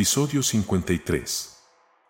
Episodio 0.00 0.42
53. 0.42 1.56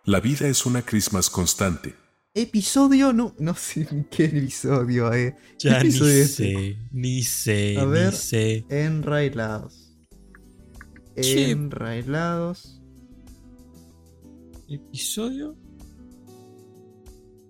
La 0.04 0.20
vida 0.20 0.46
es 0.46 0.64
una 0.64 0.82
Christmas 0.82 1.28
constante. 1.28 1.96
Episodio, 2.32 3.12
no, 3.12 3.34
no 3.40 3.52
sé 3.56 3.88
en 3.90 4.04
qué 4.04 4.26
episodio, 4.26 5.12
eh. 5.12 5.34
Ya 5.58 5.78
¿Qué 5.78 5.84
ni 5.86 5.88
episodio 5.90 6.12
es 6.12 6.30
este? 6.30 6.44
sé, 6.44 6.78
ni 6.92 7.22
sé, 7.24 7.76
A 7.80 7.84
ver. 7.86 8.12
ni 8.12 8.16
sé. 8.16 8.64
Enrailados. 8.68 9.98
Che. 11.20 11.50
Enrailados. 11.50 12.80
¿Episodio? 14.68 15.56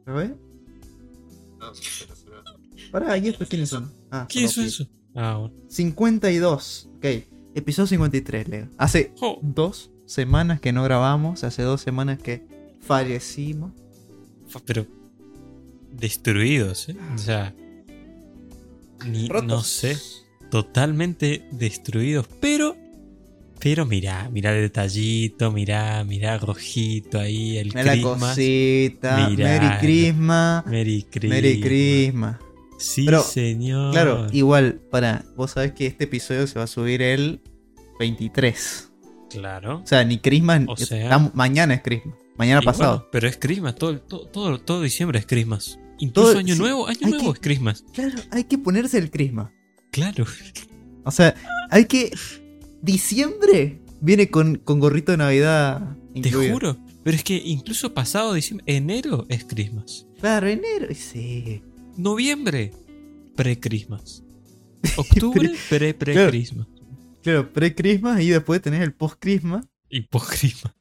A 0.06 0.12
ver. 0.12 0.38
Pará, 2.91 3.19
¿y 3.19 3.28
estos 3.28 3.47
quiénes 3.47 3.69
son? 3.69 3.92
Ah, 4.11 4.27
¿Qué 4.27 4.45
es 4.45 4.56
eso? 4.56 4.86
Ah, 5.14 5.36
bueno. 5.36 5.55
52. 5.69 6.88
Ok. 6.97 7.05
Episodio 7.55 7.86
53, 7.88 8.48
Leo. 8.48 8.69
Hace 8.78 9.12
Jo. 9.19 9.38
dos 9.42 9.91
semanas 10.10 10.60
que 10.60 10.73
no 10.73 10.82
grabamos. 10.82 11.45
Hace 11.45 11.62
dos 11.62 11.80
semanas 11.80 12.19
que 12.19 12.42
fallecimos. 12.80 13.73
Fa- 14.48 14.60
Pero 14.64 14.86
destruidos, 15.92 16.88
¿eh? 16.88 16.96
O 17.14 17.19
sea, 17.19 17.55
ni, 19.06 19.28
no 19.28 19.62
sé, 19.62 19.96
totalmente 20.50 21.46
destruidos, 21.52 22.27
pero 22.41 22.77
pero 23.58 23.84
mirá, 23.84 24.31
mirá 24.31 24.56
el 24.56 24.62
detallito, 24.62 25.53
mirá, 25.53 26.03
mirá 26.05 26.38
rojito 26.38 27.19
ahí, 27.20 27.58
el 27.58 27.66
Mira 27.69 27.94
la 27.94 28.03
cosita. 28.03 29.28
Mirá. 29.28 29.44
Merry 29.61 29.78
Christmas. 29.81 30.66
Merry 30.66 31.03
Christmas. 31.11 31.31
Merry 31.42 31.61
Christmas. 31.61 32.36
Sí, 32.78 33.05
Pero, 33.05 33.22
señor. 33.22 33.92
Claro, 33.92 34.27
igual, 34.33 34.81
para, 34.91 35.27
vos 35.36 35.50
sabés 35.50 35.72
que 35.72 35.84
este 35.86 36.05
episodio 36.05 36.47
se 36.47 36.58
va 36.58 36.64
a 36.64 36.69
subir 36.69 37.03
el 37.03 37.42
23. 37.98 38.89
Claro. 39.31 39.81
O 39.83 39.86
sea, 39.86 40.05
ni 40.05 40.19
Christmas, 40.19 40.62
O 40.69 40.77
sea- 40.77 41.03
está- 41.05 41.31
mañana 41.34 41.75
es 41.75 41.83
Christmas. 41.83 42.17
Mañana 42.36 42.62
pasado. 42.62 42.97
bueno, 42.97 43.09
pero 43.12 43.28
es 43.28 43.37
Christmas, 43.37 43.75
todo, 43.77 44.00
todo, 44.00 44.27
todo, 44.27 44.59
todo 44.61 44.83
diciembre 44.83 45.19
es 45.19 45.27
Christmas. 45.27 45.78
Incluso 45.98 46.31
Todo- 46.31 46.39
Año 46.39 46.55
sí, 46.55 46.61
Nuevo, 46.61 46.87
Año 46.89 46.98
Nuevo 47.09 47.25
que- 47.33 47.37
es 47.39 47.41
Christmas. 47.41 47.84
Claro, 47.92 48.19
hay 48.31 48.45
que 48.45 48.56
ponerse 48.59 48.97
el 48.98 49.11
Christmas. 49.11 49.50
Claro. 49.91 50.25
O 51.05 51.11
sea, 51.11 51.34
hay 51.70 51.84
que. 51.87 52.11
Diciembre 52.83 53.81
viene 54.00 54.31
con, 54.31 54.56
con 54.56 54.81
gorrito 54.81 55.12
de 55.12 55.19
Navidad. 55.19 55.97
Te 56.15 56.19
incluido. 56.20 56.53
juro. 56.55 56.77
Pero 57.05 57.17
es 57.17 57.22
que 57.25 57.37
incluso 57.37 57.92
pasado 57.94 58.33
diciembre, 58.34 58.65
enero 58.75 59.27
es 59.28 59.44
Christmas. 59.44 60.06
Claro, 60.20 60.48
enero. 60.48 60.87
Sí. 60.94 61.62
Noviembre, 61.97 62.72
pre-Christmas. 63.37 64.22
Octubre, 64.97 65.50
pre-pre-Christmas. 65.69 66.67
Claro, 66.67 66.80
pre-Christmas 67.22 68.20
y 68.20 68.30
después 68.30 68.60
tenés 68.62 68.82
el 68.82 68.92
post-Christmas. 68.94 69.66
Y 69.88 70.02
post-Christmas. 70.02 70.74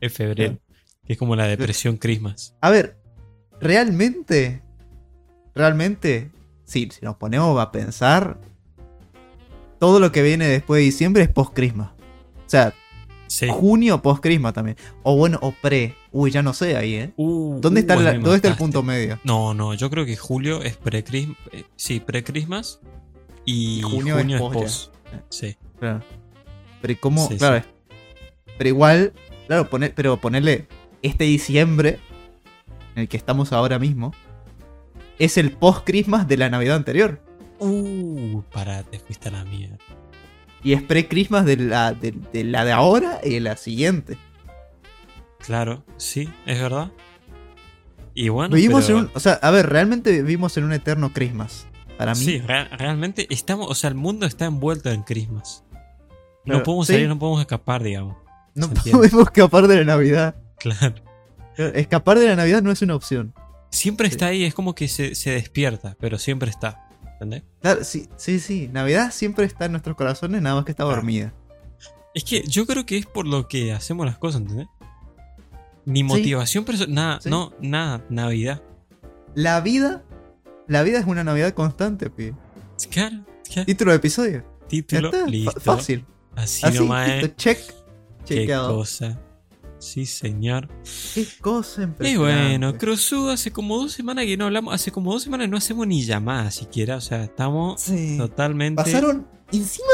Es 0.00 0.12
febrero. 0.12 0.58
Que 1.06 1.14
es 1.14 1.18
como 1.18 1.34
la 1.36 1.46
depresión 1.46 1.96
Christmas. 1.96 2.54
A 2.60 2.70
ver, 2.70 2.96
realmente. 3.60 4.62
Realmente. 5.54 6.30
Sí, 6.64 6.88
si 6.92 7.04
nos 7.04 7.16
ponemos 7.16 7.58
a 7.60 7.72
pensar. 7.72 8.38
Todo 9.78 9.98
lo 9.98 10.12
que 10.12 10.22
viene 10.22 10.46
después 10.46 10.80
de 10.80 10.84
diciembre 10.84 11.22
es 11.22 11.28
post-Christmas. 11.30 11.90
O 11.90 12.50
sea, 12.50 12.74
Sí. 13.26 13.46
junio 13.48 14.02
post-Christmas 14.02 14.52
también. 14.54 14.76
O 15.04 15.16
bueno, 15.16 15.38
o 15.40 15.52
pre. 15.52 15.94
Uy, 16.10 16.30
ya 16.32 16.42
no 16.42 16.52
sé 16.52 16.76
ahí, 16.76 16.94
¿eh? 16.94 17.12
Uh, 17.16 17.58
¿Dónde, 17.60 17.80
está, 17.80 17.96
uh, 17.96 18.00
la- 18.00 18.10
ahí 18.10 18.18
me 18.18 18.24
¿dónde 18.24 18.36
está 18.36 18.48
el 18.48 18.56
punto 18.56 18.82
medio? 18.82 19.20
No, 19.24 19.54
no, 19.54 19.72
yo 19.74 19.88
creo 19.88 20.04
que 20.04 20.16
julio 20.16 20.62
es 20.62 20.76
pre-Christmas. 20.76 21.36
Sí, 21.76 22.00
pre-Christmas. 22.00 22.80
Y, 23.44 23.78
Y 23.78 23.82
junio, 23.82 24.16
junio 24.18 24.36
es 24.36 24.42
es 24.42 24.48
post 24.48 24.54
post. 24.60 24.94
Sí. 25.28 25.56
Claro. 25.78 26.02
Pero 26.80 26.92
¿y 26.92 26.96
¿cómo? 26.96 27.26
Sí, 27.28 27.36
claro. 27.36 27.64
Pero 28.58 28.68
igual, 28.68 29.12
claro, 29.46 29.68
poner, 29.70 29.94
pero 29.94 30.18
ponerle 30.18 30.66
este 31.02 31.24
diciembre, 31.24 31.98
en 32.94 33.02
el 33.02 33.08
que 33.08 33.16
estamos 33.16 33.52
ahora 33.52 33.78
mismo, 33.78 34.12
es 35.18 35.36
el 35.36 35.52
post-Christmas 35.52 36.28
de 36.28 36.36
la 36.36 36.50
Navidad 36.50 36.76
anterior. 36.76 37.22
Uh, 37.58 38.42
para, 38.52 38.82
te 38.84 38.98
fuiste 38.98 39.28
a 39.28 39.32
la 39.32 39.44
mierda. 39.44 39.76
Y 40.62 40.72
es 40.74 40.82
pre-Christmas 40.82 41.44
de 41.46 41.56
la 41.56 41.92
de, 41.92 42.12
de 42.32 42.44
la 42.44 42.64
de 42.64 42.72
ahora 42.72 43.20
y 43.24 43.30
de 43.30 43.40
la 43.40 43.56
siguiente. 43.56 44.18
Claro, 45.38 45.84
sí, 45.96 46.28
es 46.44 46.60
verdad. 46.60 46.90
Y 48.14 48.28
bueno, 48.28 48.54
vivimos 48.54 48.86
pero- 48.86 48.98
en 48.98 49.04
un. 49.06 49.10
O 49.14 49.20
sea, 49.20 49.34
a 49.34 49.50
ver, 49.50 49.68
realmente 49.70 50.10
vivimos 50.22 50.56
en 50.58 50.64
un 50.64 50.72
eterno 50.72 51.12
Christmas. 51.14 51.66
Para 52.00 52.14
mí. 52.14 52.24
Sí, 52.24 52.38
rea- 52.38 52.64
realmente 52.76 53.26
estamos, 53.30 53.68
o 53.70 53.74
sea, 53.74 53.88
el 53.88 53.94
mundo 53.94 54.24
está 54.26 54.46
envuelto 54.46 54.90
en 54.90 55.02
Christmas. 55.02 55.64
No 56.46 56.62
podemos 56.62 56.86
sí. 56.86 56.94
salir, 56.94 57.08
no 57.08 57.18
podemos 57.18 57.40
escapar, 57.40 57.82
digamos. 57.82 58.16
no 58.54 58.68
podemos 58.90 59.12
escapar 59.26 59.68
de 59.68 59.76
la 59.76 59.84
Navidad. 59.84 60.34
Claro. 60.58 60.94
Escapar 61.56 62.18
de 62.18 62.26
la 62.28 62.36
Navidad 62.36 62.62
no 62.62 62.70
es 62.72 62.80
una 62.82 62.94
opción. 62.94 63.34
Siempre 63.70 64.08
Sí. 64.08 64.12
está 64.14 64.26
ahí, 64.26 64.44
es 64.44 64.54
como 64.54 64.74
que 64.74 64.88
se, 64.88 65.14
se 65.14 65.30
despierta, 65.32 65.96
pero 66.00 66.18
siempre 66.18 66.48
está. 66.50 66.88
¿Entendés? 67.12 67.42
Claro, 67.60 67.84
sí, 67.84 68.08
sí, 68.16 68.40
sí. 68.40 68.68
Navidad 68.72 69.10
siempre 69.12 69.44
está 69.44 69.66
en 69.66 69.72
nuestros 69.72 69.94
corazones, 69.94 70.40
nada 70.40 70.56
más 70.56 70.64
que 70.64 70.70
está 70.70 70.84
dormida. 70.84 71.34
Es 72.14 72.24
que 72.24 72.42
yo 72.44 72.66
creo 72.66 72.86
que 72.86 72.96
es 72.96 73.04
por 73.06 73.26
lo 73.26 73.46
que 73.46 73.72
hacemos 73.74 74.06
las 74.06 74.16
cosas, 74.16 74.40
¿entendés? 74.40 74.68
Ni 75.84 76.02
motivación 76.02 76.64
personal, 76.64 76.94
nada, 76.94 77.20
Sí. 77.20 77.28
no, 77.30 77.52
nada, 77.60 78.04
Navidad. 78.08 78.62
La 79.34 79.60
vida. 79.60 80.02
La 80.70 80.84
vida 80.84 81.00
es 81.00 81.06
una 81.06 81.24
Navidad 81.24 81.52
constante, 81.52 82.10
pibe. 82.10 82.34
Claro, 82.90 83.24
claro. 83.52 83.66
Título 83.66 83.90
de 83.90 83.96
episodio. 83.96 84.44
Título, 84.68 85.10
listo. 85.26 85.58
Fácil. 85.60 86.04
Así, 86.36 86.64
Así, 86.64 86.78
nomás, 86.78 87.08
listo, 87.08 87.34
check. 87.36 87.58
Qué 88.24 88.36
Chequeado. 88.36 88.76
cosa. 88.76 89.20
Sí, 89.80 90.06
señor. 90.06 90.68
Qué 91.14 91.26
cosa 91.40 91.80
Y 91.80 91.84
impresionante. 91.86 92.18
bueno, 92.58 92.78
Crosudo, 92.78 93.30
hace 93.32 93.50
como 93.50 93.78
dos 93.78 93.92
semanas 93.92 94.26
que 94.26 94.36
no 94.36 94.44
hablamos, 94.44 94.72
hace 94.72 94.92
como 94.92 95.12
dos 95.12 95.24
semanas 95.24 95.48
no 95.48 95.56
hacemos 95.56 95.88
ni 95.88 96.04
llamadas 96.04 96.54
siquiera, 96.54 96.96
o 96.96 97.00
sea, 97.00 97.24
estamos 97.24 97.80
Sí. 97.80 98.16
totalmente... 98.16 98.80
Pasaron. 98.80 99.26
Encima. 99.50 99.88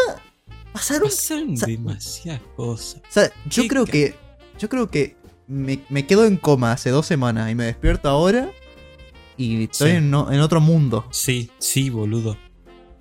Pasaron. 0.74 1.08
Pasaron 1.08 1.56
sa- 1.56 1.66
demasiadas 1.66 2.42
cosas. 2.54 3.00
O 3.08 3.12
sea, 3.12 3.30
yo 3.48 3.62
Qué 3.62 3.68
creo 3.68 3.84
que. 3.86 4.14
Yo 4.58 4.68
creo 4.68 4.90
que 4.90 5.16
me, 5.46 5.80
me 5.88 6.06
quedo 6.06 6.26
en 6.26 6.36
coma 6.36 6.72
hace 6.72 6.90
dos 6.90 7.06
semanas 7.06 7.50
y 7.50 7.54
me 7.54 7.64
despierto 7.64 8.10
ahora. 8.10 8.50
Y 9.36 9.64
estoy 9.64 9.90
Sí. 9.90 9.96
en, 9.96 10.14
otro 10.14 10.60
mundo. 10.60 11.06
Sí, 11.10 11.50
sí, 11.58 11.90
boludo. 11.90 12.36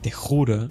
Te 0.01 0.11
juro. 0.11 0.69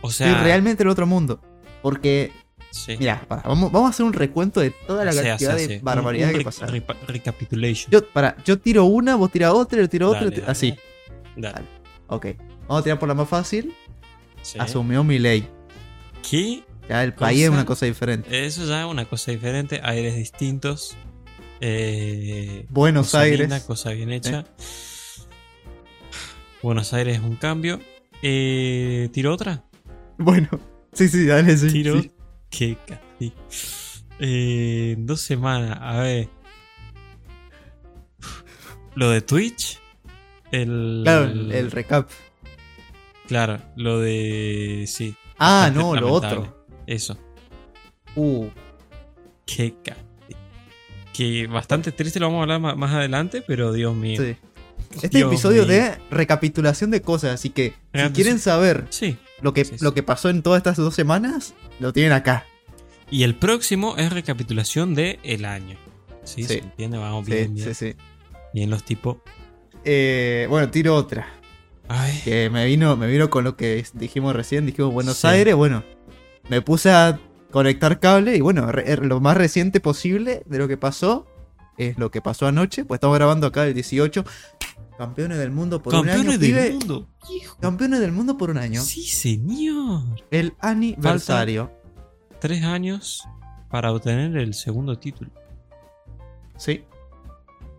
O 0.00 0.10
sea, 0.10 0.28
estoy 0.30 0.42
realmente 0.44 0.82
en 0.82 0.88
otro 0.88 1.06
mundo. 1.06 1.40
Porque. 1.82 2.32
sí. 2.70 2.96
Mira, 2.98 3.24
para, 3.28 3.42
vamos, 3.42 3.70
vamos 3.72 3.88
a 3.88 3.90
hacer 3.90 4.06
un 4.06 4.12
recuento 4.12 4.60
de 4.60 4.70
toda 4.70 5.04
la 5.04 5.12
cantidad 5.12 5.34
hace, 5.34 5.46
de 5.46 5.52
hace. 5.74 5.80
barbaridades 5.82 6.28
Un- 6.34 6.38
que 6.38 6.38
un 6.38 6.44
pasaron. 6.44 6.74
repa- 6.76 6.96
recapitulation. 7.06 7.90
Yo, 7.90 8.06
para, 8.08 8.36
yo 8.44 8.58
tiro 8.58 8.84
una, 8.84 9.16
vos 9.16 9.30
tiras 9.30 9.52
otra, 9.52 9.78
yo 9.80 9.88
tiro 9.88 10.08
otra. 10.08 10.20
Dale, 10.24 10.30
yo 10.30 10.34
tiro- 10.36 10.46
dale, 10.46 10.52
así. 10.52 10.74
dale. 11.36 11.54
Dale. 11.54 11.66
Ok. 12.08 12.26
Vamos 12.68 12.80
a 12.80 12.82
tirar 12.84 12.98
por 12.98 13.08
la 13.08 13.14
más 13.14 13.28
fácil. 13.28 13.74
Sí. 14.42 14.58
Asumió 14.58 15.02
mi 15.04 15.18
ley. 15.18 15.48
¿Qué? 16.28 16.62
Ya 16.88 17.04
el 17.04 17.12
país 17.12 17.42
es 17.42 17.50
una 17.50 17.66
cosa 17.66 17.84
diferente. 17.86 18.46
Eso 18.46 18.64
ya 18.66 18.80
es 18.80 18.86
una 18.86 19.04
cosa 19.04 19.30
diferente, 19.30 19.80
aires 19.82 20.16
distintos. 20.16 20.96
Eh, 21.60 22.66
Buenos 22.68 23.06
cosa 23.06 23.20
Aires. 23.20 23.40
linda, 23.40 23.64
cosa 23.64 23.90
bien 23.90 24.12
hecha. 24.12 24.44
Buenos 26.62 26.92
Aires 26.92 27.18
es 27.18 27.22
un 27.22 27.36
cambio. 27.36 27.80
Eh, 28.22 29.08
¿Tiro 29.12 29.32
otra? 29.32 29.64
Bueno, 30.18 30.48
sí, 30.92 31.08
sí, 31.08 31.26
dale, 31.26 31.56
sí. 31.56 31.70
Tiro. 31.72 32.00
sí. 32.50 32.76
Casi. 32.86 33.32
Eh, 34.20 34.96
dos 34.98 35.20
semanas, 35.20 35.78
a 35.80 35.98
ver. 36.00 36.28
Lo 38.94 39.10
de 39.10 39.20
Twitch. 39.20 39.78
El, 40.50 41.02
Claro, 41.04 41.24
el, 41.26 41.52
el 41.52 41.70
recap. 41.70 42.10
Claro, 43.28 43.60
lo 43.76 44.00
de. 44.00 44.86
Sí. 44.88 45.14
Ah, 45.38 45.70
no, 45.72 45.94
lo 45.94 46.10
otro. 46.12 46.66
Eso. 46.86 47.16
Uh, 48.16 48.48
Qué 49.46 49.74
casi. 49.84 50.00
Que 51.18 51.48
bastante 51.48 51.90
triste, 51.90 52.20
lo 52.20 52.26
vamos 52.26 52.38
a 52.48 52.54
hablar 52.54 52.76
más, 52.76 52.92
adelante, 52.92 53.42
pero 53.44 53.72
Dios 53.72 53.92
mío. 53.96 54.22
sí. 54.22 54.36
Este 55.02 55.18
Dios 55.18 55.32
episodio 55.32 55.64
mío. 55.66 55.72
de 55.74 55.98
recapitulación 56.10 56.92
de 56.92 57.02
cosas, 57.02 57.34
así 57.34 57.50
que 57.50 57.74
si 57.92 58.08
quieren 58.12 58.38
saber 58.38 58.86
Sí. 58.90 59.18
lo 59.42 59.52
que, 59.52 59.64
Sí, 59.64 59.74
lo 59.80 59.92
que 59.94 60.04
pasó 60.04 60.30
en 60.30 60.42
todas 60.42 60.58
estas 60.58 60.76
dos 60.76 60.94
semanas, 60.94 61.54
lo 61.80 61.92
tienen 61.92 62.12
acá. 62.12 62.46
Y 63.10 63.24
el 63.24 63.34
próximo 63.34 63.96
es 63.96 64.12
recapitulación 64.12 64.94
de 64.94 65.18
el 65.24 65.44
año. 65.44 65.76
Sí, 66.22 66.42
Sí. 66.42 66.48
se 66.48 66.58
entiende, 66.58 66.98
vamos 66.98 67.26
Sí, 67.26 67.32
bien, 67.32 67.54
bien. 67.54 67.96
Bien 68.54 68.70
los 68.70 68.84
tipos. 68.84 69.16
Eh, 69.84 70.46
bueno, 70.48 70.70
tiro 70.70 70.94
otra. 70.94 71.26
Ay, 71.88 72.20
Que 72.24 72.48
me 72.48 72.64
vino, 72.66 72.96
me 72.96 73.08
vino 73.08 73.28
con 73.28 73.42
lo 73.42 73.56
que 73.56 73.84
dijimos 73.94 74.36
recién, 74.36 74.66
dijimos 74.66 74.92
Buenos. 74.92 75.24
Aires, 75.24 75.56
bueno. 75.56 75.82
Me 76.48 76.62
puse 76.62 76.90
a 76.92 77.18
conectar 77.50 77.98
cable 78.00 78.36
y 78.36 78.40
bueno, 78.40 78.70
re- 78.70 78.96
lo 78.98 79.20
más 79.20 79.36
reciente 79.36 79.80
posible 79.80 80.42
de 80.46 80.58
lo 80.58 80.68
que 80.68 80.76
pasó 80.76 81.26
es 81.76 81.96
lo 81.98 82.10
que 82.10 82.20
pasó 82.20 82.46
anoche, 82.46 82.84
pues 82.84 82.98
estamos 82.98 83.16
grabando 83.16 83.46
acá 83.46 83.66
el 83.66 83.74
18. 83.74 84.24
Campeones 84.98 85.38
del 85.38 85.52
mundo 85.52 85.80
por 85.80 85.94
un 85.94 86.00
campeones 86.02 86.28
año. 86.34 86.38
del 86.38 86.50
pibe. 86.50 86.70
mundo. 86.72 87.08
Hijo. 87.30 87.56
Campeones 87.60 88.00
del 88.00 88.10
mundo 88.10 88.36
por 88.36 88.50
un 88.50 88.58
año. 88.58 88.80
Sí, 88.82 89.04
señor. 89.04 90.02
El 90.32 90.54
aniversario. 90.58 91.70
Tres 92.40 92.64
años 92.64 93.22
para 93.70 93.92
obtener 93.92 94.36
el 94.36 94.54
segundo 94.54 94.98
título. 94.98 95.30
Sí. 96.56 96.84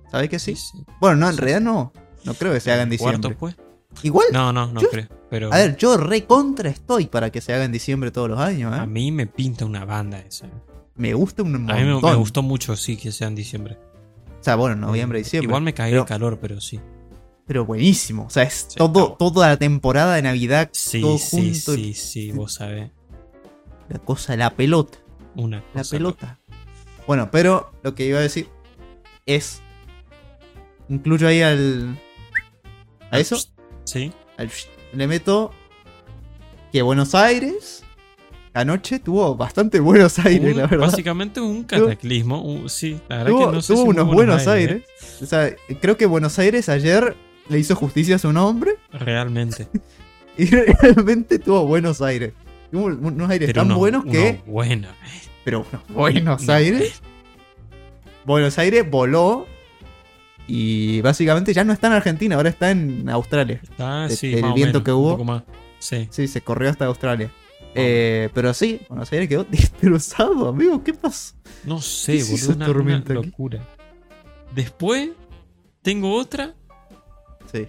¿Sabes 0.09 0.29
que 0.29 0.39
sí? 0.39 0.55
sí. 0.55 0.83
Bueno, 1.01 1.17
no, 1.17 1.27
en 1.27 1.33
Sí, 1.33 1.39
realidad 1.41 1.61
no. 1.61 1.91
No 2.23 2.33
creo 2.35 2.53
que 2.53 2.59
se 2.61 2.71
haga 2.71 2.83
en 2.83 2.89
diciembre. 2.89 3.35
Cuarto, 3.35 3.37
pues. 3.37 3.55
Igual, 4.03 4.27
No, 4.31 4.51
no, 4.53 4.67
no 4.71 4.81
Yo- 4.81 4.89
creo. 4.89 5.07
Pero 5.29 5.53
a 5.53 5.57
ver, 5.57 5.77
yo 5.77 5.95
recontra 5.97 6.69
estoy 6.69 7.05
para 7.05 7.29
que 7.31 7.39
se 7.41 7.53
haga 7.53 7.63
en 7.65 7.71
diciembre 7.71 8.09
todos 8.11 8.29
los 8.29 8.39
años, 8.39 8.75
¿eh? 8.75 8.79
a 8.79 8.85
mí 8.87 9.11
me 9.11 9.27
pinta 9.27 9.65
una 9.65 9.85
banda 9.85 10.19
esa. 10.19 10.47
Me 10.95 11.13
gusta 11.13 11.43
un 11.43 11.51
montón. 11.51 11.71
A 11.75 11.79
mí 11.79 11.85
me, 11.85 12.01
me 12.01 12.15
gustó 12.15 12.41
mucho, 12.41 12.75
sí, 12.75 12.97
que 12.97 13.11
sea 13.11 13.27
en 13.27 13.35
diciembre. 13.35 13.77
O 14.39 14.43
sea, 14.43 14.55
bueno, 14.55 14.75
noviembre, 14.75 15.19
diciembre. 15.19 15.47
Igual 15.47 15.61
me 15.63 15.73
caí 15.73 15.91
pero, 15.91 16.01
el 16.01 16.07
calor, 16.07 16.39
pero 16.41 16.59
sí. 16.59 16.79
pero 17.45 17.65
buenísimo. 17.65 18.25
O 18.25 18.29
sea, 18.29 18.43
es 18.43 18.65
Sí, 18.69 18.75
todo, 18.77 19.13
toda 19.19 19.49
la 19.49 19.57
temporada 19.57 20.15
de 20.15 20.21
Navidad, 20.23 20.69
Sí, 20.73 21.01
todo 21.01 21.17
sí, 21.19 21.29
junto. 21.53 21.73
sí, 21.75 21.93
sí, 21.93 22.31
vos 22.31 22.53
sabés. 22.55 22.91
La 23.87 23.99
cosa, 23.99 24.35
la 24.35 24.55
pelota. 24.55 24.97
Una 25.35 25.57
La 25.73 25.81
cosa 25.83 25.91
pelota. 25.91 26.39
Bueno, 27.05 27.29
pero 27.31 27.71
lo 27.83 27.93
que 27.95 28.05
iba 28.07 28.17
a 28.19 28.21
decir 28.23 28.47
es. 29.25 29.61
Incluyo 30.89 31.27
ahí 31.27 31.41
al. 31.41 31.99
A 33.11 33.19
eso. 33.19 33.37
Sí. 33.89 34.11
al- 34.37 34.49
le 34.93 35.07
meto. 35.07 35.51
Que 36.71 36.81
Buenos 36.83 37.15
Aires. 37.15 37.83
Anoche 38.53 38.99
tuvo 38.99 39.35
bastante 39.35 39.79
Buenos 39.79 40.17
Aires, 40.19 40.53
Un- 40.53 40.57
la 40.61 40.67
verdad. 40.67 40.87
Básicamente 40.87 41.39
un 41.39 41.63
cataclismo. 41.63 42.67
sí, 42.67 42.99
la 43.07 43.17
verdad 43.17 43.31
Tuvo, 43.31 43.49
que 43.49 43.55
no 43.55 43.61
sé 43.61 43.73
tuvo 43.73 43.83
si 43.83 43.89
unos 43.89 44.07
Buenos 44.13 44.47
Aires. 44.47 44.77
¿eh? 44.83 45.23
O 45.23 45.25
sea, 45.25 45.55
creo 45.79 45.97
que 45.97 46.05
Buenos 46.07 46.37
Aires 46.39 46.67
ayer 46.69 47.15
le 47.47 47.59
hizo 47.59 47.75
justicia 47.75 48.15
a 48.15 48.19
su 48.19 48.31
nombre. 48.33 48.75
Realmente. 48.91 49.67
Y 50.37 50.45
realmente 50.45 51.37
tuvo 51.37 51.65
Buenos 51.65 52.01
Aires. 52.01 52.31
Tuvo 52.71 52.85
unos 52.85 53.29
aires 53.29 53.47
Pero 53.47 53.61
tan 53.61 53.65
uno- 53.67 53.77
buenos 53.77 54.03
uno 54.03 54.11
que. 54.13 54.39
bueno. 54.45 54.87
Pero 55.43 55.65
unos 55.69 55.81
Buenos 55.89 56.43
No. 56.43 56.53
Aires. 56.53 57.01
Buenos 58.25 58.57
Aires 58.57 58.89
voló. 58.89 59.47
Y 60.51 61.01
básicamente 61.01 61.53
ya 61.53 61.63
no 61.63 61.71
está 61.73 61.87
en 61.87 61.93
Argentina, 61.93 62.35
ahora 62.35 62.49
está 62.49 62.71
en 62.71 63.07
Australia. 63.09 63.61
De- 63.77 64.15
sí, 64.15 64.33
o 64.41 64.53
viento 64.55 64.79
menos, 64.79 64.83
que 64.83 64.91
hubo. 64.91 65.43
Sí. 65.77 66.07
Sí, 66.09 66.27
se 66.27 66.41
corrió 66.41 66.69
hasta 66.71 66.85
Australia. 66.85 67.31
Eh, 67.75 68.29
pero 68.33 68.51
sí, 68.55 68.81
Buenos 68.89 69.11
Aires 69.11 69.29
quedó 69.29 69.43
destrozado, 69.51 70.49
amigo. 70.49 70.83
¿Qué 70.83 70.93
pasó? 70.95 71.35
No 71.65 71.79
sé, 71.81 72.13
¿Qué 72.13 72.17
es 72.19 72.29
esa 72.31 72.47
boludo. 72.47 72.55
Una, 72.55 72.65
una 72.65 72.73
tormenta 72.73 73.13
aquí? 73.13 73.25
locura. 73.27 73.59
Después, 74.55 75.09
tengo 75.83 76.15
otra. 76.15 76.55
Sí. 77.51 77.67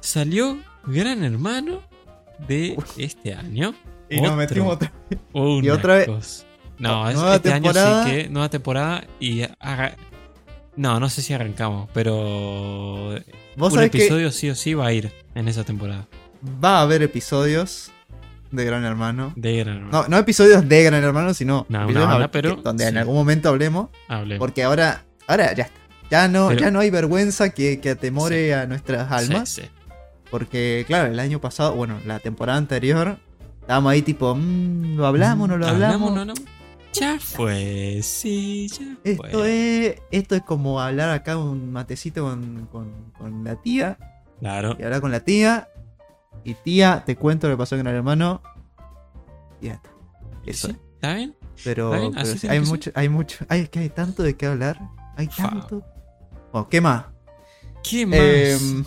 Salió 0.00 0.58
Gran 0.84 1.24
Hermano 1.24 1.80
de 2.46 2.76
este 2.98 3.32
año. 3.32 3.74
Y 4.10 4.20
nos 4.20 4.36
metimos 4.36 4.74
otra. 4.74 4.92
Una 5.32 5.66
Y 5.66 5.70
otra 5.70 5.94
vez- 5.96 6.06
cosa. 6.06 6.44
No, 6.78 7.08
es- 7.08 7.16
Nueva 7.16 7.36
este 7.36 7.50
temporada. 7.50 8.02
año 8.04 8.10
sí 8.10 8.16
que 8.22 8.28
nueva 8.28 8.48
temporada 8.50 9.04
y 9.18 9.42
haga- 9.58 9.96
no, 10.78 10.98
no 11.00 11.08
sé 11.10 11.20
si 11.22 11.34
arrancamos, 11.34 11.88
pero 11.92 13.14
Vos 13.56 13.72
un 13.72 13.74
sabés 13.78 13.90
que 13.90 13.98
episodio 13.98 14.30
sí 14.32 14.48
o 14.50 14.54
sí 14.54 14.74
va 14.74 14.86
a 14.86 14.92
ir 14.92 15.12
en 15.34 15.48
esa 15.48 15.64
temporada 15.64 16.06
va 16.64 16.78
a 16.78 16.82
haber 16.82 17.02
episodios 17.02 17.90
de 18.52 18.64
Gran 18.64 18.84
Hermano. 18.84 19.32
de 19.36 19.56
Gran 19.58 19.76
Hermano. 19.78 20.02
No, 20.04 20.08
no 20.08 20.16
episodios 20.18 20.66
de 20.68 20.82
Gran 20.84 21.02
Hermano, 21.04 21.34
sino 21.34 21.66
No, 21.68 21.84
episodios 21.84 22.28
pero 22.32 22.56
donde 22.56 22.84
en 22.86 22.92
sí. 22.92 22.98
algún 22.98 23.16
momento 23.16 23.48
hablemos. 23.48 23.88
Hablemos. 24.08 24.38
Porque 24.38 24.62
ahora, 24.62 25.04
ahora 25.26 25.52
ya 25.54 25.64
está. 25.64 25.78
Ya 26.10 26.28
no, 26.28 26.48
Pero- 26.48 26.60
ya 26.60 26.70
no 26.70 26.80
hay 26.80 26.88
vergüenza 26.90 27.50
que, 27.50 27.80
que 27.80 27.90
atemore 27.90 28.54
a 28.54 28.66
nuestras 28.66 29.10
almas. 29.12 29.48
Sí, 29.50 29.62
sí. 29.62 29.68
Porque, 30.30 30.84
claro, 30.86 31.12
el 31.12 31.18
año 31.18 31.40
pasado, 31.40 31.74
bueno, 31.74 31.98
la 32.06 32.20
temporada 32.20 32.56
anterior, 32.56 33.18
estábamos 33.60 33.92
ahí 33.92 34.00
tipo, 34.02 34.34
mm, 34.34 34.96
¿lo 34.96 35.06
hablamos? 35.06 35.48
¿No 35.48 35.58
lo 35.58 35.66
hablamos? 35.66 36.14
no 36.14 36.20
hablamos? 36.20 36.40
Ya 36.92 37.18
fue, 37.20 38.00
sí, 38.02 38.68
ya 38.68 38.96
Esto 39.04 39.22
fue. 39.38 39.86
es, 39.88 40.02
esto 40.10 40.34
es 40.34 40.42
como 40.42 40.80
hablar 40.80 41.10
acá 41.10 41.36
un 41.36 41.70
matecito 41.70 42.24
con, 42.24 42.66
con- 42.72 43.12
con 43.18 43.44
la 43.44 43.56
tía. 43.56 43.98
Claro. 44.40 44.74
Y 44.78 44.82
hablar 44.82 45.00
con 45.00 45.12
la 45.12 45.20
tía. 45.20 45.68
Y 46.44 46.54
tía, 46.54 47.02
te 47.04 47.14
cuento 47.16 47.48
lo 47.48 47.54
que 47.54 47.58
pasó 47.58 47.76
con 47.76 47.86
el 47.86 47.94
hermano. 47.94 48.40
Y 49.60 49.66
ya 49.66 49.74
está. 49.74 49.90
Eso 50.46 50.68
Sí. 50.68 50.76
¿Está 50.94 51.14
bien? 51.14 51.36
Pero, 51.62 51.88
Está 51.94 52.00
bien, 52.00 52.12
pero 52.12 52.22
así 52.22 52.32
sí, 52.34 52.40
tiene 52.40 52.54
hay 52.56 52.60
mucho, 52.62 52.90
hay 52.94 53.08
mucho. 53.08 53.44
Hay, 53.48 53.68
que 53.68 53.78
hay 53.80 53.88
tanto 53.90 54.22
de 54.22 54.36
qué 54.36 54.46
hablar. 54.46 54.80
Hay 55.16 55.28
tanto. 55.28 55.82
Bueno, 56.52 56.68
¿qué 56.68 56.80
más? 56.80 57.04
¿Qué 57.88 58.06
más? 58.06 58.18
Em, 58.18 58.84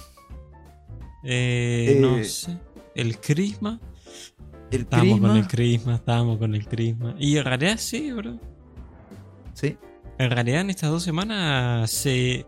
Eh, 1.24 1.98
no 2.02 2.18
eh, 2.18 2.24
sé. 2.26 2.58
El 2.96 3.20
Crisma. 3.20 3.80
El 4.72 4.82
Estábamos 4.82 5.20
con 5.20 5.38
el. 5.38 5.48
Crisma, 5.48 5.96
estábamos 5.96 6.38
con 6.38 6.56
el 6.56 6.68
Crisma. 6.68 7.16
Y 7.20 7.38
en 7.38 7.46
realidad 7.46 7.76
sí, 7.78 8.12
bro. 8.12 8.40
Sí. 9.54 9.78
En 10.18 10.32
realidad 10.32 10.62
en 10.62 10.70
estas 10.70 10.90
dos 10.90 11.04
semanas 11.04 11.90
se, 11.92 12.46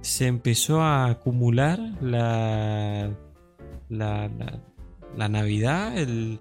se 0.00 0.26
empezó 0.26 0.82
a 0.82 1.06
acumular 1.06 1.78
la, 2.00 3.10
la, 3.88 4.28
la, 4.28 4.60
la 5.16 5.28
Navidad, 5.28 5.96
el, 5.98 6.40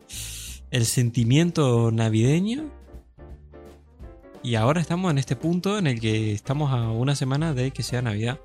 el 0.71 0.85
sentimiento 0.85 1.91
navideño. 1.91 2.71
Y 4.41 4.55
ahora 4.55 4.81
estamos 4.81 5.11
en 5.11 5.17
este 5.19 5.35
punto 5.35 5.77
en 5.77 5.87
el 5.87 6.01
que 6.01 6.33
estamos 6.33 6.71
a 6.73 6.89
una 6.89 7.15
semana 7.15 7.53
de 7.53 7.71
que 7.71 7.83
sea 7.83 8.01
Navidad 8.01 8.39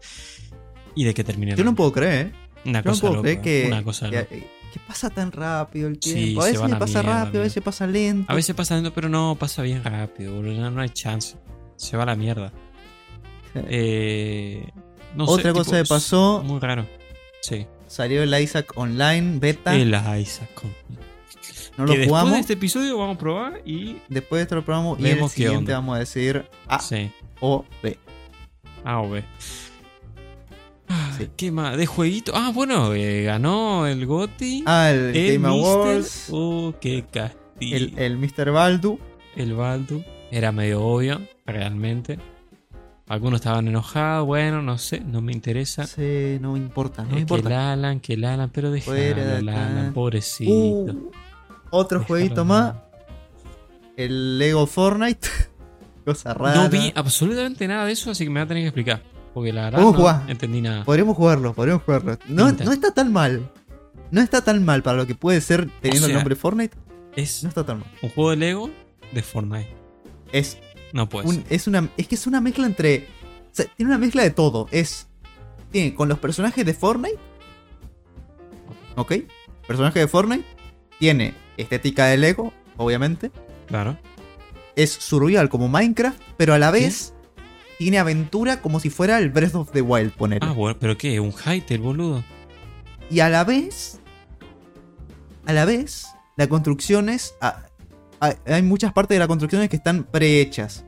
y 0.95 1.05
de 1.05 1.15
que 1.15 1.25
termine. 1.25 1.57
Yo 1.57 1.65
no 1.65 1.75
puedo 1.75 1.93
creer, 1.93 2.27
¿eh? 2.27 2.33
Una 2.65 2.81
Yo 2.81 2.85
no 2.85 2.91
cosa 2.91 3.01
puedo 3.01 3.15
loca, 3.15 3.23
creer 3.23 3.41
que, 3.41 3.67
una 3.69 3.83
cosa 3.83 4.11
que, 4.11 4.17
loca. 4.17 4.37
Que 4.73 4.81
pasa 4.81 5.11
tan 5.11 5.33
rápido 5.33 5.89
el 5.89 5.99
Sí, 6.01 6.13
tiempo. 6.15 6.43
a 6.43 6.45
veces 6.47 6.61
pasa 6.61 7.03
mierda, 7.03 7.25
rápido, 7.25 7.41
a 7.41 7.45
veces 7.45 7.63
pasa 7.63 7.87
lento. 7.87 8.33
A 8.33 8.35
veces 8.35 8.55
pasa 8.55 8.75
lento, 8.75 8.93
pero 8.93 9.09
no 9.09 9.37
pasa 9.39 9.63
bien 9.63 9.83
rápido, 9.85 10.35
boludo. 10.35 10.71
No, 10.71 10.81
hay 10.81 10.91
chance. 10.91 11.37
Se 11.77 11.97
va 11.97 12.03
a 12.03 12.07
la 12.07 12.15
mierda. 12.17 12.53
Eh, 13.55 14.69
no 15.15 15.27
sé, 15.27 15.33
Otra 15.33 15.53
tipo, 15.53 15.65
cosa 15.65 15.83
que 15.83 15.89
pasó, 15.89 16.43
Muy 16.45 16.61
raro. 16.61 16.87
Sí. 17.41 17.67
salió 17.87 18.23
el 18.23 18.41
Isaac 18.41 18.73
Online 18.77 19.39
beta. 19.39 19.75
El 19.75 19.89
Isaac. 20.21 20.53
con- 20.55 20.71
no 21.77 21.85
que 21.85 21.93
lo 21.93 21.99
después 21.99 22.09
jugamos. 22.09 22.33
de 22.35 22.41
este 22.41 22.53
episodio 22.55 22.99
vamos 22.99 23.17
a 23.17 23.19
probar 23.21 23.63
y. 23.65 23.99
Después 24.09 24.41
de 24.41 24.43
esto 24.43 24.57
lo 24.57 24.65
probamos 24.65 24.99
y 24.99 25.03
Vemos 25.03 25.31
el 25.33 25.37
siguiente 25.37 25.57
onda. 25.59 25.75
vamos 25.75 25.97
a 25.97 25.99
decir 26.01 26.45
A 26.67 26.81
Sí. 26.81 27.11
o 27.41 27.65
B. 27.83 27.97
A 28.85 29.01
o 29.01 29.09
B. 29.11 29.25
Sí. 31.19 31.29
¿Qué 31.37 31.51
más? 31.53 31.77
De 31.77 31.87
jueguito. 31.87 32.33
Ah, 32.35 32.51
bueno, 32.55 32.95
eh, 32.95 33.25
ganó 33.25 33.87
el 33.87 34.07
GOTI. 34.07 34.65
Ah, 34.67 34.91
el 34.91 35.15
el 35.17 35.39
Game 35.41 35.49
Mister- 35.55 35.75
Awards. 35.75 36.29
Oh, 36.31 36.75
qué 36.81 37.05
castillo. 37.11 37.77
El, 37.77 37.99
el 37.99 38.17
Mr. 38.19 38.51
Baldu. 38.53 38.99
el 39.37 39.55
Baldu. 39.55 40.03
Era 40.31 40.53
medio 40.53 40.83
obvio, 40.85 41.21
realmente. 41.47 42.19
Algunos 43.07 43.41
estaban 43.41 43.67
enojados, 43.69 44.27
bueno, 44.27 44.61
no 44.63 44.77
sé, 44.77 45.01
no 45.01 45.23
me 45.23 45.33
interesa. 45.33 45.87
Sí, 45.87 46.37
no 46.41 46.53
me 46.53 46.59
importa, 46.59 47.03
no 47.05 47.11
me 47.11 47.23
Eh, 47.23 47.27
que 47.27 47.35
el 47.35 47.39
importa. 47.41 47.73
Alan, 47.73 48.01
que 48.01 48.13
el 48.15 48.25
Alan, 48.25 48.51
pero 48.53 48.71
déjalo, 48.71 48.97
Fuera 48.97 49.25
de 49.25 49.39
el. 49.39 49.49
Alan, 49.49 49.93
pobrecito. 49.95 50.53
Uh, 50.53 51.11
otro 51.71 52.05
jueguito 52.05 52.45
más. 52.45 52.75
El 53.97 54.39
Lego 54.39 54.67
Fortnite. 54.67 55.27
Cosa 56.05 56.35
rara. 56.35 56.63
No 56.63 56.69
vi 56.71 56.93
absolutamente 56.95 57.67
nada 57.67 57.85
de 57.87 57.93
eso, 57.93 58.11
así 58.11 58.25
que 58.25 58.31
me 58.31 58.41
va 58.41 58.45
a 58.45 58.49
tener 58.49 58.63
que 58.63 58.69
explicar. 58.69 59.03
Porque 59.39 59.53
la 59.53 59.63
verdad 59.67 59.79
¿Cómo 59.79 59.93
no 59.93 59.99
jugás? 59.99 60.29
entendí 60.29 60.61
nada. 60.61 60.85
Podríamos 60.85 61.17
jugarlo, 61.17 61.55
podríamos 61.55 61.85
jugarlo. 61.85 62.19
No, 62.27 62.51
no 62.51 62.73
está 62.73 62.93
tan 62.93 63.13
mal. 63.13 63.49
No 64.11 64.21
está 64.21 64.43
tan 64.43 64.65
mal 64.65 64.83
para 64.83 64.97
lo 64.97 65.07
que 65.07 65.15
puede 65.15 65.41
ser 65.41 65.71
teniendo 65.81 66.07
sea, 66.07 66.09
el 66.09 66.15
nombre 66.15 66.35
Fortnite. 66.35 66.77
Es 67.15 67.45
No 67.45 67.49
está 67.51 67.65
tan 67.65 67.79
mal. 67.79 67.89
un 68.03 68.11
juego 68.11 68.31
de 68.31 68.37
Lego 68.37 68.71
de 69.13 69.23
Fortnite. 69.23 69.73
Es, 70.33 70.59
No 70.93 71.09
puede 71.09 71.29
un- 71.29 71.35
ser. 71.37 71.45
es, 71.51 71.67
una, 71.69 71.89
es 71.97 72.09
que 72.09 72.17
es 72.17 72.27
una 72.27 72.41
mezcla 72.41 72.67
entre. 72.67 73.07
o 73.53 73.55
sea, 73.55 73.67
tiene 73.77 73.91
una 73.93 73.99
mezcla 73.99 74.25
de 74.25 74.31
todo. 74.31 74.67
Es. 74.73 75.07
Tiene 75.71 75.95
con 75.95 76.09
los 76.09 76.19
personajes 76.19 76.67
de 76.67 76.75
Fortnite. 76.75 77.19
¿Ok? 78.97 79.13
Personaje 79.69 80.01
de 80.01 80.09
Fortnite. 80.09 80.45
Tiene 80.99 81.35
estética 81.57 82.07
de 82.07 82.17
Lego, 82.17 82.53
obviamente. 82.77 83.31
Claro. 83.69 83.97
Es 84.75 84.91
survival 84.93 85.49
como 85.49 85.69
Minecraft, 85.69 86.21
pero 86.37 86.55
a 86.55 86.59
la 86.59 86.71
vez 86.71 87.15
tiene 87.79 87.99
aventura 87.99 88.61
como 88.61 88.81
si 88.81 88.91
fuera 88.91 89.19
el 89.19 89.31
Breath 89.31 89.55
of 89.55 89.71
the 89.73 89.81
Wild, 89.83 90.13
poner. 90.13 90.41
Ah, 90.43 90.53
bueno, 90.53 90.77
pero 90.81 90.97
¿qué? 90.99 91.19
¿Un 91.21 91.33
Hytale, 91.33 91.79
boludo? 91.79 92.25
Y 93.11 93.21
a 93.21 93.29
la 93.29 93.45
vez. 93.45 94.01
A 95.47 95.53
la 95.53 95.65
vez, 95.65 96.07
la 96.37 96.47
construcción 96.49 97.09
es. 97.09 97.35
a- 97.41 97.63
a- 98.21 98.35
hay 98.47 98.63
muchas 98.63 98.93
partes 98.93 99.15
de 99.15 99.21
la 99.21 99.29
construcción 99.29 99.67
que 99.69 99.77
están 99.77 100.05
prehechas. 100.05 100.85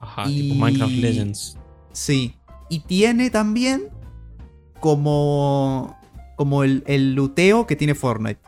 Ajá, 0.00 0.24
Y- 0.28 0.42
tipo 0.50 0.54
Minecraft 0.56 0.92
Legends. 0.92 1.56
Sí. 1.92 2.34
Y 2.68 2.80
tiene 2.80 3.30
también. 3.30 3.88
Como. 4.80 5.96
Como 6.36 6.62
el, 6.62 6.84
el 6.86 7.14
luteo 7.14 7.66
que 7.66 7.74
tiene 7.74 7.94
Fortnite. 7.94 8.40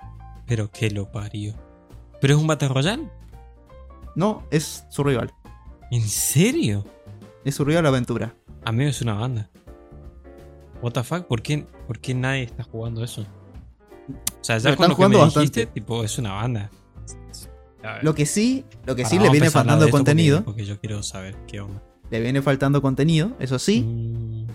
Pero 0.47 0.71
qué 0.71 0.91
lo 0.91 1.11
parió. 1.11 1.55
¿Pero 2.21 2.35
es 2.35 2.41
un 2.41 2.47
Battle 2.47 2.69
Royale? 2.69 3.09
No, 4.15 4.45
es 4.51 4.85
survival. 4.91 5.33
¿En 5.91 6.03
serio? 6.03 6.85
Es 7.45 7.55
survival 7.55 7.87
aventura. 7.87 8.35
A 8.65 8.73
mí 8.73 8.85
es 8.85 9.01
una 9.03 9.15
banda. 9.15 9.49
What 10.83 10.93
the 10.93 11.03
fuck? 11.03 11.27
¿Por 11.27 11.43
qué, 11.43 11.67
por 11.87 11.99
qué 11.99 12.15
nadie 12.15 12.45
está 12.45 12.63
jugando 12.65 13.03
eso? 13.05 13.23
O 13.23 14.45
sea, 14.45 14.59
ya 14.59 14.71
Lo 14.71 14.77
con 14.77 14.89
lo 14.91 14.97
que 14.97 15.03
me 15.09 15.17
dijiste, 15.17 15.39
bastante. 15.41 15.67
tipo, 15.67 16.05
es 16.05 16.19
una 16.19 16.33
banda. 16.33 16.71
Lo 18.03 18.15
que 18.15 18.27
sí, 18.27 18.65
lo 18.85 18.95
que 18.95 19.05
sí 19.07 19.19
le 19.19 19.31
viene 19.31 19.51
faltando 19.51 19.85
de 19.85 19.89
esto 19.89 19.99
porque- 19.99 20.11
contenido. 20.11 20.45
Porque, 20.45 20.65
yo 20.67 20.79
quiero 20.79 21.03
saber 21.03 21.35
qué 21.47 21.61
onda. 21.61 21.83
Le 22.11 22.21
viene 22.21 22.43
faltando 22.43 22.83
contenido, 22.83 23.33
eso 23.39 23.59
sí. 23.59 23.83
Mm, 23.83 24.47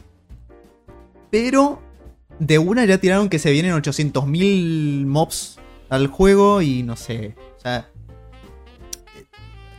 Pero 1.32 1.82
de 2.40 2.60
una 2.60 2.86
ya 2.86 2.98
tiraron 3.00 3.30
que 3.30 3.40
se 3.40 3.52
vienen 3.52 3.74
800.000 3.74 5.06
mobs 5.06 5.58
al 5.90 6.08
juego 6.08 6.62
y 6.62 6.84
no 6.84 6.96
sé. 6.96 7.36
O 7.58 7.60
sea, 7.60 7.90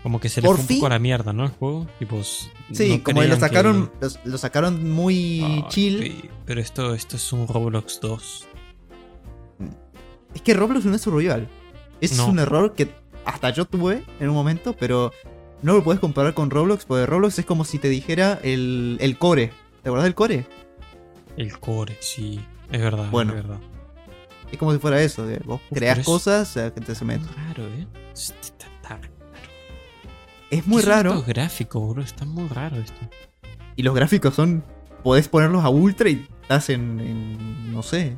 como 0.06 0.20
que 0.20 0.28
se 0.28 0.40
le 0.40 0.46
fue 0.46 0.56
un 0.56 0.66
poco 0.68 0.86
a 0.86 0.90
la 0.90 1.00
mierda, 1.00 1.32
¿no? 1.32 1.42
El 1.42 1.50
juego. 1.50 1.88
Tipo, 1.98 2.20
s- 2.20 2.48
sí, 2.70 2.98
no 2.98 3.02
como 3.02 3.22
lo 3.22 3.26
crean 3.26 3.40
sacaron, 3.40 3.86
que- 3.88 3.92
los- 4.02 4.20
lo 4.24 4.38
sacaron 4.38 4.88
muy 4.88 5.64
chill. 5.68 5.98
pe- 5.98 6.30
Pero 6.44 6.60
esto, 6.60 6.94
esto 6.94 7.16
es 7.16 7.32
un 7.32 7.48
Roblox 7.48 7.98
2. 8.00 8.46
Es 10.32 10.42
que 10.42 10.54
Roblox 10.54 10.84
no 10.84 10.94
es 10.94 11.02
survival. 11.02 11.48
Es 12.00 12.16
No. 12.16 12.28
un 12.28 12.38
error 12.38 12.72
que 12.74 12.88
hasta 13.24 13.50
yo 13.50 13.64
tuve 13.64 14.04
en 14.20 14.28
un 14.28 14.34
momento, 14.36 14.76
pero 14.78 15.10
no 15.62 15.74
lo 15.74 15.82
puedes 15.82 15.98
comparar 16.00 16.34
con 16.34 16.50
Roblox, 16.50 16.84
porque 16.84 17.04
Roblox 17.04 17.40
es 17.40 17.44
como 17.44 17.64
si 17.64 17.80
te 17.80 17.88
dijera 17.88 18.38
el, 18.44 18.98
el 19.00 19.18
core. 19.18 19.48
¿Te 19.82 19.88
acuerdas 19.88 20.04
del 20.04 20.14
core? 20.14 20.46
El 21.36 21.58
core, 21.58 21.96
sí. 21.98 22.38
Es 22.70 22.80
verdad, 22.80 23.10
Bueno. 23.10 23.32
es 23.32 23.42
verdad. 23.42 23.58
Es 24.52 24.56
como 24.58 24.72
si 24.72 24.78
fuera 24.78 25.02
eso, 25.02 25.26
de 25.26 25.38
vos 25.44 25.60
Uf, 25.68 25.76
creas 25.78 25.98
es- 25.98 26.04
cosas, 26.06 26.56
a 26.56 26.72
que 26.72 26.80
te 26.80 26.94
se 26.94 27.04
mete. 27.04 27.24
Raro, 27.48 27.64
¿eh? 27.66 27.88
Es 30.50 30.66
muy 30.66 30.78
¿Qué 30.78 30.82
son 30.84 30.92
raro. 30.92 31.10
Estos 31.10 31.26
gráficos, 31.26 31.94
bro. 31.94 32.02
Está 32.02 32.24
muy 32.24 32.48
raro 32.48 32.76
esto. 32.76 33.00
Y 33.76 33.82
los 33.82 33.94
gráficos 33.94 34.34
son. 34.34 34.62
Podés 35.02 35.28
ponerlos 35.28 35.64
a 35.64 35.68
ultra 35.68 36.08
y 36.08 36.26
estás 36.42 36.70
en. 36.70 37.00
en, 37.00 37.72
no 37.72 37.82
sé. 37.82 38.16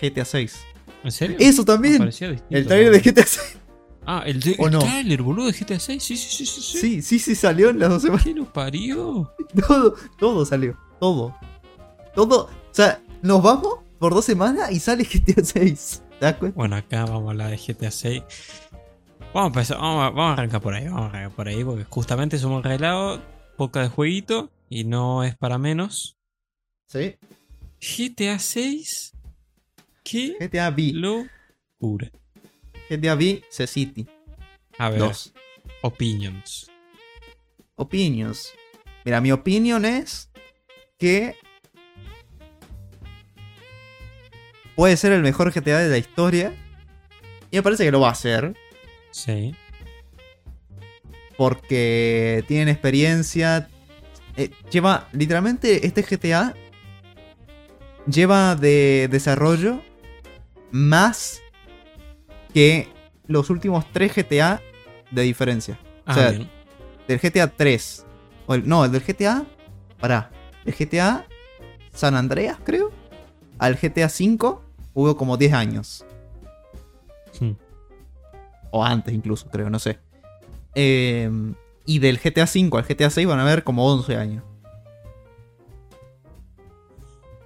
GTA 0.00 0.24
6. 0.24 0.60
¿En 1.04 1.12
serio? 1.12 1.36
Eso 1.38 1.64
también. 1.64 2.04
distinto, 2.04 2.42
El 2.50 2.66
trailer 2.66 2.92
¿no? 2.92 2.98
de 2.98 3.00
GTA 3.00 3.26
6. 3.26 3.58
Ah, 4.06 4.22
el, 4.26 4.40
de, 4.40 4.56
¿O 4.58 4.66
el 4.66 4.72
no? 4.72 4.78
trailer, 4.80 5.22
boludo, 5.22 5.46
de 5.46 5.52
GTA 5.52 5.78
6. 5.78 6.02
Sí, 6.02 6.16
sí, 6.16 6.28
sí, 6.28 6.46
sí. 6.46 6.60
sí. 6.60 6.78
Sí, 6.78 7.02
sí, 7.02 7.18
sí 7.18 7.34
salió 7.34 7.70
en 7.70 7.78
las 7.78 7.88
dos 7.90 8.02
semanas. 8.02 8.24
¿Qué 8.24 8.34
lo 8.34 8.52
parió? 8.52 9.32
Todo, 9.68 9.94
todo 10.18 10.44
salió. 10.44 10.76
Todo. 11.00 11.34
Todo. 12.14 12.44
O 12.44 12.50
sea, 12.74 13.00
nos 13.22 13.42
vamos 13.42 13.78
por 13.98 14.12
dos 14.14 14.24
semanas 14.24 14.70
y 14.72 14.80
sale 14.80 15.04
GTA 15.04 15.44
6. 15.44 16.02
¿Te 16.18 16.26
das 16.26 16.34
cuenta? 16.36 16.56
Bueno, 16.56 16.76
acá 16.76 17.04
vamos 17.06 17.28
a 17.28 17.30
hablar 17.30 17.50
de 17.50 17.56
GTA 17.56 17.90
6. 17.90 18.22
Vamos 19.34 19.46
a 19.46 19.48
empezar, 19.48 19.78
vamos 19.78 20.04
a, 20.04 20.10
vamos 20.10 20.30
a 20.30 20.32
arrancar 20.34 20.60
por 20.60 20.74
ahí, 20.74 20.84
vamos 20.84 21.02
a 21.02 21.06
arrancar 21.06 21.32
por 21.32 21.48
ahí, 21.48 21.64
porque 21.64 21.82
justamente 21.90 22.38
somos 22.38 22.62
reglados, 22.62 23.20
poca 23.56 23.82
de 23.82 23.88
jueguito, 23.88 24.52
y 24.70 24.84
no 24.84 25.24
es 25.24 25.36
para 25.36 25.58
menos. 25.58 26.16
Sí. 26.86 27.16
GTA 27.80 28.38
6, 28.38 29.12
qué 30.04 30.36
GTA 30.38 30.68
V. 30.70 30.92
locura. 30.94 32.12
GTA 32.88 33.16
V, 33.16 33.42
C-City. 33.50 34.06
A 34.78 34.90
ver, 34.90 35.00
2. 35.00 35.34
opinions. 35.82 36.70
Opinions. 37.74 38.52
Mira, 39.04 39.20
mi 39.20 39.32
opinión 39.32 39.84
es 39.84 40.30
que 40.96 41.34
puede 44.76 44.96
ser 44.96 45.10
el 45.10 45.22
mejor 45.22 45.52
GTA 45.52 45.80
de 45.80 45.88
la 45.88 45.98
historia. 45.98 46.54
Y 47.50 47.56
me 47.56 47.62
parece 47.64 47.84
que 47.84 47.90
lo 47.90 48.00
va 48.00 48.10
a 48.10 48.14
ser. 48.14 48.54
Sí. 49.14 49.54
Porque 51.36 52.44
tienen 52.48 52.68
experiencia. 52.68 53.68
Eh, 54.36 54.50
lleva, 54.72 55.08
literalmente, 55.12 55.86
este 55.86 56.02
GTA 56.02 56.52
lleva 58.06 58.56
de 58.56 59.08
desarrollo 59.10 59.80
más 60.72 61.40
que 62.52 62.88
los 63.28 63.50
últimos 63.50 63.84
tres 63.92 64.12
GTA 64.16 64.60
de 65.12 65.22
diferencia. 65.22 65.78
Ah, 66.06 66.14
sea, 66.14 66.30
bien. 66.30 66.50
Del 67.06 67.20
GTA 67.20 67.46
3. 67.48 68.04
O 68.46 68.54
el- 68.54 68.66
no, 68.68 68.84
el 68.84 68.90
del 68.90 69.02
GTA. 69.02 69.44
Pará. 70.00 70.32
El 70.64 70.74
GTA 70.74 71.24
San 71.92 72.16
Andreas, 72.16 72.58
creo. 72.64 72.90
Al 73.58 73.76
GTA 73.76 74.08
5 74.08 74.64
hubo 74.92 75.16
como 75.16 75.36
10 75.36 75.52
años. 75.52 76.04
O 78.76 78.84
antes 78.84 79.14
incluso, 79.14 79.48
creo, 79.50 79.70
no 79.70 79.78
sé. 79.78 80.00
Eh, 80.74 81.30
y 81.86 82.00
del 82.00 82.18
GTA 82.18 82.44
5 82.48 82.76
al 82.76 82.84
GTA 82.84 83.08
6 83.08 83.24
van 83.28 83.38
a 83.38 83.42
haber 83.42 83.62
como 83.62 83.86
11 83.86 84.16
años. 84.16 84.42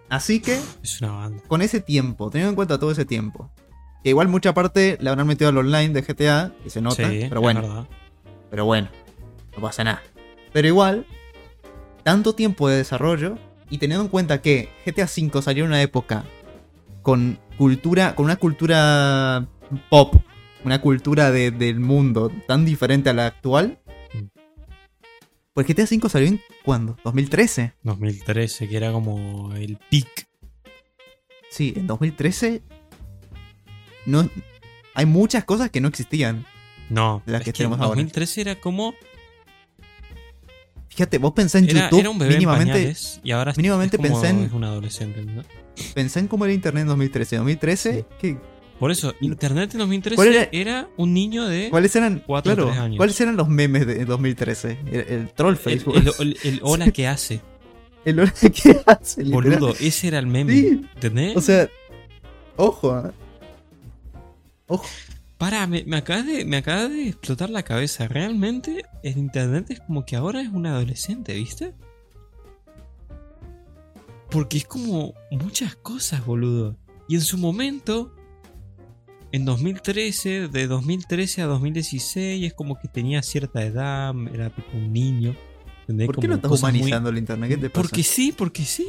Así 0.09 0.41
que, 0.41 0.59
Es 0.83 1.03
una 1.03 1.13
banda. 1.13 1.43
con 1.47 1.61
ese 1.61 1.83
tiempo, 1.83 2.31
teniendo 2.31 2.49
en 2.49 2.57
cuenta 2.57 2.79
todo 2.79 2.91
ese 2.91 3.05
tiempo. 3.05 3.51
Que 4.03 4.09
igual 4.09 4.29
mucha 4.29 4.55
parte 4.55 4.97
le 5.03 5.11
habrán 5.11 5.27
metido 5.27 5.51
al 5.51 5.59
online 5.59 5.91
de 5.91 6.01
GTA, 6.01 6.53
que 6.65 6.71
se 6.71 6.81
nota, 6.81 7.11
sí, 7.11 7.27
pero 7.29 7.43
bueno. 7.43 7.87
Pero 8.49 8.65
bueno, 8.65 8.89
no 9.55 9.61
pasa 9.61 9.85
nada. 9.85 10.03
Pero 10.55 10.67
igual, 10.67 11.05
tanto 12.05 12.35
tiempo 12.35 12.71
de 12.71 12.79
desarrollo 12.79 13.37
y 13.69 13.77
teniendo 13.77 14.03
en 14.05 14.09
cuenta 14.11 14.41
que 14.41 14.71
GTA 14.87 15.05
V 15.05 15.43
salió 15.43 15.65
en 15.65 15.71
una 15.73 15.83
época 15.83 16.25
con 17.03 17.39
cultura, 17.59 18.15
con 18.15 18.25
una 18.25 18.37
cultura 18.37 19.47
pop, 19.91 20.15
una 20.69 20.81
cultura 20.81 21.31
de- 21.31 21.51
del 21.51 21.81
mundo 21.81 22.31
tan 22.47 22.65
diferente 22.65 23.11
a 23.11 23.15
la 23.15 23.27
actual. 23.27 23.81
Pues 25.55 25.67
GTA 25.67 25.85
V 25.85 26.09
salió 26.09 26.29
en 26.29 26.41
¿cuándo? 26.65 26.97
¿2013? 27.05 27.73
2013, 27.83 28.69
que 28.69 28.77
era 28.77 28.93
como 28.93 29.53
el 29.55 29.77
peak. 29.91 30.29
Sí, 31.51 31.73
en 31.77 31.87
2013 31.87 32.63
no 34.07 34.29
hay 34.95 35.07
muchas 35.07 35.45
cosas 35.45 35.71
que 35.71 35.81
no 35.81 35.89
existían. 35.89 36.45
No, 36.91 37.23
De 37.27 37.33
las 37.33 37.41
es 37.41 37.45
que 37.47 37.53
que 37.53 37.63
en 37.63 37.71
tenemos 37.71 37.79
ahora. 37.81 37.89
2013 37.97 38.41
era 38.43 38.61
como. 38.61 38.95
Fíjate, 40.89 41.19
vos 41.19 41.33
pensás 41.33 41.63
en 41.63 41.69
Era, 41.71 41.85
YouTube 41.85 42.01
era 42.01 42.11
un 42.11 42.19
bebé 42.19 42.33
en 42.33 42.39
mínimamente 42.39 42.73
pañales 42.73 43.21
y 43.23 43.31
ahora 43.31 43.53
mínimamente 43.57 43.97
es 43.97 44.03
como- 44.03 44.21
pensé 44.21 44.29
en- 44.37 44.45
es 44.47 44.53
un 44.53 44.65
adolescente. 44.65 45.23
¿no? 45.25 45.43
pensá 45.95 46.19
en 46.19 46.27
cómo 46.29 46.45
era 46.45 46.53
internet 46.55 46.83
en 46.83 46.89
2013. 46.89 47.37
2013, 47.37 47.93
Sí. 48.01 48.05
¿qué, 48.21 48.37
Por 48.79 48.91
eso, 48.93 49.13
Internet 49.21 49.73
en 49.75 49.79
2013 49.81 50.15
¿Cuál 50.17 50.29
era- 50.29 50.49
era? 50.53 50.89
un 50.97 51.13
niño 51.13 51.47
de. 51.49 51.69
¿Cuáles 51.71 51.95
eran, 51.97 52.23
Cuatro 52.27 52.53
o 52.53 52.55
claro, 52.55 52.71
tres 52.71 52.81
años. 52.81 52.97
¿Cuáles 52.97 53.21
eran 53.21 53.37
los 53.37 53.49
memes 53.49 53.87
de 53.87 54.05
2013? 54.05 54.79
El, 54.87 55.01
el 55.01 55.33
troll 55.33 55.53
El, 55.55 55.59
Facebook. 55.59 55.97
el, 55.97 56.09
el- 56.21 56.39
el 56.45 56.61
hola 56.63 56.91
que 56.93 57.07
hace. 57.09 57.41
El 58.05 58.21
hora 58.21 58.33
que 58.41 58.81
hace, 58.87 59.25
literal. 59.25 59.59
Boludo, 59.59 59.75
ese 59.81 60.07
era 60.09 60.19
el 60.21 60.27
meme. 60.29 60.53
Sí. 60.53 60.69
¿Entendés? 60.95 61.37
O 61.37 61.41
sea, 61.41 61.69
ojo. 62.57 62.99
¿eh? 62.99 63.11
Ojo. 64.69 64.87
Para, 65.37 65.67
me, 65.67 65.85
me 65.85 65.97
acaba 65.97 66.23
de, 66.23 66.45
me 66.45 66.57
acaba 66.59 66.89
de 66.89 67.09
explotar 67.09 67.51
la 67.51 67.63
cabeza. 67.65 68.07
Realmente 68.09 68.85
el 69.03 69.19
internet 69.19 69.67
es 69.71 69.81
como 69.81 70.05
que 70.05 70.15
ahora 70.17 70.41
es 70.41 70.49
un 70.49 70.67
adolescente, 70.67 71.35
¿viste? 71.35 71.75
Porque 74.31 74.59
es 74.59 74.65
como 74.67 75.15
muchas 75.31 75.75
cosas, 75.77 76.25
boludo. 76.25 76.77
Y 77.09 77.15
en 77.15 77.23
su 77.23 77.39
momento, 77.39 78.15
en 79.33 79.45
2013, 79.45 80.49
de 80.49 80.67
2013 80.67 81.43
a 81.43 81.47
2016, 81.47 82.47
es 82.47 82.55
como 82.55 82.79
que 82.81 82.89
tenía 82.89 83.23
cierta 83.23 83.63
edad, 83.63 84.15
era 84.33 84.51
tipo 84.51 84.77
un 84.77 84.93
niño. 84.93 85.35
¿entendés? 85.83 86.07
¿Por 86.07 86.17
qué 86.17 86.21
Como 86.23 86.29
no 86.29 86.35
estás 86.37 86.49
cosas 86.51 86.71
muy- 86.73 86.81
humanizando 86.81 87.11
el 87.11 87.19
internet? 87.19 87.49
¿Qué 87.51 87.57
te 87.57 87.71
pasa? 87.71 87.83
Porque 87.83 88.03
sí, 88.03 88.33
porque 88.37 88.65
sí. 88.65 88.87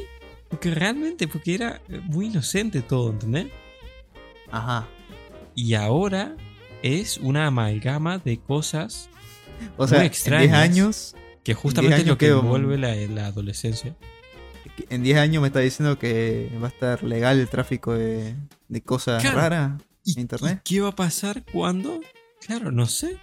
Porque 0.49 0.73
realmente, 0.73 1.27
porque 1.27 1.53
era 1.55 1.81
muy 2.05 2.25
inocente 2.27 2.81
todo, 2.81 3.11
¿entendés? 3.11 3.47
Ajá. 4.51 4.87
Y 5.55 5.73
ahora 5.75 6.35
es 6.81 7.17
una 7.17 7.47
amalgama 7.47 8.17
de 8.19 8.37
cosas 8.39 9.09
O 9.77 9.87
sea, 9.87 9.97
Muy 9.99 10.05
en 10.07 10.11
10 10.11 10.19
extrañas. 10.21 10.53
años, 10.57 11.15
que 11.43 11.53
justamente 11.53 11.95
es 11.97 12.01
años 12.03 12.09
lo 12.13 12.17
que 12.17 12.27
quedo- 12.27 12.39
envuelve 12.39 12.77
la, 12.77 12.95
la 13.13 13.25
adolescencia. 13.27 13.95
en 14.89 15.03
10 15.03 15.17
años 15.17 15.41
me 15.41 15.47
está 15.49 15.59
diciendo 15.59 15.99
que 15.99 16.49
va 16.63 16.67
a 16.67 16.69
estar 16.69 17.03
legal 17.03 17.37
el 17.39 17.49
tráfico 17.49 17.93
de, 17.93 18.35
de 18.69 18.81
cosas 18.81 19.21
Claro. 19.21 19.37
raras. 19.37 19.81
¿Y, 20.15 20.19
¿Internet? 20.21 20.61
y 20.65 20.69
qué 20.75 20.81
va 20.81 20.89
a 20.89 20.95
pasar 20.95 21.43
cuando? 21.51 21.99
Claro, 22.45 22.71
no 22.71 22.85
sé. 22.85 23.17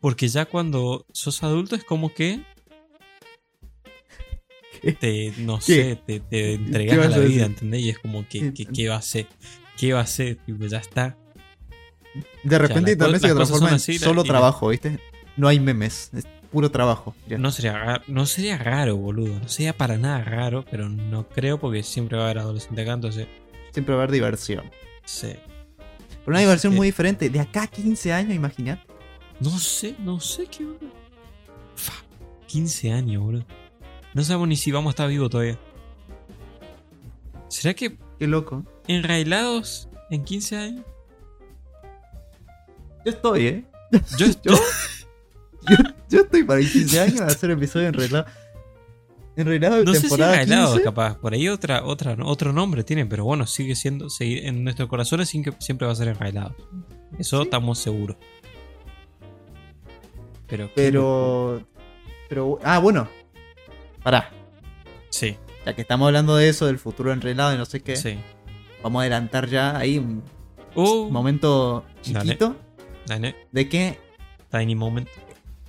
Porque 0.00 0.28
ya 0.28 0.44
cuando 0.44 1.06
sos 1.12 1.42
adulto 1.42 1.74
es 1.74 1.84
como 1.84 2.12
que 2.14 2.42
¿Qué? 4.82 4.92
te, 4.92 5.32
no 5.38 5.58
¿Qué? 5.58 5.62
sé, 5.62 5.96
te, 6.06 6.20
te 6.20 6.54
entregas 6.54 7.06
a 7.06 7.08
la 7.08 7.18
vida? 7.18 7.46
¿entendés? 7.46 7.80
Y 7.82 7.88
es 7.90 7.98
como 7.98 8.26
que, 8.28 8.52
que- 8.52 8.66
¿qué 8.66 8.88
va 8.88 8.96
a 8.96 8.98
hacer? 8.98 9.26
¿Qué 9.76 9.92
va 9.92 10.00
a 10.00 10.02
hacer? 10.02 10.36
Tipo, 10.44 10.64
ya 10.66 10.78
está. 10.78 11.16
De 12.44 12.58
repente 12.58 12.82
las 12.90 12.92
internet 12.92 13.20
se 13.22 13.34
transforma 13.34 13.68
en 13.70 13.74
así, 13.74 13.98
solo 13.98 14.22
la- 14.22 14.28
trabajo, 14.28 14.68
¿viste? 14.68 14.98
No 15.36 15.48
hay 15.48 15.60
memes, 15.60 16.10
es 16.14 16.24
puro 16.52 16.70
trabajo. 16.70 17.14
Ya. 17.26 17.36
No 17.38 17.50
sería, 17.50 18.02
no 18.06 18.24
sería 18.26 18.56
raro, 18.58 18.96
boludo. 18.96 19.38
No 19.40 19.48
sería 19.48 19.76
para 19.76 19.98
nada 19.98 20.22
raro, 20.24 20.64
pero 20.70 20.88
no 20.88 21.28
creo 21.28 21.58
porque 21.58 21.82
siempre 21.82 22.16
va 22.16 22.24
a 22.24 22.26
haber 22.26 22.38
adolescente 22.38 22.82
acá, 22.82 22.92
entonces. 22.92 23.26
Siempre 23.76 23.94
va 23.94 24.00
a 24.00 24.04
haber 24.04 24.12
diversión. 24.14 24.70
Sí. 25.04 25.34
Pero 26.08 26.22
una 26.28 26.38
diversión 26.38 26.74
muy 26.74 26.86
diferente. 26.86 27.28
De 27.28 27.40
acá 27.40 27.64
a 27.64 27.66
15 27.66 28.10
años, 28.10 28.34
imaginad. 28.34 28.78
No 29.38 29.50
sé, 29.58 29.94
no 29.98 30.18
sé 30.18 30.46
qué 30.46 30.64
onda. 30.64 30.86
Fa, 31.74 31.92
15 32.46 32.90
años, 32.92 33.22
boludo. 33.22 33.44
No 34.14 34.24
sabemos 34.24 34.48
ni 34.48 34.56
si 34.56 34.72
vamos 34.72 34.88
a 34.88 34.92
estar 34.92 35.08
vivos 35.10 35.28
todavía. 35.28 35.58
¿Será 37.48 37.74
que 37.74 37.98
Qué 38.18 38.26
loco. 38.26 38.64
enrailados 38.88 39.90
en 40.08 40.24
15 40.24 40.56
años? 40.56 40.84
Yo 43.04 43.12
estoy, 43.12 43.46
¿eh? 43.46 43.64
Yo, 44.16 44.26
Yo, 44.42 44.54
yo, 45.68 45.76
yo 46.08 46.20
estoy 46.22 46.44
para 46.44 46.60
el 46.60 46.72
15 46.72 46.98
años 46.98 47.18
de 47.18 47.24
hacer 47.26 47.50
episodio 47.50 47.88
enredado. 47.88 48.24
Enredado 49.36 49.76
de 49.76 49.84
no 49.84 49.92
sé 49.92 50.00
si 50.00 50.08
temporada 50.08 50.40
Enredados, 50.42 50.70
15. 50.70 50.84
capaz. 50.84 51.18
Por 51.18 51.34
ahí 51.34 51.48
otra, 51.48 51.84
otra, 51.84 52.16
otro 52.24 52.52
nombre 52.52 52.82
tiene, 52.84 53.04
pero 53.06 53.24
bueno, 53.24 53.46
sigue 53.46 53.74
siendo. 53.76 54.08
sigue- 54.10 54.46
en 54.48 54.64
nuestros 54.64 54.88
corazones 54.88 55.28
siempre 55.28 55.52
siempre 55.58 55.86
va 55.86 55.92
a 55.92 55.96
ser 55.96 56.08
Enredados. 56.08 56.54
Eso 57.18 57.42
estamos 57.42 57.78
seguros. 57.78 58.16
Pero. 60.46 60.70
Pero. 60.74 61.62
Pero. 62.28 62.58
Ah, 62.62 62.78
bueno. 62.78 63.08
Pará. 64.02 64.30
Sí, 65.10 65.36
Ya 65.64 65.74
que 65.74 65.82
estamos 65.82 66.06
hablando 66.06 66.36
de 66.36 66.48
eso, 66.48 66.66
del 66.66 66.78
futuro 66.78 67.12
enredado 67.12 67.54
y 67.54 67.58
no 67.58 67.64
sé 67.66 67.80
qué. 67.80 67.96
sí. 67.96 68.18
Vamos 68.82 69.00
a 69.00 69.02
adelantar 69.02 69.48
ya 69.48 69.76
ahí 69.76 69.98
un 69.98 70.22
Uh, 70.76 71.10
momento 71.10 71.84
Dale. 72.06 72.20
chiquito 72.32 72.54
Dale, 73.06 73.34
de 73.50 73.68
que 73.68 73.98
Tiny 74.52 74.74
Moment. 74.76 75.08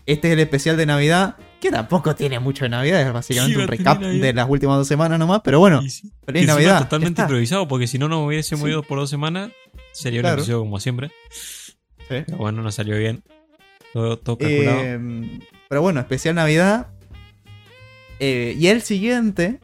este 0.06 0.28
es 0.28 0.34
el 0.34 0.40
especial 0.42 0.76
de 0.78 0.86
Navidad. 0.86 1.38
Que 1.60 1.72
tampoco 1.72 2.16
tiene 2.16 2.40
mucho 2.40 2.66
de 2.66 2.70
Navidad, 2.70 3.02
es 3.02 3.12
básicamente 3.12 3.58
un 3.58 3.68
recap 3.68 4.00
de 4.00 4.34
las 4.34 4.48
últimas 4.48 4.78
dos 4.78 4.88
semanas 4.88 5.18
nomás. 5.18 5.42
Pero 5.44 5.60
bueno, 5.60 5.82
sí. 5.82 6.12
feliz 6.26 6.46
Navidad. 6.46 6.80
totalmente 6.84 7.22
improvisado, 7.24 7.68
porque 7.68 7.88
si 7.88 7.98
no 7.98 8.08
nos 8.08 8.26
hubiésemos 8.28 8.64
Sí. 8.66 8.70
ido 8.70 8.84
por 8.84 9.00
dos 9.00 9.10
semanas, 9.10 9.50
sería 9.92 10.22
Claro. 10.22 10.36
un 10.36 10.40
episodio 10.42 10.60
como 10.60 10.80
siempre. 10.80 11.12
Pero 12.08 12.38
bueno, 12.38 12.62
nos 12.62 12.76
salió 12.76 12.98
bien. 12.98 13.24
Todo, 13.94 14.18
todo 14.18 14.38
calculado. 14.38 14.78
Eh, 14.84 15.40
pero 15.68 15.82
bueno, 15.82 16.00
especial 16.00 16.36
Navidad. 16.36 16.88
Eh, 18.20 18.56
y 18.60 18.68
el 18.68 18.82
siguiente 18.82 19.60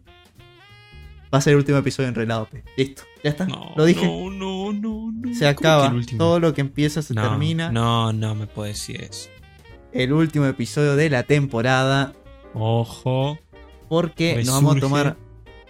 va 1.34 1.38
a 1.38 1.42
ser 1.42 1.52
el 1.52 1.58
último 1.58 1.78
episodio 1.78 2.10
en 2.10 2.16
Relado. 2.16 2.48
pe. 2.50 2.64
Listo, 2.78 3.04
ya 3.24 3.30
está. 3.32 3.46
no, 3.46 3.74
lo 3.76 3.86
dije. 3.86 4.06
No, 4.06 4.30
no, 4.32 4.74
no, 4.74 5.12
no. 5.14 5.34
se 5.34 5.40
¿Cómo 5.56 5.70
acaba. 5.70 5.94
Todo 6.18 6.40
lo 6.40 6.54
que 6.54 6.62
empieza 6.62 7.02
se 7.02 7.14
no, 7.14 7.22
termina. 7.22 7.72
No, 7.72 8.12
no 8.14 8.34
me 8.36 8.48
puedes 8.48 8.78
decir 8.78 9.02
eso. 9.04 9.30
El 9.94 10.12
último 10.14 10.46
episodio 10.46 10.96
de 10.96 11.10
la 11.10 11.24
temporada. 11.24 12.14
Ojo. 12.54 13.38
Porque 13.90 14.36
nos 14.44 14.56
vamos 14.56 14.78
a 14.78 14.80
tomar 14.80 15.18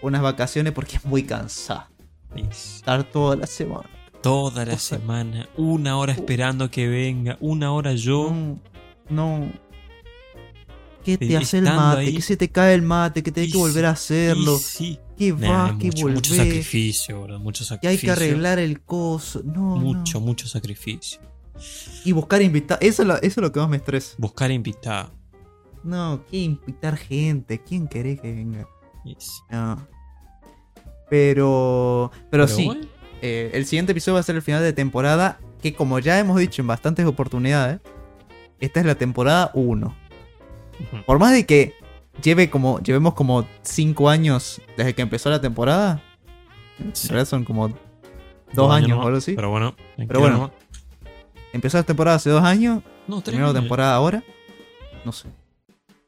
unas 0.02 0.22
vacaciones 0.22 0.74
porque 0.74 0.98
es 0.98 1.06
muy 1.06 1.24
cansado. 1.24 1.88
Es 2.36 2.76
Estar 2.78 3.04
toda 3.04 3.36
la 3.36 3.48
semana. 3.48 3.90
Toda 4.22 4.66
la 4.66 4.78
semana, 4.80 5.50
una 5.58 5.98
hora 5.98 6.14
esperando 6.14 6.72
que 6.72 6.88
venga, 6.88 7.38
una 7.42 7.74
hora 7.74 7.94
yo. 7.94 8.32
No. 9.10 9.40
no. 9.40 9.52
¿Qué 11.04 11.18
te 11.18 11.36
hace 11.36 11.58
el 11.58 11.66
mate? 11.66 12.00
ahí. 12.00 12.16
Que 12.16 12.22
se 12.22 12.38
te 12.38 12.50
cae 12.50 12.74
el 12.74 12.82
mate, 12.82 13.22
que 13.22 13.32
tenés 13.34 13.52
que 13.52 13.58
volver 13.58 13.86
a 13.86 13.90
hacerlo. 13.90 14.58
Sí. 14.58 14.98
Que 15.18 15.34
Nah, 15.34 15.72
va, 15.72 15.78
que 15.78 15.88
mucho, 15.88 16.08
mucho 16.08 16.34
sacrificio, 16.34 17.24
bro. 17.24 17.40
Mucho 17.40 17.66
Que 17.66 17.68
sacrificio. 17.68 17.90
hay 18.12 18.18
que 18.18 18.24
arreglar 18.24 18.60
el 18.60 18.80
coso. 18.82 19.42
No. 19.44 19.76
Mucho, 19.76 20.22
no. 20.22 20.26
mucho 20.28 20.48
sacrificio. 20.48 21.20
Y 22.06 22.12
buscar 22.12 22.42
invitados. 22.42 22.84
Eso, 22.84 23.02
es 23.04 23.08
lo- 23.08 23.16
eso 23.18 23.26
es 23.26 23.38
lo 23.38 23.52
que 23.52 23.60
más 23.60 23.70
me 23.70 23.78
estresa. 23.78 24.16
Buscar 24.18 24.52
invitado. 24.52 25.12
No, 25.84 26.24
que 26.30 26.38
invitar 26.38 26.98
gente. 26.98 27.62
¿Quién 27.62 27.88
querés 27.88 28.20
que 28.22 28.32
venga? 28.34 28.68
No. 29.52 29.88
Pero. 31.10 32.12
Pero, 32.30 32.48
sí. 32.48 32.66
bueno, 32.66 32.86
eh, 33.22 33.52
el 33.54 33.66
siguiente 33.66 33.92
episodio 33.92 34.16
va 34.16 34.20
a 34.22 34.24
ser 34.24 34.36
el 34.36 34.42
final 34.42 34.62
de 34.64 34.74
temporada. 34.74 35.40
Que 35.62 35.74
como 35.74 36.00
ya 36.00 36.20
hemos 36.20 36.38
dicho 36.38 36.62
en 36.62 36.68
bastantes 36.68 37.06
oportunidades. 37.06 37.80
Esta 38.60 38.80
es 38.80 38.86
la 38.86 38.96
temporada 38.96 39.52
1. 39.54 39.88
ujú. 39.88 41.04
Por 41.06 41.20
más 41.20 41.34
de 41.34 41.46
que 41.46 41.74
lleve 42.22 42.50
como. 42.50 42.80
Llevemos 42.80 43.14
como 43.14 43.46
5 43.62 44.10
años 44.10 44.62
desde 44.78 44.94
que 44.96 45.02
empezó 45.02 45.30
la 45.30 45.42
temporada. 45.42 46.02
En 46.80 46.92
realidad 47.10 47.26
son 47.28 47.44
como 47.46 47.70
2 48.54 48.72
años 48.74 48.98
o 49.00 49.04
algo 49.04 49.18
así. 49.18 49.34
Pero 49.34 49.50
bueno, 49.50 49.76
Pero 49.98 50.20
bueno. 50.20 50.52
Empezó 51.54 51.78
la 51.78 51.84
temporada 51.84 52.18
hace 52.18 52.30
2 52.30 52.44
años. 52.44 52.84
No, 53.08 53.22
tres 53.22 53.26
Terminó 53.36 53.54
la 53.54 53.60
temporada 53.60 53.96
ahora. 53.96 54.24
No 55.06 55.12
sé. 55.12 55.30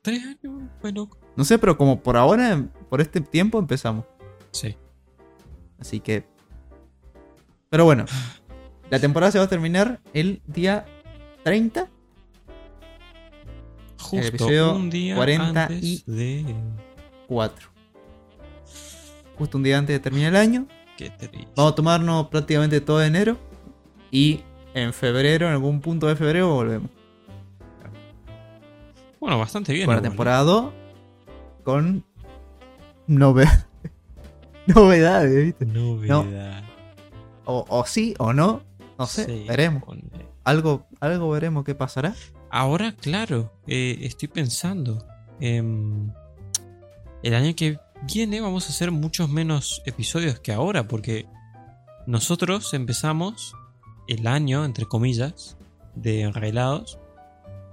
Tres 0.02 0.24
años, 0.24 0.64
fue 0.82 0.92
loco. 0.92 1.18
No 1.36 1.44
sé, 1.46 1.58
pero 1.60 1.78
como 1.78 2.02
por 2.02 2.18
ahora, 2.18 2.66
por 2.90 3.00
este 3.02 3.22
tiempo 3.22 3.60
empezamos. 3.60 4.06
Sí. 4.52 4.76
Así 5.80 6.00
que. 6.00 6.26
Pero 7.70 7.86
bueno. 7.86 8.06
La 8.92 9.00
temporada 9.00 9.32
se 9.32 9.40
va 9.40 9.46
a 9.46 9.50
terminar 9.50 10.00
el 10.14 10.44
día 10.46 10.86
30. 11.44 11.90
Justo 14.00 14.28
episodio 14.28 14.76
un 14.76 14.92
día 14.92 15.16
40 15.16 15.64
antes 15.64 15.84
y- 15.84 16.04
de. 16.06 16.56
4. 17.28 17.70
Justo 19.40 19.58
un 19.58 19.64
día 19.64 19.80
antes 19.80 19.96
de 19.96 20.00
terminar 20.00 20.30
el 20.30 20.36
año. 20.40 20.68
Qué 20.98 21.10
triste. 21.10 21.48
Vamos 21.56 21.72
a 21.72 21.76
tomarnos 21.76 22.28
prácticamente 22.28 22.80
todo 22.80 23.04
enero. 23.04 23.38
Y 24.12 24.42
en 24.76 24.94
febrero, 24.94 25.48
en 25.48 25.54
algún 25.54 25.80
punto 25.82 26.06
de 26.06 26.16
febrero, 26.16 26.54
volvemos. 26.54 26.92
Bueno, 29.20 29.40
bastante 29.40 29.74
bien. 29.74 29.90
¿eh? 29.90 30.02
temporada 30.02 30.44
2. 30.44 30.74
Con. 31.64 32.06
Novedades. 33.08 33.66
Novedades, 34.68 35.46
¿viste? 35.46 35.66
Novedad. 35.66 36.64
O, 37.46 37.66
o 37.70 37.86
sí 37.86 38.14
o 38.20 38.34
no. 38.34 38.62
No 39.00 39.06
sé, 39.08 39.26
Sí, 39.26 39.46
veremos. 39.48 39.84
Algo, 40.44 40.86
algo 41.00 41.30
veremos 41.30 41.64
qué 41.64 41.74
pasará. 41.74 42.14
Ahora, 42.52 42.94
claro, 43.00 43.54
eh, 43.68 44.00
estoy 44.02 44.28
pensando. 44.28 45.08
em, 45.40 46.12
el 47.24 47.34
año 47.34 47.56
que 47.56 47.80
viene 48.04 48.42
vamos 48.42 48.68
a 48.68 48.70
hacer 48.70 48.92
muchos 48.92 49.30
menos 49.30 49.82
episodios 49.86 50.40
que 50.40 50.52
ahora, 50.52 50.88
porque 50.88 51.26
nosotros 52.06 52.74
empezamos 52.74 53.56
el 54.08 54.28
año, 54.28 54.66
entre 54.66 54.86
comillas, 54.86 55.58
de 55.96 56.22
Enrailados 56.22 57.00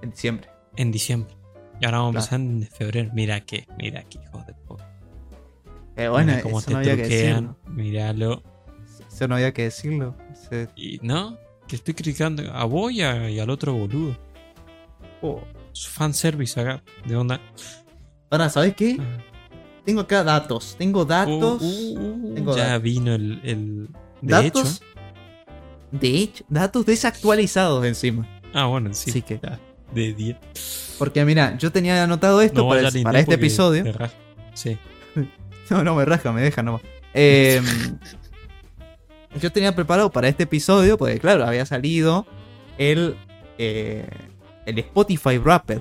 En 0.03 0.11
diciembre. 0.11 0.49
en 0.77 0.91
diciembre. 0.93 1.35
Y 1.81 1.85
ahora 1.85 1.99
vamos 1.99 2.33
a 2.33 2.37
empezar 2.37 2.41
en 2.41 2.63
febrero. 2.71 3.11
Mira 3.15 3.41
que, 3.41 3.67
mira 3.79 4.03
que 4.05 4.19
hijos 4.19 4.47
de 4.47 4.55
puta. 4.55 4.89
Pero 5.95 6.13
bueno, 6.13 6.33
Mira 6.33 6.43
cómo 6.43 6.59
eso 6.61 6.67
te 6.69 6.73
no 6.75 6.79
había 6.79 6.97
que 6.97 7.03
truquean. 7.03 7.35
decirlo. 7.49 7.57
Míralo. 7.75 8.43
Eso 9.13 9.29
no 9.29 9.35
había 9.35 9.53
que 9.53 9.63
decirlo. 9.65 10.17
Se- 10.33 10.69
Y 10.77 10.99
no, 11.03 11.37
que 11.69 11.77
estoy 11.77 11.95
criticando 11.95 12.51
a 12.53 12.65
vos 12.65 12.93
y, 12.93 13.03
a- 13.03 13.29
y 13.31 13.39
al 13.41 13.51
otro 13.51 13.75
boludo. 13.75 14.17
oh. 15.23 15.43
Fanservice 15.75 16.61
acá, 16.61 16.83
de 17.07 17.17
onda. 17.17 17.41
Ahora, 18.31 18.49
¿sabes 18.51 18.75
qué? 18.77 18.97
Ah. 19.01 19.19
Tengo 19.85 20.03
acá 20.03 20.23
datos. 20.23 20.77
Tengo 20.79 21.05
datos. 21.05 21.63
Uh, 21.63 21.99
uh, 21.99 22.31
uh, 22.31 22.35
Tengo 22.35 22.57
ya 22.57 22.67
datos. 22.69 22.83
vino 22.83 23.15
el, 23.15 23.41
el- 23.43 23.89
de 24.21 24.33
datos. 24.33 24.77
hecho. 24.83 24.92
De 25.93 26.09
hecho, 26.09 26.45
datos 26.49 26.85
desactualizados 26.87 27.85
encima. 27.85 28.27
Ah, 28.53 28.67
bueno, 28.67 28.93
sí. 28.95 29.11
Así 29.11 29.23
que. 29.23 29.39
de 29.95 30.13
10. 30.15 30.97
Porque 30.99 31.25
mira, 31.25 31.57
yo 31.59 31.71
tenía 31.71 32.03
anotado 32.03 32.41
esto 32.41 32.63
No 32.63 32.69
para, 32.69 32.81
el- 32.89 33.17
este 33.17 33.35
episodio. 33.35 33.85
te 33.85 33.93
raja. 33.93 34.15
Sí. 34.55 34.79
No, 35.71 35.85
no 35.85 35.95
me 35.95 36.05
rasca, 36.05 36.33
me 36.33 36.43
deja 36.43 36.63
nomás. 36.63 36.83
Eh, 37.15 37.63
yo 39.41 39.51
tenía 39.53 39.75
preparado 39.75 40.11
para 40.11 40.29
este 40.29 40.43
episodio, 40.43 40.99
porque 40.99 41.19
claro, 41.19 41.47
había 41.47 41.65
salido 41.65 42.27
el, 42.77 43.17
eh, 43.57 44.07
el 44.67 44.79
Spotify 44.81 45.39
Wrapped. 45.39 45.81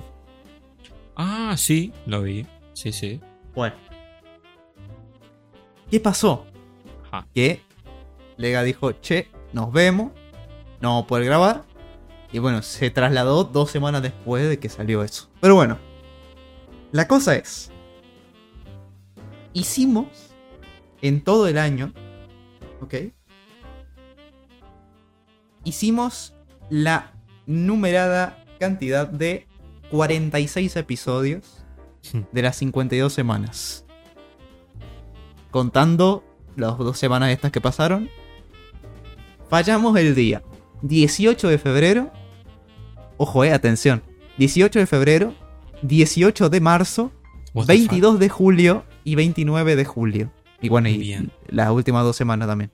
Ah, 1.16 1.54
sí, 1.58 1.92
lo 2.06 2.22
vi. 2.22 2.46
Sí, 2.72 2.90
sí. 2.92 3.20
Bueno. 3.54 3.74
¿Qué 5.90 6.00
pasó? 6.00 6.46
Ajá. 7.10 7.26
Que 7.34 7.60
Lega 8.38 8.62
dijo, 8.62 8.92
che, 8.92 9.28
nos 9.52 9.72
vemos, 9.72 10.12
no 10.80 10.90
vamos 10.90 11.04
a 11.04 11.06
poder 11.06 11.24
grabar. 11.24 11.64
Y 12.32 12.38
bueno, 12.38 12.62
se 12.62 12.90
trasladó 12.90 13.44
dos 13.44 13.70
semanas 13.70 14.02
después 14.02 14.48
de 14.48 14.58
que 14.58 14.68
salió 14.68 15.02
eso. 15.02 15.28
Pero 15.40 15.54
bueno, 15.54 15.78
la 16.90 17.06
cosa 17.06 17.36
es, 17.36 17.70
hicimos 19.52 20.06
en 21.02 21.22
todo 21.22 21.46
el 21.46 21.58
año, 21.58 21.92
¿ok? 22.80 22.94
Hicimos 25.64 26.34
la 26.70 27.12
numerada 27.46 28.44
cantidad 28.58 29.06
de 29.06 29.46
46 29.90 30.76
episodios 30.76 31.64
de 32.32 32.42
las 32.42 32.56
52 32.56 33.12
semanas. 33.12 33.84
Contando 35.50 36.24
las 36.56 36.78
dos 36.78 36.98
semanas 36.98 37.30
estas 37.30 37.52
que 37.52 37.60
pasaron. 37.60 38.08
Fallamos 39.52 39.94
el 39.98 40.14
día 40.14 40.42
18 40.80 41.46
de 41.46 41.58
febrero. 41.58 42.10
Ojo, 43.18 43.44
eh, 43.44 43.52
atención. 43.52 44.02
18 44.38 44.78
de 44.78 44.86
febrero, 44.86 45.34
18 45.82 46.48
de 46.48 46.60
marzo, 46.62 47.12
What 47.52 47.66
the 47.66 47.74
22 47.74 48.18
de 48.18 48.30
julio 48.30 48.86
y 49.04 49.14
29 49.14 49.76
de 49.76 49.84
julio. 49.84 50.32
Y 50.62 50.70
bueno, 50.70 50.88
y 50.88 50.96
Bien. 50.96 51.30
las 51.48 51.70
últimas 51.70 52.02
dos 52.02 52.16
semanas 52.16 52.48
también. 52.48 52.72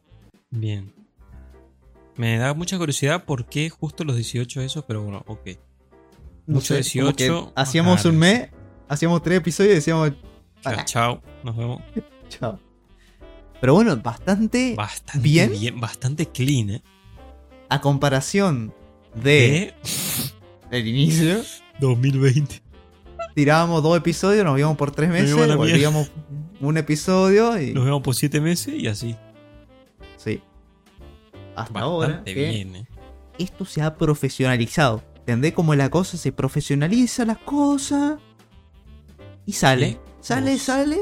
Bien. 0.50 0.94
Me 2.14 2.38
da 2.38 2.54
mucha 2.54 2.78
curiosidad 2.78 3.24
por 3.24 3.46
qué 3.46 3.70
justo 3.70 4.04
los 4.04 4.14
18 4.14 4.60
esos, 4.60 4.84
pero 4.84 5.02
bueno, 5.02 5.24
ok. 5.26 5.48
No 6.46 6.54
Mucho 6.54 6.80
sé, 6.80 7.00
como 7.00 7.12
que 7.12 7.24
18, 7.24 7.52
Hacíamos 7.56 8.04
un 8.04 8.18
mes, 8.18 8.50
hacíamos 8.88 9.20
tres 9.20 9.38
episodios 9.38 9.72
y 9.72 9.74
decíamos 9.74 10.12
chao, 10.84 11.20
nos 11.42 11.56
vemos. 11.56 11.82
chao. 12.28 12.60
Pero 13.60 13.74
bueno, 13.74 13.96
bastante 13.96 14.74
Bastante 14.76 15.18
Bien. 15.18 15.50
bien. 15.50 15.80
bastante 15.80 16.26
clean, 16.26 16.70
¿eh? 16.70 16.82
a 17.68 17.80
comparación 17.80 18.72
de 19.14 19.74
De 20.70 20.78
el 20.78 20.86
inicio. 20.86 21.42
2020. 21.80 22.62
Tirábamos 23.34 23.82
dos 23.82 23.96
episodios, 23.96 24.44
nos 24.44 24.58
íbamos 24.58 24.76
por 24.76 24.90
tres 24.90 25.10
meses, 25.10 25.30
íbamos 25.30 25.56
volvíamos 25.56 26.10
un 26.60 26.76
episodio 26.76 27.60
y. 27.60 27.72
Nos 27.72 27.84
vemos 27.84 28.02
por 28.02 28.14
7 28.14 28.40
meses 28.40 28.74
y 28.74 28.86
así. 28.88 29.16
Sí. 30.16 30.42
Hasta 31.54 31.80
ahora. 31.80 32.08
Bastante 32.08 32.34
que 32.34 32.48
bien, 32.50 32.76
eh. 32.76 32.86
Esto 33.38 33.64
se 33.64 33.82
ha 33.82 33.96
profesionalizado. 33.96 35.02
¿Entendés 35.18 35.52
cómo 35.52 35.74
la 35.74 35.90
cosa 35.90 36.16
se 36.16 36.32
profesionaliza 36.32 37.24
las 37.24 37.38
cosas? 37.38 38.18
Y 39.46 39.52
sale. 39.52 39.90
Sí, 39.92 39.98
Sale, 40.20 40.58
sale. 40.58 40.98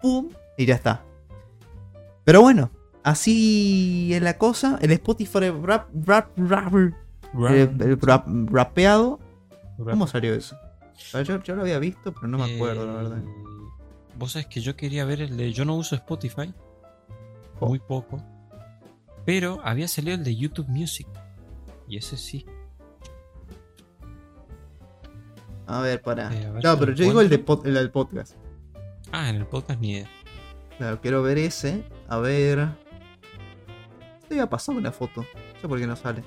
Pum. 0.00 0.30
Y 0.56 0.64
ya 0.64 0.76
está. 0.76 1.04
Pero 2.28 2.42
bueno, 2.42 2.70
así 3.04 4.10
es 4.12 4.20
la 4.20 4.36
cosa. 4.36 4.78
El 4.82 4.90
Spotify 4.90 5.48
rap, 5.48 5.88
rap, 6.04 6.28
rap, 6.36 6.74
el, 6.74 6.94
el 7.80 7.98
rap- 7.98 8.26
rapeado. 8.50 9.18
¿Cómo 9.78 10.06
salió 10.06 10.34
eso? 10.34 10.54
Yo, 11.24 11.42
yo 11.42 11.54
lo 11.56 11.62
había 11.62 11.78
visto, 11.78 12.12
pero 12.12 12.28
no 12.28 12.36
me 12.36 12.54
acuerdo, 12.54 12.86
la 12.86 12.92
verdad. 12.92 13.18
Eh, 13.24 13.32
Vos 14.18 14.32
sabés 14.32 14.46
que 14.48 14.60
yo 14.60 14.76
quería 14.76 15.06
ver 15.06 15.22
el 15.22 15.38
de. 15.38 15.54
Yo 15.54 15.64
no 15.64 15.74
uso 15.74 15.94
Spotify. 15.94 16.52
Oh. 17.60 17.68
Muy 17.68 17.78
poco. 17.78 18.22
Pero 19.24 19.60
había 19.64 19.88
salido 19.88 20.14
el 20.14 20.22
de 20.22 20.36
YouTube 20.36 20.68
Music. 20.68 21.08
Y 21.88 21.96
ese 21.96 22.18
sí. 22.18 22.44
A 25.66 25.80
ver, 25.80 26.02
para. 26.02 26.30
Eh, 26.34 26.44
a 26.46 26.50
ver 26.50 26.62
no, 26.62 26.78
pero 26.78 26.92
yo 26.92 27.04
digo 27.04 27.22
el, 27.22 27.30
de 27.30 27.42
pod- 27.42 27.64
el 27.66 27.72
del 27.72 27.90
podcast. 27.90 28.34
Ah, 29.12 29.30
en 29.30 29.36
el 29.36 29.46
podcast 29.46 29.80
ni 29.80 29.92
idea. 29.92 30.10
Claro, 30.78 31.00
quiero 31.00 31.22
ver 31.22 31.38
ese. 31.38 31.84
A 32.08 32.18
ver. 32.18 32.68
Te 34.28 34.34
había 34.34 34.48
pasado 34.48 34.78
una 34.78 34.92
foto. 34.92 35.22
No 35.22 35.60
sé 35.60 35.68
por 35.68 35.78
qué 35.78 35.86
no 35.86 35.96
sale. 35.96 36.22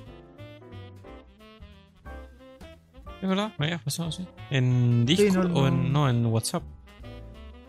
Es 3.20 3.28
verdad, 3.28 3.52
me 3.58 3.66
habías 3.66 3.82
pasado 3.82 4.08
así. 4.08 4.26
¿En 4.50 5.04
Sí, 5.06 5.14
Discord 5.24 5.48
no, 5.50 5.60
o 5.60 5.66
en, 5.68 5.92
no. 5.92 6.00
no, 6.04 6.10
en 6.10 6.26
WhatsApp? 6.26 6.62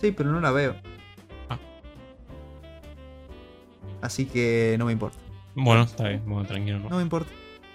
Sí, 0.01 0.11
pero 0.11 0.31
no 0.31 0.41
la 0.41 0.51
veo. 0.51 0.75
Ah. 1.49 1.59
Así 4.01 4.25
que 4.25 4.75
no 4.79 4.85
me 4.85 4.91
importa. 4.93 5.17
Bueno, 5.55 5.83
está 5.83 6.07
bien, 6.09 6.23
bueno, 6.25 6.47
tranquilo, 6.47 6.79
no. 6.79 6.89
No 6.89 6.95
me 6.97 7.03
importa. 7.03 7.29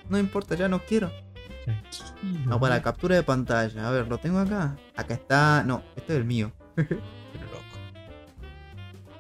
No 0.09 0.17
me 0.17 0.21
importa, 0.21 0.57
ya 0.57 0.69
no 0.69 0.81
quiero. 0.81 1.11
Tranquilo. 1.65 2.05
No, 2.47 2.59
para 2.59 2.83
captura 2.83 3.15
de 3.15 3.23
pantalla. 3.23 3.87
A 3.89 3.93
ver, 3.93 4.09
lo 4.09 4.19
tengo 4.19 4.41
acá. 4.41 4.77
Acá 4.97 5.15
está. 5.15 5.63
No, 5.65 5.83
este 5.95 6.15
es 6.15 6.19
el 6.19 6.25
mío. 6.25 6.51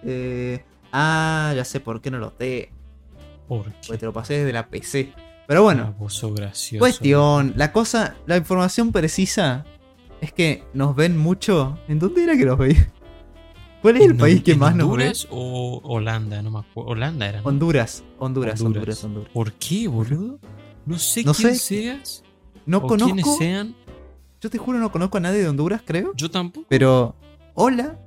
Eh, 0.04 0.64
ah, 0.92 1.52
ya 1.56 1.64
sé 1.64 1.80
por 1.80 2.00
qué 2.00 2.10
no 2.10 2.18
lo 2.18 2.32
te. 2.32 2.72
¿Por 3.46 3.64
qué? 3.66 3.72
Porque 3.86 3.98
te 3.98 4.06
lo 4.06 4.12
pasé 4.12 4.34
desde 4.38 4.52
la 4.52 4.68
PC. 4.68 5.12
Pero 5.46 5.62
bueno, 5.62 5.94
Ah, 5.98 6.28
gracioso. 6.34 6.78
cuestión. 6.80 7.54
La 7.56 7.72
cosa, 7.72 8.16
la 8.26 8.36
información 8.36 8.92
precisa 8.92 9.64
es 10.20 10.32
que 10.32 10.64
nos 10.74 10.94
ven 10.94 11.16
mucho. 11.16 11.78
¿En 11.88 11.98
dónde 11.98 12.24
era 12.24 12.36
que 12.36 12.44
nos 12.44 12.58
veían? 12.58 12.92
¿Cuál 13.80 13.96
es 13.96 14.02
el 14.04 14.10
¿En 14.10 14.16
país 14.18 14.42
que 14.42 14.54
más 14.56 14.74
nos 14.74 14.88
ve? 14.88 14.92
Honduras 15.04 15.28
o 15.30 15.80
Holanda? 15.84 16.42
No 16.42 16.50
me 16.50 16.58
acuerdo. 16.58 16.90
Holanda 16.90 17.28
era. 17.28 17.40
¿no? 17.40 17.48
Honduras. 17.48 18.02
Honduras, 18.18 18.60
Honduras. 18.60 18.62
Honduras, 18.62 19.04
Honduras. 19.04 19.30
¿Por 19.32 19.52
qué, 19.54 19.88
boludo? 19.88 20.38
No 20.84 20.98
sé 20.98 21.22
No 21.22 21.32
quién 21.32 21.54
sé. 21.54 21.58
seas 21.82 22.24
No 22.66 22.78
o 22.78 22.86
quiénes 22.88 23.06
conozco. 23.24 23.36
sean. 23.38 23.74
Yo 24.40 24.50
te 24.50 24.58
juro, 24.58 24.78
no 24.78 24.90
conozco 24.92 25.16
a 25.18 25.20
nadie 25.20 25.38
de 25.38 25.48
Honduras, 25.48 25.80
creo. 25.84 26.12
Yo 26.16 26.30
tampoco. 26.30 26.66
Pero, 26.68 27.14
hola, 27.54 27.98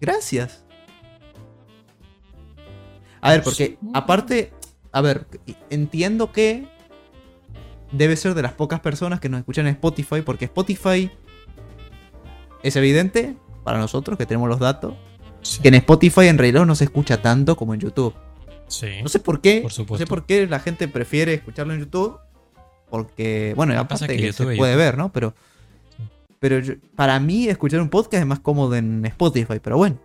gracias. 0.00 0.64
A 3.26 3.32
ver, 3.32 3.42
porque 3.42 3.78
aparte, 3.94 4.52
a 4.92 5.00
ver, 5.00 5.26
entiendo 5.70 6.32
que 6.32 6.66
debe 7.92 8.16
ser 8.16 8.34
de 8.34 8.42
las 8.42 8.52
pocas 8.52 8.80
personas 8.80 9.20
que 9.20 9.28
nos 9.28 9.38
escuchan 9.38 9.66
en 9.66 9.74
Spotify, 9.74 10.22
porque 10.22 10.46
Spotify 10.46 11.10
es 12.62 12.76
evidente 12.76 13.36
para 13.64 13.78
nosotros 13.78 14.18
que 14.18 14.26
tenemos 14.26 14.48
los 14.48 14.58
datos, 14.58 14.94
Sí. 15.42 15.60
que 15.62 15.68
en 15.68 15.74
Spotify 15.74 16.26
en 16.28 16.38
realidad 16.38 16.66
no 16.66 16.74
se 16.74 16.84
escucha 16.84 17.22
tanto 17.22 17.56
como 17.56 17.74
en 17.74 17.80
YouTube. 17.80 18.14
Sí. 18.68 18.88
No 19.02 19.08
sé 19.08 19.20
por 19.20 19.40
qué, 19.40 19.60
Por 19.60 19.70
no 19.70 19.74
supuesto. 19.74 20.04
sé 20.04 20.08
por 20.08 20.26
qué 20.26 20.46
la 20.46 20.58
gente 20.58 20.88
prefiere 20.88 21.34
escucharlo 21.34 21.72
en 21.74 21.80
YouTube, 21.80 22.18
porque, 22.90 23.52
bueno, 23.56 23.78
aparte 23.78 24.06
que, 24.08 24.16
que 24.16 24.32
se 24.32 24.42
puede 24.44 24.56
YouTube. 24.56 24.76
ver, 24.76 24.98
¿no? 24.98 25.12
Pero, 25.12 25.34
pero 26.40 26.58
yo- 26.58 26.74
para 26.96 27.18
mí 27.20 27.48
escuchar 27.48 27.80
un 27.80 27.88
podcast 27.90 28.22
es 28.22 28.26
más 28.26 28.40
cómodo 28.40 28.74
en 28.74 29.04
Spotify, 29.06 29.60
pero 29.62 29.76
bueno, 29.76 29.98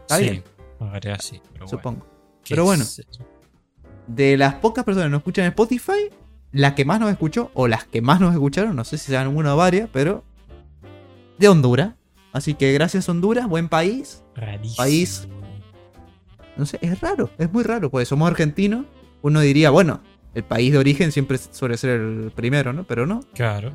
está 0.00 0.16
sí, 0.16 0.22
bien, 0.24 0.44
Haré 0.80 1.12
así, 1.12 1.40
pero 1.52 1.68
supongo. 1.68 2.04
¿Qué 2.04 2.11
Pero 2.48 2.64
bueno. 2.64 2.84
De 4.06 4.36
las 4.36 4.54
pocas 4.54 4.84
personas 4.84 5.06
que 5.06 5.10
nos 5.10 5.18
escuchan 5.20 5.44
en 5.44 5.50
Spotify, 5.50 6.10
la 6.50 6.74
que 6.74 6.84
más 6.84 7.00
nos 7.00 7.10
escuchó, 7.10 7.50
o 7.54 7.68
las 7.68 7.84
que 7.84 8.02
más 8.02 8.20
nos 8.20 8.34
escucharon, 8.34 8.76
no 8.76 8.84
sé 8.84 8.98
si 8.98 9.06
sean 9.06 9.28
una 9.28 9.54
o 9.54 9.56
varias, 9.56 9.88
pero 9.92 10.24
de 11.38 11.48
Honduras. 11.48 11.94
Así 12.32 12.54
que 12.54 12.72
gracias 12.72 13.08
Honduras, 13.08 13.48
buen 13.48 13.68
país. 13.68 14.22
Rarísimo. 14.34 14.76
País. 14.76 15.28
No 16.56 16.66
sé, 16.66 16.78
es 16.82 17.00
raro, 17.00 17.30
es 17.38 17.52
muy 17.52 17.62
raro, 17.62 17.90
porque 17.90 18.04
somos 18.04 18.28
argentinos. 18.28 18.84
Uno 19.22 19.40
diría, 19.40 19.70
bueno, 19.70 20.00
el 20.34 20.44
país 20.44 20.72
de 20.72 20.78
origen 20.78 21.12
siempre 21.12 21.38
suele 21.38 21.76
ser 21.76 22.00
el 22.00 22.32
primero, 22.34 22.72
¿no? 22.72 22.84
Pero 22.84 23.06
no, 23.06 23.20
Claro. 23.34 23.72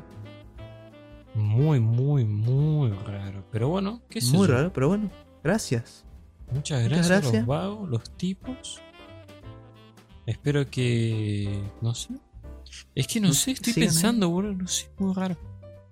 Muy, 1.34 1.78
muy, 1.78 2.24
muy 2.24 2.90
raro. 2.90 3.44
Pero 3.52 3.68
bueno, 3.68 4.02
qué 4.08 4.20
sé 4.20 4.36
muy 4.36 4.48
raro, 4.48 4.72
pero 4.72 4.88
bueno, 4.88 5.10
gracias. 5.44 6.04
Muchas 6.52 6.84
gracias, 6.84 7.24
los 7.32 7.46
vagos, 7.46 7.88
los 7.88 8.10
tipos. 8.16 8.80
Espero 10.26 10.68
que. 10.70 11.62
No 11.80 11.94
sé. 11.94 12.14
Es 12.94 13.06
que 13.06 13.20
no 13.20 13.32
sé, 13.32 13.52
estoy 13.52 13.72
pensando, 13.72 14.28
boludo. 14.28 14.54
No 14.54 14.66
sé, 14.68 14.90
muy 14.98 15.14
raro. 15.14 15.36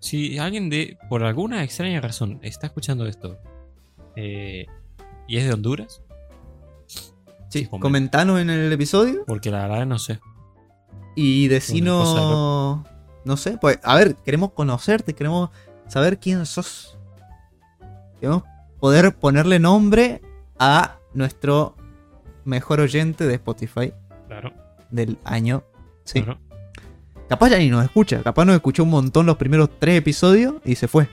Si 0.01 0.39
alguien 0.39 0.69
de. 0.71 0.99
Por 1.09 1.25
alguna 1.25 1.63
extraña 1.65 2.01
razón 2.01 2.39
está 2.43 2.67
escuchando 2.69 3.07
esto. 3.07 3.39
eh, 4.17 4.67
y 5.29 5.39
es 5.39 5.45
de 5.45 5.53
Honduras. 5.53 6.03
Sí, 7.49 7.67
comenta. 7.67 7.83
comentanos 7.83 8.41
en 8.41 8.51
el 8.51 8.73
episodio 8.73 9.25
Porque 9.27 9.51
la 9.51 9.67
verdad 9.67 9.87
no 9.87 9.99
sé. 9.99 10.21
y 11.15 11.49
decinos. 11.49 12.85
No 13.25 13.37
sé, 13.37 13.59
pues, 13.59 13.81
a 13.83 13.97
ver, 13.97 14.15
queremos 14.17 14.53
conocerte, 14.53 15.15
queremos 15.15 15.51
saber 15.89 16.19
quién 16.21 16.47
sos. 16.47 16.97
Queremos 18.21 18.45
poder 18.79 19.17
ponerle 19.17 19.59
nombre 19.59 20.21
a 20.59 20.99
nuestro 21.15 21.75
mejor 22.45 22.81
oyente 22.81 23.27
de 23.27 23.35
Spotify 23.35 23.93
Claro. 24.29 24.53
del 24.91 25.19
año. 25.25 25.65
Sí. 26.05 26.23
claro. 26.23 26.41
Capaz 27.29 27.49
ya 27.51 27.59
ni 27.59 27.69
nos 27.71 27.85
escucha, 27.85 28.23
capaz 28.23 28.45
nos 28.45 28.55
escuchó 28.55 28.85
un 28.85 28.91
montón 28.91 29.27
los 29.27 29.37
primeros 29.37 29.69
tres 29.81 29.99
episodios 29.99 30.55
y 30.65 30.77
se 30.77 30.87
fue. 30.87 31.09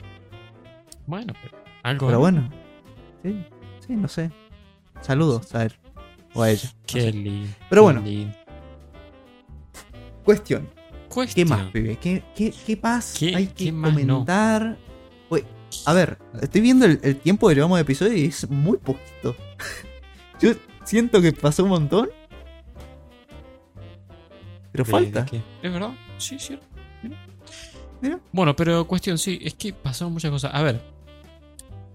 Bueno, 1.06 1.32
pero. 1.42 1.56
Algo. 1.82 2.06
Pero 2.06 2.16
¿no? 2.16 2.20
bueno. 2.20 2.50
Sí, 3.22 3.44
sí, 3.86 3.96
no 3.96 4.06
sé. 4.08 4.30
Saludos 5.00 5.52
a 5.54 5.64
él 5.64 5.72
o 6.34 6.42
a 6.42 6.50
ella. 6.50 6.68
no 6.72 6.80
Qué 6.86 7.00
sé. 7.00 7.12
lindo. 7.12 7.48
Pero 7.68 7.82
bueno. 7.82 8.00
lindo. 8.02 8.34
Cuestión. 10.24 10.68
¿Qué 11.34 11.44
más, 11.44 11.70
pibe? 11.70 11.96
¿Qué, 11.96 12.24
qué, 12.34 12.52
qué 12.66 12.76
más 12.82 13.14
¿Qué- 13.18 13.36
hay 13.36 13.46
que 13.46 13.70
no? 13.70 13.88
comentar? 13.90 14.76
A 15.86 15.92
ver, 15.92 16.18
estoy 16.40 16.60
viendo 16.60 16.86
el, 16.86 17.00
el 17.02 17.16
tiempo 17.16 17.48
que 17.48 17.54
llevamos 17.54 17.76
de 17.78 17.82
episodio 17.82 18.14
y 18.16 18.26
es 18.26 18.48
muy 18.50 18.78
poquito. 18.78 19.34
Yo 20.40 20.52
siento 20.84 21.20
que 21.20 21.32
pasó 21.32 21.62
un 21.64 21.70
montón. 21.70 22.08
Pero 24.72 24.84
¿De- 24.84 24.90
falta. 24.90 25.22
de? 25.22 25.42
¿Es 25.62 25.72
verdad? 25.72 25.90
Sí, 26.18 26.38
sí. 26.38 26.58
Mira. 27.02 27.16
Mira. 28.00 28.20
Bueno, 28.32 28.56
pero 28.56 28.86
cuestión, 28.86 29.18
sí, 29.18 29.38
es 29.42 29.54
que 29.54 29.72
pasaron 29.72 30.12
muchas 30.12 30.30
cosas. 30.30 30.52
A 30.54 30.62
ver, 30.62 30.80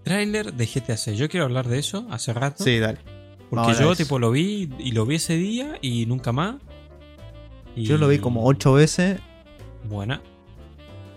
tráiler 0.04 0.54
de 0.54 0.66
GTA 0.66 0.98
6. 0.98 1.18
Yo 1.18 1.28
quiero 1.30 1.46
hablar 1.46 1.68
de 1.68 1.80
eso 1.80 2.08
hace 2.10 2.34
rato. 2.34 2.64
Sí, 2.64 2.80
dale. 2.80 3.00
Porque 3.50 3.66
Ahora 3.72 3.80
yo, 3.80 3.96
tipo, 3.96 4.20
lo 4.20 4.32
vi 4.32 4.70
y 4.78 4.92
lo 4.92 5.06
vi 5.06 5.16
ese 5.16 5.36
día 5.36 5.78
y 5.82 6.06
nunca 6.06 6.32
más. 6.32 6.56
Y- 7.76 7.84
Yo 7.84 7.98
lo 7.98 8.08
vi 8.08 8.20
como 8.20 8.46
ocho 8.46 8.74
veces 8.74 9.20
Buena. 9.86 10.22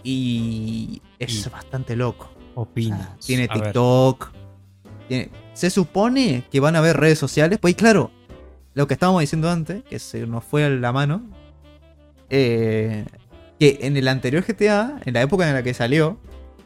y 0.03 1.01
es 1.19 1.47
Y- 1.47 1.49
bastante 1.51 1.95
loco. 1.97 2.31
O 2.55 2.63
Opinions. 2.63 3.01
sea, 3.01 3.17
tiene 3.27 3.45
A 3.45 3.53
TikTok. 3.53 4.31
tiene- 5.09 5.31
Se 5.55 5.69
supone 5.71 6.45
que 6.51 6.61
van 6.61 6.77
a 6.77 6.79
haber 6.79 6.97
redes 6.97 7.19
sociales. 7.19 7.59
Pues 7.61 7.75
claro, 7.75 8.11
lo 8.75 8.87
que 8.87 8.95
estábamos 8.95 9.21
diciendo 9.21 9.51
antes, 9.51 9.83
que 9.85 9.99
se 9.99 10.27
nos 10.27 10.45
fue 10.45 10.65
a 10.65 10.71
la 10.71 10.93
mano. 10.93 11.23
eh, 12.31 13.05
que 13.61 13.79
en 13.83 13.97
el 13.97 14.09
anterior 14.09 14.43
GTA, 14.43 14.99
en 15.05 15.13
la 15.15 15.21
época 15.23 15.47
en 15.47 15.55
la 15.55 15.63
que 15.63 15.75
salió, 15.75 16.19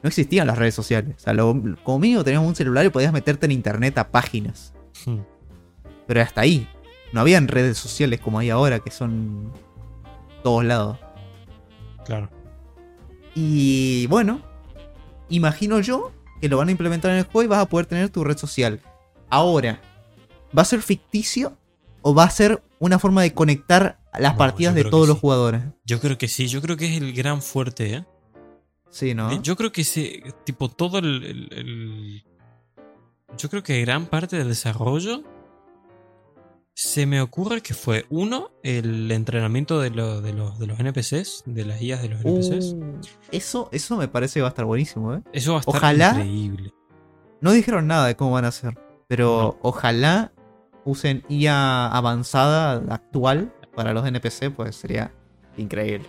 no 0.03 0.09
existían 0.09 0.47
las 0.47 0.57
redes 0.57 0.75
sociales. 0.75 1.17
O 1.17 1.21
sea, 1.21 1.33
lo, 1.35 1.55
como 1.83 1.99
mínimo 1.99 2.23
tenías 2.25 2.43
un 2.43 2.55
celular 2.55 2.87
y 2.87 2.91
podías 2.91 3.13
meterte 3.13 3.47
en 3.47 3.53
internet 3.53 3.99
a 3.99 4.09
páginas. 4.11 4.73
hmm, 5.05 5.19
Pero 6.07 6.23
hasta 6.23 6.43
ahí. 6.43 6.69
No 7.13 7.21
habían 7.21 7.49
redes 7.49 7.79
sociales 7.79 8.21
como 8.21 8.39
hay 8.39 8.51
ahora, 8.51 8.79
que 8.79 8.91
son 8.93 9.53
todos 10.45 10.65
lados. 10.65 10.99
Claro. 12.05 12.31
Y 13.35 14.07
bueno, 14.07 14.41
imagino 15.29 15.81
yo 15.81 16.13
que 16.41 16.49
lo 16.49 16.57
van 16.59 16.69
a 16.69 16.71
implementar 16.71 17.11
en 17.13 17.19
el 17.19 17.25
juego 17.25 17.43
y 17.45 17.47
vas 17.49 17.61
a 17.63 17.69
poder 17.69 17.87
tener 17.87 18.11
tu 18.11 18.23
red 18.25 18.37
social. 18.37 18.81
Ahora, 19.31 19.81
¿va 20.57 20.63
a 20.63 20.65
ser 20.67 20.83
ficticio 20.83 21.57
o 22.03 22.15
va 22.15 22.25
a 22.25 22.31
ser 22.31 22.63
una 22.79 22.99
forma 22.99 23.23
de 23.23 23.33
conectar 23.33 23.99
las 24.19 24.33
No, 24.33 24.39
partidas 24.39 24.75
de 24.75 24.85
todos 24.85 25.09
los 25.09 25.17
sí. 25.17 25.21
jugadores. 25.23 25.63
Yo 25.85 26.01
creo 26.01 26.19
que 26.19 26.29
sí, 26.29 26.47
yo 26.49 26.61
creo 26.63 26.77
que 26.77 26.87
es 26.95 27.01
el 27.01 27.13
gran 27.13 27.43
fuerte, 27.43 27.95
¿eh? 27.95 28.05
Sí, 28.91 29.15
¿no? 29.15 29.31
Eh, 29.33 29.41
Yo 29.43 29.57
creo 29.57 29.73
que 29.73 29.81
ese, 29.83 30.23
tipo, 30.45 30.69
todo 30.71 30.99
el, 30.99 31.25
el- 31.25 31.49
el- 31.53 32.25
Yo 33.37 33.51
creo 33.51 33.63
que 33.63 33.81
gran 33.83 34.07
parte 34.07 34.37
del 34.37 34.49
desarrollo 34.49 35.23
se 36.79 37.07
me 37.07 37.23
ocurre 37.23 37.63
que 37.63 37.73
fue, 37.73 38.05
uno, 38.11 38.51
el 38.63 39.11
entrenamiento 39.11 39.81
de, 39.81 39.89
lo- 39.89 40.21
de 40.21 40.35
los, 40.35 40.59
de 40.59 40.67
los 40.67 40.79
NPCs, 40.79 41.45
de 41.47 41.65
las 41.65 41.81
guías 41.81 42.03
de 42.03 42.11
los 42.11 42.21
NPCs. 42.23 42.75
Uh, 42.75 43.01
eso, 43.33 43.71
eso 43.73 43.97
me 43.97 44.09
parece 44.09 44.35
que 44.35 44.43
va 44.43 44.49
a 44.49 44.51
estar 44.51 44.67
buenísimo, 44.67 45.15
¿eh? 45.15 45.23
Eso 45.33 45.53
va 45.53 45.59
a 45.59 45.61
estar 45.61 45.75
ojalá- 45.75 46.11
increíble. 46.11 46.75
No 47.41 47.53
dijeron 47.53 47.87
nada 47.87 48.07
de 48.07 48.15
cómo 48.15 48.33
van 48.33 48.45
a 48.45 48.49
hacer, 48.49 48.75
pero 49.09 49.59
ojalá 49.63 50.33
usen 50.85 51.25
IA 51.31 51.87
avanzada 51.89 52.75
actual 52.95 53.55
para 53.75 53.95
los 53.95 54.07
NPC, 54.07 54.51
pues 54.55 54.77
sería 54.77 55.15
increíble. 55.57 56.07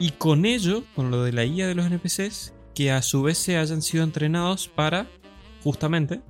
Y 0.00 0.10
con 0.10 0.44
ello, 0.44 0.82
con 0.96 1.12
lo 1.12 1.22
de 1.22 1.32
la 1.32 1.44
guía 1.44 1.68
de 1.68 1.76
los 1.76 1.86
NPCs, 1.86 2.52
que 2.74 2.90
a 2.90 3.00
su 3.02 3.22
vez 3.22 3.38
se 3.38 3.56
hayan 3.58 3.80
sido 3.82 4.02
entrenados 4.02 4.66
para, 4.66 5.06
justamente, 5.62 6.20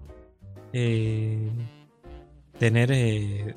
eh, 0.74 1.50
tener 2.58 2.90
eh, 2.92 3.54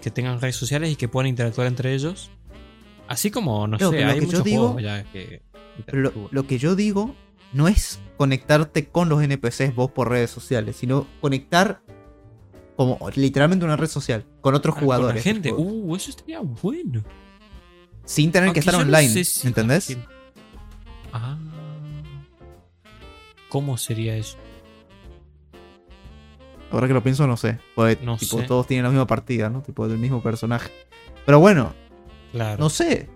que 0.00 0.10
tengan 0.10 0.40
redes 0.40 0.56
sociales 0.56 0.90
y 0.90 0.96
que 0.96 1.08
puedan 1.08 1.28
interactuar 1.28 1.66
entre 1.66 1.94
ellos. 1.94 2.30
Así 3.08 3.30
como, 3.30 3.66
no 3.66 3.76
Creo 3.78 3.90
sé, 3.90 3.96
que 3.98 4.04
lo 4.04 4.10
hay 4.10 4.20
que 4.20 4.26
yo 4.26 4.40
digo- 4.42 4.62
juegos 4.68 4.82
ya 4.82 5.04
que 5.04 5.42
Pero 5.86 5.98
lo, 5.98 6.08
interactúan. 6.08 6.28
lo 6.30 6.46
que 6.46 6.58
yo 6.58 6.76
digo 6.76 7.14
no 7.52 7.68
es 7.68 8.00
conectarte 8.16 8.88
con 8.88 9.08
los 9.08 9.22
NPCs 9.22 9.74
vos 9.74 9.90
por 9.90 10.08
redes 10.08 10.30
sociales, 10.30 10.76
sino 10.76 11.06
conectar 11.20 11.82
como 12.76 12.98
literalmente 13.16 13.64
una 13.64 13.76
red 13.76 13.88
social 13.88 14.24
con 14.40 14.54
otros 14.54 14.72
Ah, 14.74 14.78
con 14.78 14.84
jugadores. 14.86 15.16
la 15.16 15.22
gente. 15.22 15.52
Uh, 15.52 15.94
eso 15.96 16.10
estaría 16.10 16.40
bueno. 16.40 17.02
sin 18.04 18.32
tener 18.32 18.48
Aunque 18.48 18.60
que 18.60 18.60
estar 18.70 18.74
no 18.74 18.80
online, 18.86 19.08
sé 19.10 19.24
si 19.24 19.42
la 19.44 19.48
¿entendés? 19.48 19.96
Ah. 21.12 21.38
¿Cómo 23.48 23.76
sería 23.76 24.16
eso? 24.16 24.38
Ahora 26.72 26.88
que 26.88 26.94
lo 26.94 27.02
pienso, 27.02 27.26
no 27.26 27.36
sé. 27.36 27.58
Porque 27.74 27.98
No 28.04 28.16
tipo, 28.16 28.40
sé. 28.40 28.46
todos 28.46 28.66
tienen 28.66 28.84
la 28.84 28.90
misma 28.90 29.06
partida, 29.06 29.50
¿no? 29.50 29.62
Tipo, 29.62 29.86
del 29.88 29.98
mismo 29.98 30.22
personaje. 30.22 30.70
Pero 31.26 31.38
bueno, 31.38 31.74
Claro. 32.32 32.58
no 32.58 32.70
sé. 32.70 33.08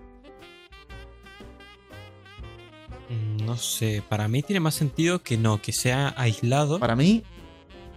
Mm, 3.09 3.45
No 3.45 3.55
sé, 3.57 4.03
para 4.07 4.27
mí 4.27 4.43
tiene 4.43 4.59
más 4.59 4.75
sentido 4.75 5.23
que 5.23 5.37
no, 5.37 5.61
que 5.61 5.71
sea 5.73 6.13
aislado. 6.17 6.79
Para 6.79 6.95
mí, 6.95 7.23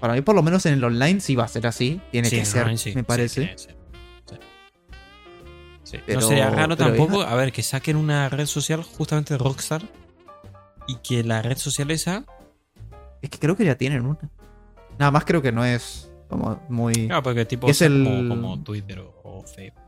para 0.01 0.15
mí 0.15 0.21
por 0.23 0.35
lo 0.35 0.43
menos 0.43 0.65
en 0.67 0.75
el 0.75 0.85
online 0.85 1.21
sí 1.21 1.35
va 1.35 1.45
a 1.45 1.49
ser 1.49 1.67
así. 1.67 2.01
Tiene 2.13 2.29
Sí, 2.31 2.37
que 2.39 2.45
ser, 2.45 2.63
online 2.63 2.79
sí, 2.79 2.93
me 2.95 3.05
parece. 3.05 3.55
Sí. 3.57 3.69
Pero- 6.07 6.21
no 6.21 6.27
sería 6.29 6.49
raro 6.51 6.77
tampoco, 6.77 7.23
a 7.23 7.35
ver, 7.35 7.51
que 7.53 7.65
saquen 7.65 7.97
una 7.97 8.29
red 8.29 8.47
social 8.47 8.83
justamente 8.85 9.35
de 9.35 9.39
Rockstar 9.39 9.83
y 10.87 10.95
que 11.03 11.25
la 11.25 11.43
red 11.43 11.59
social 11.59 11.91
esa. 11.91 12.25
Es 13.23 13.29
que 13.29 13.39
creo 13.41 13.57
que 13.57 13.65
ya 13.65 13.75
tienen 13.77 14.07
una. 14.07 14.31
Nada 15.01 15.11
más 15.11 15.25
creo 15.25 15.41
que 15.43 15.51
no 15.51 15.65
es 15.65 16.13
como 16.29 16.61
muy... 16.69 16.93
Claro, 17.09 17.23
porque 17.23 17.45
tipo 17.47 17.67
Es 17.69 17.81
el- 17.81 18.05
como, 18.05 18.29
como 18.29 18.63
Twitter 18.63 19.01
o, 19.01 19.15
o 19.25 19.43
Facebook 19.43 19.83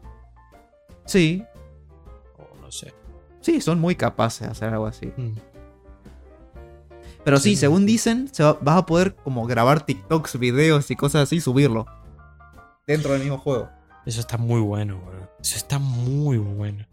Sí, 1.05 1.44
o 2.38 2.57
no 2.62 2.72
sé. 2.72 2.94
sí, 3.42 3.61
son 3.61 3.79
muy 3.79 3.94
capaces 3.94 4.46
de 4.46 4.53
hacer 4.53 4.70
algo 4.72 4.87
así. 4.87 5.12
Mm. 5.16 5.33
Pero 7.25 7.38
sí, 7.38 7.51
Sí. 7.51 7.57
según 7.57 7.85
dicen, 7.87 8.29
se 8.33 8.42
va- 8.42 8.59
vas 8.61 8.79
a 8.79 8.87
poder 8.87 9.14
como 9.14 9.44
grabar 9.46 9.85
TikToks, 9.85 10.38
videos 10.38 10.90
y 10.90 10.96
cosas 10.96 11.25
así 11.25 11.37
y 11.37 11.40
subirlo. 11.40 11.87
Dentro 12.87 13.12
del 13.12 13.20
mismo 13.20 13.37
juego. 13.38 13.68
Eso 14.07 14.18
está 14.20 14.38
muy 14.38 14.61
bueno, 14.61 14.98
bro. 15.07 15.29
Eso 15.40 15.57
está 15.57 15.79
muy 15.79 16.38
bueno. 16.38 16.85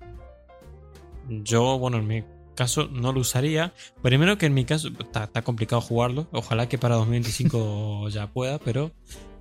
Yo, 1.29 1.79
bueno, 1.79 1.97
en 1.97 2.07
mi 2.07 2.23
caso 2.59 2.89
no 2.91 3.13
lo 3.13 3.21
usaría. 3.21 3.73
Primero 4.01 4.37
que 4.37 4.45
en 4.45 4.53
mi 4.53 4.65
caso 4.65 4.89
está, 4.99 5.23
está 5.23 5.43
complicado 5.43 5.81
jugarlo. 5.81 6.27
Ojalá 6.33 6.67
que 6.67 6.77
para 6.77 6.95
2025 6.95 8.09
ya 8.11 8.27
pueda, 8.27 8.59
pero 8.59 8.91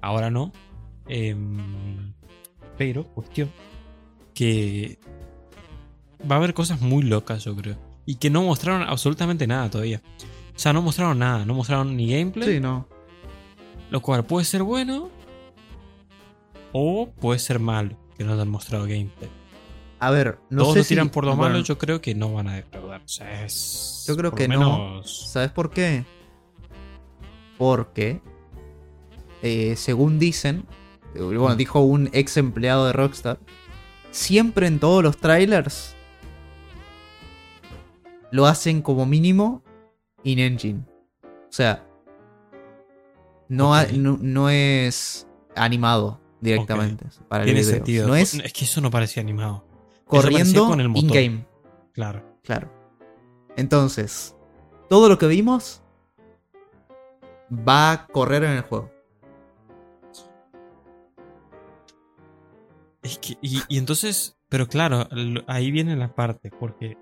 ahora 0.00 0.31
no. 0.31 0.52
Em, 1.09 2.14
pero, 2.76 3.02
cuestión, 3.14 3.50
que 4.35 5.00
va 6.31 6.37
a 6.37 6.38
haber 6.38 6.54
cosas 6.54 6.81
muy 6.81 7.02
locas, 7.02 7.42
yo 7.42 7.57
creo. 7.57 7.76
Y 8.07 8.14
que 8.14 8.31
no 8.31 8.42
mostraron 8.44 8.83
absolutamente 8.88 9.48
nada 9.48 9.68
todavía. 9.68 10.00
O 10.54 10.59
sea, 10.59 10.72
no 10.72 10.81
mostraron 10.81 11.18
nada, 11.18 11.44
no 11.44 11.54
mostraron 11.54 11.96
ni 11.96 12.12
gameplay. 12.12 12.54
Sí, 12.54 12.61
no. 12.61 12.87
Lo 13.90 14.00
cual 14.00 14.24
puede 14.24 14.44
ser 14.44 14.62
bueno 14.62 15.11
o 16.72 17.11
puede 17.20 17.40
ser 17.40 17.59
malo 17.59 17.98
que 18.16 18.22
no 18.22 18.33
hayan 18.35 18.48
mostrado 18.48 18.85
gameplay. 18.85 19.38
A 20.00 20.11
ver, 20.11 20.38
no 20.50 20.62
Todos 20.62 20.74
sé 20.74 20.78
lo 20.80 20.84
tiran 20.84 21.06
si- 21.06 21.11
por 21.12 21.24
lo 21.24 21.34
bueno, 21.37 21.54
malo, 21.54 21.64
yo 21.64 21.76
creo 21.78 22.00
que 22.00 22.14
no 22.14 22.32
van 22.32 22.48
a 22.48 22.54
defraudar. 22.56 23.00
O 23.04 23.08
sea, 23.08 23.44
es. 23.44 24.04
Yo 24.06 24.16
creo 24.16 24.32
que 24.32 24.46
no. 24.48 25.02
¿Sabes 25.04 25.50
por 25.50 25.70
qué? 25.70 26.04
Porque, 27.58 28.20
eh, 29.42 29.74
según 29.76 30.18
dicen, 30.20 30.64
eh, 31.14 31.20
bueno, 31.22 31.56
dijo 31.56 31.80
un 31.80 32.08
ex 32.12 32.37
empleado 32.37 32.87
de 32.87 32.92
Rockstar, 32.92 33.38
siempre 34.12 34.68
en 34.68 34.78
todos 34.78 35.02
los 35.02 35.16
trailers 35.18 35.96
lo 38.30 38.46
hacen 38.46 38.82
como 38.82 39.06
mínimo 39.06 39.62
in-engine. 40.22 40.84
O 41.24 41.52
sea, 41.52 41.84
no, 43.48 43.74
ha- 43.74 43.82
Ok. 43.84 43.90
no, 43.92 44.18
no 44.20 44.50
es 44.50 45.26
animado 45.56 46.20
directamente 46.40 47.06
para 47.28 47.42
el 47.42 47.46
Tiene 47.46 47.61
video. 47.61 47.74
sentido. 47.74 48.06
No 48.06 48.14
es 48.14 48.34
Es 48.34 48.52
que 48.52 48.64
eso 48.64 48.80
no 48.80 48.90
parecía 48.90 49.22
animado. 49.22 49.64
Corriendo 50.09 50.66
con 50.66 50.81
el 50.81 50.88
motor. 50.88 51.05
in-game. 51.05 51.47
Claro. 51.92 52.23
Claro. 52.42 52.71
Entonces, 53.57 54.35
todo 54.88 55.09
lo 55.09 55.18
que 55.18 55.27
vimos 55.27 55.83
va 57.51 57.92
a 57.92 58.07
correr 58.07 58.44
en 58.44 58.53
el 58.53 58.62
juego. 58.62 58.90
Es 63.03 63.18
que, 63.18 63.37
y, 63.40 63.61
y 63.68 63.79
entonces, 63.79 64.37
pero 64.49 64.66
claro, 64.68 65.09
ahí 65.47 65.71
viene 65.71 65.97
la 65.97 66.14
parte, 66.14 66.51
porque 66.51 66.97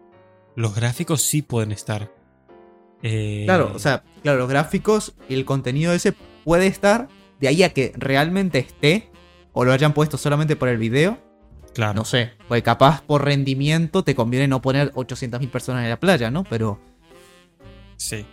los 0.55 0.75
gráficos 0.75 1.23
sí 1.23 1.42
pueden 1.42 1.73
estar. 1.73 2.12
eh, 3.03 3.42
Claro, 3.45 3.73
o 3.75 3.79
sea, 3.79 4.05
claro, 4.23 4.38
los 4.38 4.49
gráficos 4.49 5.14
y 5.29 5.35
el 5.35 5.45
contenido 5.45 5.92
ese 5.92 6.14
puede 6.45 6.66
estar 6.66 7.09
de 7.40 7.49
ahí 7.49 7.62
a 7.62 7.73
que 7.73 7.92
realmente 7.97 8.59
esté 8.59 9.11
o 9.53 9.64
lo 9.64 9.73
hayan 9.73 9.95
puesto 9.95 10.16
solamente 10.19 10.57
por 10.57 10.69
el 10.69 10.79
video. 10.79 11.19
Claro. 11.77 11.95
No 11.95 12.05
sé, 12.05 12.33
porque 12.49 12.62
capaz 12.62 13.03
por 13.03 13.25
rendimiento 13.25 14.03
te 14.03 14.15
conviene 14.15 14.49
no 14.49 14.61
poner 14.62 14.91
800.000 14.95 15.49
personas 15.51 15.85
en 15.85 15.91
la 15.91 16.01
playa, 16.01 16.31
¿no? 16.31 16.43
Pero 16.45 16.81
Sí. 17.97 18.25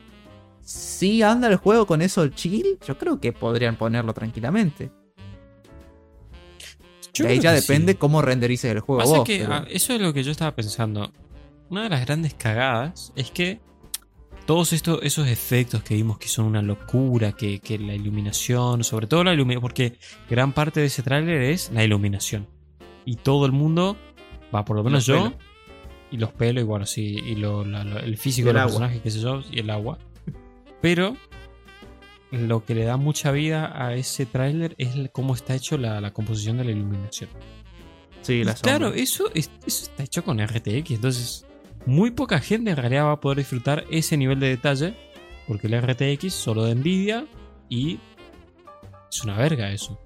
si 0.61 1.21
anda 1.21 1.47
el 1.49 1.57
juego 1.57 1.85
con 1.85 2.01
eso 2.01 2.27
chill, 2.29 2.79
yo 2.87 2.97
creo 2.97 3.19
que 3.19 3.31
podrían 3.33 3.75
ponerlo 3.75 4.13
tranquilamente. 4.13 4.91
Yo 7.13 7.25
de 7.25 7.31
ahí 7.33 7.39
ya 7.39 7.51
depende 7.53 7.91
sí. 7.91 7.97
cómo 7.99 8.21
renderices 8.21 8.71
el 8.71 8.79
juego. 8.79 9.01
Pasa 9.01 9.17
vos, 9.17 9.27
que 9.27 9.39
pero- 9.39 9.53
ah, 9.53 9.65
eso 9.69 9.93
es 9.93 10.01
lo 10.01 10.13
que 10.13 10.23
yo 10.23 10.31
estaba 10.31 10.55
pensando. 10.55 11.11
Una 11.69 11.83
de 11.83 11.89
las 11.89 12.05
grandes 12.05 12.33
cagadas 12.33 13.13
es 13.15 13.29
que 13.29 13.59
todos 14.45 14.73
estos 14.73 14.99
esos 15.03 15.27
efectos 15.27 15.83
que 15.83 15.93
vimos 15.95 16.17
que 16.17 16.27
son 16.27 16.45
una 16.45 16.61
locura, 16.61 17.31
que, 17.33 17.59
que 17.59 17.77
la 17.77 17.93
iluminación, 17.93 18.83
sobre 18.83 19.07
todo 19.07 19.23
la 19.23 19.33
iluminación, 19.33 19.61
porque 19.61 19.97
gran 20.29 20.53
parte 20.53 20.79
de 20.79 20.87
ese 20.87 21.03
tráiler 21.03 21.41
es 21.43 21.71
la 21.71 21.83
iluminación. 21.83 22.47
Y 23.05 23.15
todo 23.17 23.45
el 23.45 23.51
mundo, 23.51 23.97
va, 24.53 24.63
por 24.65 24.75
lo 24.77 24.83
menos 24.83 25.07
los 25.07 25.17
yo, 25.17 25.23
pelos. 25.29 25.43
y 26.11 26.17
los 26.17 26.31
pelos, 26.31 26.63
y 26.63 26.65
bueno, 26.65 26.85
sí, 26.85 27.03
y 27.25 27.35
lo- 27.35 27.65
la- 27.65 27.83
lo- 27.83 27.99
el 27.99 28.17
físico 28.17 28.47
Y 28.47 28.49
el 28.49 28.55
de 28.55 28.61
los 28.61 28.71
agua. 28.71 28.79
personajes, 28.87 29.01
qué 29.01 29.11
sé 29.11 29.19
yo, 29.19 29.41
y 29.51 29.59
el 29.59 29.69
agua. 29.69 29.97
Pero 30.81 31.15
lo 32.31 32.65
que 32.65 32.75
le 32.75 32.83
da 32.85 32.97
mucha 32.97 33.31
vida 33.31 33.71
a 33.85 33.93
ese 33.93 34.25
tráiler 34.25 34.75
es 34.77 34.95
cómo 35.11 35.33
está 35.35 35.53
hecho 35.55 35.77
la, 35.77 36.01
la 36.01 36.11
composición 36.13 36.57
de 36.57 36.65
la 36.65 36.71
iluminación. 36.71 37.29
Sí, 38.21 38.43
la 38.43 38.53
claro, 38.55 38.93
eso, 38.93 39.25
es- 39.33 39.51
eso 39.65 39.83
está 39.85 40.03
hecho 40.03 40.23
con 40.23 40.39
RTX, 40.39 40.91
entonces 40.91 41.45
muy 41.85 42.11
poca 42.11 42.39
gente 42.39 42.71
en 42.71 42.77
realidad 42.77 43.05
va 43.07 43.11
a 43.13 43.19
poder 43.19 43.39
disfrutar 43.39 43.83
ese 43.91 44.15
nivel 44.17 44.39
de 44.39 44.47
detalle, 44.47 44.95
porque 45.47 45.67
el 45.67 45.73
RTX 45.81 46.33
solo 46.33 46.63
de 46.63 46.75
Nvidia 46.75 47.25
y 47.69 47.99
es 49.11 49.23
una 49.25 49.37
verga 49.37 49.69
eso. 49.71 49.99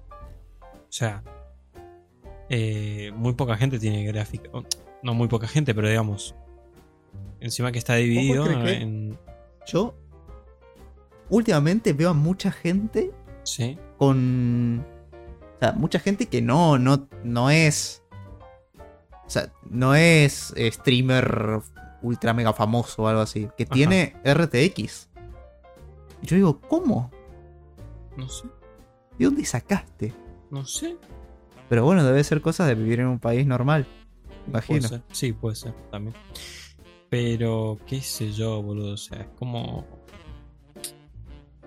O 0.60 0.90
sea, 0.90 1.22
eh, 2.50 3.12
muy 3.14 3.34
poca 3.34 3.56
gente 3.56 3.78
tiene 3.78 4.04
gráfica, 4.04 4.50
no 5.02 5.14
muy 5.14 5.28
poca 5.28 5.46
gente, 5.48 5.74
pero 5.74 5.88
digamos, 5.88 6.34
encima 7.40 7.72
que 7.72 7.78
está 7.78 7.94
dividido 7.96 8.44
que- 8.44 8.72
en... 8.74 9.18
Yo 9.66 9.94
últimamente 11.28 11.92
veo 11.92 12.10
a 12.10 12.14
mucha 12.14 12.50
gente 12.50 13.12
Sí, 13.44 13.78
con. 13.96 14.84
O 15.56 15.58
sea, 15.60 15.72
mucha 15.72 15.98
gente 15.98 16.26
que 16.26 16.42
no, 16.42 16.78
no, 16.78 17.08
no 17.24 17.50
es. 17.50 18.02
O 19.26 19.30
sea, 19.30 19.52
no 19.70 19.94
es 19.94 20.52
eh, 20.56 20.70
streamer 20.70 21.60
ultra 22.02 22.32
mega 22.34 22.52
famoso 22.52 23.02
o 23.02 23.08
algo 23.08 23.22
así. 23.22 23.48
Que 23.56 23.64
Ajá. 23.64 23.72
tiene 23.74 24.16
RTX. 24.24 25.08
Y 26.22 26.26
yo 26.26 26.36
digo, 26.36 26.60
¿cómo? 26.60 27.10
no 28.16 28.28
sé, 28.28 28.46
¿De 29.18 29.24
dónde 29.26 29.44
sacaste? 29.44 30.12
no 30.50 30.64
sé. 30.66 30.96
Pero 31.68 31.84
bueno, 31.84 32.04
debe 32.04 32.22
ser 32.24 32.40
cosas 32.40 32.66
de 32.66 32.74
vivir 32.74 33.00
en 33.00 33.08
un 33.08 33.18
país 33.18 33.46
normal. 33.46 33.86
Imagino. 34.46 34.78
Puede 34.80 34.88
ser. 34.88 35.02
Sí, 35.12 35.32
puede 35.32 35.56
ser 35.56 35.74
también. 35.90 36.14
Pero, 37.10 37.78
qué 37.86 38.00
sé 38.00 38.32
yo, 38.32 38.62
boludo. 38.62 38.94
O 38.94 38.96
sea, 38.96 39.20
es 39.20 39.28
como. 39.38 39.86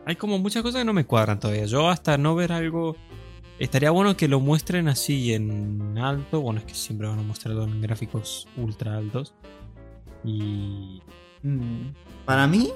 Hay 0.05 0.15
como 0.15 0.39
muchas 0.39 0.63
cosas 0.63 0.81
que 0.81 0.85
no 0.85 0.93
me 0.93 1.05
cuadran 1.05 1.39
todavía. 1.39 1.65
Yo 1.65 1.89
hasta 1.89 2.17
no 2.17 2.35
ver 2.35 2.51
algo. 2.51 2.95
Estaría 3.59 3.91
bueno 3.91 4.17
que 4.17 4.27
lo 4.27 4.39
muestren 4.39 4.87
así 4.87 5.33
en 5.33 5.97
alto. 5.97 6.41
Bueno, 6.41 6.59
es 6.59 6.65
que 6.65 6.73
siempre 6.73 7.07
van 7.07 7.19
a 7.19 7.23
mostrarlo 7.23 7.63
en 7.63 7.81
gráficos 7.81 8.47
ultra 8.57 8.97
altos. 8.97 9.33
Y. 10.23 11.01
Mm, 11.43 11.93
Para 12.25 12.47
mí, 12.47 12.71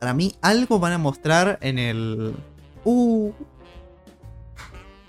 para 0.00 0.14
mí 0.14 0.34
algo 0.42 0.78
van 0.78 0.92
a 0.92 0.98
mostrar 0.98 1.58
en 1.60 1.78
el... 1.78 2.34
Uh, 2.84 3.32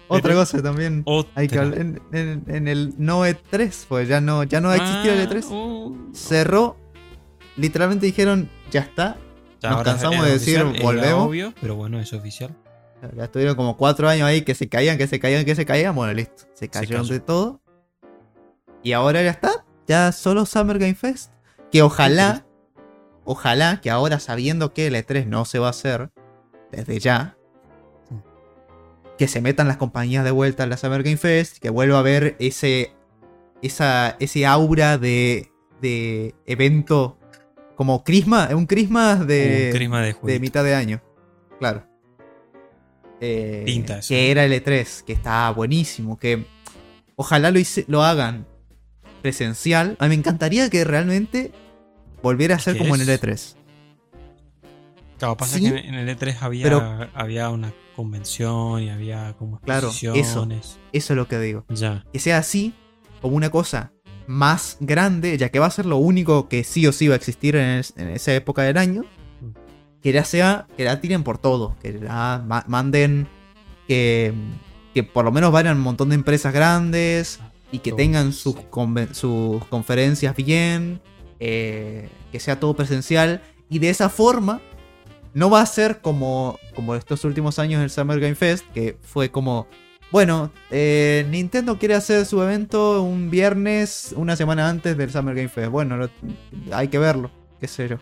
otra 0.07 0.21
Pero- 0.23 0.35
cosa 0.39 0.61
también. 0.61 1.03
Otra. 1.05 1.31
Hay 1.35 1.47
que 1.47 1.57
hablar 1.59 1.79
en, 1.79 2.01
en- 2.11 2.43
en 2.47 2.67
el 2.67 2.93
no 2.97 3.25
E3, 3.25 3.85
pues 3.87 4.07
ya 4.07 4.21
no, 4.21 4.43
ya 4.43 4.61
no 4.61 4.69
ha 4.69 4.75
existido 4.75 5.13
el 5.13 5.21
Ah, 5.21 5.29
E3. 5.29 5.45
uh, 5.51 6.13
Cerró. 6.13 6.77
Literalmente 7.57 8.05
dijeron, 8.05 8.49
ya 8.71 8.81
está. 8.81 9.17
ya 9.61 9.69
Nos 9.71 9.83
cansamos 9.83 10.25
de 10.25 10.33
decir, 10.33 10.61
oficial, 10.61 10.83
volvemos. 10.85 11.27
obvio, 11.27 11.53
pero 11.61 11.75
bueno, 11.75 11.99
es 11.99 12.11
oficial. 12.13 12.55
Ya 13.15 13.25
estuvieron 13.25 13.55
como 13.55 13.77
cuatro 13.77 14.09
años 14.09 14.27
ahí 14.27 14.41
que 14.41 14.55
se 14.55 14.67
caían, 14.67 14.97
que 14.97 15.07
se 15.07 15.19
caían, 15.19 15.45
que 15.45 15.55
se 15.55 15.65
caían. 15.65 15.93
Bueno, 15.95 16.13
listo. 16.13 16.43
Se 16.53 16.69
cayeron 16.69 17.07
de 17.07 17.19
todo. 17.19 17.61
Y 18.83 18.93
ahora 18.93 19.21
ya 19.21 19.31
está. 19.31 19.65
Ya 19.87 20.11
solo 20.11 20.45
Summer 20.45 20.79
Game 20.79 20.95
Fest. 20.95 21.31
Que 21.71 21.81
ojalá, 21.83 22.45
ojalá 23.23 23.79
que 23.81 23.89
ahora 23.91 24.19
sabiendo 24.19 24.73
que 24.73 24.87
el 24.87 24.95
E3 24.95 25.25
no 25.27 25.45
se 25.45 25.59
va 25.59 25.67
a 25.67 25.71
hacer 25.71 26.09
desde 26.71 26.99
ya. 26.99 27.37
Que 29.17 29.27
se 29.27 29.41
metan 29.41 29.67
las 29.67 29.77
compañías 29.77 30.23
de 30.23 30.31
vuelta 30.31 30.63
a 30.63 30.67
la 30.67 30.77
Summer 30.77 31.03
Game 31.03 31.17
Fest, 31.17 31.57
que 31.59 31.69
vuelva 31.69 31.97
a 31.97 31.99
haber 31.99 32.35
ese, 32.39 32.91
esa, 33.61 34.17
ese 34.19 34.45
aura 34.45 34.97
de, 34.97 35.51
de 35.81 36.35
evento 36.45 37.17
como 37.75 38.03
Christmas, 38.03 38.53
un 38.53 38.65
Christmas 38.65 39.25
de, 39.27 39.69
Un 39.71 39.77
crisma 39.77 40.01
de 40.01 40.39
mitad 40.39 40.63
de 40.63 40.75
año. 40.75 41.01
Claro. 41.59 41.87
Eh, 43.21 43.63
Pinta 43.65 43.99
eso. 43.99 44.09
Que 44.09 44.31
era 44.31 44.43
el 44.45 44.51
E3, 44.53 45.03
que 45.03 45.13
estaba 45.13 45.49
buenísimo. 45.51 46.17
Que 46.19 46.45
ojalá 47.15 47.51
lo, 47.51 47.59
hice- 47.59 47.85
lo 47.87 48.03
hagan 48.03 48.45
presencial. 49.21 49.95
A 49.99 50.05
mí 50.05 50.09
me 50.09 50.15
encantaría 50.15 50.69
que 50.69 50.83
realmente 50.83 51.51
volviera 52.21 52.55
a 52.55 52.59
ser 52.59 52.73
¿Qué 52.73 52.79
como 52.79 52.95
en 52.95 53.01
el 53.01 53.09
es? 53.09 53.21
E3. 53.21 53.55
Claro, 55.17 55.37
pasa 55.37 55.57
Sí, 55.57 55.63
que 55.69 55.77
en 55.79 55.95
el 55.95 56.09
E3 56.09 56.37
había, 56.41 56.63
pero- 56.63 57.07
había 57.13 57.49
una 57.49 57.73
convención 57.95 58.81
y 58.83 58.89
había 58.89 59.33
como 59.39 59.59
Claro, 59.61 59.89
eso. 59.89 60.07
exposiciones. 60.09 60.77
Eso 60.91 61.13
es 61.13 61.17
lo 61.17 61.27
que 61.27 61.39
digo. 61.39 61.65
Ya. 61.69 62.03
Que 62.11 62.19
sea 62.19 62.37
así, 62.37 62.73
como 63.21 63.35
una 63.37 63.49
cosa 63.49 63.91
más 64.27 64.77
grande, 64.79 65.37
ya 65.37 65.49
que 65.49 65.59
va 65.59 65.67
a 65.67 65.71
ser 65.71 65.85
lo 65.85 65.97
único 65.97 66.49
que 66.49 66.63
sí 66.63 66.85
o 66.87 66.91
sí 66.91 67.07
va 67.07 67.13
a 67.13 67.17
existir 67.17 67.55
en, 67.55 67.79
es- 67.79 67.93
en 67.95 68.09
esa 68.09 68.33
época 68.33 68.63
del 68.63 68.77
año. 68.77 69.03
Mm. 69.41 69.49
Que 70.01 70.11
ya 70.11 70.25
sea, 70.25 70.67
que 70.75 70.83
la 70.83 70.99
tiren 70.99 71.23
por 71.23 71.37
todo. 71.37 71.75
Que 71.81 71.93
la 71.93 72.43
ma- 72.45 72.65
manden, 72.67 73.27
que, 73.87 74.33
que 74.93 75.03
por 75.03 75.23
lo 75.25 75.31
menos 75.31 75.51
vayan 75.51 75.77
un 75.77 75.83
montón 75.83 76.09
de 76.09 76.15
empresas 76.15 76.53
grandes. 76.53 77.39
y 77.71 77.79
que 77.79 77.91
tengan 77.91 78.31
sus, 78.31 78.55
sus 79.11 79.65
conferencias 79.65 80.33
bien, 80.35 81.01
eh, 81.39 82.07
que 82.31 82.39
sea 82.39 82.57
todo 82.59 82.73
presencial 82.75 83.41
y 83.69 83.79
de 83.79 83.89
esa 83.89 84.07
forma 84.09 84.61
no 85.35 85.51
va 85.51 85.61
a 85.61 85.65
ser 85.67 86.01
como, 86.01 86.57
como 86.73 86.95
estos 86.95 87.23
últimos 87.23 87.59
años 87.59 87.81
del 87.81 87.91
Summer 87.91 88.19
Game 88.19 88.33
Fest, 88.33 88.65
que 88.73 88.97
fue 89.01 89.29
como, 89.29 89.67
bueno, 90.11 90.51
eh, 90.71 91.25
Nintendo 91.29 91.77
quiere 91.77 91.93
hacer 91.93 92.25
su 92.25 92.41
evento 92.41 93.03
un 93.03 93.29
viernes, 93.29 94.13
una 94.17 94.35
semana 94.35 94.67
antes 94.67 94.97
del 94.97 95.11
Summer 95.11 95.35
Game 95.35 95.49
Fest, 95.49 95.69
bueno, 95.69 95.97
lo- 95.97 96.09
hay 96.71 96.87
que 96.87 96.97
verlo, 96.97 97.29
qué 97.59 97.67
sé 97.67 97.87
yo. 97.87 97.97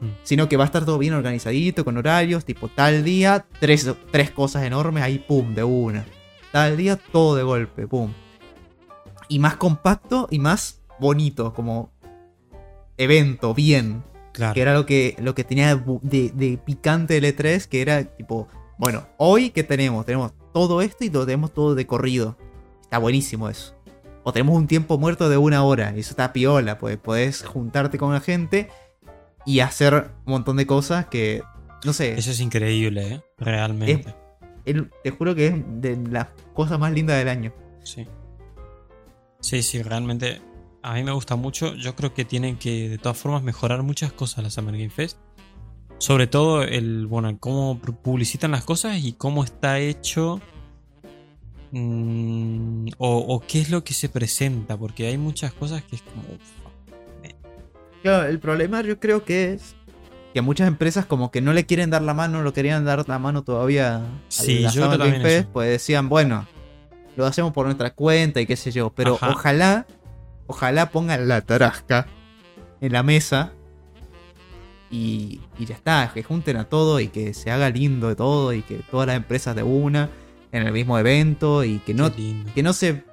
Mm. 0.00 0.06
Sino 0.22 0.48
que 0.48 0.56
va 0.56 0.64
a 0.64 0.66
estar 0.66 0.86
todo 0.86 0.96
bien 0.96 1.12
organizadito, 1.12 1.84
con 1.84 1.98
horarios, 1.98 2.46
tipo 2.46 2.68
tal 2.68 3.04
día, 3.04 3.44
tres, 3.58 3.86
tres 4.10 4.30
cosas 4.30 4.62
enormes, 4.62 5.02
ahí 5.02 5.18
pum, 5.18 5.54
de 5.54 5.62
una. 5.64 6.06
Tal 6.52 6.76
día, 6.78 6.96
todo 6.96 7.36
de 7.36 7.42
golpe, 7.42 7.86
pum 7.86 8.10
y 9.28 9.38
más 9.38 9.54
compacto 9.56 10.26
y 10.30 10.40
más 10.40 10.80
bonito, 10.98 11.52
como 11.54 11.92
evento, 12.96 13.54
bien. 13.54 14.02
Claro. 14.40 14.54
Que 14.54 14.60
era 14.62 14.74
lo 14.74 14.86
que, 14.86 15.14
lo 15.20 15.34
que 15.34 15.44
tenía 15.44 15.76
de, 15.76 16.30
de- 16.34 16.58
picante 16.58 17.18
el 17.18 17.24
E3, 17.24 17.66
que 17.66 17.82
era 17.82 18.04
tipo, 18.04 18.48
bueno, 18.78 19.06
hoy 19.18 19.50
que 19.50 19.62
tenemos, 19.62 20.06
tenemos 20.06 20.32
todo 20.54 20.80
esto 20.80 21.04
y 21.04 21.10
lo 21.10 21.26
tenemos 21.26 21.52
todo 21.52 21.74
de 21.74 21.86
corrido. 21.86 22.36
Está 22.80 22.96
buenísimo 22.98 23.48
eso. 23.50 23.74
O 24.24 24.32
tenemos 24.32 24.56
un 24.56 24.66
tiempo 24.66 24.96
muerto 24.98 25.28
de 25.28 25.36
una 25.36 25.62
hora, 25.62 25.92
y 25.94 26.00
eso 26.00 26.10
está 26.10 26.32
piola, 26.32 26.78
pues 26.78 26.96
podés 26.96 27.42
juntarte 27.44 27.98
con 27.98 28.12
la 28.12 28.20
gente 28.20 28.68
y 29.46 29.60
hacer 29.60 30.10
un 30.26 30.32
montón 30.32 30.56
de 30.56 30.66
cosas 30.66 31.06
que, 31.06 31.42
no 31.84 31.92
sé, 31.92 32.18
Eso 32.18 32.30
es 32.30 32.40
increíble, 32.40 33.14
¿eh? 33.14 33.20
Realmente. 33.38 34.14
te 35.02 35.10
juro 35.10 35.34
que 35.34 35.46
es 35.48 35.54
de 35.80 35.96
las 36.10 36.28
cosas 36.54 36.78
más 36.78 36.92
lindas 36.92 37.18
del 37.18 37.28
año. 37.28 37.52
Sí. 37.82 38.06
Sí, 39.40 39.62
sí, 39.62 39.82
realmente 39.82 40.40
a 40.82 40.94
mí 40.94 41.02
me 41.04 41.12
gusta 41.12 41.36
mucho. 41.36 41.74
Yo 41.74 41.94
creo 41.96 42.14
que 42.14 42.24
tienen 42.24 42.56
que 42.56 42.88
de 42.88 42.98
todas 42.98 43.18
formas 43.18 43.42
mejorar 43.42 43.82
muchas 43.82 44.12
cosas 44.12 44.42
la 44.44 44.50
Summer 44.50 44.74
Game 44.74 44.90
Fest. 44.90 45.18
Sobre 45.98 46.26
todo 46.26 46.62
el, 46.62 47.06
bueno, 47.06 47.28
el 47.28 47.38
cómo 47.38 47.80
pu- 47.80 47.96
publicitan 47.96 48.50
las 48.52 48.64
cosas 48.64 48.98
y 49.04 49.12
cómo 49.12 49.44
está 49.44 49.78
hecho. 49.78 50.40
mm, 51.72 52.88
o, 52.98 53.18
o 53.18 53.40
qué 53.40 53.60
es 53.60 53.70
lo 53.70 53.84
que 53.84 53.92
se 53.94 54.08
presenta. 54.08 54.76
Porque 54.76 55.06
hay 55.06 55.18
muchas 55.18 55.52
cosas 55.52 55.82
que 55.82 55.96
es 55.96 56.02
como. 56.02 56.22
Claro, 58.02 58.26
el 58.28 58.38
problema 58.38 58.80
yo 58.80 58.98
creo 58.98 59.24
que 59.24 59.52
es 59.52 59.74
que 60.32 60.40
muchas 60.40 60.68
empresas 60.68 61.04
como 61.04 61.30
que 61.30 61.42
no 61.42 61.52
le 61.52 61.66
quieren 61.66 61.90
dar 61.90 62.00
la 62.02 62.14
mano, 62.14 62.42
no 62.42 62.52
querían 62.54 62.84
dar 62.84 63.06
la 63.08 63.18
mano 63.18 63.42
todavía 63.42 63.96
a 63.96 64.02
Sí, 64.28 64.60
la 64.60 64.70
yo 64.70 64.84
Summer 64.84 64.98
Game 64.98 65.20
Fest, 65.20 65.48
pues 65.52 65.68
decían, 65.68 66.08
bueno, 66.08 66.46
lo 67.16 67.26
hacemos 67.26 67.52
por 67.52 67.66
nuestra 67.66 67.90
cuenta 67.92 68.40
y 68.40 68.46
qué 68.46 68.56
sé 68.56 68.70
yo, 68.70 68.90
pero 68.90 69.16
Ajá. 69.16 69.30
ojalá, 69.32 69.86
ojalá 70.50 70.90
pongan 70.90 71.28
la 71.28 71.40
tarasca 71.42 72.06
en 72.80 72.92
la 72.92 73.02
mesa 73.02 73.52
y, 74.90 75.40
y 75.58 75.66
ya 75.66 75.74
está, 75.76 76.10
que 76.12 76.22
junten 76.22 76.56
a 76.56 76.64
todo 76.64 76.98
y 77.00 77.08
que 77.08 77.32
se 77.34 77.50
haga 77.50 77.70
lindo 77.70 78.08
de 78.08 78.16
todo 78.16 78.52
y 78.52 78.62
que 78.62 78.76
todas 78.90 79.06
las 79.06 79.16
empresas 79.16 79.54
de 79.54 79.62
una 79.62 80.10
en 80.52 80.66
el 80.66 80.72
mismo 80.72 80.98
evento 80.98 81.62
y 81.64 81.78
que 81.78 81.94
no, 81.94 82.10
que 82.12 82.62
no 82.62 82.72
se 82.72 83.04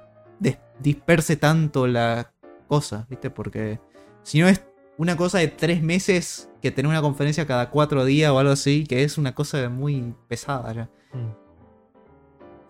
disperse 0.80 1.36
tanto 1.36 1.86
la 1.88 2.32
cosa, 2.68 3.06
¿viste? 3.08 3.30
Porque 3.30 3.80
si 4.22 4.40
no 4.40 4.48
es 4.48 4.62
una 4.96 5.16
cosa 5.16 5.38
de 5.38 5.48
tres 5.48 5.82
meses 5.82 6.50
que 6.62 6.70
tener 6.70 6.88
una 6.88 7.00
conferencia 7.02 7.46
cada 7.46 7.70
cuatro 7.70 8.04
días 8.04 8.30
o 8.30 8.38
algo 8.38 8.52
así, 8.52 8.84
que 8.84 9.02
es 9.04 9.18
una 9.18 9.34
cosa 9.34 9.68
muy 9.68 10.14
pesada 10.28 10.72
ya. 10.72 10.90
Mm. 11.12 11.32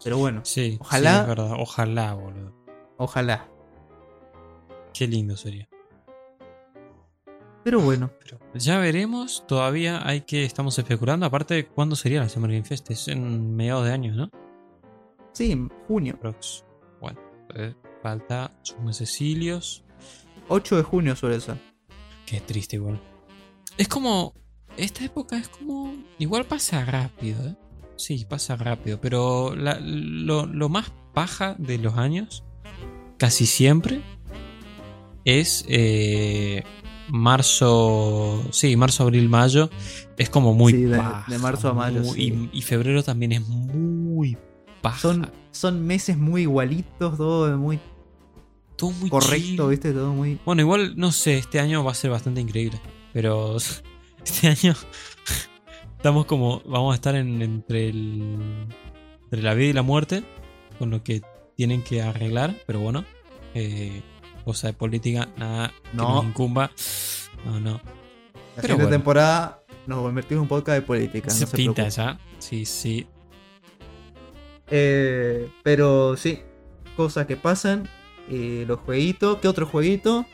Pero 0.04 0.16
bueno, 0.18 0.40
Sí, 0.44 0.78
Ojalá- 0.80 1.14
sí, 1.16 1.20
es 1.22 1.26
verdad. 1.28 1.52
Ojalá, 1.58 2.14
boludo. 2.14 2.52
ojalá. 2.98 3.48
Qué 4.98 5.06
lindo 5.06 5.36
sería. 5.36 5.68
Pero 7.64 7.80
bueno, 7.80 8.10
Pero 8.20 8.38
ya 8.54 8.78
veremos. 8.78 9.44
Todavía 9.46 10.06
hay 10.06 10.22
que. 10.22 10.44
Estamos 10.44 10.78
especulando. 10.78 11.26
Aparte, 11.26 11.66
¿cuándo 11.66 11.94
sería 11.96 12.20
la 12.20 12.28
Summer 12.28 12.50
Game 12.50 12.64
Fest? 12.64 12.90
Es 12.90 13.08
en 13.08 13.54
mediados 13.54 13.84
de 13.84 13.92
año, 13.92 14.14
¿no? 14.14 14.30
sí, 15.32 15.52
en 15.52 15.68
junio. 15.86 16.18
Prox. 16.20 16.64
Bueno, 17.00 17.20
eh, 17.54 17.74
falta 18.02 18.50
sus 18.62 18.78
mesecillos. 18.80 19.84
8 20.48 20.76
de 20.78 20.82
junio 20.82 21.14
suele 21.14 21.40
ser. 21.40 21.58
Qué 22.26 22.40
triste, 22.40 22.76
igual. 22.76 23.00
Es 23.76 23.86
como. 23.88 24.34
Esta 24.76 25.04
época 25.04 25.36
es 25.36 25.48
como. 25.48 25.94
Igual 26.18 26.44
pasa 26.46 26.84
rápido, 26.84 27.46
¿eh? 27.46 27.56
Sí, 27.96 28.24
pasa 28.28 28.56
rápido. 28.56 29.00
Pero 29.00 29.54
la- 29.54 29.78
lo, 29.80 30.46
lo 30.46 30.68
más 30.68 30.92
paja 31.14 31.54
de 31.58 31.78
los 31.78 31.96
años, 31.98 32.44
casi 33.18 33.44
siempre, 33.46 34.00
es. 35.28 35.64
eh, 35.68 36.62
marzo. 37.10 38.42
Sí, 38.50 38.76
marzo, 38.76 39.04
abril, 39.04 39.28
mayo. 39.28 39.70
Es 40.16 40.30
como 40.30 40.54
muy 40.54 40.72
Sí, 40.72 40.82
de- 40.82 41.38
marzo 41.38 41.68
a 41.70 41.74
mayo, 41.74 42.00
muy- 42.00 42.14
sí. 42.14 42.48
y, 42.52 42.58
y 42.58 42.62
febrero 42.62 43.02
también 43.02 43.32
es 43.32 43.46
muy 43.46 44.36
paja. 44.82 44.98
Son, 45.00 45.30
son 45.50 45.86
meses 45.86 46.16
muy 46.18 46.42
igualitos, 46.42 47.16
todo 47.16 47.56
muy 47.56 47.78
todo 48.76 48.90
muy 48.92 49.10
correcto, 49.10 49.38
chill. 49.38 49.68
¿viste? 49.70 49.92
Todo 49.92 50.12
muy... 50.12 50.38
Bueno, 50.44 50.62
igual, 50.62 50.94
no 50.96 51.10
sé, 51.10 51.36
este 51.38 51.58
año 51.60 51.82
va 51.82 51.90
a 51.92 51.94
ser 51.94 52.10
bastante 52.10 52.40
increíble. 52.40 52.80
Pero 53.12 53.56
este 54.24 54.48
año 54.48 54.74
estamos 55.96 56.26
como. 56.26 56.60
Vamos 56.66 56.92
a 56.92 56.94
estar 56.96 57.14
en, 57.16 57.42
entre, 57.42 57.88
el, 57.88 58.36
entre 59.24 59.42
la 59.42 59.54
vida 59.54 59.68
y 59.70 59.72
la 59.72 59.82
muerte. 59.82 60.24
Con 60.78 60.90
lo 60.90 61.02
que 61.02 61.22
tienen 61.56 61.82
que 61.82 62.02
arreglar. 62.02 62.54
Pero 62.66 62.80
bueno. 62.80 63.04
eh, 63.54 64.02
cosa 64.48 64.66
de 64.68 64.72
política, 64.72 65.28
nada 65.36 65.68
que 65.90 65.96
No. 65.96 66.14
nos 66.16 66.24
incumba. 66.24 66.70
No, 67.44 67.60
no. 67.60 67.72
La 67.72 67.80
Pero 68.56 68.62
siguiente 68.62 68.74
bueno. 68.84 68.90
temporada 68.90 69.62
nos 69.86 70.02
convertimos 70.02 70.38
en 70.38 70.42
un 70.42 70.48
podcast 70.48 70.80
de 70.80 70.82
política. 70.82 71.30
Se 71.30 71.40
no 71.42 71.46
se 71.46 71.56
pinta 71.56 71.74
preocupen. 71.84 71.90
ya. 72.04 72.18
Sí, 72.38 72.64
sí. 72.64 73.06
Eh, 74.70 75.48
pero 75.62 76.16
sí, 76.16 76.40
cosas 76.96 77.26
que 77.26 77.36
pasan. 77.36 77.88
eh, 78.30 78.64
los 78.66 78.80
jueguitos. 78.80 79.38
¿Qué 79.38 79.48
otro 79.48 79.64
jueguito? 79.66 80.26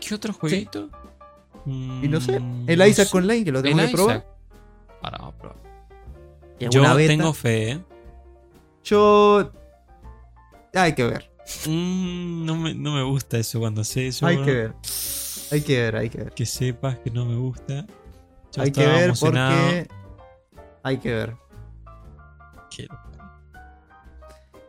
¿Qué 0.00 0.14
otro 0.14 0.32
jueguito? 0.34 0.88
Y 1.66 2.06
no 2.08 2.20
sé. 2.20 2.38
Mm, 2.40 2.68
El 2.68 2.78
no 2.78 2.86
Isaac 2.86 3.08
sé. 3.08 3.16
Online, 3.16 3.44
que 3.44 3.52
lo 3.52 3.62
tenemos 3.62 3.86
que 3.86 3.92
probar. 3.92 4.16
Isaac. 4.16 4.26
Ahora 5.02 5.18
vamos 5.18 5.34
a 5.34 5.38
probar. 5.38 5.56
Y 6.58 6.68
Yo 6.68 6.96
tengo 6.96 7.32
fe, 7.32 7.70
¿eh? 7.72 7.80
Yo. 8.84 9.50
Hay 10.74 10.94
que 10.94 11.04
ver. 11.04 11.27
Mm, 11.66 12.44
no, 12.44 12.56
me, 12.56 12.74
no 12.74 12.94
me 12.94 13.02
gusta 13.02 13.38
eso 13.38 13.58
cuando 13.60 13.84
sé 13.84 14.08
eso. 14.08 14.26
Hay 14.26 14.36
que 14.42 14.52
ver. 14.54 14.74
Hay 15.50 15.60
que 15.62 15.78
ver, 15.80 15.96
hay 15.96 16.10
que 16.10 16.18
ver. 16.18 16.32
Que 16.32 16.44
sepas 16.46 16.98
que 16.98 17.10
no 17.10 17.24
me 17.24 17.36
gusta. 17.36 17.86
Yo 18.54 18.62
hay 18.62 18.70
que 18.72 18.86
ver 18.86 19.04
emocionado. 19.04 19.60
porque. 19.66 19.88
Hay 20.82 20.98
que 20.98 21.12
ver. 21.14 21.36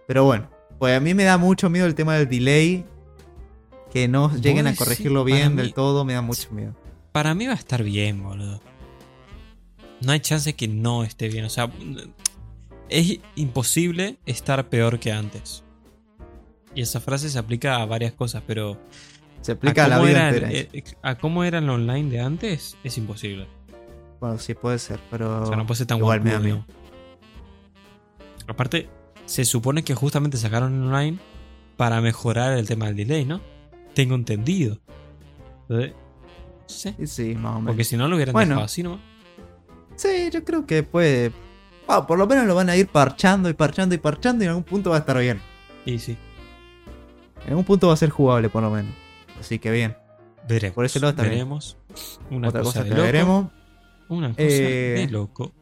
Pero 0.08 0.24
bueno, 0.24 0.50
pues 0.80 0.98
a 0.98 1.00
mí 1.00 1.14
me 1.14 1.24
da 1.24 1.38
mucho 1.38 1.70
miedo 1.70 1.86
el 1.86 1.96
tema 1.96 2.16
del 2.16 2.28
delay. 2.28 2.86
Que 3.92 4.08
no 4.08 4.32
lleguen 4.36 4.68
a 4.68 4.76
corregirlo 4.76 5.24
bien 5.24 5.56
mí- 5.56 5.62
del 5.64 5.74
todo, 5.74 6.06
me 6.06 6.14
da 6.14 6.22
mucho 6.22 6.50
miedo. 6.52 6.76
Para 7.12 7.34
mí 7.34 7.48
va 7.48 7.54
a 7.54 7.56
estar 7.56 7.84
bien, 7.84 8.24
boludo. 8.24 8.62
No 10.02 10.12
hay 10.12 10.20
chance 10.20 10.56
que 10.56 10.68
no 10.68 11.04
esté 11.04 11.28
bien. 11.28 11.46
O 11.46 11.50
sea, 11.50 11.72
es 12.88 13.20
imposible 13.36 14.18
estar 14.26 14.70
peor 14.70 15.00
que 15.00 15.12
antes. 15.12 15.64
Y 16.80 16.84
esa 16.84 17.02
frase 17.02 17.30
se 17.30 17.38
aplica 17.38 17.76
a 17.82 17.86
varias 17.86 18.14
cosas, 18.14 18.42
pero 18.48 18.78
Se 19.42 19.52
aplica 19.52 19.84
a, 19.84 19.88
la 19.90 20.00
vida 20.00 20.30
era, 20.30 20.50
entera. 20.50 20.50
eh, 20.72 20.84
a 21.02 21.16
cómo 21.16 21.44
era 21.44 21.58
el 21.58 21.70
online 21.70 22.10
de 22.10 22.22
antes 22.22 22.78
es 22.86 22.98
imposible. 22.98 23.50
Bueno, 24.22 24.38
sí 24.38 24.54
puede 24.54 24.80
ser, 24.80 24.98
pero. 25.12 25.44
O 25.44 25.46
sea, 25.46 25.58
no 25.58 25.66
puede 25.66 25.80
ser 25.80 25.88
tan 25.88 25.98
igual 25.98 26.22
me 26.22 26.32
da. 26.32 26.66
Aparte, 28.48 28.88
se 29.26 29.44
supone 29.44 29.84
que 29.84 29.94
justamente 29.94 30.38
sacaron 30.38 30.82
online 30.88 31.20
para 31.76 32.00
mejorar 32.00 32.58
el 32.58 32.66
tema 32.66 32.86
del 32.86 32.96
delay, 32.96 33.26
¿no? 33.26 33.42
Tengo 33.94 34.16
entendido. 34.16 34.80
Entonces, 35.64 35.92
no. 35.92 36.64
Sí, 36.66 36.96
sí, 37.08 37.36
más 37.36 37.56
o 37.58 37.60
menos. 37.60 37.72
Porque 37.72 37.84
si 37.84 37.98
no 37.98 38.08
lo 38.08 38.16
hubieran 38.16 38.32
Bueno. 38.32 38.52
dejado 38.52 38.66
así 38.68 38.84
nomás. 38.84 39.02
Sí, 39.98 40.30
yo 40.32 40.46
creo 40.46 40.66
que 40.66 40.84
puede. 40.84 41.34
por 42.08 42.18
lo 42.18 42.26
menos 42.26 42.48
lo 42.48 42.56
van 42.56 42.70
a 42.70 42.78
ir 42.78 42.88
parchando 42.88 43.50
y 43.50 43.54
parchando 43.54 43.96
y 43.96 43.98
parchando 43.98 44.46
y 44.46 44.48
en 44.48 44.52
algún 44.52 44.64
punto 44.64 44.92
va 44.92 44.96
a 44.96 45.00
estar 45.00 45.20
bien. 45.20 45.42
Y 45.86 46.00
sí, 46.00 46.18
En 47.44 47.50
algún 47.50 47.66
punto 47.66 47.88
va 47.88 47.94
a 47.94 47.98
ser 47.98 48.10
jugable, 48.10 48.50
por 48.50 48.62
lo 48.64 48.70
menos. 48.72 48.94
Así 49.40 49.60
que 49.60 49.72
bien. 49.72 49.96
veremos. 50.48 50.76
Por 50.76 50.86
ese 50.86 51.00
lado 51.00 51.14
bien. 51.14 51.30
veremos. 51.30 51.78
Una 52.30 52.50
Otra 52.50 52.62
cosa, 52.62 52.72
cosa 52.82 52.84
de 52.84 52.90
que 52.90 52.96
loco. 52.96 53.06
veremos. 53.06 53.52
Una 54.10 54.30
cosa 54.30 54.42
Eh, 54.44 54.96
de 55.06 55.08
loco. 55.10 55.54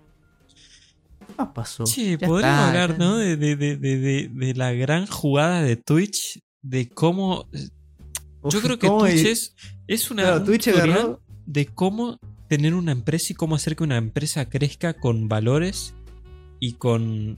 Ah, 1.38 1.54
pasó. 1.54 1.84
Che, 1.86 2.18
Ya 2.18 2.28
podríamos 2.28 2.40
está, 2.42 2.68
hablar, 2.70 2.92
ya. 2.92 2.98
¿no? 2.98 3.18
De, 3.18 3.36
de, 3.38 3.56
de, 3.56 3.78
de, 3.78 4.54
la 4.56 4.72
gran 4.74 5.06
jugada 5.06 5.62
de 5.62 5.76
Twitch. 5.76 6.40
De 6.62 6.90
cómo. 6.90 7.48
Yo 8.50 8.62
creo 8.62 8.80
que 8.80 8.88
¿cómo 8.88 9.02
Twitch 9.02 9.24
y- 9.26 9.28
es, 9.28 9.56
es 9.88 10.10
una. 10.10 10.24
Claro, 10.24 10.38
un 10.40 10.46
Twitch 10.46 10.68
agarró. 10.70 11.22
de 11.46 11.66
cómo 11.68 12.20
tener 12.48 12.74
una 12.74 12.92
empresa 12.94 13.34
y 13.34 13.36
cómo 13.36 13.56
hacer 13.56 13.76
que 13.76 13.84
una 13.84 13.98
empresa 13.98 14.50
crezca 14.50 14.94
con 14.94 15.28
valores 15.28 15.94
y 16.60 16.74
con 16.74 17.38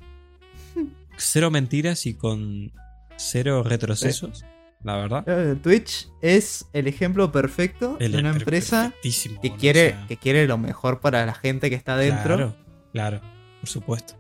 cero 1.18 1.50
mentiras 1.52 2.06
y 2.06 2.14
con 2.14 2.72
cero 3.20 3.64
retrocesos, 3.64 4.44
la 4.84 4.96
verdad. 4.96 5.58
Twitch 5.62 6.08
es 6.22 6.66
el 6.74 6.88
ejemplo 6.88 7.32
perfecto 7.32 7.98
El- 8.00 8.14
de 8.14 8.18
una 8.20 8.30
empresa 8.32 8.94
que 9.42 9.52
quiere, 9.56 9.96
que 10.08 10.18
quiere 10.18 10.48
lo 10.48 10.58
mejor 10.58 11.00
para 11.02 11.26
la 11.26 11.34
gente 11.34 11.70
que 11.70 11.76
está 11.76 11.94
adentro 11.96 12.36
Claro, 12.38 12.56
claro, 12.94 13.22
por 13.60 13.70
supuesto. 13.70 14.16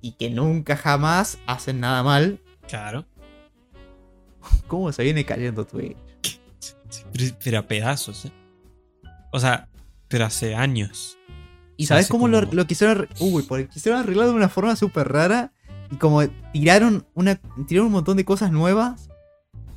y 0.00 0.12
que 0.12 0.30
nunca 0.30 0.76
jamás 0.76 1.38
hacen 1.46 1.80
nada 1.80 2.02
mal. 2.02 2.40
Claro. 2.68 3.04
¿Cómo 4.66 4.90
se 4.92 5.02
viene 5.04 5.24
cayendo 5.24 5.64
Twitch? 5.66 5.96
Pero, 7.12 7.36
pero 7.42 7.58
a 7.58 7.62
pedazos, 7.66 8.24
¿eh? 8.26 8.32
O 9.32 9.38
sea, 9.40 9.68
pero 10.08 10.24
hace 10.26 10.54
años. 10.54 11.16
¿Y 11.76 11.86
sabes 11.86 12.08
cómo 12.08 12.28
lo, 12.28 12.40
como- 12.40 12.52
lo 12.52 12.66
quisieron 12.66 12.98
arre- 12.98 13.08
Uy, 13.20 13.42
porque 13.44 13.68
quisieron 13.68 14.00
arreglar 14.00 14.26
de 14.26 14.32
una 14.34 14.48
forma 14.48 14.76
súper 14.76 15.08
rara. 15.08 15.52
Y 15.92 15.96
como 15.96 16.22
tiraron 16.52 17.06
una. 17.14 17.38
tiraron 17.68 17.86
un 17.86 17.92
montón 17.92 18.16
de 18.16 18.24
cosas 18.24 18.50
nuevas. 18.50 19.08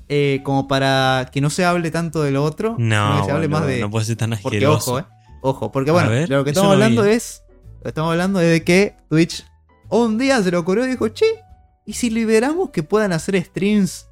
eh, 0.07 0.41
como 0.43 0.68
para 0.68 1.30
que 1.32 1.41
no 1.41 1.49
se 1.49 1.66
hable 1.66 1.91
tanto 1.91 2.24
de 2.24 2.32
lo 2.32 2.43
otro. 2.43 2.76
No, 2.80 3.20
que 3.20 3.26
se 3.26 3.32
hable 3.32 3.47
más 3.47 3.68
de. 3.68 3.82
no 3.82 3.91
puede 3.91 4.05
ser 4.05 4.16
tan 4.16 4.30
porque 4.32 4.57
asqueroso. 4.57 4.91
ojo, 4.93 4.99
eh. 4.99 5.05
Ojo, 5.41 5.72
porque 5.72 5.91
bueno, 5.91 6.09
ver, 6.09 6.30
lo 6.30 6.43
que 6.43 6.51
estamos 6.51 6.72
hablando 6.72 7.03
vi. 7.03 7.09
es. 7.11 7.43
Lo 7.78 7.84
que 7.84 7.89
estamos 7.89 8.11
hablando 8.11 8.39
es 8.39 8.49
de 8.49 8.63
que 8.63 8.95
Twitch 9.09 9.45
un 9.89 10.18
día 10.18 10.41
se 10.41 10.49
le 10.49 10.57
ocurrió 10.57 10.86
y 10.86 10.88
dijo, 10.89 11.07
che, 11.09 11.26
¿y 11.86 11.93
si 11.93 12.09
liberamos 12.09 12.72
que 12.72 12.82
puedan 12.82 13.13
hacer 13.13 13.39
streams 13.43 14.07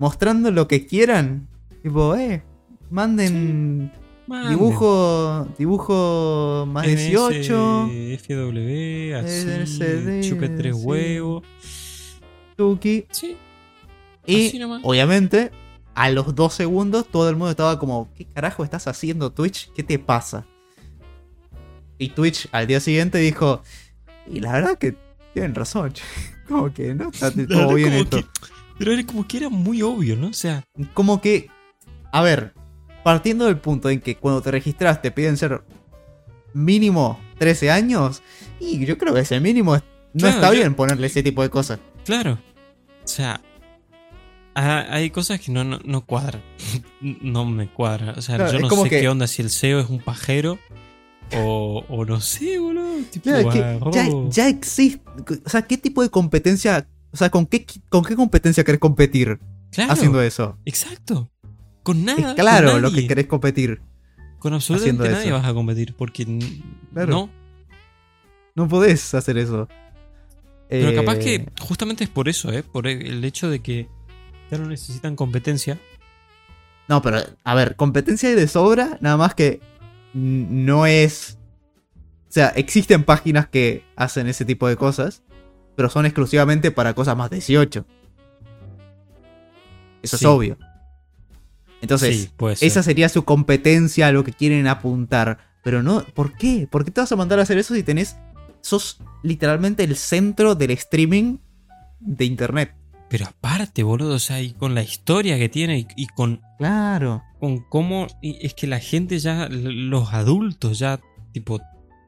mostrando 0.00 0.50
lo 0.50 0.66
que 0.66 0.86
quieran? 0.86 1.48
Tipo, 1.82 2.16
eh, 2.16 2.42
manden 2.90 3.92
Dibujo, 4.48 5.46
dibujo 5.58 6.64
más 6.68 6.86
18. 6.86 7.88
NS, 7.90 8.22
FW, 8.22 9.14
así, 9.16 9.50
LCD, 9.50 10.22
chupe 10.28 10.48
tres 10.48 10.74
huevos. 10.76 11.42
Tuki. 12.56 13.04
Sí, 13.10 13.36
Y 14.26 14.58
obviamente, 14.82 15.50
a 15.94 16.08
los 16.10 16.34
dos 16.34 16.54
segundos, 16.54 17.06
todo 17.10 17.28
el 17.28 17.36
mundo 17.36 17.50
estaba 17.50 17.78
como: 17.78 18.08
¿Qué 18.14 18.24
carajo 18.24 18.64
estás 18.64 18.86
haciendo, 18.86 19.30
Twitch? 19.30 19.70
¿Qué 19.74 19.82
te 19.82 19.98
pasa? 19.98 20.46
Y 21.98 22.08
Twitch 22.10 22.48
al 22.52 22.66
día 22.66 22.80
siguiente 22.80 23.18
dijo: 23.18 23.62
Y 24.30 24.40
la 24.40 24.52
verdad 24.52 24.78
que 24.78 24.96
tienen 25.34 25.54
razón. 25.54 25.92
Como 26.48 26.72
que 26.72 26.94
no 26.94 27.10
está 27.10 27.30
todo 27.48 27.74
bien 27.74 27.92
esto. 27.94 28.18
que- 28.18 28.26
pero 28.78 28.92
era 28.92 29.06
como 29.06 29.26
que 29.26 29.36
era 29.36 29.48
muy 29.48 29.82
obvio, 29.82 30.16
¿no? 30.16 30.28
O 30.28 30.32
sea, 30.32 30.64
Como 30.94 31.20
que, 31.20 31.48
a 32.10 32.22
ver, 32.22 32.52
partiendo 33.04 33.44
del 33.44 33.58
punto 33.58 33.88
en 33.90 34.00
que 34.00 34.16
cuando 34.16 34.42
te 34.42 34.50
registras 34.50 35.00
te 35.00 35.12
piden 35.12 35.36
ser 35.36 35.62
mínimo 36.52 37.20
13 37.38 37.70
años, 37.70 38.22
y 38.60 38.84
yo 38.84 38.98
creo 38.98 39.14
que 39.14 39.20
ese 39.20 39.38
mínimo 39.40 39.74
no 39.76 39.82
Claro, 40.16 40.34
está 40.34 40.48
yo- 40.48 40.54
bien 40.60 40.74
ponerle 40.74 41.06
ese 41.06 41.22
tipo 41.22 41.42
de 41.42 41.50
cosas. 41.50 41.78
claro. 42.04 42.38
O 43.04 43.06
sea, 43.08 43.40
ha- 44.54 44.86
hay 44.94 45.10
cosas 45.10 45.38
que 45.40 45.52
no, 45.52 45.62
no, 45.64 45.78
no 45.84 46.06
cuadran. 46.06 46.42
No 47.00 47.44
me 47.44 47.68
cuadran. 47.68 48.18
O 48.18 48.22
sea, 48.22 48.36
Claro, 48.36 48.52
yo 48.52 48.60
no 48.60 48.68
como 48.68 48.84
sé 48.84 48.88
que- 48.90 49.00
qué 49.02 49.08
onda 49.08 49.26
si 49.26 49.42
el 49.42 49.50
SEO 49.50 49.78
es 49.80 49.90
un 49.90 49.98
pajero 50.00 50.58
o, 51.36 51.84
o 51.88 52.04
no 52.06 52.20
sé, 52.20 52.58
boludo. 52.58 53.02
Tipo, 53.10 53.24
Claro, 53.24 53.50
agarró- 53.50 53.92
ya, 53.92 54.06
ya 54.30 54.48
existe. 54.48 55.02
O 55.44 55.50
sea, 55.50 55.62
¿qué 55.62 55.76
tipo 55.76 56.02
de 56.02 56.08
competencia? 56.08 56.88
O 57.12 57.16
sea, 57.18 57.28
¿con 57.30 57.44
qué, 57.46 57.66
con 57.90 58.04
qué 58.04 58.16
competencia 58.16 58.64
querés 58.64 58.80
competir 58.80 59.38
haciendo 59.88 60.22
eso? 60.22 60.58
exacto. 60.64 61.30
Con 61.84 62.04
nada. 62.04 62.22
con 62.22 62.34
claro 62.34 62.80
lo 62.80 62.90
que 62.90 63.06
querés 63.06 63.26
competir. 63.26 63.80
Con 64.40 64.52
absolutamente 64.54 65.08
nadie 65.08 65.26
eso. 65.26 65.34
vas 65.36 65.46
a 65.46 65.54
competir 65.54 65.94
porque 65.94 66.26
Claro. 66.92 67.10
no. 67.10 67.30
No 68.56 68.68
podés 68.68 69.14
hacer 69.14 69.38
eso. 69.38 69.68
Pero 70.68 70.88
Eh, 70.90 70.94
capaz 70.94 71.16
que 71.18 71.46
justamente 71.60 72.04
es 72.04 72.10
por 72.10 72.28
eso, 72.28 72.52
¿eh? 72.52 72.62
Por 72.64 72.86
el 72.88 73.24
hecho 73.24 73.48
de 73.48 73.60
que 73.60 73.88
ya 74.50 74.58
no 74.58 74.66
necesitan 74.66 75.14
competencia. 75.16 75.78
No, 76.88 77.00
pero, 77.02 77.18
a 77.44 77.54
ver, 77.54 77.76
competencia 77.76 78.28
hay 78.28 78.34
de 78.34 78.46
sobra, 78.48 78.98
nada 79.00 79.16
más 79.16 79.34
que 79.34 79.60
no 80.12 80.86
es. 80.86 81.38
O 82.28 82.32
sea, 82.34 82.48
existen 82.48 83.04
páginas 83.04 83.48
que 83.48 83.84
hacen 83.96 84.26
ese 84.26 84.44
tipo 84.44 84.68
de 84.68 84.76
cosas, 84.76 85.22
pero 85.76 85.88
son 85.88 86.04
exclusivamente 86.06 86.70
para 86.70 86.94
cosas 86.94 87.16
más 87.16 87.30
18. 87.30 87.84
Eso 90.02 90.16
Sí. 90.18 90.24
es 90.24 90.28
obvio. 90.28 90.58
Entonces, 91.84 92.30
sí. 92.38 92.66
Esa 92.66 92.82
sería 92.82 93.08
su 93.08 93.24
competencia 93.24 94.08
a 94.08 94.12
lo 94.12 94.24
que 94.24 94.32
quieren 94.32 94.66
apuntar. 94.66 95.38
Pero 95.62 95.82
no, 95.82 96.04
¿por 96.14 96.36
qué? 96.36 96.68
¿Por 96.70 96.84
qué 96.84 96.90
te 96.90 97.00
vas 97.00 97.12
a 97.12 97.16
mandar 97.16 97.38
a 97.38 97.42
hacer 97.42 97.58
eso 97.58 97.74
si 97.74 97.82
tenés. 97.82 98.16
sos 98.60 98.98
literalmente 99.22 99.84
el 99.84 99.96
centro 99.96 100.54
del 100.54 100.70
streaming 100.72 101.38
de 102.00 102.24
internet? 102.24 102.74
Pero 103.08 103.26
aparte, 103.26 103.82
boludo, 103.82 104.14
o 104.14 104.18
sea, 104.18 104.40
y 104.42 104.52
con 104.52 104.74
la 104.74 104.82
historia 104.82 105.38
que 105.38 105.48
tiene 105.48 105.78
y, 105.78 105.86
y 105.96 106.06
con, 106.08 106.40
Claro. 106.58 107.22
con 107.38 107.58
cómo. 107.60 108.06
y 108.20 108.44
es 108.44 108.54
que 108.54 108.66
la 108.66 108.80
gente 108.80 109.18
ya, 109.18 109.48
los 109.50 110.12
adultos 110.12 110.78
ya, 110.78 111.00
tipo, 111.32 111.60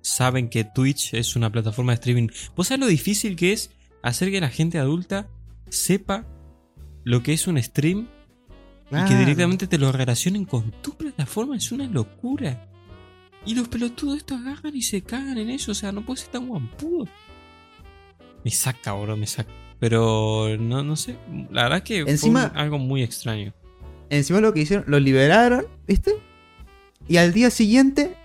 saben 0.02 0.48
que 0.48 0.64
Twitch 0.64 1.14
es 1.14 1.36
una 1.36 1.50
plataforma 1.52 1.92
de 1.92 1.96
streaming. 1.96 2.28
¿Vos 2.56 2.68
sabés 2.68 2.80
lo 2.80 2.86
difícil 2.86 3.36
que 3.36 3.52
es 3.52 3.70
hacer 4.02 4.30
que 4.30 4.40
la 4.40 4.48
gente 4.48 4.78
adulta 4.78 5.28
sepa 5.68 6.26
lo 7.04 7.22
que 7.22 7.32
es 7.32 7.46
un 7.46 7.62
stream 7.62 8.08
y 8.90 9.04
que 9.08 9.14
directamente 9.16 9.66
te 9.66 9.78
lo 9.78 9.90
relacionen 9.92 10.44
con 10.44 10.70
tu 10.82 10.92
plataforma? 10.94 11.56
Es 11.56 11.72
una 11.72 11.86
locura. 11.86 12.68
Y 13.44 13.54
los 13.54 13.68
pelotudos 13.68 14.16
estos 14.18 14.40
agarran 14.40 14.74
y 14.76 14.82
se 14.82 15.02
cagan 15.02 15.38
en 15.38 15.50
eso. 15.50 15.72
O 15.72 15.74
sea, 15.74 15.92
no 15.92 16.02
puede 16.04 16.20
ser 16.20 16.30
tan 16.30 16.46
guampudo. 16.48 17.06
Me 18.44 18.50
saca, 18.50 18.92
bro, 18.92 19.16
me 19.16 19.26
saca. 19.26 19.50
Pero 19.78 20.56
no, 20.58 20.82
no 20.82 20.96
sé. 20.96 21.16
La 21.50 21.64
verdad 21.64 21.82
que 21.82 22.00
Encima- 22.00 22.50
fue 22.50 22.60
algo 22.60 22.78
muy 22.78 23.02
extraño. 23.02 23.52
Encima 24.08 24.40
lo 24.40 24.52
que 24.52 24.60
hicieron, 24.60 24.84
lo 24.88 24.98
liberaron, 25.00 25.66
¿viste? 25.86 26.14
Y 27.08 27.16
al 27.18 27.32
día 27.32 27.50
siguiente 27.50 28.16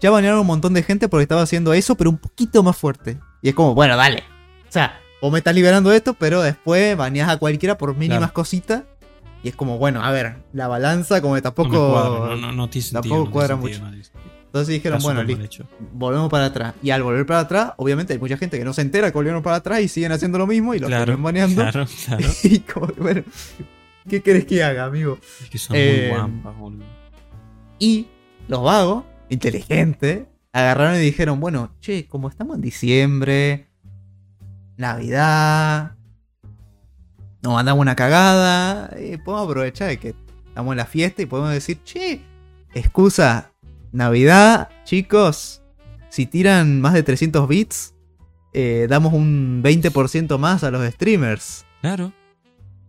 ya 0.00 0.10
banearon 0.10 0.40
un 0.40 0.46
montón 0.46 0.72
de 0.74 0.82
gente 0.82 1.08
porque 1.08 1.22
estaba 1.22 1.42
haciendo 1.42 1.72
eso, 1.74 1.96
pero 1.96 2.10
un 2.10 2.18
poquito 2.18 2.62
más 2.62 2.76
fuerte. 2.76 3.18
Y 3.42 3.48
es 3.50 3.54
como, 3.54 3.74
bueno, 3.74 3.96
dale. 3.96 4.22
O 4.68 4.72
sea, 4.72 4.98
vos 5.20 5.30
me 5.32 5.38
estás 5.38 5.54
liberando 5.54 5.92
esto, 5.92 6.14
pero 6.14 6.42
después 6.42 6.96
baneás 6.96 7.28
a 7.28 7.36
cualquiera 7.38 7.76
por 7.76 7.94
mínimas 7.94 8.18
Claro. 8.20 8.32
cositas. 8.34 8.84
Y 9.42 9.48
es 9.48 9.56
como, 9.56 9.78
bueno, 9.78 10.02
a 10.02 10.10
ver, 10.10 10.36
la 10.52 10.68
balanza 10.68 11.20
como 11.22 11.34
que 11.34 11.42
tampoco... 11.42 11.90
cuadra, 11.92 12.36
no, 12.36 12.36
no, 12.36 12.52
no 12.52 12.68
tiene 12.70 12.82
sentido. 12.88 13.00
tampoco 13.02 13.20
tiene 13.22 13.32
cuadra 13.32 13.56
sentido, 13.56 13.80
mucho. 13.88 14.12
Entonces 14.46 14.68
dijeron, 14.74 14.98
Está 14.98 15.06
bueno, 15.06 15.22
listo, 15.22 15.44
hecho. 15.44 15.68
volvemos 15.92 16.28
para 16.28 16.46
atrás. 16.46 16.74
Y 16.82 16.90
al 16.90 17.02
volver 17.02 17.24
para 17.24 17.40
atrás, 17.40 17.72
obviamente 17.76 18.12
hay 18.12 18.18
mucha 18.18 18.36
gente 18.36 18.58
que 18.58 18.64
no 18.64 18.72
se 18.72 18.82
entera 18.82 19.10
que 19.10 19.16
volvieron 19.16 19.42
para 19.42 19.56
atrás 19.56 19.80
y 19.80 19.88
siguen 19.88 20.10
haciendo 20.12 20.38
lo 20.38 20.46
mismo 20.46 20.74
y 20.74 20.78
lo 20.80 20.88
Claro, 20.88 21.04
siguen 21.12 21.22
baneando. 21.22 21.62
claro, 21.62 21.86
claro. 22.06 22.26
Y 22.42 22.58
como, 22.60 22.88
bueno, 22.98 23.22
¿qué 24.08 24.20
querés 24.22 24.44
que 24.46 24.62
haga, 24.64 24.84
amigo? 24.86 25.18
Es 25.42 25.48
que 25.50 25.58
son 25.58 25.76
Eh, 25.78 26.08
muy 26.10 26.18
guampas, 26.18 26.58
boludo. 26.58 26.84
Y 27.78 28.08
los 28.48 28.62
vagos, 28.62 29.04
inteligentes, 29.28 30.24
agarraron 30.52 30.96
y 30.96 30.98
dijeron, 31.04 31.38
bueno, 31.40 31.72
che, 31.80 32.08
como 32.08 32.28
estamos 32.28 32.56
en 32.56 32.62
diciembre, 32.62 33.68
Navidad, 34.76 35.92
nos 37.42 37.54
mandamos 37.54 37.80
una 37.80 37.96
cagada, 37.96 38.90
eh, 38.96 39.18
podemos 39.24 39.48
aprovechar 39.48 39.88
de 39.88 39.98
que 39.98 40.14
estamos 40.48 40.72
en 40.72 40.76
la 40.78 40.86
fiesta 40.86 41.22
y 41.22 41.26
podemos 41.26 41.52
decir, 41.52 41.82
che, 41.84 42.20
excusa, 42.74 43.52
Navidad, 43.92 44.68
chicos, 44.84 45.62
si 46.10 46.26
tiran 46.26 46.80
más 46.80 46.92
de 46.94 47.02
300 47.02 47.48
bits, 47.48 47.94
eh, 48.52 48.86
damos 48.88 49.12
un 49.12 49.62
20% 49.64 50.38
más 50.38 50.64
a 50.64 50.70
los 50.70 50.86
streamers. 50.92 51.64
Claro, 51.80 52.12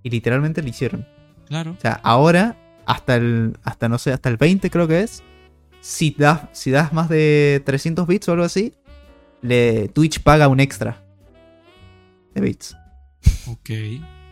Y 0.03 0.09
literalmente 0.09 0.61
lo 0.61 0.67
hicieron. 0.67 1.07
claro. 1.47 1.71
O 1.77 1.81
sea, 1.81 1.99
ahora, 2.03 2.57
hasta 2.85 3.15
el, 3.15 3.57
hasta 3.63 3.87
no 3.87 3.97
sé, 3.97 4.11
hasta 4.11 4.29
el 4.29 4.37
20 4.37 4.69
creo 4.69 4.87
que 4.87 5.01
es, 5.01 5.23
si 5.79 6.11
das, 6.17 6.41
si 6.51 6.71
das 6.71 6.93
más 6.93 7.09
de 7.09 7.61
300 7.65 8.05
bits 8.05 8.27
o 8.27 8.33
algo 8.33 8.43
así, 8.43 8.73
le, 9.41 9.87
Twitch 9.87 10.21
paga 10.21 10.47
un 10.47 10.59
extra 10.59 11.03
de 12.35 12.41
bits. 12.41 12.75
Ok. 13.47 13.69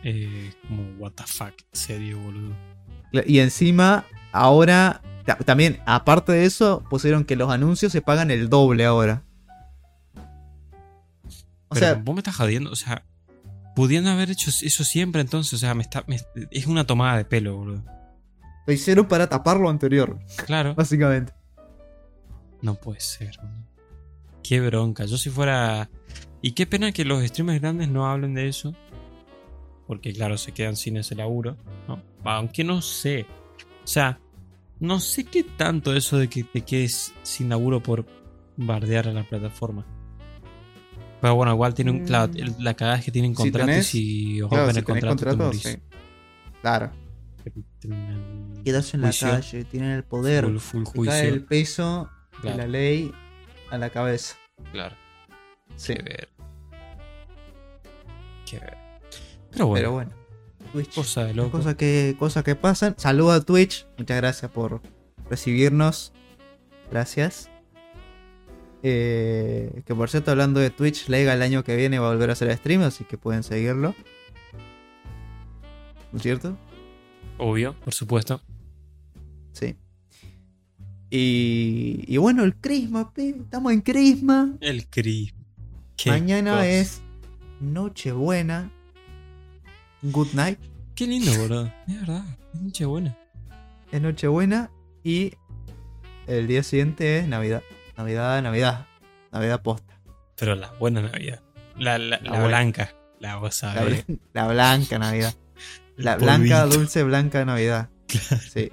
Eh, 0.04 0.54
como, 0.68 0.84
what 0.98 1.12
the 1.14 1.24
fuck, 1.26 1.54
serio, 1.74 2.20
boludo. 2.20 2.56
Y 3.26 3.40
encima, 3.40 4.06
ahora, 4.32 5.02
ta- 5.26 5.38
también, 5.38 5.80
aparte 5.86 6.32
de 6.32 6.46
eso, 6.46 6.84
pusieron 6.90 7.26
que 7.26 7.36
los 7.36 7.50
anuncios 7.52 7.92
se 7.92 8.02
pagan 8.02 8.32
el 8.32 8.50
doble 8.50 8.86
ahora. 8.86 9.24
O 11.72 11.74
Pero 11.76 11.86
sea, 11.86 11.96
vos 11.96 12.16
me 12.16 12.20
estás 12.20 12.36
jodiendo, 12.36 12.72
o 12.72 12.76
sea, 12.76 13.04
pudiendo 13.76 14.10
haber 14.10 14.32
hecho 14.32 14.50
eso 14.50 14.84
siempre 14.84 15.22
entonces, 15.22 15.54
o 15.54 15.58
sea, 15.58 15.74
me 15.76 15.84
está, 15.84 16.04
me- 16.08 16.20
es 16.52 16.66
una 16.68 16.86
tomada 16.86 17.18
de 17.18 17.26
pelo, 17.26 17.56
boludo. 17.58 17.84
lo 18.66 18.74
hicieron 18.74 19.08
para 19.08 19.28
tapar 19.28 19.58
lo 19.60 19.70
anterior, 19.70 20.20
Claro. 20.46 20.76
básicamente. 20.76 21.34
No 22.62 22.76
puede 22.76 23.00
ser, 23.00 23.36
boludo. 23.42 23.68
Qué 24.44 24.62
bronca. 24.62 25.06
Yo 25.06 25.18
si 25.18 25.30
fuera... 25.30 25.90
Y 26.42 26.54
qué 26.54 26.66
pena 26.66 26.92
que 26.92 27.04
los 27.06 27.24
streamers 27.26 27.60
grandes 27.62 27.90
no 27.90 28.08
hablen 28.08 28.34
de 28.34 28.48
eso. 28.48 28.74
Porque 29.90 30.14
claro, 30.14 30.38
se 30.38 30.52
quedan 30.52 30.76
sin 30.76 30.98
ese 30.98 31.16
laburo. 31.16 31.58
¿no? 31.88 32.00
Aunque 32.24 32.64
no 32.64 32.80
sé. 32.84 33.26
O 33.84 33.88
sea, 33.88 34.20
no 34.80 35.00
sé 35.00 35.24
qué 35.24 35.44
tanto 35.44 35.96
eso 35.96 36.18
de 36.20 36.30
que 36.30 36.44
te 36.44 36.62
quedes 36.62 37.12
sin 37.24 37.50
laburo 37.50 37.82
por 37.82 38.06
bardear 38.56 39.08
a 39.08 39.14
la 39.14 39.24
plataforma. 39.24 39.84
Pero 41.22 41.34
bueno, 41.34 41.52
igual 41.54 41.74
tienen... 41.74 42.04
Mm. 42.04 42.06
Claro, 42.06 42.32
el- 42.36 42.56
la 42.60 42.76
cagada 42.76 43.00
es 43.00 43.06
que 43.06 43.12
tienen 43.12 43.32
Si 43.32 43.38
contratos 43.38 43.70
tenés- 43.72 43.96
y 43.96 44.42
os 44.44 44.50
Claro, 44.50 44.66
rompen 44.68 44.74
si 44.76 44.80
el 44.80 44.86
contrato, 44.86 45.54
sí. 45.54 45.78
Claro. 46.62 46.92
Quedas 48.64 48.94
en 48.94 49.02
la 49.02 49.12
calle, 49.12 49.64
tienen 49.66 49.90
el 49.92 50.04
poder. 50.04 50.46
Full, 50.46 50.58
full 50.60 50.84
te 50.84 50.92
cae 50.92 51.22
juicio. 51.22 51.34
el 51.34 51.44
peso 51.46 52.10
de 52.44 52.56
la 52.56 52.68
ley 52.68 53.12
a 53.72 53.78
la 53.80 53.90
cabeza. 53.90 54.36
Claro. 54.72 54.96
Sí. 55.78 55.96
Qué 55.96 56.04
ver. 56.04 56.30
Qué 58.46 58.60
ver. 58.60 58.78
Pero 59.52 59.68
bueno, 59.68 59.80
Pero 59.82 59.92
bueno. 59.94 60.12
Twitch. 60.72 60.94
cosa 60.94 61.26
de 61.26 61.34
loco. 61.34 61.52
Cosas 61.52 61.76
que, 61.76 62.16
cosas 62.20 62.44
que 62.44 62.56
pasan. 62.56 62.96
Saludos 62.98 63.42
a 63.42 63.46
Twitch. 63.46 63.88
Muchas 63.98 64.18
gracias 64.18 64.52
por 64.52 64.82
recibirnos. 65.30 66.14
Gracias. 66.92 67.50
Eh, 68.84 69.82
que 69.86 69.94
por 69.96 70.10
cierto, 70.10 70.32
hablando 70.32 70.60
de 70.60 70.70
Twitch, 70.70 71.10
Lega 71.10 71.34
el 71.34 71.42
año 71.42 71.64
que 71.64 71.76
viene 71.76 72.00
va 72.00 72.08
a 72.08 72.12
volver 72.12 72.30
a 72.30 72.34
hacer 72.34 72.56
stream, 72.56 72.82
así 72.84 73.04
que 73.04 73.18
pueden 73.18 73.44
seguirlo. 73.44 73.94
¿No 76.12 76.18
es 76.18 76.24
cierto? 76.24 76.58
Obvio, 77.38 77.76
por 77.84 77.94
supuesto. 77.94 78.42
Sí. 79.54 79.76
Y, 81.10 82.04
y 82.08 82.18
bueno, 82.18 82.44
el 82.44 82.56
Crisma, 82.56 83.12
estamos 83.16 83.74
en 83.74 83.82
Crisma. 83.82 84.56
El 84.62 84.88
Cris. 84.88 85.34
Qué 85.98 86.12
Mañana 86.12 86.52
cosa. 86.52 86.68
es 86.68 87.02
Nochebuena. 87.60 88.72
Good 90.02 90.34
night. 90.34 90.60
Qué 90.96 91.08
lindo, 91.08 91.34
boludo. 91.36 91.74
Es 91.88 92.00
verdad. 92.02 92.24
Es 92.54 92.62
noche 92.62 92.86
buena. 92.86 93.18
Es 93.92 94.02
Nochebuena. 94.02 94.70
Y 95.04 95.34
el 96.28 96.48
día 96.48 96.64
siguiente 96.64 97.20
es 97.20 97.28
Navidad. 97.28 97.64
Navidad, 97.98 98.42
Navidad. 98.42 98.88
Navidad 99.32 99.62
posta. 99.62 100.00
Pero 100.38 100.56
la 100.56 100.72
buena 100.74 101.02
Navidad. 101.02 101.42
La, 101.78 101.98
la, 101.98 102.20
la 102.22 102.30
buena. 102.32 102.48
blanca. 102.48 102.94
La 103.20 103.36
vos 103.38 103.62
La, 103.62 103.74
sabés. 103.74 104.06
blan- 104.08 104.20
la 104.34 104.48
blanca 104.48 105.00
Navidad. 105.00 105.34
La 105.98 106.16
blanca, 106.16 106.66
dulce, 106.66 107.04
blanca 107.04 107.44
Navidad. 107.46 107.90
Claro. 108.08 108.44
Sí. 108.52 108.72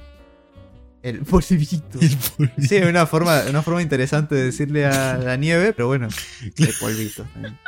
El 1.03 1.21
polvito. 1.21 2.01
El 2.01 2.17
polvito. 2.17 2.63
Sí, 2.63 2.77
es 2.77 2.87
una 2.87 3.07
forma, 3.07 3.43
una 3.49 3.63
forma 3.63 3.83
interesante 3.83 4.35
de 4.35 4.45
decirle 4.45 4.87
a 4.87 5.17
la 5.19 5.37
nieve, 5.37 5.73
pero 5.73 5.89
bueno, 5.89 6.09
el 6.57 6.75
polvito. 6.81 7.25
también. 7.33 7.59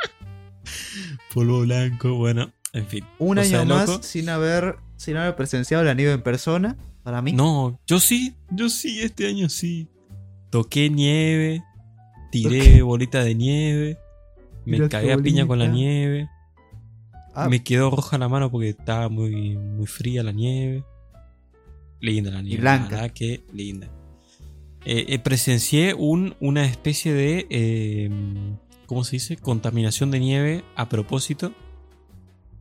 Polvo 1.33 1.61
blanco. 1.61 2.15
Bueno, 2.15 2.51
en 2.73 2.85
fin. 2.87 3.05
Un 3.19 3.39
año 3.39 3.65
más 3.65 3.87
loco. 3.89 4.03
sin 4.03 4.29
haber, 4.29 4.77
sin 4.97 5.17
haber 5.17 5.35
presenciado 5.35 5.83
la 5.83 5.93
nieve 5.93 6.13
en 6.13 6.21
persona. 6.21 6.77
Para 7.03 7.21
mí. 7.21 7.31
No, 7.33 7.79
yo 7.87 7.99
sí. 7.99 8.35
Yo 8.51 8.69
sí, 8.69 9.01
este 9.01 9.27
año 9.27 9.49
sí. 9.49 9.87
Toqué 10.49 10.89
nieve. 10.89 11.63
Tiré 12.31 12.81
bolita 12.81 13.23
de 13.23 13.33
nieve. 13.35 13.97
Me 14.65 14.73
Tiraste 14.77 14.97
cagué 14.97 15.13
a 15.13 15.17
piña 15.17 15.47
con 15.47 15.57
la 15.59 15.67
nieve. 15.67 16.29
Ah, 17.33 17.47
Me 17.49 17.63
quedó 17.63 17.89
roja 17.89 18.17
la 18.17 18.27
mano 18.27 18.51
porque 18.51 18.69
estaba 18.69 19.09
muy, 19.09 19.57
muy 19.57 19.87
fría 19.87 20.21
la 20.23 20.31
nieve. 20.31 20.83
Linda 22.01 22.31
la 22.31 22.41
nieve. 22.41 22.61
blanca. 22.61 22.83
La 22.83 23.01
verdad 23.01 23.11
que 23.13 23.43
linda. 23.53 23.87
Eh, 24.85 25.05
eh, 25.09 25.19
presencié 25.19 25.93
un, 25.93 26.35
una 26.39 26.65
especie 26.65 27.13
de. 27.13 27.47
eh, 27.49 28.09
¿Cómo 28.85 29.03
se 29.03 29.17
dice? 29.17 29.37
Contaminación 29.37 30.11
de 30.11 30.19
nieve 30.19 30.63
a 30.75 30.89
propósito. 30.89 31.53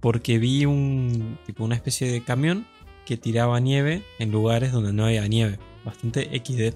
Porque 0.00 0.38
vi 0.38 0.64
un. 0.64 1.38
Tipo, 1.46 1.64
una 1.64 1.74
especie 1.74 2.10
de 2.10 2.22
camión 2.22 2.66
que 3.04 3.16
tiraba 3.16 3.58
nieve 3.60 4.04
en 4.18 4.30
lugares 4.30 4.72
donde 4.72 4.92
no 4.92 5.06
había 5.06 5.26
nieve. 5.26 5.58
Bastante 5.84 6.24
XD. 6.38 6.74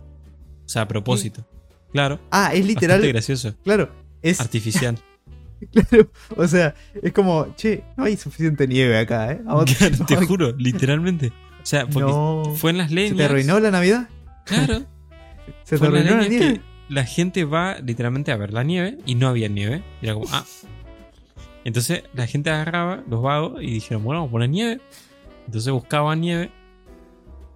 O 0.65 0.69
sea, 0.69 0.83
a 0.83 0.89
propósito. 0.89 1.47
Claro. 1.93 2.21
ah, 2.31 2.53
es 2.55 2.65
literal. 2.65 2.99
Bastante 2.99 3.13
gracioso. 3.13 3.55
Claro. 3.63 3.91
Es, 4.23 4.41
Artificial. 4.41 4.99
claro. 5.73 6.11
O 6.37 6.47
sea, 6.49 6.75
es 7.03 7.13
como, 7.13 7.55
che, 7.57 7.85
no 7.97 8.05
hay 8.05 8.17
suficiente 8.17 8.67
nieve 8.67 8.99
acá, 8.99 9.33
¿eh? 9.33 9.41
Vamos- 9.45 9.77
te 10.07 10.17
juro, 10.17 10.53
literalmente. 10.57 11.29
O 11.63 11.67
sea, 11.67 11.87
porque 11.87 12.11
no. 12.11 12.55
fue 12.57 12.71
en 12.71 12.79
las 12.79 12.89
¿Se 12.89 12.95
leñas. 12.95 13.17
te 13.17 13.25
arruinó 13.25 13.61
la 13.61 13.71
Navidad? 13.71 14.09
Claro. 14.47 14.87
¿Se 15.65 15.79
te 15.79 15.87
arruinó 15.87 16.17
la 16.17 16.29
nieve? 16.29 16.61
la 16.89 17.05
gente 17.05 17.45
va 17.45 17.79
literalmente 17.79 18.33
a 18.33 18.37
ver 18.37 18.53
la 18.53 18.65
nieve 18.65 18.99
y 19.07 19.15
no 19.15 19.29
había 19.29 19.49
nieve. 19.49 19.83
Era 20.03 20.15
como, 20.15 20.27
ah. 20.33 20.45
Entonces 21.65 22.05
la 22.15 22.27
gente 22.27 22.51
agarraba 22.51 23.03
los 23.09 23.23
vagos 23.23 23.63
y 23.63 23.67
dijeron, 23.73 24.05
bueno, 24.05 24.21
vamos 24.21 24.31
a 24.31 24.33
poner 24.33 24.51
nieve. 24.51 24.81
Entonces 25.47 25.73
buscaban 25.73 26.21
nieve 26.21 26.51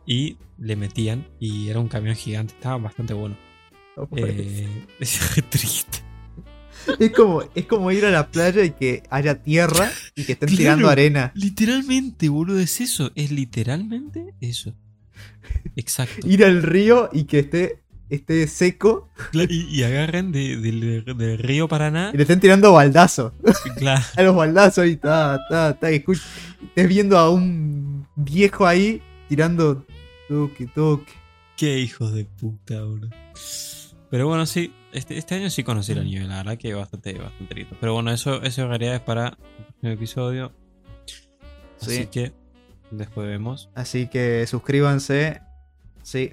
y 0.06 0.36
le 0.58 0.76
metían 0.76 1.26
y 1.40 1.68
era 1.68 1.80
un 1.80 1.88
camión 1.88 2.14
gigante. 2.14 2.54
Estaba 2.54 2.78
bastante 2.78 3.14
bueno. 3.14 3.36
Eh, 4.16 4.68
es 5.00 5.20
triste. 5.50 5.98
Es 7.00 7.10
como, 7.10 7.42
es 7.54 7.64
como 7.66 7.90
ir 7.90 8.04
a 8.04 8.10
la 8.10 8.28
playa 8.30 8.62
y 8.62 8.70
que 8.70 9.02
haya 9.10 9.42
tierra 9.42 9.90
y 10.14 10.24
que 10.24 10.32
estén 10.32 10.48
Claro. 10.50 10.58
tirando 10.58 10.88
arena. 10.88 11.32
Literalmente, 11.34 12.28
boludo, 12.28 12.60
es 12.60 12.80
eso. 12.80 13.10
Es 13.16 13.32
literalmente 13.32 14.34
eso. 14.40 14.74
Exacto. 15.74 16.26
Ir 16.28 16.44
al 16.44 16.62
río 16.62 17.08
y 17.12 17.24
que 17.24 17.40
esté, 17.40 17.82
esté 18.10 18.46
seco 18.46 19.08
Y, 19.32 19.64
y 19.80 19.82
agarren 19.82 20.30
de- 20.32 20.56
del 20.58 21.04
del 21.04 21.38
río 21.38 21.66
Paraná. 21.68 22.10
y 22.12 22.16
le 22.16 22.22
estén 22.22 22.40
tirando 22.40 22.72
baldazo. 22.72 23.32
Claro. 23.76 24.04
A 24.16 24.22
los 24.22 24.34
baldazos 24.36 24.84
ahí, 24.84 24.96
ta, 24.96 25.40
ta, 25.48 25.74
ta. 25.78 25.92
Y 25.92 25.96
escuch- 26.04 26.22
estés 26.68 26.88
viendo 26.88 27.18
a 27.18 27.30
un 27.30 28.06
viejo 28.16 28.66
ahí 28.66 29.02
tirando 29.28 29.84
toque, 30.28 30.66
toque. 30.74 31.12
Qué 31.56 31.78
hijos 31.78 32.12
de 32.12 32.24
puta, 32.26 32.82
boludo. 32.82 33.10
Pero 34.10 34.28
bueno, 34.28 34.46
sí, 34.46 34.72
este, 34.92 35.18
este 35.18 35.34
año 35.34 35.50
sí 35.50 35.64
conocí 35.64 35.94
la 35.94 36.04
nieve, 36.04 36.26
la 36.26 36.36
verdad 36.36 36.58
que 36.58 36.72
bastante, 36.74 37.14
bastante 37.14 37.54
lindo. 37.54 37.76
Pero 37.80 37.94
bueno, 37.94 38.12
eso, 38.12 38.42
eso 38.42 38.62
en 38.62 38.68
realidad 38.68 38.94
es 38.94 39.00
para 39.00 39.36
el 39.82 39.92
episodio. 39.92 40.52
Así 41.80 41.96
Sí. 41.96 42.06
que 42.06 42.32
después 42.90 43.26
vemos. 43.26 43.68
Así 43.74 44.06
que 44.06 44.46
suscríbanse. 44.46 45.40
Sí. 46.02 46.32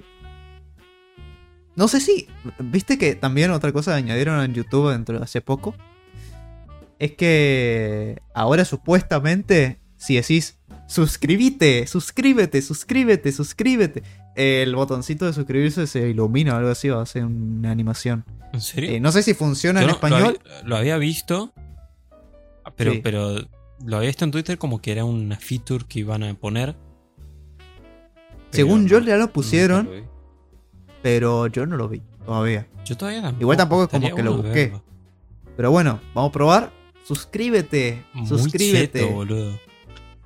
No 1.75 1.87
sé 1.87 1.99
si. 1.99 2.27
¿Viste 2.59 2.97
que 2.97 3.15
también 3.15 3.51
otra 3.51 3.71
cosa 3.71 3.95
añadieron 3.95 4.39
en 4.43 4.53
YouTube 4.53 4.91
dentro 4.91 5.17
de 5.17 5.23
hace 5.23 5.41
poco? 5.41 5.75
es 6.99 7.11
que 7.13 8.21
ahora 8.33 8.63
supuestamente, 8.63 9.79
si 9.97 10.15
decís 10.15 10.57
suscríbete, 10.87 11.85
suscríbete, 11.85 12.61
suscríbete, 12.61 13.31
suscríbete, 13.33 14.03
el 14.35 14.73
botoncito 14.73 15.25
de 15.25 15.33
suscribirse 15.33 15.85
se 15.87 16.07
ilumina 16.09 16.53
o 16.53 16.57
algo 16.57 16.69
así, 16.69 16.87
va 16.87 16.99
a 16.99 17.03
hacer 17.03 17.25
una 17.25 17.71
animación. 17.71 18.23
¿En 18.53 18.61
serio? 18.61 18.91
Eh, 18.91 18.99
no 19.01 19.11
sé 19.11 19.21
si 19.23 19.33
funciona 19.33 19.81
Yo 19.81 19.85
en 19.85 19.87
no- 19.89 19.93
español. 19.95 20.21
Lo 20.21 20.27
había, 20.27 20.63
lo 20.63 20.75
había 20.77 20.97
visto, 20.97 21.51
pero, 22.77 22.93
Sí. 22.93 23.01
pero 23.03 23.35
lo 23.85 23.97
había 23.97 24.07
visto 24.07 24.23
en 24.23 24.31
Twitter 24.31 24.57
como 24.57 24.79
que 24.81 24.93
era 24.93 25.03
una 25.03 25.35
feature 25.37 25.83
que 25.89 25.99
iban 25.99 26.23
a 26.23 26.33
poner. 26.35 26.75
Según 28.51 28.87
yo 28.87 28.99
ya 28.99 29.17
lo 29.17 29.33
pusieron. 29.33 29.89
Pero 31.03 31.45
yo 31.47 31.65
no 31.67 31.77
lo 31.77 31.87
vi 31.87 32.01
todavía. 32.25 32.67
Yo 32.85 32.97
todavía 32.97 33.21
tampoco. 33.21 33.41
Igual 33.43 33.57
tampoco 33.57 33.83
es 33.83 33.89
como 33.89 34.15
que 34.15 34.23
lo 34.23 34.33
busqué. 34.37 34.49
verlo. 34.67 34.83
Pero 35.55 35.69
bueno, 35.71 35.99
vamos 36.15 36.29
a 36.29 36.31
probar. 36.33 36.73
Suscríbete, 37.05 38.03
Muy 38.13 38.25
suscríbete. 38.27 39.01
cheto, 39.01 39.11
boludo. 39.13 39.59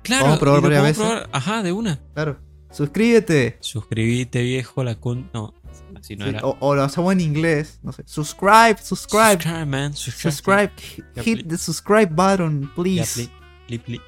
Claro, 0.02 0.24
Vamos 0.24 0.36
a 0.38 0.40
probar 0.40 0.60
varias 0.62 0.82
veces. 0.84 1.04
probar- 1.04 1.28
Ajá, 1.32 1.62
de 1.62 1.72
una. 1.72 1.98
Claro, 2.14 2.38
suscríbete. 2.70 3.58
Suscribite, 3.60 4.42
viejo, 4.42 4.82
la 4.84 4.94
con. 4.94 5.28
No, 5.34 5.52
así 5.98 6.16
no 6.16 6.24
Sí, 6.24 6.30
era. 6.30 6.40
o, 6.46 6.56
o 6.60 6.74
lo 6.74 6.82
hacemos 6.84 7.12
en 7.12 7.20
inglés, 7.20 7.80
no 7.82 7.92
sé. 7.92 8.04
Subscribe, 8.06 8.76
subscribe, 8.82 9.32
Subscribe, 9.42 9.66
man. 9.66 9.92
Subscribe. 9.94 10.70
Hit 10.78 11.04
please. 11.14 11.42
the 11.48 11.58
subscribe 11.58 12.14
button, 12.14 12.70
please. 12.74 13.28
pli, 13.66 13.78
pli. 13.78 14.00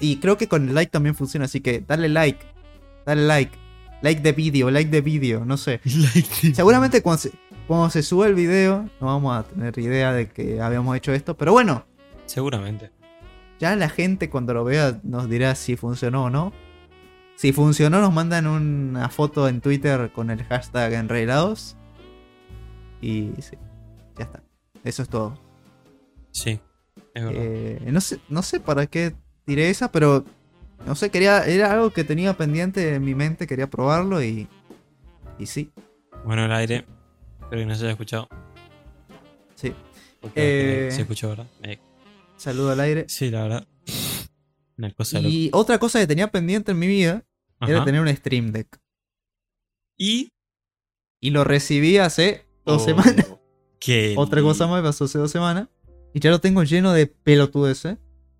Y 0.00 0.16
creo 0.16 0.36
que 0.36 0.48
con 0.48 0.68
el 0.68 0.74
like 0.74 0.90
también 0.90 1.14
funciona, 1.14 1.44
así 1.44 1.60
que 1.60 1.80
dale 1.86 2.08
like. 2.08 2.44
Dale 3.04 3.24
like. 3.26 3.56
Like 4.02 4.20
de 4.20 4.32
video, 4.32 4.70
like 4.70 4.90
de 4.90 5.00
video, 5.00 5.44
no 5.44 5.56
sé. 5.56 5.80
Like. 5.84 6.54
Seguramente 6.54 7.02
cuando 7.02 7.18
se, 7.22 7.32
cuando 7.66 7.90
se 7.90 8.02
sube 8.02 8.26
el 8.26 8.34
video 8.34 8.88
no 9.00 9.06
vamos 9.06 9.36
a 9.36 9.42
tener 9.44 9.78
idea 9.78 10.12
de 10.12 10.28
que 10.28 10.60
habíamos 10.60 10.96
hecho 10.96 11.12
esto. 11.12 11.36
Pero 11.36 11.52
bueno, 11.52 11.86
Seguramente. 12.26 12.90
ya 13.58 13.74
la 13.76 13.88
gente 13.88 14.28
cuando 14.30 14.54
lo 14.54 14.64
vea 14.64 15.00
nos 15.02 15.28
dirá 15.28 15.54
si 15.54 15.76
funcionó 15.76 16.24
o 16.24 16.30
no. 16.30 16.52
Si 17.36 17.52
funcionó 17.52 18.00
nos 18.00 18.12
mandan 18.12 18.46
una 18.46 19.08
foto 19.08 19.48
en 19.48 19.60
Twitter 19.60 20.10
con 20.12 20.30
el 20.30 20.42
hashtag 20.44 20.94
enreglados. 20.94 21.76
Y 23.00 23.32
sí, 23.38 23.56
ya 24.16 24.24
está. 24.24 24.42
Eso 24.84 25.02
es 25.02 25.08
todo. 25.08 25.38
Sí. 26.30 26.60
Es 27.14 27.24
verdad. 27.24 27.42
Eh, 27.42 27.88
no, 27.90 28.00
sé, 28.00 28.20
no 28.28 28.42
sé 28.42 28.60
para 28.60 28.86
qué 28.86 29.14
tiré 29.44 29.68
esa, 29.70 29.90
pero 29.92 30.24
no 30.84 30.94
sé, 30.94 31.10
quería, 31.10 31.44
era 31.46 31.72
algo 31.72 31.90
que 31.90 32.04
tenía 32.04 32.36
pendiente 32.36 32.94
en 32.94 33.04
mi 33.04 33.14
mente, 33.14 33.46
quería 33.46 33.68
probarlo 33.70 34.22
y, 34.22 34.48
y 35.38 35.46
sí, 35.46 35.70
Bueno, 36.24 36.44
el 36.44 36.52
aire. 36.52 36.84
Espero 37.42 37.62
que 37.62 37.66
no 37.66 37.74
se 37.74 37.82
haya 37.84 37.92
escuchado. 37.92 38.28
sí. 39.54 39.72
Porque 40.20 40.88
Eh, 40.88 40.90
se 40.90 41.02
escuchó, 41.02 41.28
¿verdad? 41.28 41.46
Eh, 41.62 41.78
Saludo 42.36 42.70
al 42.72 42.80
aire. 42.80 43.04
sí, 43.08 43.30
la 43.30 43.42
verdad. 43.44 43.66
Una 44.78 44.90
cosa. 44.92 45.20
Y 45.20 45.50
otra 45.52 45.78
cosa 45.78 46.00
que 46.00 46.06
tenía 46.06 46.28
pendiente 46.30 46.72
en 46.72 46.78
mi 46.78 46.86
vida 46.86 47.24
era 47.60 47.84
tener 47.84 48.00
un 48.00 48.08
Stream 48.14 48.50
Deck. 48.52 48.78
Y. 49.96 50.32
Y 51.20 51.30
lo 51.30 51.44
recibí 51.44 51.96
hace 51.98 52.44
dos 52.64 52.82
Oh, 52.82 52.84
semanas. 52.84 53.26
qué 53.80 54.14
Otra 54.16 54.42
cosa 54.42 54.66
más 54.66 54.82
pasó 54.82 55.04
hace 55.04 55.18
dos 55.18 55.30
semanas. 55.30 55.68
Y 56.12 56.20
ya 56.20 56.30
lo 56.30 56.40
tengo 56.40 56.62
lleno 56.62 56.92
de 56.92 57.06
pelotudes, 57.06 57.86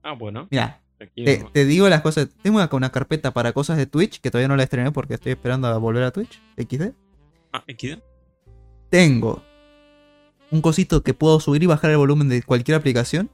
Ah, 0.02 0.12
bueno. 0.12 0.48
Mira, 0.50 0.82
te, 0.98 1.64
digo 1.64 1.88
las 1.88 2.00
cosas. 2.00 2.28
Tengo 2.42 2.60
acá 2.60 2.76
una 2.76 2.90
carpeta 2.90 3.32
para 3.32 3.52
cosas 3.52 3.76
de 3.76 3.86
Twitch 3.86 4.20
que 4.20 4.30
todavía 4.30 4.48
no 4.48 4.56
la 4.56 4.62
estrené 4.62 4.92
porque 4.92 5.14
estoy 5.14 5.32
esperando 5.32 5.68
a 5.68 5.76
volver 5.78 6.04
a 6.04 6.10
Twitch. 6.10 6.40
XD. 6.56 6.92
Ah, 7.52 7.64
aquí. 7.68 8.00
Tengo 8.90 9.42
un 10.50 10.62
cosito 10.62 11.02
que 11.02 11.14
puedo 11.14 11.40
subir 11.40 11.62
y 11.62 11.66
bajar 11.66 11.90
el 11.90 11.98
volumen 11.98 12.28
de 12.28 12.42
cualquier 12.42 12.76
aplicación. 12.76 13.30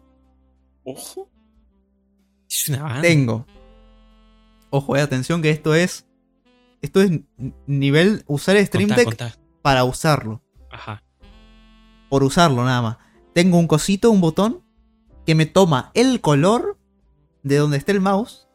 Ojo. 0.84 1.28
Es 2.48 2.68
una 2.68 2.82
banda. 2.82 3.02
Tengo. 3.02 3.46
Ojo, 4.70 4.96
eh, 4.96 5.00
atención 5.00 5.42
que 5.42 5.50
esto 5.50 5.74
es. 5.74 6.06
Esto 6.80 7.00
es 7.00 7.20
nivel 7.66 8.24
usar 8.26 8.56
Stream 8.64 8.88
Contá, 8.88 8.96
Deck 8.96 9.04
contá. 9.06 9.36
para 9.62 9.84
usarlo. 9.84 10.42
Ajá. 10.70 11.04
Por 12.08 12.24
usarlo 12.24 12.64
nada 12.64 12.82
más. 12.82 12.96
Tengo 13.34 13.58
un 13.58 13.68
cosito, 13.68 14.10
un 14.10 14.20
botón, 14.20 14.64
que 15.24 15.34
me 15.34 15.46
toma 15.46 15.90
el 15.94 16.20
color 16.20 16.78
de 17.43 17.57
donde 17.57 17.76
esté 17.78 17.93
el 17.93 18.01
mouse. 18.01 18.49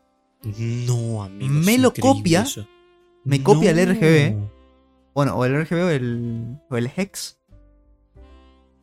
No, 0.43 1.23
amigo. 1.23 1.51
Me 1.53 1.77
lo 1.77 1.93
copia, 1.93 2.41
eso. 2.43 2.67
me 3.23 3.41
copia 3.43 3.71
el. 3.71 3.95
RGB. 3.95 4.49
Bueno, 5.13 5.35
o 5.35 5.45
el 5.45 5.61
RGB 5.65 5.73
o 5.83 5.89
el, 5.89 6.57
o 6.69 6.77
el 6.77 6.91
Hex. 6.95 7.39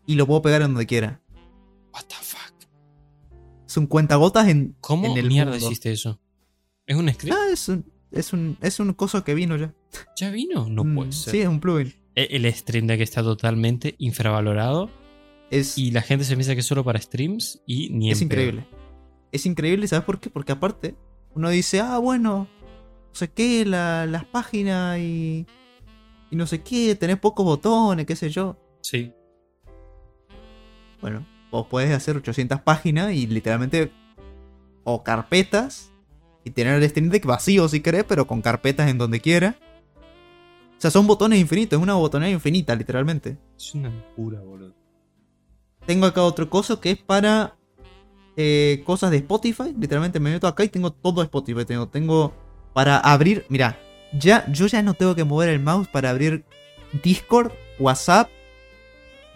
Y 0.07 0.17
lo 0.17 0.27
puedo 0.27 0.43
pegar 0.43 0.63
en 0.63 0.69
donde 0.69 0.87
quiera. 0.87 1.21
What 1.95 2.03
the 2.09 2.15
fuck. 2.21 2.41
Es 3.67 3.77
un 3.77 3.87
cuentagotas 3.87 4.49
en, 4.49 4.77
¿Cómo 4.81 5.07
en 5.07 5.17
el 5.17 5.29
mierda 5.29 5.53
mundo. 5.53 5.67
hiciste 5.67 5.93
eso? 5.93 6.21
¿Es 6.87 6.97
un 6.97 7.09
script? 7.13 7.35
Ah, 7.35 7.49
es 7.53 7.69
un, 7.69 7.91
es 8.11 8.33
un, 8.33 8.59
es 8.61 8.81
un 8.81 8.93
coso 8.93 9.25
que 9.25 9.35
vino 9.35 9.57
ya. 9.57 9.73
¿Ya 10.19 10.31
vino? 10.31 10.69
No 10.69 10.85
Mm, 10.85 10.95
puede 10.97 11.13
ser. 11.13 11.31
Sí, 11.33 11.41
es 11.41 11.49
un 11.49 11.61
plugin. 11.61 11.95
El 12.15 12.45
el 12.47 12.55
Stream 12.55 12.87
Deck 12.87 13.01
está 13.01 13.23
totalmente 13.23 13.95
infravalorado 13.99 14.89
Es, 15.51 15.79
y 15.79 15.91
la 15.91 16.03
gente 16.03 16.25
se 16.25 16.35
piensa 16.37 16.55
que 16.55 16.61
es 16.61 16.67
solo 16.67 16.85
para 16.85 17.01
streams 17.01 17.63
y 17.67 17.89
ni 17.91 18.11
es 18.11 18.21
increíble. 18.23 18.67
Es 19.35 19.47
increíble, 19.47 19.89
¿sabes 19.89 20.05
por 20.05 20.21
qué? 20.21 20.31
Porque 20.31 20.53
aparte, 20.53 20.95
uno 21.35 21.49
dice, 21.51 21.81
ah, 21.81 21.99
bueno, 21.99 22.47
no 23.09 23.15
sé 23.15 23.33
qué, 23.33 23.65
la- 23.65 24.07
las 24.07 24.25
páginas 24.25 24.99
y, 25.01 25.45
y 26.31 26.37
no 26.37 26.47
sé 26.47 26.63
qué, 26.63 26.95
tenés 26.95 27.19
pocos 27.19 27.45
botones, 27.45 28.07
qué 28.07 28.15
sé 28.15 28.31
yo. 28.31 28.57
Sí. 28.81 29.13
Bueno, 31.01 31.27
vos 31.51 31.67
podés 31.67 31.93
hacer 31.93 32.17
800 32.17 32.61
páginas 32.61 33.13
y 33.13 33.27
literalmente, 33.27 33.91
o 34.85 35.03
carpetas, 35.03 35.91
y 36.45 36.51
tener 36.51 36.81
el 36.81 36.89
Stream 36.89 37.09
Deck 37.11 37.27
vacío 37.27 37.67
si 37.69 37.81
querés, 37.81 38.05
pero 38.05 38.27
con 38.29 38.41
carpetas 38.41 38.89
en 38.89 38.99
donde 38.99 39.21
quiera. 39.21 39.57
O 40.79 40.81
sea, 40.81 40.93
son 40.93 41.07
botones 41.09 41.41
infinitos, 41.41 41.77
es 41.79 41.83
una 41.83 41.95
botonera 41.95 42.31
infinita, 42.31 42.75
literalmente. 42.77 43.37
Es 43.57 43.75
una 43.75 43.89
locura, 43.89 44.41
boludo. 44.43 44.75
Tengo 45.87 46.07
acá 46.07 46.23
otro 46.23 46.49
coso 46.49 46.81
que 46.81 46.93
es 46.93 46.99
para 46.99 47.57
eh, 48.37 48.83
cosas 48.85 49.11
de 49.11 49.19
Spotify. 49.19 49.75
Literalmente 49.79 50.21
me 50.21 50.31
meto 50.31 50.47
acá 50.47 50.65
y 50.65 50.69
tengo 50.69 50.93
todo 50.93 51.23
Spotify. 51.23 51.65
Tengo, 51.65 51.89
tengo 51.89 52.33
para 52.73 52.99
abrir. 52.99 53.47
Mira, 53.49 53.79
ya, 54.19 54.47
yo 54.53 54.67
ya 54.67 54.83
no 54.83 54.95
tengo 54.95 55.15
que 55.15 55.25
mover 55.25 55.49
el 55.49 55.61
mouse 55.61 55.89
para 55.89 56.11
abrir 56.11 56.45
Discord, 57.03 57.53
WhatsApp. 57.79 58.29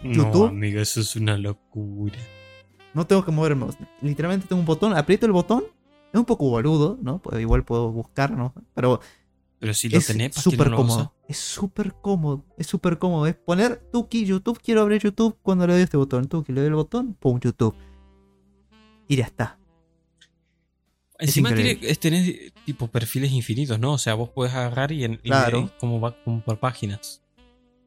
YouTube. 0.03 0.45
No, 0.45 0.47
amigo, 0.47 0.79
eso 0.79 1.01
es 1.01 1.15
una 1.15 1.37
locura. 1.37 2.17
No 2.93 3.05
tengo 3.05 3.23
que 3.25 3.31
mover 3.31 3.53
el 3.53 3.57
mouse. 3.57 3.77
Literalmente 4.01 4.47
tengo 4.47 4.59
un 4.59 4.65
botón, 4.65 4.95
aprieto 4.95 5.25
el 5.25 5.31
botón. 5.31 5.63
Es 6.11 6.19
un 6.19 6.25
poco 6.25 6.49
boludo, 6.49 6.97
¿no? 7.01 7.19
Pues 7.19 7.39
igual 7.39 7.63
puedo 7.63 7.91
buscar, 7.91 8.31
¿no? 8.31 8.53
Pero 8.73 8.99
Pero 9.59 9.73
si 9.73 9.89
lo 9.89 9.99
es 9.99 10.07
tenés, 10.07 10.29
¿para 10.29 10.43
qué 10.43 10.49
súper 10.49 10.69
no 10.71 10.77
cómodo. 10.77 11.13
Es 11.27 11.37
súper 11.37 11.93
cómodo. 12.01 12.45
Es 12.57 12.67
súper 12.67 12.97
cómodo. 12.97 13.27
Es 13.27 13.35
poner 13.35 13.77
Tuki, 13.91 14.25
YouTube. 14.25 14.59
Quiero 14.59 14.81
abrir 14.81 15.01
YouTube 15.03 15.37
cuando 15.43 15.67
le 15.67 15.73
doy 15.73 15.83
este 15.83 15.97
botón. 15.97 16.27
Tuki, 16.27 16.51
le 16.51 16.61
doy 16.61 16.69
el 16.69 16.75
botón. 16.75 17.13
Pum, 17.13 17.39
YouTube. 17.39 17.75
Y 19.09 19.17
ya 19.17 19.25
está. 19.25 19.57
Es 21.17 21.29
Encima 21.29 21.49
increíble. 21.49 21.75
tiene, 21.75 21.91
es- 21.91 21.99
tenés 21.99 22.53
tipo 22.65 22.87
perfiles 22.87 23.31
infinitos, 23.31 23.77
¿no? 23.77 23.91
O 23.93 23.97
sea, 23.97 24.13
vos 24.13 24.29
podés 24.29 24.53
agarrar 24.53 24.93
y, 24.93 25.03
en, 25.03 25.17
Claro. 25.17 25.69
como 25.79 25.99
va 25.99 26.15
como 26.23 26.41
por 26.41 26.59
páginas. 26.59 27.21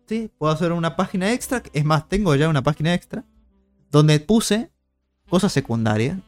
Sí, 0.07 0.31
puedo 0.37 0.53
hacer 0.53 0.73
una 0.73 0.97
página 0.97 1.33
extra. 1.33 1.63
Es 1.73 1.85
más, 1.87 2.07
tengo 2.11 2.35
ya 2.35 2.49
una 2.51 2.63
página 2.63 2.93
extra. 2.93 3.25
Donde 3.91 4.21
puse 4.21 4.71
cosas 5.31 5.51
secundarias. 5.53 6.19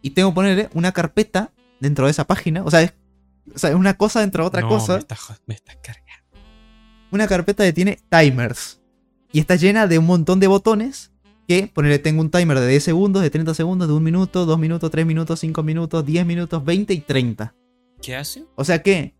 Y 0.00 0.10
tengo 0.10 0.30
que 0.30 0.34
ponerle 0.36 0.70
una 0.72 0.92
carpeta 0.92 1.52
dentro 1.80 2.06
de 2.06 2.12
esa 2.12 2.26
página. 2.26 2.62
O 2.64 2.70
sea, 2.70 2.80
es, 2.82 2.94
o 3.54 3.58
sea, 3.58 3.70
es 3.70 3.76
una 3.76 3.94
cosa 3.98 4.20
dentro 4.20 4.44
de 4.44 4.48
otra 4.48 4.60
No, 4.62 4.68
cosa. 4.68 4.94
Me 4.94 4.98
estás 5.00 5.20
jo- 5.20 5.34
me 5.46 5.54
estás 5.54 5.76
cargando. 5.82 6.04
Una 7.10 7.26
carpeta 7.26 7.64
que 7.64 7.72
tiene 7.74 7.98
timers. 8.08 8.80
Y 9.32 9.40
está 9.40 9.56
llena 9.56 9.86
de 9.86 9.98
un 9.98 10.06
montón 10.06 10.40
de 10.40 10.46
botones. 10.46 11.10
Que 11.46 11.70
ponerle 11.72 11.98
tengo 11.98 12.20
un 12.20 12.30
timer 12.30 12.58
de 12.58 12.68
10 12.68 12.82
segundos, 12.82 13.22
de 13.22 13.30
30 13.30 13.54
segundos, 13.54 13.88
de 13.88 13.94
1 13.94 14.00
minuto, 14.00 14.46
2 14.46 14.58
minutos, 14.58 14.90
3 14.90 15.04
minutos, 15.04 15.40
5 15.40 15.62
minutos, 15.62 16.06
10 16.06 16.26
minutos, 16.26 16.64
20 16.64 16.94
y 16.94 17.00
30. 17.00 17.54
¿Qué 18.00 18.16
hace? 18.16 18.44
O 18.54 18.64
sea 18.64 18.82
que, 18.82 19.14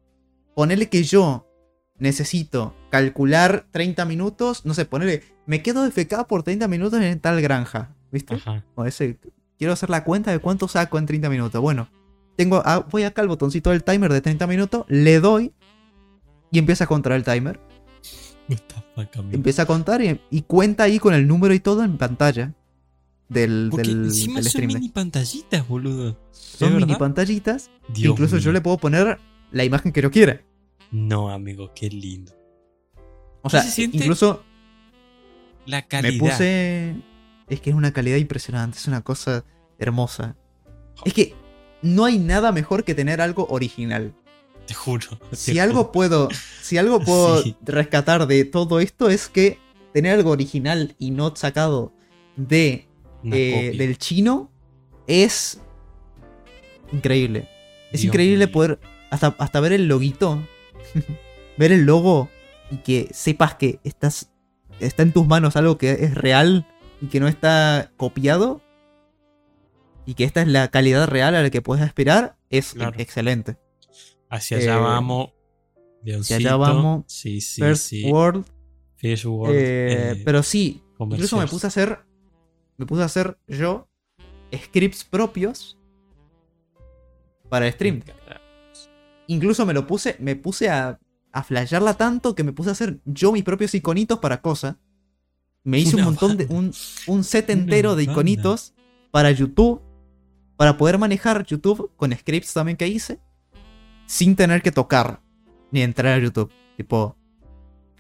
ponerle 0.54 0.88
que 0.88 1.02
yo 1.02 1.48
necesito 1.98 2.74
calcular 2.90 3.66
30 3.70 4.04
minutos, 4.04 4.64
no 4.64 4.74
sé, 4.74 4.84
ponerle, 4.84 5.22
me 5.46 5.62
quedo 5.62 5.86
FK 5.90 6.26
por 6.26 6.42
30 6.42 6.68
minutos 6.68 7.00
en 7.00 7.20
tal 7.20 7.40
granja, 7.40 7.94
¿viste? 8.10 8.34
Ajá. 8.34 8.64
O 8.74 8.84
ese, 8.84 9.18
quiero 9.58 9.72
hacer 9.72 9.90
la 9.90 10.04
cuenta 10.04 10.30
de 10.30 10.38
cuánto 10.38 10.68
saco 10.68 10.98
en 10.98 11.06
30 11.06 11.28
minutos. 11.28 11.60
Bueno, 11.60 11.88
tengo, 12.36 12.62
ah, 12.64 12.86
voy 12.90 13.04
acá 13.04 13.22
al 13.22 13.28
botoncito 13.28 13.70
del 13.70 13.84
timer 13.84 14.12
de 14.12 14.20
30 14.20 14.46
minutos, 14.46 14.84
le 14.88 15.20
doy 15.20 15.52
y 16.50 16.58
empieza 16.58 16.84
a 16.84 16.86
contar 16.86 17.12
el 17.12 17.24
timer. 17.24 17.60
Empieza 19.32 19.62
a 19.62 19.66
contar 19.66 20.03
y, 20.03 20.20
y 20.30 20.42
cuenta 20.42 20.84
ahí 20.84 20.99
con 20.99 21.14
el 21.14 21.26
número 21.26 21.55
y 21.55 21.61
todo 21.61 21.82
en 21.84 21.97
pantalla 21.99 22.53
del, 23.28 23.68
Porque 23.70 23.88
del, 23.88 24.05
encima 24.05 24.34
del 24.36 24.45
son 24.45 24.51
stream. 24.51 24.68
mini 24.74 24.88
pantallitas, 24.90 25.66
boludo. 25.66 26.18
Son 26.30 26.72
¿Es 26.72 26.78
mini 26.78 26.95
pantallitas. 26.97 27.70
Dios 27.88 28.12
incluso 28.12 28.38
yo 28.38 28.53
le 28.53 28.61
puedo 28.61 28.78
poner 28.78 29.18
la 29.51 29.64
imagen 29.64 29.92
que 29.92 30.03
yo 30.03 30.11
quiera. 30.11 30.42
No, 30.90 31.30
amigo, 31.30 31.72
qué 31.74 31.88
lindo. 31.88 32.32
O 33.42 33.51
sea, 33.51 33.62
se 33.62 33.82
incluso 33.82 34.42
La 35.66 35.78
me 35.78 35.86
calidad. 35.88 36.18
puse. 36.18 36.97
es 37.49 37.61
que 37.61 37.70
es 37.70 37.76
una 37.76 37.92
calidad 37.92 38.16
impresionante, 38.18 38.78
es 38.78 38.86
una 38.86 39.03
cosa 39.03 39.45
hermosa. 39.78 40.36
Es 41.05 41.12
que 41.14 41.34
no 41.82 42.05
hay 42.05 42.18
nada 42.18 42.53
mejor 42.53 42.84
que 42.84 42.95
tener 42.95 43.20
algo 43.20 43.47
original. 43.51 44.14
Te 44.66 44.74
juro. 44.74 45.18
te 45.30 45.36
Si 45.36 45.52
juro. 45.52 45.62
algo 45.62 45.92
puedo, 45.92 46.28
si 46.62 46.78
algo 46.78 47.00
puedo 47.04 47.42
Sí. 47.42 47.56
rescatar 47.62 48.26
de 48.26 48.44
todo 48.44 48.80
esto 48.80 49.10
es 49.10 49.28
que 49.28 49.58
tener 49.92 50.14
algo 50.14 50.30
original 50.30 50.94
y 50.98 51.10
no 51.10 51.34
sacado 51.36 51.92
de 52.36 52.88
eh, 53.24 53.74
del 53.78 53.96
chino 53.98 54.50
es 55.06 55.60
increíble. 56.92 57.48
Es 57.92 58.00
Dios 58.02 58.04
increíble 58.12 58.46
mío. 58.46 58.52
poder 58.52 58.78
hasta, 59.10 59.34
hasta 59.38 59.60
ver 59.60 59.72
el 59.72 59.86
loguito, 59.86 60.46
ver 61.58 61.72
el 61.72 61.84
logo 61.84 62.28
y 62.70 62.78
que 62.78 63.08
sepas 63.12 63.54
que 63.54 63.78
estás 63.84 64.30
está 64.80 65.02
en 65.02 65.12
tus 65.12 65.26
manos 65.26 65.56
algo 65.56 65.78
que 65.78 65.92
es 65.92 66.14
real 66.14 66.66
y 67.00 67.06
que 67.06 67.20
no 67.20 67.28
está 67.28 67.92
copiado 67.96 68.60
y 70.06 70.14
que 70.14 70.24
esta 70.24 70.42
es 70.42 70.48
la 70.48 70.68
calidad 70.68 71.06
real 71.08 71.34
a 71.34 71.42
la 71.42 71.50
que 71.50 71.62
puedes 71.62 71.84
aspirar 71.84 72.36
es 72.50 72.72
Claro. 72.74 72.94
excelente. 72.98 73.56
Hacia 74.35 74.57
allá 74.57 74.76
eh, 74.76 74.80
vamos. 74.80 75.30
hacia 76.18 76.37
allá 76.37 76.57
vamos. 76.57 77.05
Sí, 77.07 77.41
sí, 77.41 77.61
First 77.61 77.82
sí. 77.87 78.11
World 78.11 78.45
First 78.97 79.26
World. 79.26 79.55
Eh, 79.55 80.11
eh, 80.12 80.22
pero 80.24 80.43
sí, 80.43 80.82
incluso 80.99 81.39
me 81.39 81.47
puse 81.47 81.66
a 81.66 81.68
hacer. 81.68 82.01
Me 82.76 82.87
puse 82.87 83.03
a 83.03 83.05
hacer 83.05 83.39
yo 83.47 83.89
scripts 84.53 85.05
propios 85.05 85.78
para 87.49 87.70
stream. 87.70 88.03
Incluso 89.28 89.64
me 89.66 89.72
lo 89.72 89.87
puse. 89.87 90.16
Me 90.18 90.35
puse 90.37 90.68
a, 90.68 90.99
a 91.32 91.43
flashearla 91.45 91.95
tanto 91.95 92.35
que 92.35 92.43
me 92.43 92.53
puse 92.53 92.70
a 92.70 92.72
hacer 92.72 93.01
yo 93.05 93.30
mis 93.30 93.45
propios 93.45 93.74
iconitos 93.74 94.18
para 94.18 94.41
cosas. 94.41 94.76
Me 95.62 95.78
hice 95.78 95.95
Una 95.97 96.09
un 96.09 96.14
montón 96.14 96.37
de. 96.37 96.47
Un, 96.47 96.72
un 97.07 97.24
set 97.24 97.51
Una 97.51 97.61
entero 97.61 97.95
de 97.95 98.07
banda. 98.07 98.12
iconitos 98.12 98.74
para 99.11 99.30
YouTube. 99.30 99.80
Para 100.57 100.76
poder 100.76 100.99
manejar 100.99 101.45
YouTube 101.45 101.91
con 101.97 102.12
scripts 102.12 102.53
también 102.53 102.76
que 102.76 102.89
hice. 102.89 103.20
Sin 104.07 104.36
tener 104.36 104.62
que 104.62 104.72
tocar. 104.72 105.20
Ni 105.70 105.82
entrar 105.82 106.18
a 106.18 106.22
YouTube. 106.22 106.52
Tipo. 106.76 107.16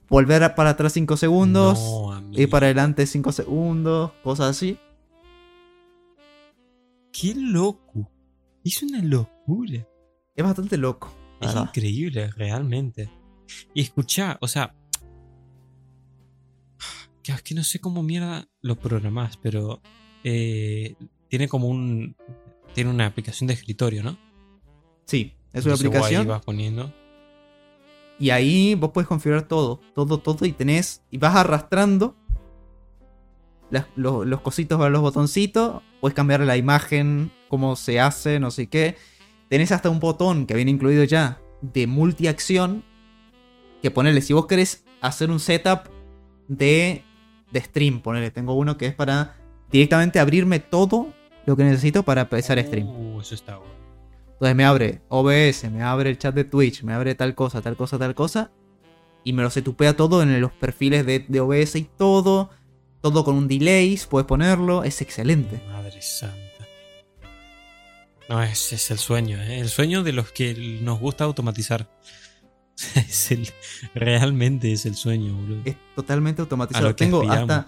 Volver 0.08 0.54
para 0.54 0.70
atrás 0.70 0.92
5 0.92 1.16
segundos. 1.16 1.78
No. 1.78 2.30
Ir 2.32 2.48
para 2.50 2.66
adelante 2.66 3.06
5 3.06 3.32
segundos, 3.32 4.12
cosas 4.22 4.50
así. 4.50 4.78
Qué 7.12 7.34
loco. 7.34 8.10
Es 8.64 8.82
una 8.82 9.02
locura. 9.02 9.86
Es 10.34 10.44
bastante 10.44 10.76
loco. 10.76 11.12
Es 11.40 11.48
verdad. 11.48 11.64
increíble, 11.68 12.30
realmente. 12.32 13.08
Y 13.72 13.82
escuchá, 13.82 14.38
o 14.40 14.48
sea. 14.48 14.74
que 17.22 17.32
Es 17.32 17.42
que 17.42 17.54
no 17.54 17.64
sé 17.64 17.78
cómo 17.80 18.02
mierda 18.02 18.48
lo 18.60 18.76
programás, 18.76 19.36
pero. 19.36 19.80
eh, 20.22 20.96
tiene 21.28 21.48
como 21.48 21.68
un. 21.68 22.16
Tiene 22.74 22.90
una 22.90 23.06
aplicación 23.06 23.46
de 23.46 23.54
escritorio, 23.54 24.02
¿no? 24.02 24.18
Sí, 25.06 25.34
es 25.54 25.64
una 25.66 25.74
aplicación. 25.74 26.26
Vas 26.28 26.42
poniendo. 26.44 26.92
Y 28.18 28.30
ahí 28.30 28.74
vos 28.74 28.90
puedes 28.92 29.08
configurar 29.08 29.42
todo, 29.48 29.80
todo, 29.94 30.18
todo. 30.18 30.44
Y 30.46 30.52
tenés. 30.52 31.02
Y 31.10 31.18
vas 31.18 31.34
arrastrando 31.34 32.14
las- 33.70 33.86
los, 33.96 34.26
los 34.26 34.40
cositos 34.40 34.78
para 34.78 34.90
los 34.90 35.00
botoncitos. 35.00 35.82
Puedes 36.00 36.14
cambiar 36.14 36.40
la 36.40 36.56
imagen, 36.56 37.30
cómo 37.48 37.76
se 37.76 37.98
hace, 38.00 38.38
no 38.38 38.50
sé 38.50 38.68
qué. 38.68 38.96
Tenés 39.48 39.72
hasta 39.72 39.90
un 39.90 40.00
botón 40.00 40.46
que 40.46 40.54
viene 40.54 40.70
incluido 40.70 41.04
ya 41.04 41.40
de 41.60 41.86
multiacción. 41.86 42.84
Que 43.82 43.90
ponerle, 43.90 44.22
si 44.22 44.32
vos 44.32 44.46
querés 44.46 44.84
hacer 45.00 45.30
un 45.30 45.40
setup 45.40 45.88
de, 46.48 47.02
de 47.50 47.60
stream, 47.60 48.00
ponele. 48.00 48.30
Tengo 48.30 48.54
uno 48.54 48.76
que 48.78 48.86
es 48.86 48.94
para 48.94 49.36
directamente 49.70 50.18
abrirme 50.20 50.60
todo 50.60 51.08
lo 51.46 51.56
que 51.56 51.64
necesito 51.64 52.02
para 52.02 52.22
empezar 52.22 52.58
stream. 52.62 52.88
Uh, 52.88 53.20
eso 53.20 53.34
está 53.34 53.58
bueno. 53.58 53.74
Entonces 54.44 54.56
me 54.56 54.64
abre 54.66 55.00
OBS, 55.08 55.70
me 55.70 55.82
abre 55.82 56.10
el 56.10 56.18
chat 56.18 56.34
de 56.34 56.44
Twitch, 56.44 56.82
me 56.82 56.92
abre 56.92 57.14
tal 57.14 57.34
cosa, 57.34 57.62
tal 57.62 57.78
cosa, 57.78 57.98
tal 57.98 58.14
cosa. 58.14 58.52
Y 59.24 59.32
me 59.32 59.42
lo 59.42 59.48
setupea 59.48 59.96
todo 59.96 60.22
en 60.22 60.38
los 60.38 60.52
perfiles 60.52 61.06
de, 61.06 61.20
de 61.26 61.40
OBS 61.40 61.76
y 61.76 61.84
todo. 61.96 62.50
Todo 63.00 63.24
con 63.24 63.36
un 63.36 63.48
delay, 63.48 63.98
puedes 64.06 64.26
ponerlo. 64.26 64.84
Es 64.84 65.00
excelente. 65.00 65.62
Madre 65.72 66.02
santa. 66.02 66.36
No, 68.28 68.42
ese 68.42 68.74
es 68.74 68.90
el 68.90 68.98
sueño, 68.98 69.40
¿eh? 69.40 69.60
El 69.60 69.70
sueño 69.70 70.02
de 70.02 70.12
los 70.12 70.30
que 70.30 70.78
nos 70.82 71.00
gusta 71.00 71.24
automatizar. 71.24 71.88
es 72.96 73.30
el, 73.30 73.48
realmente 73.94 74.72
es 74.72 74.84
el 74.84 74.94
sueño, 74.94 75.34
boludo. 75.36 75.62
Es 75.64 75.76
totalmente 75.96 76.42
A 76.42 76.44
automatizado. 76.44 76.88
lo 76.88 76.94
que 76.94 77.02
Tengo 77.02 77.22
hasta. 77.30 77.64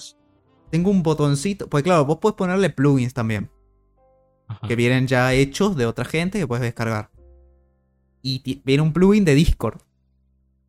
Tengo 0.70 0.90
un 0.90 1.02
botoncito. 1.02 1.70
Pues 1.70 1.82
claro, 1.82 2.04
vos 2.04 2.18
puedes 2.20 2.36
ponerle 2.36 2.68
plugins 2.68 3.14
también. 3.14 3.50
Ajá. 4.48 4.66
Que 4.68 4.76
vienen 4.76 5.06
ya 5.06 5.32
hechos 5.32 5.76
de 5.76 5.86
otra 5.86 6.04
gente 6.04 6.38
que 6.38 6.46
puedes 6.46 6.62
descargar. 6.62 7.10
Y 8.22 8.60
viene 8.64 8.82
un 8.82 8.92
plugin 8.92 9.24
de 9.24 9.34
Discord. 9.34 9.80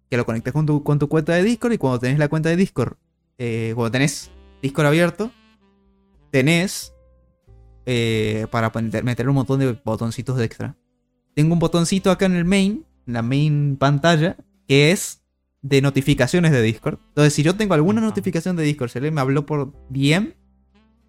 Que 0.09 0.17
lo 0.17 0.25
conectas 0.25 0.53
con 0.53 0.65
tu, 0.65 0.83
con 0.83 0.99
tu 0.99 1.09
cuenta 1.09 1.33
de 1.33 1.43
Discord. 1.43 1.73
Y 1.73 1.77
cuando 1.77 1.99
tenés 1.99 2.19
la 2.19 2.27
cuenta 2.27 2.49
de 2.49 2.55
Discord. 2.55 2.95
eh, 3.37 3.71
cuando 3.75 3.91
tenés 3.91 4.31
Discord 4.61 4.87
abierto. 4.87 5.31
Tenés. 6.31 6.93
eh, 7.85 8.47
para 8.51 8.69
meter 9.03 9.29
un 9.29 9.35
montón 9.35 9.59
de 9.59 9.71
botoncitos 9.83 10.37
de 10.37 10.45
extra. 10.45 10.75
Tengo 11.35 11.53
un 11.53 11.59
botoncito 11.59 12.11
acá 12.11 12.25
en 12.25 12.35
el 12.35 12.45
main. 12.45 12.85
En 13.05 13.13
la 13.13 13.21
main 13.21 13.77
pantalla. 13.77 14.37
Que 14.67 14.91
es 14.91 15.23
de 15.61 15.81
notificaciones 15.81 16.51
de 16.51 16.61
Discord. 16.61 16.99
Entonces, 17.09 17.33
si 17.33 17.43
yo 17.43 17.55
tengo 17.55 17.73
alguna 17.73 18.01
notificación 18.01 18.55
de 18.55 18.63
Discord, 18.63 18.89
si 18.89 18.97
alguien 18.99 19.13
me 19.13 19.21
habló 19.21 19.45
por 19.45 19.73
DM, 19.89 20.33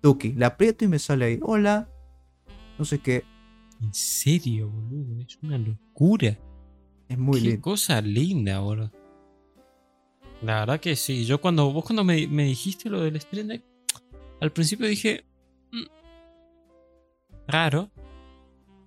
Tuki, 0.00 0.32
la 0.32 0.48
aprieto 0.48 0.84
y 0.84 0.88
me 0.88 0.98
sale 0.98 1.24
ahí. 1.26 1.38
Hola. 1.42 1.88
No 2.78 2.84
sé 2.84 2.98
qué. 3.00 3.24
En 3.80 3.92
serio, 3.94 4.68
boludo. 4.70 5.20
Es 5.22 5.38
una 5.42 5.58
locura. 5.58 6.38
Es 7.08 7.18
muy 7.18 7.40
Qué 7.40 7.46
lindo. 7.48 7.62
cosa 7.62 8.00
linda, 8.00 8.60
boludo. 8.60 8.92
La 10.42 10.60
verdad 10.60 10.80
que 10.80 10.94
sí. 10.96 11.24
Yo 11.24 11.40
cuando 11.40 11.72
vos 11.72 11.84
cuando 11.84 12.04
me, 12.04 12.26
me 12.28 12.44
dijiste 12.44 12.88
lo 12.88 13.00
del 13.00 13.20
Stream 13.20 13.48
Deck, 13.48 13.64
al 14.40 14.52
principio 14.52 14.86
dije. 14.86 15.24
"Mm, 15.72 15.86
raro. 17.46 17.90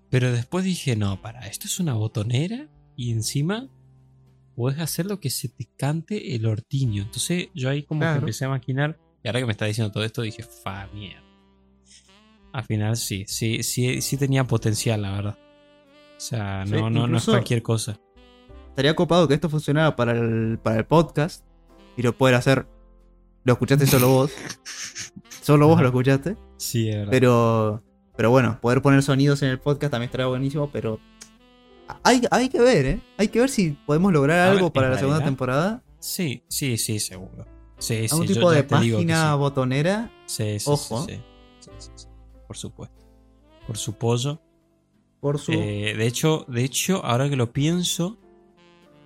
Pero 0.09 0.31
después 0.31 0.65
dije, 0.65 0.95
no, 0.97 1.21
para, 1.21 1.47
esto 1.47 1.67
es 1.67 1.79
una 1.79 1.93
botonera 1.93 2.67
y 2.97 3.11
encima 3.11 3.69
puedes 4.55 4.79
hacer 4.81 5.05
lo 5.05 5.21
que 5.21 5.29
se 5.29 5.47
te 5.47 5.69
cante 5.77 6.35
el 6.35 6.45
ortiño. 6.45 7.03
Entonces 7.03 7.47
yo 7.55 7.69
ahí 7.69 7.83
como 7.83 8.01
Claro. 8.01 8.15
que 8.15 8.19
empecé 8.19 8.43
a 8.45 8.49
maquinar. 8.49 8.99
Y 9.23 9.27
ahora 9.29 9.39
que 9.39 9.45
me 9.45 9.53
está 9.53 9.65
diciendo 9.65 9.91
todo 9.91 10.03
esto, 10.03 10.21
dije, 10.21 10.43
fa 10.43 10.87
mierda. 10.93 11.23
Al 12.54 12.64
final 12.66 12.97
sí, 12.97 13.24
sí, 13.28 13.64
sí, 13.64 14.02
sí 14.02 14.18
tenía 14.18 14.45
potencial, 14.45 15.02
la 15.02 15.12
verdad. 15.12 15.38
O 15.38 16.20
sea, 16.20 16.66
Sí, 16.66 16.72
no, 16.74 16.89
no, 16.89 17.18
es 17.18 17.26
cualquier 17.26 17.62
cosa. 17.62 17.99
Estaría 18.70 18.95
copado 18.95 19.28
que 19.28 19.34
esto 19.34 19.49
funcionara 19.49 19.95
para 19.95 20.12
el, 20.14 20.60
para 20.62 20.78
el 20.78 20.86
podcast 20.86 21.45
y 21.97 22.02
lo 22.02 22.16
poder 22.18 22.36
hacer. 22.36 22.68
Lo 23.43 23.54
escuchaste 23.54 23.88
solo 23.88 24.08
vos. 24.10 24.32
solo 25.41 25.68
vos 25.68 25.82
lo 25.82 25.88
escuchaste. 25.88 26.36
Sí, 26.58 26.89
es 26.89 26.95
verdad. 26.95 27.12
Pero, 27.12 27.84
pero 28.16 28.30
bueno, 28.30 28.60
poder 28.62 28.82
poner 28.82 29.02
sonidos 29.02 29.41
en 29.41 29.49
el 29.49 29.60
podcast 29.60 29.91
también 29.91 30.08
estaría 30.08 30.28
buenísimo. 30.28 30.70
Pero 30.72 30.99
hay, 32.04 32.22
hay 32.30 32.49
que 32.49 32.60
ver, 32.60 32.86
¿eh? 32.86 33.02
Hay 33.18 33.30
que 33.30 33.39
ver 33.39 33.49
si 33.49 33.72
podemos 33.72 34.14
lograr 34.14 34.39
A 34.39 34.52
algo 34.52 34.72
para 34.72 34.89
la 34.89 34.97
segunda 34.99 35.24
temporada. 35.24 35.84
Sí, 35.99 36.43
sí, 36.47 36.78
sí, 36.78 36.99
seguro. 36.99 37.45
Sí, 37.80 38.08
sí, 38.08 38.08
Algún 38.12 38.28
yo 38.28 38.34
tipo 38.36 38.52
de 38.52 38.64
página 38.64 39.34
botonera. 39.36 40.12
sí. 40.26 40.43
Sí, 40.43 40.60
sí, 40.60 40.70
Ojo. 40.70 41.06
sí, 41.08 41.16
sí. 41.16 41.16
Sí, 41.16 41.16
sí, 41.16 41.18
sí. 41.18 41.30
Por 42.52 42.58
supuesto. 42.58 43.06
Por 43.66 43.78
su 43.78 43.93
pollo. 43.93 44.41
Por 45.22 45.39
su. 45.39 45.54
Eh, 45.54 45.93
de 45.97 46.06
hecho, 46.06 46.43
de 46.49 46.66
hecho, 46.66 47.06
ahora 47.06 47.30
que 47.30 47.38
lo 47.38 47.54
pienso, 47.54 48.18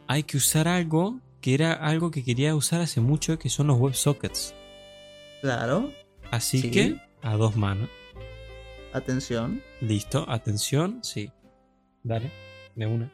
hay 0.07 0.23
que 0.23 0.37
usar 0.37 0.67
algo 0.67 1.19
que 1.41 1.53
era 1.53 1.73
algo 1.73 2.09
que 2.09 2.23
quería 2.23 2.55
usar 2.55 2.81
hace 2.81 3.01
mucho, 3.01 3.37
que 3.37 3.49
son 3.49 3.67
los 3.67 3.77
WebSockets. 3.79 4.55
Claro. 5.41 5.91
Así 6.31 6.59
Sí. 6.59 6.71
que, 6.71 6.99
a 7.21 7.35
dos 7.37 7.55
manos. 7.55 7.87
Atención. 8.93 9.61
Listo, 9.79 10.25
atención, 10.27 11.01
sí. 11.03 11.29
Dale, 12.01 12.31
de 12.75 12.87
una. 12.87 13.11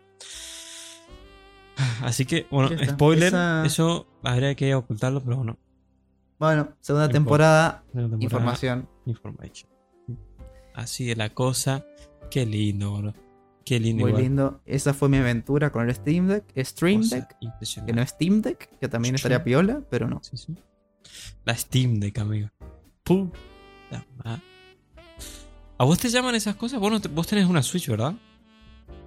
Así 2.04 2.26
que, 2.26 2.48
bueno, 2.50 2.70
spoiler, 2.86 3.28
Esa- 3.30 3.66
eso 3.66 4.08
habría 4.24 4.56
que 4.56 4.74
ocultarlo, 4.76 5.22
pero 5.22 5.36
bueno. 5.38 5.58
Bueno, 6.40 6.70
segunda 6.80 7.10
temporada. 7.10 7.84
Temporada, 7.92 8.18
Información. 8.24 8.90
Information. 9.06 9.71
Así 10.74 11.06
de 11.06 11.16
la 11.16 11.30
cosa. 11.30 11.86
Qué 12.30 12.46
lindo. 12.46 13.14
Qué 13.66 13.80
lindo. 13.80 14.02
Muy 14.04 14.10
igual. 14.12 14.24
lindo. 14.24 14.62
Esa 14.66 14.94
fue 14.94 15.10
mi 15.10 15.18
aventura 15.18 15.72
con 15.72 15.88
el 15.88 15.94
Steam 15.96 16.28
Deck. 16.28 16.46
Stream 16.66 17.02
Deck. 17.08 17.36
Que 17.86 17.94
no 17.94 18.02
es 18.02 18.10
Steam 18.10 18.42
Deck, 18.42 18.70
que 18.80 18.88
también 18.88 19.16
estaría 19.16 19.44
piola, 19.44 19.82
pero 19.90 20.08
no. 20.08 20.22
Sí, 20.24 20.38
sí. 20.38 20.56
La 21.46 21.56
Steam 21.56 22.00
Deck, 22.00 22.18
amigo. 22.20 22.50
Madre. 24.24 24.42
¿A 25.78 25.84
vos 25.84 25.98
te 26.00 26.10
llaman 26.10 26.36
esas 26.36 26.56
cosas? 26.56 26.80
Vos, 26.80 26.92
no 26.92 27.02
te- 27.02 27.10
vos 27.10 27.26
tenés 27.28 27.48
una 27.48 27.62
Switch, 27.64 27.88
¿verdad? 27.90 28.14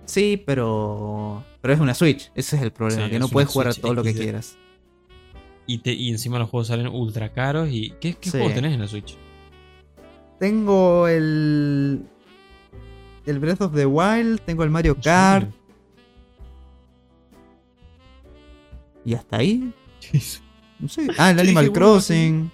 Sí, 0.04 0.42
pero. 0.44 1.44
Pero 1.62 1.74
es 1.74 1.80
una 1.80 1.94
Switch. 1.94 2.30
Ese 2.34 2.56
es 2.56 2.62
el 2.62 2.72
problema. 2.72 3.04
Sí, 3.06 3.10
que 3.12 3.18
no 3.18 3.26
es 3.26 3.32
puedes 3.32 3.48
jugar 3.50 3.68
a 3.68 3.74
todo 3.74 3.94
lo 3.94 4.02
que 4.02 4.12
quieras. 4.14 4.56
Y, 5.66 5.78
te, 5.78 5.92
y 5.94 6.10
encima 6.10 6.38
los 6.38 6.50
juegos 6.50 6.66
salen 6.68 6.88
ultra 6.88 7.32
caros. 7.32 7.68
y 7.70 7.94
¿Qué, 8.00 8.14
qué 8.14 8.30
Sí. 8.30 8.36
juegos 8.38 8.54
tenés 8.54 8.74
en 8.74 8.80
la 8.80 8.88
Switch? 8.88 9.16
Tengo 10.39 11.09
el. 11.09 12.05
El 13.26 13.39
Breath 13.39 13.62
of 13.62 13.74
the 13.74 13.87
Wild, 13.87 14.41
tengo 14.43 14.64
el 14.64 14.70
Mario 14.70 14.97
Kart. 15.03 15.51
Y 19.05 19.14
hasta 19.14 19.37
ahí. 19.39 19.72
No 20.78 20.89
sé. 20.89 21.09
Ah, 21.18 21.30
el 21.30 21.41
Animal 21.41 21.72
Crossing. 21.72 22.51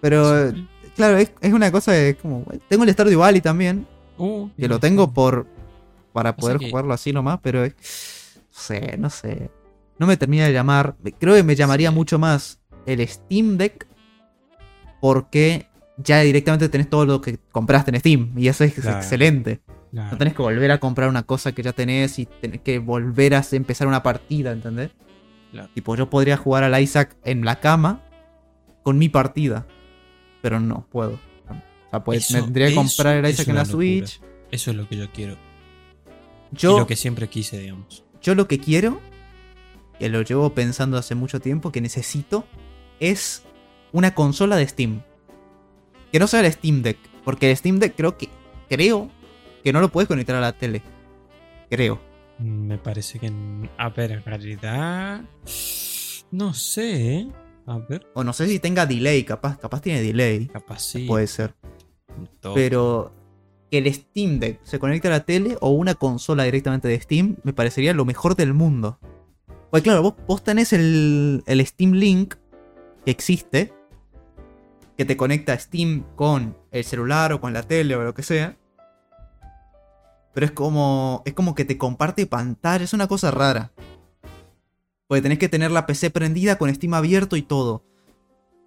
Pero, 0.00 0.52
claro, 0.96 1.18
es, 1.18 1.32
es 1.40 1.52
una 1.52 1.70
cosa 1.72 1.92
de 1.92 2.16
como. 2.16 2.44
Tengo 2.68 2.84
el 2.84 2.90
Stardew 2.92 3.18
Valley 3.20 3.40
también. 3.40 3.86
Uh, 4.18 4.48
Que 4.56 4.68
lo 4.68 4.78
tengo 4.78 5.12
por. 5.12 5.46
Para 6.12 6.34
poder 6.36 6.58
que- 6.58 6.70
jugarlo 6.70 6.92
así 6.94 7.12
nomás, 7.12 7.40
pero. 7.42 7.64
es- 7.64 8.40
No 8.52 8.58
sé, 8.60 8.96
no 8.98 9.10
sé. 9.10 9.50
No 9.98 10.06
me 10.06 10.16
termina 10.16 10.46
de 10.46 10.52
llamar. 10.52 10.96
Creo 11.18 11.34
que 11.34 11.42
me 11.42 11.56
llamaría 11.56 11.90
Sí. 11.90 11.94
mucho 11.94 12.18
más 12.18 12.60
el 12.86 13.06
Steam 13.06 13.56
Deck. 13.56 13.86
Porque 15.00 15.66
ya 16.02 16.20
directamente 16.20 16.68
tenés 16.68 16.88
todo 16.90 17.06
lo 17.06 17.20
que 17.20 17.38
compraste 17.52 17.90
en 17.90 18.00
Steam. 18.00 18.32
Y 18.36 18.48
eso 18.48 18.64
es 18.64 18.74
Claro. 18.74 18.98
excelente. 18.98 19.60
Claro. 19.90 20.12
No 20.12 20.18
tenés 20.18 20.34
que 20.34 20.42
volver 20.42 20.70
a 20.70 20.78
comprar 20.78 21.08
una 21.08 21.24
cosa 21.24 21.52
que 21.52 21.62
ya 21.62 21.72
tenés 21.72 22.18
y 22.18 22.26
tenés 22.26 22.60
que 22.60 22.78
volver 22.78 23.34
a 23.34 23.42
empezar 23.52 23.86
una 23.88 24.02
partida, 24.02 24.52
¿entendés? 24.52 24.90
Claro. 25.52 25.68
Tipo, 25.74 25.96
yo 25.96 26.08
podría 26.08 26.36
jugar 26.36 26.62
al 26.62 26.80
Isaac 26.80 27.16
en 27.24 27.44
la 27.44 27.58
cama 27.60 28.02
con 28.82 28.98
mi 28.98 29.08
partida. 29.08 29.66
Pero 30.42 30.60
no 30.60 30.86
puedo. 30.90 31.14
O 31.14 31.90
sea, 31.90 32.04
pues 32.04 32.24
Eso- 32.24 32.34
me 32.38 32.42
tendría 32.44 32.68
que 32.68 32.74
comprar 32.76 33.16
el 33.16 33.28
Isaac 33.30 33.48
en 33.48 33.54
la 33.56 33.62
locura. 33.64 33.72
Switch. 33.76 34.20
Eso 34.52 34.70
es 34.70 34.76
lo 34.76 34.88
que 34.88 34.96
yo 34.96 35.10
quiero. 35.12 35.36
Yo, 36.52 36.76
y 36.76 36.80
lo 36.80 36.86
que 36.86 36.96
siempre 36.96 37.28
quise, 37.28 37.58
digamos. 37.58 38.04
yo 38.22 38.34
lo 38.34 38.46
que 38.48 38.58
quiero, 38.58 39.00
que 39.98 40.08
lo 40.08 40.22
llevo 40.22 40.54
pensando 40.54 40.96
hace 40.98 41.14
mucho 41.14 41.40
tiempo, 41.40 41.70
que 41.72 41.80
necesito, 41.80 42.44
es 43.00 43.42
una 43.92 44.14
consola 44.14 44.56
de 44.56 44.66
Steam. 44.66 45.02
Que 46.12 46.18
no 46.18 46.26
sea 46.26 46.40
el 46.40 46.52
Steam 46.52 46.82
Deck. 46.82 46.98
Porque 47.24 47.50
el 47.50 47.56
Steam 47.56 47.78
Deck 47.78 47.94
creo 47.96 48.16
que. 48.16 48.28
Creo 48.68 49.10
que 49.64 49.72
no 49.72 49.80
lo 49.80 49.90
puedes 49.90 50.08
conectar 50.08 50.36
a 50.36 50.40
la 50.40 50.52
tele. 50.52 50.82
Creo. 51.68 52.00
Me 52.38 52.78
parece 52.78 53.18
que. 53.18 53.32
A 53.76 53.88
ver, 53.90 54.12
en 54.12 54.24
realidad. 54.24 55.22
No 56.30 56.54
sé, 56.54 57.16
¿eh? 57.16 57.28
A 57.66 57.78
ver, 57.78 58.06
O 58.14 58.24
no 58.24 58.32
sé 58.32 58.46
si 58.48 58.58
tenga 58.58 58.86
delay, 58.86 59.22
capaz, 59.24 59.58
capaz 59.58 59.80
tiene 59.80 60.02
delay. 60.02 60.46
capaz 60.46 60.80
sí. 60.80 61.06
Puede 61.06 61.26
ser. 61.26 61.54
Pero 62.54 63.12
que 63.70 63.78
el 63.78 63.92
Steam 63.92 64.40
Deck 64.40 64.60
se 64.64 64.78
conecte 64.78 65.08
a 65.08 65.12
la 65.12 65.24
tele 65.24 65.56
o 65.60 65.70
una 65.70 65.94
consola 65.94 66.42
directamente 66.44 66.88
de 66.88 67.00
Steam 67.00 67.36
me 67.44 67.52
parecería 67.52 67.94
lo 67.94 68.04
mejor 68.04 68.34
del 68.34 68.54
mundo. 68.54 68.98
Pues 69.70 69.84
claro, 69.84 70.02
vos, 70.02 70.14
vos 70.26 70.42
tenés 70.42 70.72
el, 70.72 71.44
el 71.46 71.64
Steam 71.64 71.92
Link 71.92 72.34
que 73.04 73.10
existe, 73.12 73.72
que 75.00 75.06
te 75.06 75.16
conecta 75.16 75.58
Steam 75.58 76.04
con 76.14 76.58
el 76.70 76.84
celular 76.84 77.32
o 77.32 77.40
con 77.40 77.54
la 77.54 77.62
tele 77.62 77.96
o 77.96 78.02
lo 78.02 78.12
que 78.12 78.22
sea. 78.22 78.58
Pero 80.34 80.44
es 80.44 80.52
como, 80.52 81.22
es 81.24 81.32
como 81.32 81.54
que 81.54 81.64
te 81.64 81.78
comparte 81.78 82.26
pantalla, 82.26 82.84
es 82.84 82.92
una 82.92 83.08
cosa 83.08 83.30
rara. 83.30 83.72
Porque 85.06 85.22
tenés 85.22 85.38
que 85.38 85.48
tener 85.48 85.70
la 85.70 85.86
PC 85.86 86.10
prendida 86.10 86.58
con 86.58 86.74
Steam 86.74 86.92
abierto 86.92 87.36
y 87.36 87.40
todo. 87.40 87.82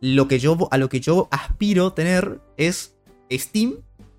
Lo 0.02 0.28
que 0.28 0.40
yo, 0.40 0.58
a 0.72 0.80
lo 0.80 0.90
que 0.90 1.02
yo 1.02 1.28
aspiro 1.30 1.94
tener 1.94 2.42
es 2.58 2.96
Steam 3.32 3.76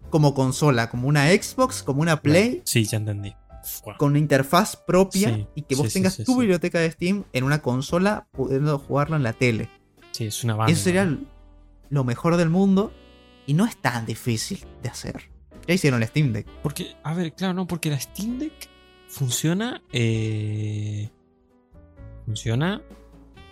como 0.08 0.34
consola, 0.34 0.90
como 0.90 1.08
una 1.08 1.30
Xbox, 1.30 1.82
como 1.82 2.00
una 2.00 2.22
Play, 2.22 2.62
Sí, 2.64 2.84
ya 2.84 2.98
entendí. 2.98 3.34
Con 3.98 4.10
una 4.10 4.20
interfaz 4.20 4.76
propia 4.76 5.34
Sí, 5.34 5.46
y 5.56 5.62
que 5.62 5.74
vos 5.74 5.88
sí, 5.88 5.94
tengas 5.94 6.14
sí, 6.14 6.22
tu 6.22 6.34
sí. 6.34 6.38
biblioteca 6.38 6.78
de 6.78 6.92
Steam 6.92 7.24
en 7.32 7.42
una 7.42 7.60
consola 7.60 8.28
pudiendo 8.30 8.78
jugarlo 8.78 9.16
en 9.16 9.24
la 9.24 9.32
tele. 9.32 9.68
Sí, 10.12 10.26
es 10.26 10.44
una 10.44 10.54
banda. 10.54 10.72
Eso 10.72 10.84
sería 10.84 11.18
lo 11.94 12.04
mejor 12.04 12.36
del 12.36 12.50
mundo 12.50 12.92
y 13.46 13.54
no 13.54 13.64
es 13.66 13.76
tan 13.76 14.04
difícil 14.06 14.64
de 14.82 14.88
hacer. 14.88 15.30
Ya 15.66 15.74
hicieron 15.74 16.02
el 16.02 16.08
Steam 16.08 16.32
Deck. 16.32 16.46
Porque, 16.62 16.94
a 17.02 17.14
ver, 17.14 17.32
claro, 17.34 17.54
no, 17.54 17.66
porque 17.66 17.88
la 17.90 17.98
Steam 18.00 18.38
Deck 18.38 18.52
funciona. 19.08 19.82
eh, 19.92 21.08
funciona. 22.26 22.82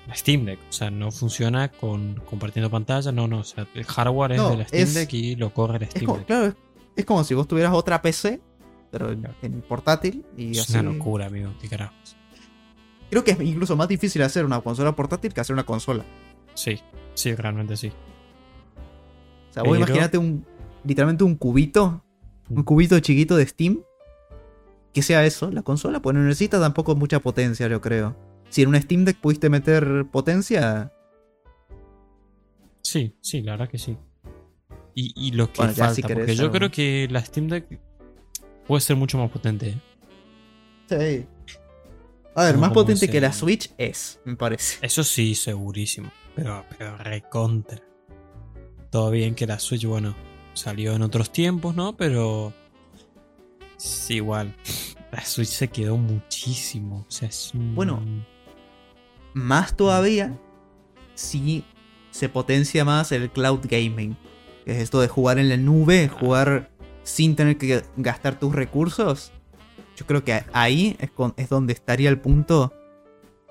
La 0.08 0.16
Steam 0.16 0.44
Deck, 0.44 0.58
o 0.68 0.72
sea, 0.72 0.90
no 0.90 1.12
funciona 1.12 1.70
con 1.70 2.20
compartiendo 2.28 2.68
pantalla, 2.68 3.12
no, 3.12 3.28
no, 3.28 3.38
o 3.38 3.44
sea, 3.44 3.68
el 3.72 3.84
hardware 3.84 4.32
es 4.32 4.48
de 4.48 4.56
la 4.56 4.64
Steam 4.66 4.82
es- 4.82 4.94
Deck 4.94 5.12
y 5.14 5.36
lo 5.36 5.54
corre 5.54 5.78
la 5.78 5.84
Es 5.84 5.90
Steam 5.92 6.06
como, 6.06 6.18
Deck. 6.18 6.26
claro, 6.26 6.46
es, 6.46 6.54
es 6.96 7.04
como 7.04 7.22
si 7.22 7.34
vos 7.34 7.46
tuvieras 7.46 7.72
otra 7.72 8.02
PC, 8.02 8.40
pero 8.90 9.12
en, 9.12 9.28
en 9.42 9.60
portátil 9.62 10.24
y 10.36 10.50
es 10.58 10.62
así. 10.62 10.72
una 10.76 10.90
locura, 10.92 11.26
amigo, 11.26 11.52
qué 11.60 11.68
carajos. 11.68 12.16
Creo 13.10 13.22
que 13.22 13.30
es 13.30 13.40
incluso 13.42 13.76
más 13.76 13.86
difícil 13.86 14.22
hacer 14.22 14.44
una 14.44 14.60
consola 14.60 14.90
portátil 14.96 15.32
que 15.32 15.40
hacer 15.40 15.54
una 15.54 15.64
consola. 15.64 16.04
Sí, 16.54 16.80
sí, 17.14 17.34
realmente 17.36 17.76
sí. 17.76 17.92
O 19.52 19.54
sea, 19.54 19.62
vos 19.62 19.72
Pero- 19.72 19.84
imagínate 19.86 20.18
un. 20.18 20.44
Literalmente 20.84 21.22
un 21.24 21.36
cubito. 21.36 22.02
Un 22.48 22.60
Mm. 22.60 22.64
cubito 22.64 22.98
chiquito 23.00 23.36
de 23.36 23.46
Steam. 23.46 23.80
Que 24.92 25.02
sea 25.02 25.24
eso, 25.24 25.50
la 25.50 25.62
consola, 25.62 26.00
pues 26.02 26.14
no 26.14 26.22
necesita 26.22 26.58
tampoco 26.60 26.94
mucha 26.96 27.20
potencia, 27.20 27.66
yo 27.68 27.80
creo. 27.80 28.16
Si 28.50 28.62
en 28.62 28.68
un 28.68 28.80
Steam 28.82 29.04
Deck 29.06 29.16
pudiste 29.18 29.48
meter 29.48 30.04
potencia. 30.10 30.92
Sí, 32.82 33.16
sí, 33.20 33.40
la 33.42 33.52
verdad 33.52 33.68
que 33.70 33.78
sí. 33.78 33.96
Y, 34.94 35.12
y 35.16 35.30
lo 35.32 35.46
que 35.50 35.58
Bueno, 35.58 35.72
falta, 35.72 35.94
si 35.94 36.02
querés 36.02 36.16
porque 36.18 36.34
yo 36.36 36.42
algo. 36.44 36.54
creo 36.54 36.70
que 36.70 37.08
la 37.10 37.24
Steam 37.24 37.48
Deck 37.48 37.80
puede 38.66 38.80
ser 38.82 38.96
mucho 38.96 39.16
más 39.18 39.30
potente. 39.30 39.68
¿eh? 40.90 41.26
Sí. 41.26 41.26
A 42.34 42.44
ver, 42.44 42.54
No 42.56 42.60
más 42.62 42.72
potente 42.72 43.08
que 43.08 43.20
la 43.20 43.32
Switch 43.32 43.72
es, 43.78 44.20
me 44.24 44.36
parece. 44.36 44.84
Eso 44.84 45.04
sí, 45.04 45.34
segurísimo. 45.34 46.10
Pero, 46.34 46.64
pero 46.76 46.96
recontra. 46.98 47.80
Todo 48.92 49.10
bien 49.10 49.34
que 49.34 49.46
la 49.46 49.58
Switch, 49.58 49.86
bueno, 49.86 50.14
salió 50.52 50.92
en 50.92 51.00
otros 51.00 51.32
tiempos, 51.32 51.74
¿no? 51.74 51.96
Pero. 51.96 52.52
Sí, 53.78 54.16
igual. 54.16 54.54
La 55.10 55.24
Switch 55.24 55.48
se 55.48 55.68
quedó 55.68 55.96
muchísimo. 55.96 57.06
O 57.08 57.10
sea, 57.10 57.28
es 57.28 57.52
un- 57.54 57.74
Bueno. 57.74 58.02
Más 59.32 59.74
todavía 59.78 60.38
si 61.14 61.64
se 62.10 62.28
potencia 62.28 62.84
más 62.84 63.12
el 63.12 63.30
cloud 63.30 63.60
gaming. 63.64 64.14
Que 64.66 64.72
es 64.72 64.78
esto 64.82 65.00
de 65.00 65.08
jugar 65.08 65.38
en 65.38 65.48
la 65.48 65.56
nube, 65.56 66.08
jugar 66.08 66.70
sin 67.02 67.34
tener 67.34 67.56
que 67.56 67.82
gastar 67.96 68.38
tus 68.38 68.54
recursos. 68.54 69.32
Yo 69.96 70.06
creo 70.06 70.22
que 70.22 70.44
ahí 70.52 70.96
es, 71.00 71.10
con- 71.10 71.32
es 71.38 71.48
donde 71.48 71.72
estaría 71.72 72.10
el 72.10 72.20
punto. 72.20 72.74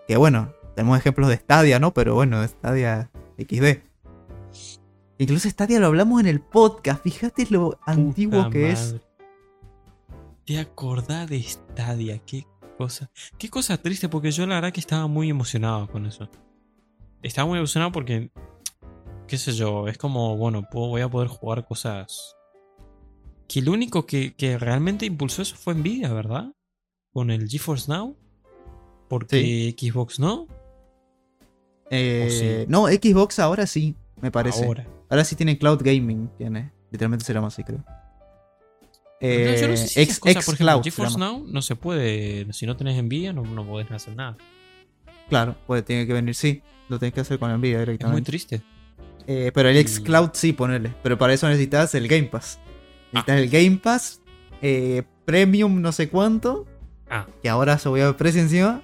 Que 0.07 0.17
bueno, 0.17 0.53
tenemos 0.75 0.99
ejemplos 0.99 1.29
de 1.29 1.37
Stadia, 1.37 1.79
¿no? 1.79 1.93
Pero 1.95 2.13
bueno, 2.13 2.47
Stadia 2.47 3.09
XD. 3.39 3.81
Incluso 5.21 5.47
Stadia 5.49 5.79
lo 5.79 5.87
hablamos 5.87 6.19
en 6.21 6.27
el 6.27 6.41
podcast. 6.41 7.03
Fíjate 7.03 7.45
lo 7.51 7.79
antiguo 7.85 8.49
que 8.49 8.71
es. 8.71 8.95
¿Te 10.45 10.57
acordás 10.57 11.29
de 11.29 11.41
Stadia? 11.43 12.17
Qué 12.25 12.47
cosa. 12.77 13.11
Qué 13.37 13.47
cosa 13.49 13.77
triste, 13.77 14.09
porque 14.09 14.31
yo 14.31 14.47
la 14.47 14.55
verdad 14.55 14.73
que 14.73 14.79
estaba 14.79 15.05
muy 15.05 15.29
emocionado 15.29 15.87
con 15.87 16.07
eso. 16.07 16.27
Estaba 17.21 17.47
muy 17.47 17.59
emocionado 17.59 17.91
porque. 17.91 18.31
Qué 19.27 19.37
sé 19.37 19.51
yo, 19.53 19.87
es 19.87 19.97
como, 19.99 20.35
bueno, 20.37 20.67
puedo- 20.69 20.87
voy 20.89 21.01
a 21.01 21.07
poder 21.09 21.27
jugar 21.29 21.65
cosas. 21.67 22.35
Que 23.47 23.59
el 23.59 23.69
único 23.69 24.07
que, 24.07 24.33
que 24.35 24.57
realmente 24.57 25.05
impulsó 25.05 25.43
eso 25.43 25.55
fue 25.55 25.75
Nvidia, 25.75 26.11
¿verdad? 26.11 26.51
Con 27.13 27.29
el 27.29 27.47
GeForce 27.47 27.91
Now. 27.91 28.17
Porque 29.07 29.75
Xbox 29.77 30.19
no. 30.19 30.47
Eh, 31.91 32.65
No, 32.69 32.87
Xbox 32.87 33.37
ahora 33.39 33.67
sí, 33.67 33.95
me 34.21 34.31
parece. 34.31 34.65
Ahora. 34.65 34.87
Ahora 35.11 35.23
sí 35.23 35.35
tiene 35.35 35.57
cloud 35.59 35.81
gaming. 35.83 36.29
Tiene. 36.37 36.71
Literalmente 36.89 37.23
se 37.25 37.33
llama 37.33 37.47
así, 37.47 37.63
creo. 37.63 37.83
No, 39.21 39.27
yo 39.27 39.67
no 39.67 39.77
sé 39.77 39.83
Eh, 39.83 39.87
si 39.87 40.01
esas 40.01 40.17
X- 40.17 40.19
cosas, 40.19 40.45
por 40.45 40.55
ejemplo, 40.55 40.55
xCloud 40.55 40.83
se 40.83 40.89
GeForce. 40.89 41.19
Now 41.19 41.45
no 41.47 41.61
se 41.61 41.75
puede. 41.75 42.51
Si 42.53 42.65
no 42.65 42.75
tenés 42.75 43.01
Nvidia, 43.03 43.33
no, 43.33 43.43
no 43.43 43.63
podés 43.65 43.91
hacer 43.91 44.15
nada. 44.15 44.35
Claro, 45.29 45.55
pues 45.67 45.85
tiene 45.85 46.07
que 46.07 46.13
venir, 46.13 46.33
sí. 46.33 46.63
Lo 46.89 46.97
tenés 46.97 47.13
que 47.13 47.21
hacer 47.21 47.37
con 47.37 47.51
Nvidia 47.55 47.75
Es 47.81 47.87
muy 47.87 47.93
directamente. 47.97 48.23
triste. 48.31 48.61
Eh, 49.27 49.51
pero 49.53 49.69
el 49.69 49.77
Y- 49.77 49.83
xCloud 49.87 50.31
sí, 50.33 50.53
ponele. 50.53 50.93
Pero 51.03 51.17
para 51.17 51.33
eso 51.33 51.47
necesitas 51.47 51.93
el 51.93 52.07
Game 52.07 52.23
Pass. 52.29 52.59
Necesitas 53.11 53.35
Ah. 53.35 53.39
el 53.39 53.49
Game 53.49 53.77
Pass. 53.77 54.17
eh, 54.63 55.03
premium 55.25 55.81
no 55.81 55.91
sé 55.91 56.07
cuánto. 56.09 56.65
Ah, 57.09 57.25
Que 57.41 57.49
ahora 57.49 57.77
subió 57.79 58.09
el 58.09 58.15
precio 58.15 58.41
encima. 58.41 58.81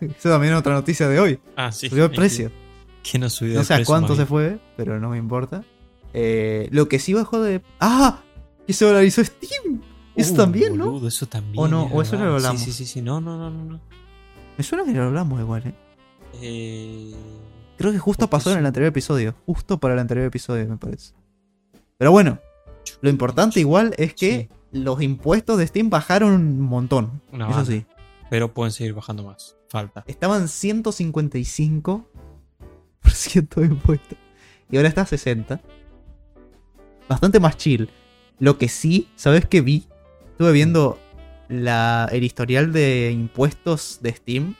Eso 0.00 0.28
también 0.30 0.52
es 0.52 0.58
otra 0.58 0.72
noticia 0.74 1.08
de 1.08 1.18
hoy. 1.18 1.40
ah, 1.56 1.72
sí. 1.72 1.88
Subió 1.88 2.04
el 2.06 2.10
precio. 2.12 2.50
que 3.02 3.18
no 3.18 3.30
subió 3.30 3.54
No 3.54 3.58
de 3.60 3.64
sé 3.64 3.74
a 3.74 3.84
cuánto 3.84 4.14
se 4.16 4.26
fue, 4.26 4.58
pero 4.76 4.98
no 5.00 5.10
me 5.10 5.18
importa. 5.18 5.64
Eh, 6.14 6.68
lo 6.72 6.88
que 6.88 6.98
sí 6.98 7.14
bajó 7.14 7.40
de. 7.40 7.62
¡Ah! 7.80 8.20
Que 8.66 8.72
se 8.72 8.84
dolarizó 8.84 9.22
Steam. 9.24 9.82
Eso 10.16 10.34
Uh, 10.34 10.36
también, 10.36 10.76
¿no? 10.76 10.86
boludo, 10.90 11.08
eso 11.08 11.26
también. 11.26 11.62
¿O 11.62 11.68
no? 11.68 11.84
¿O 11.84 12.02
eso 12.02 12.16
no 12.18 12.24
lo 12.26 12.34
hablamos? 12.34 12.60
Sí, 12.60 12.72
sí, 12.72 12.84
sí, 12.84 12.92
sí. 12.94 13.02
No, 13.02 13.20
no, 13.20 13.36
no, 13.38 13.50
no. 13.50 13.64
no. 13.64 13.80
Me 14.56 14.64
suena 14.64 14.84
que 14.84 14.92
lo 14.92 15.04
hablamos 15.04 15.38
igual, 15.40 15.62
¿eh? 15.66 15.74
Eh, 16.42 17.14
Creo 17.76 17.92
que 17.92 17.98
justo 18.00 18.28
pasó 18.28 18.50
en 18.52 18.58
el 18.58 18.66
anterior 18.66 18.88
episodio. 18.88 19.34
Justo 19.46 19.78
para 19.78 19.94
el 19.94 20.00
anterior 20.00 20.26
episodio, 20.26 20.66
me 20.68 20.76
parece. 20.76 21.14
Pero 21.96 22.10
bueno, 22.10 22.40
lo 23.00 23.08
importante 23.10 23.60
igual 23.60 23.94
es 23.98 24.14
que 24.14 24.48
los 24.72 25.00
impuestos 25.00 25.58
de 25.58 25.66
Steam 25.66 25.88
bajaron 25.88 26.32
un 26.32 26.60
montón. 26.60 27.22
Eso 27.32 27.64
sí. 27.64 27.86
Pero 28.30 28.52
pueden 28.52 28.72
seguir 28.72 28.94
bajando 28.94 29.22
más. 29.22 29.56
Falta. 29.68 30.02
Estaban 30.08 30.48
155% 30.48 32.04
de 33.56 33.66
impuestos. 33.66 34.18
Y 34.70 34.76
ahora 34.76 34.88
está 34.88 35.02
a 35.02 35.06
60. 35.06 35.60
bastante 37.08 37.40
más 37.40 37.56
chill. 37.56 37.88
Lo 38.38 38.58
que 38.58 38.68
sí, 38.68 39.08
¿sabes 39.16 39.46
qué 39.46 39.60
vi? 39.60 39.86
Estuve 40.32 40.52
viendo 40.52 40.98
la, 41.48 42.08
el 42.12 42.22
historial 42.22 42.72
de 42.72 43.10
impuestos 43.10 43.98
de 44.02 44.12
Steam 44.12 44.54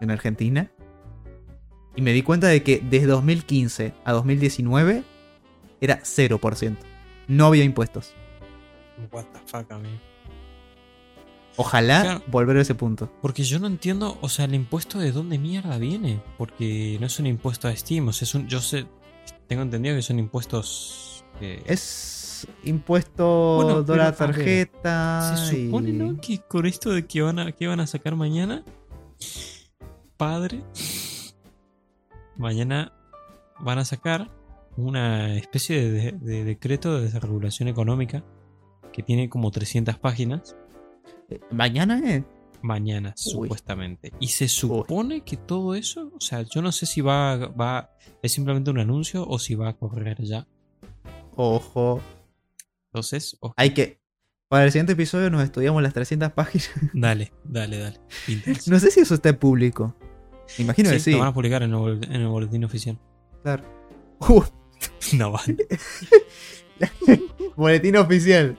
en 0.00 0.10
Argentina. 0.10 0.70
Y 1.94 2.02
me 2.02 2.12
di 2.12 2.22
cuenta 2.22 2.46
de 2.46 2.62
que 2.62 2.78
desde 2.78 3.06
2015 3.06 3.92
a 4.04 4.12
2019 4.12 5.04
era 5.80 6.00
0%. 6.00 6.76
No 7.28 7.46
había 7.46 7.64
impuestos. 7.64 8.14
What 9.10 9.24
the 9.32 9.40
fuck. 9.46 9.66
Ojalá 11.56 12.02
Claro. 12.02 12.22
volver 12.28 12.56
a 12.56 12.62
ese 12.62 12.74
punto. 12.74 13.10
Porque 13.20 13.42
yo 13.44 13.58
no 13.58 13.66
entiendo, 13.66 14.16
o 14.22 14.28
sea, 14.28 14.46
el 14.46 14.54
impuesto 14.54 14.98
de 14.98 15.12
dónde 15.12 15.38
mierda 15.38 15.76
viene. 15.78 16.22
Porque 16.38 16.96
no 17.00 17.06
es 17.06 17.18
un 17.18 17.26
impuesto 17.26 17.68
a 17.68 17.76
Steam, 17.76 18.08
o 18.08 18.12
sea, 18.12 18.24
es 18.26 18.34
un. 18.34 18.48
Yo 18.48 18.60
sé. 18.60 18.86
Tengo 19.48 19.62
entendido 19.62 19.94
que 19.94 20.02
son 20.02 20.18
impuestos. 20.18 21.24
eh, 21.40 21.62
Es 21.66 22.46
impuesto 22.64 23.60
Bueno, 23.62 23.82
de 23.82 23.96
la 23.96 24.04
ver, 24.06 24.14
tarjeta. 24.16 25.36
Se 25.36 25.66
supone, 25.66 25.90
y- 25.90 25.92
¿no? 25.92 26.20
Que 26.20 26.38
con 26.40 26.66
esto 26.66 26.90
de 26.90 27.06
que 27.06 27.20
van 27.22 27.38
a, 27.38 27.52
que 27.52 27.66
van 27.66 27.80
a 27.80 27.86
sacar 27.86 28.16
mañana, 28.16 28.64
padre, 30.16 30.62
mañana 32.36 32.92
van 33.60 33.78
a 33.78 33.84
sacar 33.84 34.30
una 34.76 35.36
especie 35.36 35.90
de, 35.90 36.12
de 36.12 36.44
decreto 36.44 36.96
de 36.96 37.10
desregulación 37.10 37.68
económica 37.68 38.24
que 38.92 39.02
tiene 39.02 39.28
como 39.28 39.50
300 39.50 39.98
páginas. 39.98 40.56
Mañana 41.50 42.00
es. 42.04 42.24
Mañana, 42.62 43.08
Uy. 43.16 43.32
supuestamente. 43.32 44.12
Y 44.20 44.28
se 44.28 44.46
supone 44.48 45.22
que 45.22 45.36
todo 45.36 45.74
eso, 45.74 46.12
o 46.16 46.20
sea, 46.20 46.42
yo 46.42 46.62
no 46.62 46.70
sé 46.70 46.86
si 46.86 47.00
va, 47.00 47.36
va, 47.48 47.90
es 48.22 48.32
simplemente 48.32 48.70
un 48.70 48.78
anuncio 48.78 49.26
o 49.26 49.38
si 49.40 49.54
va 49.56 49.68
a 49.70 49.72
correr 49.76 50.22
ya. 50.22 50.46
Ojo. 51.34 52.00
Entonces, 52.92 53.36
ojo, 53.40 53.54
Hay 53.56 53.70
que. 53.74 54.00
Para 54.48 54.64
el 54.66 54.70
siguiente 54.70 54.92
episodio 54.92 55.30
nos 55.30 55.42
estudiamos 55.42 55.82
las 55.82 55.92
300 55.94 56.30
páginas. 56.32 56.70
dale, 56.92 57.32
dale, 57.42 57.78
dale. 57.78 57.98
No 58.66 58.78
sé 58.78 58.90
si 58.90 59.00
eso 59.00 59.14
está 59.14 59.30
en 59.30 59.38
público. 59.38 59.96
Me 60.58 60.64
imagino 60.64 60.90
que 60.90 61.00
Sí, 61.00 61.12
lo 61.12 61.18
van 61.20 61.28
a 61.28 61.34
publicar 61.34 61.62
en 61.62 61.70
el, 61.70 61.76
bol- 61.78 62.04
en 62.04 62.20
el 62.20 62.28
boletín 62.28 62.64
oficial. 62.64 62.98
Claro. 63.42 63.64
Uh, 64.28 64.40
No 65.16 65.32
van. 65.32 65.56
boletín 67.56 67.96
oficial. 67.96 68.58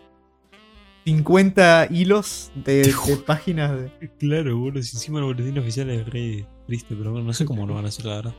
50 1.05 1.87
hilos 1.91 2.51
de, 2.55 2.83
de 2.83 3.17
páginas 3.25 3.71
de. 3.71 4.11
Claro, 4.19 4.57
bueno, 4.57 4.81
si 4.81 4.95
encima 4.95 5.19
el 5.19 5.25
boletín 5.25 5.57
oficial 5.57 5.89
es 5.89 6.07
re 6.07 6.47
triste, 6.67 6.95
pero 6.95 7.11
bueno, 7.11 7.27
no 7.27 7.33
sé 7.33 7.45
cómo 7.45 7.65
lo 7.67 7.75
van 7.75 7.85
a 7.85 7.89
hacer, 7.89 8.05
la 8.05 8.15
verdad. 8.15 8.35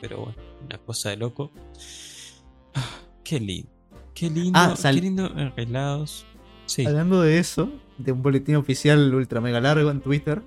Pero 0.00 0.18
bueno, 0.18 0.34
una 0.64 0.78
cosa 0.78 1.10
de 1.10 1.16
loco. 1.16 1.52
Ah, 2.74 3.00
qué 3.22 3.38
lindo. 3.38 3.70
Qué 4.14 4.28
lindo, 4.28 4.58
Ah, 4.58 4.74
qué 4.80 4.92
lindo 4.92 5.26
arreglados. 5.26 6.26
Sí. 6.66 6.84
Hablando 6.86 7.22
de 7.22 7.38
eso, 7.38 7.70
de 7.98 8.12
un 8.12 8.22
boletín 8.22 8.56
oficial 8.56 9.14
ultra 9.14 9.40
mega 9.40 9.60
largo 9.60 9.90
en 9.90 10.00
Twitter, 10.00 10.42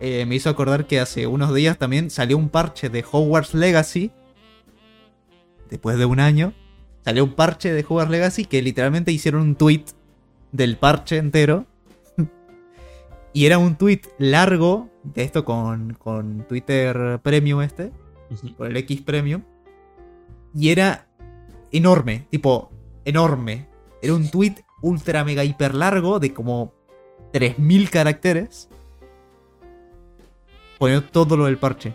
eh, 0.00 0.26
me 0.26 0.34
hizo 0.34 0.50
acordar 0.50 0.86
que 0.86 1.00
hace 1.00 1.26
unos 1.26 1.54
días 1.54 1.78
también 1.78 2.10
salió 2.10 2.36
un 2.36 2.48
parche 2.48 2.88
de 2.90 3.04
Hogwarts 3.10 3.54
Legacy. 3.54 4.10
Después 5.70 5.98
de 5.98 6.04
un 6.04 6.20
año, 6.20 6.52
salió 7.06 7.22
un 7.22 7.34
parche 7.34 7.72
de 7.72 7.86
Hogwarts 7.88 8.10
Legacy 8.10 8.46
que 8.46 8.60
literalmente 8.60 9.12
hicieron 9.12 9.42
un 9.42 9.54
tweet 9.54 9.84
del 10.50 10.76
parche 10.76 11.18
entero. 11.18 11.64
y 13.32 13.46
era 13.46 13.58
un 13.58 13.76
tweet 13.76 14.00
largo, 14.18 14.90
de 15.04 15.22
esto 15.22 15.44
con, 15.44 15.94
con 15.94 16.44
Twitter 16.48 17.20
Premium 17.22 17.62
este, 17.62 17.92
con 18.56 18.66
el 18.66 18.76
X 18.78 19.02
Premium. 19.02 19.44
Y 20.52 20.70
era 20.70 21.06
enorme, 21.70 22.26
tipo, 22.28 22.72
enorme. 23.04 23.68
Era 24.02 24.12
un 24.12 24.28
tweet 24.28 24.56
ultra 24.82 25.22
mega 25.22 25.44
hiper 25.44 25.76
largo 25.76 26.18
de 26.18 26.34
como 26.34 26.74
3000 27.32 27.88
caracteres. 27.88 28.68
Poniendo 30.76 31.06
todo 31.08 31.36
lo 31.36 31.44
del 31.44 31.56
parche. 31.56 31.94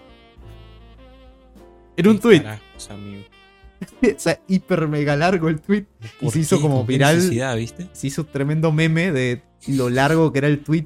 Era 1.97 2.09
un 2.09 2.19
tweet. 2.19 2.43
carajos, 2.43 2.89
amigo. 2.89 3.40
Sea, 4.17 4.39
hiper 4.47 4.87
mega 4.87 5.15
largo 5.15 5.49
el 5.49 5.59
tweet. 5.61 5.85
Y 6.01 6.23
¿Por 6.25 6.33
se 6.33 6.39
hizo 6.39 6.61
como 6.61 6.77
¿Con 6.79 6.87
qué 6.87 6.93
viral. 6.93 7.57
¿viste? 7.57 7.89
Se 7.93 8.07
hizo 8.07 8.25
tremendo 8.25 8.71
meme 8.71 9.11
de 9.11 9.43
lo 9.67 9.89
largo 9.89 10.31
que 10.31 10.39
era 10.39 10.47
el 10.47 10.63
tweet 10.63 10.85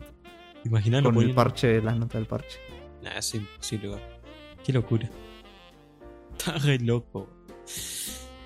Imaginalo 0.64 1.04
con 1.06 1.14
el 1.16 1.16
poniendo- 1.16 1.36
parche, 1.36 1.82
las 1.82 1.98
notas 1.98 2.14
del 2.20 2.26
parche. 2.28 2.58
Nah, 3.04 3.18
es 3.20 3.36
imposible, 3.36 3.88
igual. 3.88 4.02
Qué 4.64 4.74
locura. 4.74 5.10
Está 6.38 6.54
re 6.58 6.80
loco. 6.80 7.30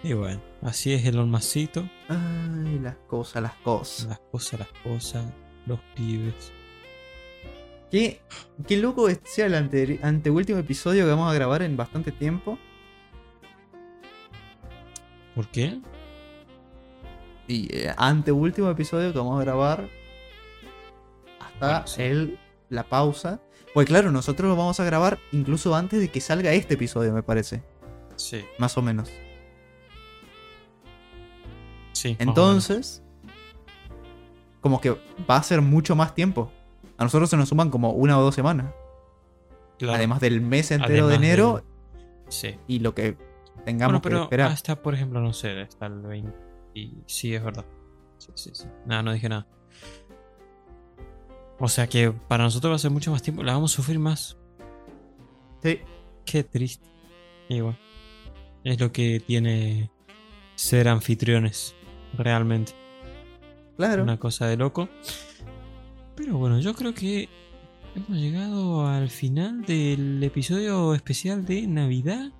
Y 0.03 0.13
bueno, 0.13 0.41
así 0.61 0.93
es 0.93 1.05
el 1.05 1.17
olmacito. 1.17 1.87
Ay, 2.07 2.79
las 2.81 2.95
cosas, 3.07 3.41
las 3.43 3.53
cosas. 3.55 4.07
Las 4.07 4.19
cosas, 4.31 4.59
las 4.59 4.69
cosas, 4.83 5.25
los 5.65 5.79
pibes. 5.95 6.51
Qué, 7.91 8.21
qué 8.67 8.77
loco 8.77 9.09
este 9.09 9.29
sea 9.29 9.45
el 9.47 9.55
ante- 9.55 9.99
anteúltimo 10.03 10.59
episodio 10.59 11.05
que 11.05 11.09
vamos 11.09 11.31
a 11.31 11.33
grabar 11.33 11.61
en 11.63 11.75
bastante 11.75 12.11
tiempo. 12.11 12.59
¿Por 15.39 15.47
qué? 15.47 15.79
Y 17.47 17.73
eh, 17.73 17.93
anteúltimo 17.95 18.69
episodio 18.69 19.13
que 19.13 19.19
vamos 19.19 19.39
a 19.39 19.45
grabar 19.45 19.87
hasta 21.39 21.87
sí. 21.87 22.01
el, 22.01 22.39
la 22.67 22.83
pausa. 22.83 23.39
Pues 23.73 23.87
claro, 23.87 24.11
nosotros 24.11 24.49
lo 24.49 24.57
vamos 24.57 24.81
a 24.81 24.83
grabar 24.83 25.17
incluso 25.31 25.73
antes 25.75 26.01
de 26.01 26.09
que 26.09 26.19
salga 26.19 26.51
este 26.51 26.73
episodio, 26.73 27.13
me 27.13 27.23
parece. 27.23 27.63
Sí. 28.17 28.43
Más 28.57 28.77
o 28.77 28.81
menos. 28.81 29.09
Sí. 31.93 32.17
Entonces, 32.19 33.01
como 34.59 34.81
que 34.81 34.91
va 34.91 35.37
a 35.37 35.43
ser 35.43 35.61
mucho 35.61 35.95
más 35.95 36.13
tiempo. 36.13 36.51
A 36.97 37.05
nosotros 37.05 37.29
se 37.29 37.37
nos 37.37 37.47
suman 37.47 37.69
como 37.69 37.91
una 37.91 38.19
o 38.19 38.21
dos 38.21 38.35
semanas. 38.35 38.73
Claro. 39.77 39.93
Además 39.93 40.19
del 40.19 40.41
mes 40.41 40.69
entero 40.71 41.07
de 41.07 41.15
enero 41.15 41.63
Sí. 42.27 42.57
y 42.67 42.79
lo 42.79 42.93
que 42.93 43.28
tengamos 43.59 43.93
Bueno, 43.93 44.01
que 44.01 44.09
pero 44.09 44.23
esperar. 44.23 44.51
hasta, 44.51 44.81
por 44.81 44.93
ejemplo, 44.93 45.19
no 45.21 45.33
sé, 45.33 45.59
hasta 45.61 45.85
el 45.87 46.01
20. 46.01 46.31
Y 46.73 46.97
sí, 47.07 47.33
es 47.33 47.43
verdad. 47.43 47.65
Sí, 48.17 48.31
sí, 48.35 48.49
sí. 48.53 48.65
Nada, 48.85 49.03
no 49.03 49.11
dije 49.13 49.29
nada. 49.29 49.47
O 51.59 51.67
sea 51.67 51.87
que 51.87 52.11
para 52.11 52.43
nosotros 52.45 52.71
va 52.71 52.75
a 52.75 52.79
ser 52.79 52.91
mucho 52.91 53.11
más 53.11 53.21
tiempo. 53.21 53.43
La 53.43 53.53
vamos 53.53 53.73
a 53.73 53.75
sufrir 53.75 53.99
más. 53.99 54.37
Sí. 55.61 55.79
Qué 56.25 56.43
triste. 56.43 56.87
Bueno, 57.49 57.77
es 58.63 58.79
lo 58.79 58.91
que 58.91 59.19
tiene 59.25 59.91
ser 60.55 60.87
anfitriones, 60.87 61.75
realmente. 62.17 62.73
Claro. 63.77 64.03
Una 64.03 64.17
cosa 64.17 64.45
de 64.47 64.57
loco. 64.57 64.87
Pero 66.15 66.37
bueno, 66.37 66.59
yo 66.59 66.73
creo 66.75 66.93
que 66.93 67.27
hemos 67.95 68.17
llegado 68.19 68.87
al 68.87 69.09
final 69.09 69.63
del 69.65 70.21
episodio 70.23 70.93
especial 70.93 71.45
de 71.45 71.65
Navidad. 71.65 72.31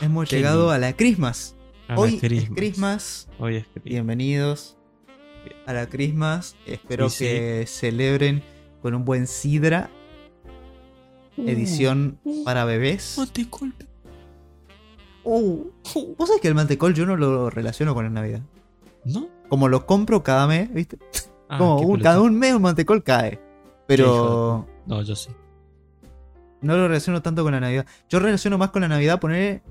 Hemos 0.00 0.28
Qué 0.28 0.36
llegado 0.36 0.58
lindo. 0.60 0.70
a 0.72 0.78
la 0.78 0.92
Christmas. 0.94 1.56
A 1.88 1.94
la 1.94 2.00
Hoy 2.00 2.14
es 2.14 2.20
Christmas. 2.20 2.56
Christmas. 2.56 3.28
Hoy 3.38 3.56
es 3.56 3.64
Christmas. 3.64 3.84
Bienvenidos 3.84 4.76
a 5.66 5.72
la 5.72 5.86
Christmas. 5.88 6.56
Espero 6.66 7.08
sí. 7.08 7.24
que 7.24 7.64
celebren 7.66 8.42
con 8.80 8.94
un 8.94 9.04
buen 9.04 9.26
sidra. 9.26 9.90
Edición 11.36 12.18
Uh, 12.24 12.44
para 12.44 12.64
bebés. 12.64 13.14
Mantecol. 13.18 13.72
Uh, 15.24 15.64
¿Vos 16.18 16.28
sabés 16.28 16.40
que 16.42 16.48
el 16.48 16.54
mantecol 16.54 16.94
yo 16.94 17.06
no 17.06 17.16
lo 17.16 17.48
relaciono 17.48 17.94
con 17.94 18.04
la 18.04 18.10
Navidad? 18.10 18.42
¿No? 19.04 19.28
Como 19.48 19.68
lo 19.68 19.86
compro 19.86 20.22
cada 20.22 20.46
mes, 20.46 20.72
¿viste? 20.72 20.98
Ah, 21.48 21.58
Como 21.58 21.80
un- 21.80 22.00
cada 22.00 22.20
un 22.20 22.38
mes 22.38 22.54
un 22.54 22.62
mantecol 22.62 23.02
cae. 23.02 23.40
Pero 23.86 24.66
No, 24.86 25.02
yo 25.02 25.14
sí. 25.16 25.30
no 26.60 26.76
lo 26.76 26.86
relaciono 26.88 27.20
tanto 27.22 27.42
con 27.42 27.52
la 27.52 27.60
Navidad. 27.60 27.86
Yo 28.08 28.20
relaciono 28.20 28.58
más 28.58 28.70
con 28.70 28.82
la 28.82 28.88
Navidad 28.88 29.18
poner 29.20 29.62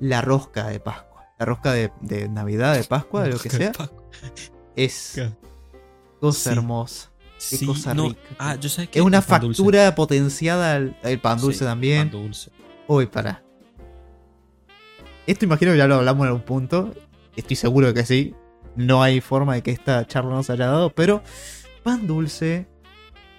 la 0.00 0.20
rosca 0.20 0.66
de 0.68 0.80
Pascua. 0.80 1.26
La 1.38 1.46
rosca 1.46 1.72
de, 1.72 1.92
de 2.00 2.28
Navidad, 2.28 2.76
de 2.76 2.84
Pascua, 2.84 3.22
de 3.24 3.30
lo 3.30 3.38
que 3.38 3.50
sea. 3.50 3.72
Es 4.76 5.20
cosa 6.20 6.50
Sí. 6.52 6.56
hermosa. 6.58 7.10
Sí, 7.36 7.66
cosa 7.66 7.94
no. 7.94 8.08
rica. 8.08 8.20
Ah, 8.38 8.56
yo 8.56 8.68
sabes 8.68 8.90
que 8.90 8.98
Es 8.98 9.04
una 9.04 9.18
dulce. 9.18 9.28
factura 9.30 9.94
potenciada 9.94 10.74
al 10.74 11.20
pan 11.22 11.40
dulce 11.40 11.60
Sí, 11.60 11.64
también. 11.64 12.10
Pan 12.10 12.22
dulce. 12.22 12.50
Uy, 12.88 13.06
para. 13.06 13.44
Esto 15.26 15.44
imagino 15.44 15.72
que 15.72 15.78
ya 15.78 15.86
lo 15.86 15.96
hablamos 15.96 16.22
en 16.22 16.28
algún 16.28 16.42
punto. 16.42 16.94
Estoy 17.36 17.54
seguro 17.56 17.86
de 17.88 17.94
que 17.94 18.04
sí. 18.06 18.34
No 18.76 19.02
hay 19.02 19.20
forma 19.20 19.54
de 19.54 19.62
que 19.62 19.70
esta 19.70 20.06
charla 20.06 20.30
no 20.34 20.42
se 20.42 20.52
haya 20.52 20.66
dado. 20.66 20.90
Pero 20.90 21.22
pan 21.84 22.06
dulce 22.06 22.66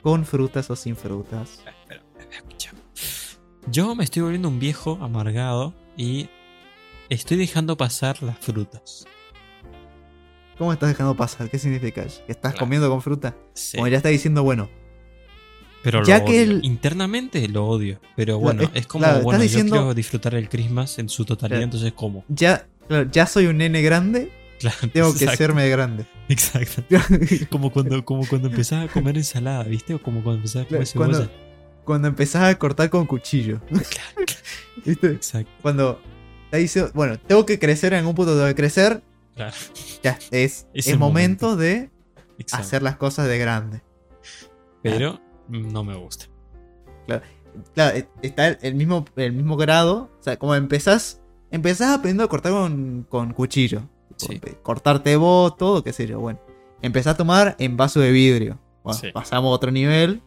con 0.01 0.23
frutas 0.25 0.69
o 0.69 0.75
sin 0.75 0.95
frutas. 0.95 1.61
Espera, 1.65 2.01
espera, 2.17 2.35
escucha. 2.37 2.71
Yo 3.67 3.95
me 3.95 4.03
estoy 4.05 4.21
volviendo 4.23 4.47
un 4.47 4.59
viejo 4.59 4.97
amargado 5.01 5.73
y 5.97 6.29
estoy 7.09 7.37
dejando 7.37 7.77
pasar 7.77 8.21
las 8.23 8.37
frutas. 8.39 9.05
¿Cómo 10.57 10.73
estás 10.73 10.89
dejando 10.89 11.15
pasar? 11.15 11.49
¿Qué 11.49 11.57
significa 11.57 12.01
eso? 12.03 12.21
¿Que 12.25 12.33
estás 12.33 12.51
Claro. 12.53 12.65
comiendo 12.65 12.89
con 12.89 13.01
fruta? 13.01 13.35
Sí. 13.53 13.77
Como 13.77 13.87
ya 13.87 13.97
está 13.97 14.09
diciendo, 14.09 14.43
bueno, 14.43 14.69
Pero 15.81 16.03
Ya 16.03 16.19
lo 16.19 16.25
que 16.25 16.31
odio. 16.31 16.41
el- 16.57 16.65
internamente 16.65 17.47
lo 17.47 17.65
odio. 17.65 18.01
Pero 18.17 18.37
Claro, 18.37 18.39
bueno, 18.39 18.63
es- 18.63 18.81
es 18.81 18.87
como, 18.87 18.99
claro, 19.03 19.13
estás 19.19 19.23
bueno, 19.23 19.41
diciendo- 19.43 19.75
yo 19.75 19.81
quiero 19.83 19.93
disfrutar 19.93 20.35
el 20.35 20.49
Christmas 20.49 20.99
en 20.99 21.07
su 21.07 21.23
totalidad, 21.23 21.59
Claro. 21.59 21.63
entonces 21.63 21.93
¿cómo? 21.95 22.25
Ya, 22.27 22.67
claro, 22.89 23.09
ya 23.09 23.25
soy 23.25 23.45
un 23.45 23.59
nene 23.59 23.81
grande, 23.81 24.29
Claro, 24.59 24.75
tengo 24.93 25.13
que 25.15 25.25
serme 25.37 25.69
grande. 25.69 26.05
Exacto. 26.27 26.83
Como 27.49 27.71
cuando, 27.71 28.03
como 28.03 28.27
cuando 28.27 28.49
empezás 28.49 28.89
a 28.89 28.91
comer 28.91 29.15
ensalada, 29.15 29.63
¿viste? 29.63 29.93
O 29.93 30.01
como 30.03 30.21
cuando 30.21 30.39
empezás 30.39 30.63
a 30.63 30.67
comer 30.67 30.85
Cuando, 30.93 31.17
cebolla. 31.19 31.31
cuando 31.85 32.07
empezás 32.09 32.43
a 32.43 32.59
cortar 32.59 32.89
con 32.89 33.05
cuchillo. 33.05 33.61
Claro, 33.69 34.25
¿Viste? 34.85 35.07
exacto. 35.07 35.49
Cuando 35.61 36.01
bueno, 36.93 37.19
tengo 37.19 37.45
que 37.45 37.59
crecer 37.59 37.93
en 37.93 37.99
algún 37.99 38.15
punto, 38.15 38.33
tengo 38.33 38.47
que 38.47 38.55
crecer, 38.55 39.01
Claro, 39.35 39.53
ya 40.03 40.19
es, 40.31 40.67
Es 40.73 40.97
momento 40.97 41.55
de 41.55 41.89
exacto. 42.37 42.65
hacer 42.65 42.81
las 42.83 42.97
cosas 42.97 43.27
de 43.27 43.37
grande. 43.37 43.81
Pero 44.81 45.19
no 45.47 45.83
me 45.83 45.95
gusta. 45.95 46.25
Claro, 47.73 47.95
e- 47.97 48.07
está 48.21 48.47
el, 48.47 48.57
el 48.61 48.75
mismo, 48.75 49.05
el 49.15 49.33
mismo 49.33 49.57
grado. 49.57 50.09
O 50.19 50.23
sea, 50.23 50.37
como 50.37 50.55
empezás, 50.55 51.21
empezás 51.51 51.89
aprendiendo 51.91 52.23
a 52.23 52.27
cortar 52.29 52.51
con, 52.51 53.05
con 53.09 53.33
cuchillo. 53.33 53.81
Sí. 54.17 54.39
Cortarte 54.63 55.15
vos, 55.15 55.55
todo, 55.57 55.83
qué 55.83 55.93
sé 55.93 56.05
yo. 56.07 56.19
Bueno, 56.19 56.39
empezás 56.81 57.13
a 57.15 57.17
tomar 57.17 57.55
en 57.59 57.77
vaso 57.77 57.99
de 58.01 58.11
vidrio. 58.11 58.59
Bueno, 58.83 58.99
Sí. 58.99 59.11
pasamos 59.13 59.49
a 59.49 59.55
otro 59.55 59.71
nivel. 59.71 60.21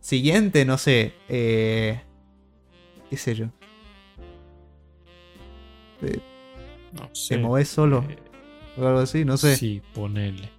Siguiente, 0.00 0.64
no 0.64 0.78
sé. 0.78 1.14
Eh, 1.28 2.02
qué 3.10 3.16
sé 3.16 3.34
yo. 3.34 3.46
Te, 6.02 6.20
No 6.92 7.08
sé. 7.14 7.36
te 7.36 7.40
movés 7.42 7.68
solo 7.68 8.04
Eh, 8.08 8.16
o 8.76 8.86
algo 8.86 8.98
así, 9.00 9.24
no 9.24 9.36
sé. 9.36 9.56
Sí, 9.56 9.80
ponele. 9.94 10.50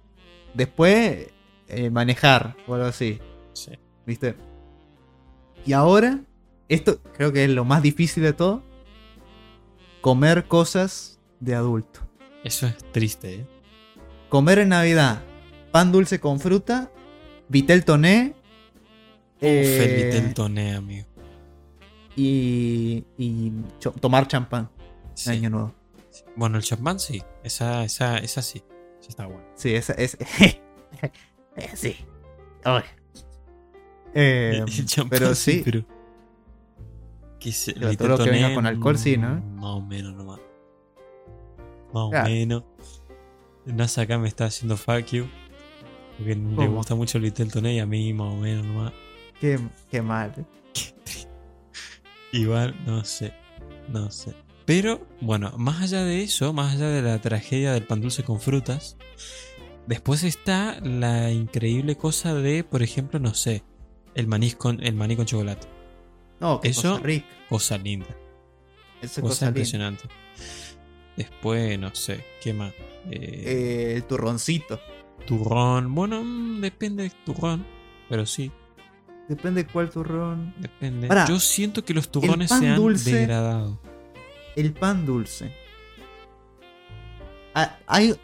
Después, 0.54 1.28
eh, 1.68 1.90
manejar 1.90 2.56
o 2.66 2.74
algo 2.74 2.86
así. 2.86 3.18
Sí. 3.52 3.72
¿Viste? 4.06 4.34
Y 5.66 5.72
ahora, 5.72 6.20
esto 6.68 7.00
creo 7.16 7.32
que 7.32 7.44
es 7.44 7.50
lo 7.50 7.64
más 7.64 7.82
difícil 7.82 8.22
de 8.22 8.32
todo. 8.32 8.62
Comer 10.00 10.44
cosas 10.46 11.18
de 11.40 11.54
adulto. 11.54 12.00
Eso 12.42 12.66
es 12.66 12.76
triste, 12.92 13.34
¿eh? 13.36 13.46
Comer 14.28 14.58
en 14.58 14.70
Navidad 14.70 15.22
pan 15.72 15.90
dulce 15.92 16.20
con 16.20 16.38
fruta, 16.40 16.90
vitel 17.48 17.84
toné. 17.84 18.34
eh, 19.40 19.62
Uf, 19.76 19.80
el 19.86 20.04
Vitel 20.04 20.34
Toné, 20.34 20.74
amigo. 20.74 21.06
y, 22.16 23.04
y 23.18 23.52
cho- 23.80 23.90
tomar 23.92 24.28
champán 24.28 24.70
Sí. 25.14 25.30
Año 25.30 25.50
Nuevo. 25.50 25.74
Bueno, 26.36 26.58
el 26.58 26.62
champán 26.64 26.98
sí. 26.98 27.22
Esa, 27.42 27.84
esa, 27.84 28.18
esa 28.18 28.42
sí. 28.42 28.62
Esa 29.00 29.08
está 29.08 29.26
buena. 29.26 29.44
Sí, 29.54 29.74
esa 29.74 29.92
es. 29.94 30.16
Eh, 31.56 31.70
sí. 31.76 31.96
Eh, 34.14 34.64
El 34.96 35.08
pero 35.08 35.34
sí. 35.34 35.62
Pero... 35.64 35.84
Que 37.38 37.52
se, 37.52 37.74
Pero 37.74 37.96
todo 37.96 38.08
lo 38.08 38.18
que 38.18 38.30
venga 38.30 38.54
con 38.54 38.66
alcohol, 38.66 38.98
sí, 38.98 39.16
¿no? 39.16 39.40
Más 39.40 39.64
o 39.76 39.80
menos 39.80 40.14
nomás. 40.14 40.40
Más 41.92 42.10
Claro. 42.10 42.26
o 42.26 42.30
menos. 42.30 42.64
NASA 43.66 44.02
acá 44.02 44.18
me 44.18 44.26
está 44.28 44.46
haciendo 44.46 44.76
fuck 44.76 45.04
you. 45.12 45.26
Porque 46.18 46.34
le 46.34 46.54
¿Cómo? 46.56 46.76
gusta 46.76 46.94
mucho 46.94 47.18
el 47.18 47.24
Vitel 47.24 47.52
Toné 47.52 47.74
y 47.74 47.78
a 47.80 47.86
mí 47.86 48.12
más 48.12 48.32
o 48.32 48.36
menos 48.36 48.64
nomás. 48.66 48.92
qué, 49.40 49.58
qué 49.90 50.00
mal. 50.02 50.32
Igual, 52.32 52.74
no 52.86 53.04
sé. 53.04 53.32
No 53.88 54.10
sé. 54.10 54.34
Pero, 54.66 55.06
bueno, 55.20 55.52
más 55.58 55.82
allá 55.82 56.04
de 56.04 56.22
eso, 56.22 56.52
más 56.52 56.74
allá 56.74 56.88
de 56.88 57.02
la 57.02 57.20
tragedia 57.20 57.72
del 57.72 57.84
pan 57.86 58.00
dulce 58.00 58.22
con 58.22 58.40
frutas, 58.40 58.96
después 59.86 60.22
está 60.24 60.80
la 60.80 61.30
increíble 61.30 61.96
cosa 61.96 62.34
de, 62.34 62.64
por 62.64 62.82
ejemplo, 62.82 63.18
no 63.20 63.34
sé, 63.34 63.62
el 64.14 64.26
maní 64.26 64.52
con, 64.52 64.82
el 64.82 64.94
maní 64.94 65.16
con 65.16 65.26
chocolate. 65.26 65.66
No, 66.40 66.60
qué 66.60 66.68
Eso- 66.68 66.92
cosa 66.92 67.02
rica. 67.02 67.26
Cosa 67.48 67.78
linda. 67.78 68.06
Esa 69.02 69.20
Cosa, 69.20 69.32
cosa 69.32 69.44
linda. 69.46 69.48
impresionante. 69.60 70.04
Después, 71.16 71.78
no 71.78 71.94
sé, 71.94 72.24
¿qué 72.42 72.52
más? 72.54 72.72
Eh, 73.10 73.42
Eh, 73.46 73.92
el 73.96 74.04
turroncito. 74.04 74.80
turrón. 75.26 75.94
Bueno, 75.94 76.22
mm, 76.24 76.60
depende 76.60 77.02
del 77.04 77.12
turrón. 77.24 77.66
Pero 78.08 78.26
sí, 78.26 78.50
Depende 79.28 79.66
cuál 79.66 79.88
turrón. 79.90 80.54
depende. 80.58 81.08
Yo 81.28 81.38
siento 81.40 81.82
que 81.84 81.94
los 81.94 82.10
turrones 82.10 82.50
se 82.50 82.68
han 82.68 82.76
dulce- 82.76 83.12
degradado. 83.12 83.78
El 84.56 84.72
pan 84.72 85.06
dulce. 85.06 85.52
Ah, 87.54 87.78
hay, 87.86 88.14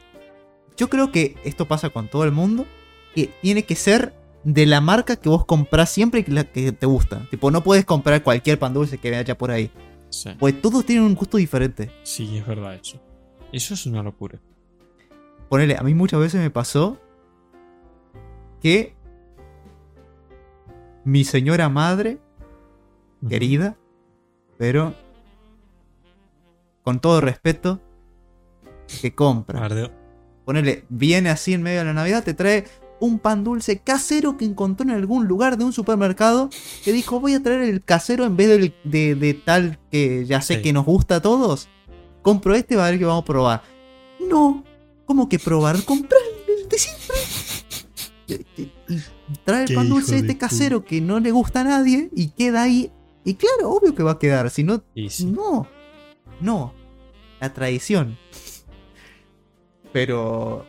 yo 0.76 0.89
creo 0.89 1.12
que 1.12 1.37
esto 1.45 1.66
pasa 1.66 1.91
con 1.91 2.09
todo 2.09 2.24
el 2.24 2.33
mundo. 2.33 2.66
Que 3.14 3.31
tiene 3.43 3.64
que 3.64 3.74
ser 3.74 4.14
de 4.45 4.66
la 4.66 4.81
marca 4.81 5.16
que 5.16 5.28
vos 5.28 5.45
comprás 5.45 5.91
siempre 5.91 6.20
y 6.20 6.24
que 6.24 6.33
la 6.33 6.45
que 6.45 6.72
te 6.72 6.87
gusta. 6.87 7.26
Tipo, 7.31 7.51
no 7.51 7.62
puedes 7.62 7.85
comprar 7.85 8.22
cualquier 8.22 8.59
pan 8.59 8.72
dulce 8.72 8.99
que 8.99 9.14
haya 9.14 9.37
por 9.37 9.51
ahí. 9.51 9.70
Sí. 10.11 10.31
Pues 10.39 10.61
todos 10.61 10.85
tienen 10.85 11.05
un 11.05 11.14
gusto 11.14 11.37
diferente. 11.37 11.91
Sí, 12.03 12.39
es 12.39 12.47
verdad 12.47 12.74
eso. 12.74 13.01
Eso 13.53 13.74
es 13.74 13.87
una 13.87 14.03
locura. 14.03 14.39
Ponele, 15.49 15.76
a 15.76 15.83
mí 15.83 15.95
muchas 15.95 16.20
veces 16.20 16.41
me 16.41 16.51
pasó 16.51 17.01
que 18.62 18.95
mi 21.05 21.24
señora 21.24 21.68
madre, 21.68 22.18
querida, 23.28 23.76
pero 24.59 24.95
con 26.83 27.01
todo 27.01 27.20
respeto, 27.20 27.81
que 29.01 29.14
compra. 29.14 29.61
Bardeo. 29.61 29.91
Ponele, 30.45 30.85
viene 30.89 31.31
así 31.31 31.53
en 31.55 31.62
medio 31.62 31.81
de 31.81 31.85
la 31.87 31.93
Navidad, 31.93 32.24
te 32.24 32.35
trae 32.35 32.64
un 32.99 33.18
pan 33.18 33.45
dulce 33.45 33.78
casero 33.78 34.37
que 34.37 34.45
encontró 34.45 34.85
en 34.85 34.91
algún 34.91 35.26
lugar 35.26 35.57
de 35.57 35.64
un 35.64 35.72
supermercado, 35.72 36.51
que 36.85 36.93
dijo, 36.93 37.18
voy 37.20 37.35
a 37.35 37.43
traer 37.43 37.62
el 37.62 37.83
casero 37.85 38.24
en 38.24 38.37
vez 38.37 38.49
del- 38.49 38.74
de, 38.85 39.14
de 39.14 39.35
tal 39.35 39.78
que 39.91 40.26
ya 40.26 40.41
sé 40.43 40.57
Sí. 40.57 40.62
que 40.62 40.72
nos 40.72 40.85
gusta 40.85 41.16
a 41.16 41.22
todos. 41.22 41.68
Compro 42.22 42.55
este, 42.55 42.76
va 42.76 42.87
a 42.87 42.91
ver 42.91 42.99
que 42.99 43.05
vamos 43.07 43.22
a 43.22 43.26
probar. 43.26 43.62
No, 44.28 44.64
¿cómo 45.07 45.28
que 45.28 45.39
probar? 45.39 45.83
Comprar 45.85 46.20
el 46.62 46.68
de 46.68 46.78
siempre. 46.78 47.16
Y, 48.28 48.70
trae 49.44 49.65
el 49.65 49.74
pan 49.74 49.89
dulce 49.89 50.12
de 50.12 50.19
este 50.20 50.36
casero 50.39 50.85
que 50.85 51.01
no 51.01 51.20
le 51.20 51.31
gusta 51.31 51.61
a 51.62 51.65
nadie 51.65 52.11
y 52.15 52.28
queda 52.31 52.62
ahí. 52.62 52.90
Y 53.24 53.35
claro, 53.35 53.70
obvio 53.70 53.94
que 53.94 54.02
va 54.02 54.12
a 54.12 54.19
quedar, 54.19 54.51
si 54.51 54.62
no, 54.65 54.82
sí. 55.09 55.27
no, 55.27 55.66
no. 56.40 56.74
La 57.40 57.52
tradición. 57.52 58.18
Pero. 59.92 60.66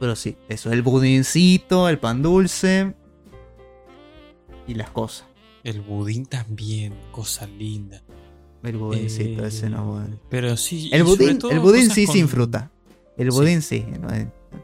Pero 0.00 0.16
sí, 0.16 0.36
eso. 0.48 0.72
El 0.72 0.82
budincito, 0.82 1.88
el 1.88 1.98
pan 1.98 2.22
dulce. 2.22 2.94
Y 4.66 4.74
las 4.74 4.90
cosas. 4.90 5.26
El 5.62 5.80
budín 5.80 6.26
también, 6.26 6.94
cosa 7.10 7.46
linda. 7.46 8.02
El 8.62 8.76
budincito, 8.76 9.44
Eh, 9.44 9.48
ese 9.48 9.68
no. 9.70 9.84
bueno. 9.92 10.18
Pero 10.30 10.56
sí. 10.56 10.90
El 10.92 11.04
budín, 11.04 11.38
el 11.50 11.60
budín 11.60 11.90
sí 11.90 12.06
con- 12.06 12.14
sin 12.14 12.28
fruta. 12.28 12.70
El 13.16 13.30
Sí. 13.30 13.38
budín 13.38 13.62
sí. 13.62 13.86
No, 14.00 14.08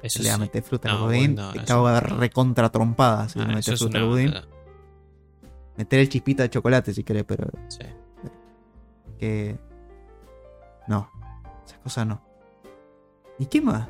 Eso 0.02 0.22
le 0.22 0.28
va 0.28 0.34
a 0.34 0.38
sí. 0.38 0.40
meter 0.42 0.62
fruta 0.62 0.90
al 0.90 0.98
No, 0.98 1.06
budín. 1.06 1.34
bueno, 1.34 1.52
te 1.52 1.64
cago 1.64 1.86
a 1.86 2.00
recontra 2.00 2.70
trompada 2.70 3.28
si 3.28 3.38
Ah, 3.38 3.42
le 3.42 3.48
metes 3.54 3.68
es 3.68 3.78
fruta 3.80 3.98
al 3.98 4.06
budín. 4.08 4.32
Meter 5.76 6.00
el 6.00 6.08
chispita 6.08 6.42
de 6.44 6.50
chocolate 6.50 6.92
si 6.92 7.02
querés, 7.04 7.24
pero 7.24 7.48
Sí. 7.68 7.78
que. 9.18 9.58
No. 10.90 11.08
Esas 11.64 11.78
cosas 11.78 12.06
no. 12.06 12.20
¿Y 13.38 13.46
qué 13.46 13.60
más? 13.60 13.88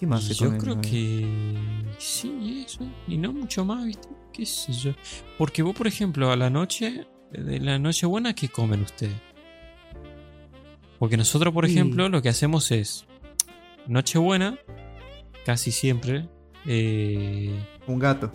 ¿Qué 0.00 0.06
más 0.06 0.24
se 0.24 0.34
yo 0.34 0.46
come 0.46 0.56
en 0.56 0.60
creo 0.62 0.80
que 0.80 1.94
sí, 1.98 2.64
eso. 2.66 2.80
Y 3.06 3.16
no 3.18 3.32
mucho 3.32 3.64
más, 3.64 3.84
¿viste? 3.84 4.08
¿Qué 4.32 4.44
sé 4.46 4.72
yo? 4.72 4.92
Porque 5.38 5.62
vos, 5.62 5.74
por 5.76 5.86
ejemplo, 5.86 6.30
a 6.30 6.36
la 6.36 6.50
noche, 6.50 7.06
de 7.32 7.60
la 7.60 7.78
noche 7.78 8.06
buena, 8.06 8.34
¿qué 8.34 8.48
comen 8.48 8.82
ustedes? 8.82 9.16
Porque 10.98 11.16
nosotros, 11.16 11.52
por 11.52 11.66
Sí. 11.66 11.72
ejemplo, 11.72 12.08
lo 12.08 12.22
que 12.22 12.28
hacemos 12.30 12.70
es 12.72 13.06
Nochebuena, 13.86 14.58
casi 15.44 15.70
siempre. 15.72 16.28
Eh, 16.66 17.54
Un 17.86 17.98
gato. 17.98 18.32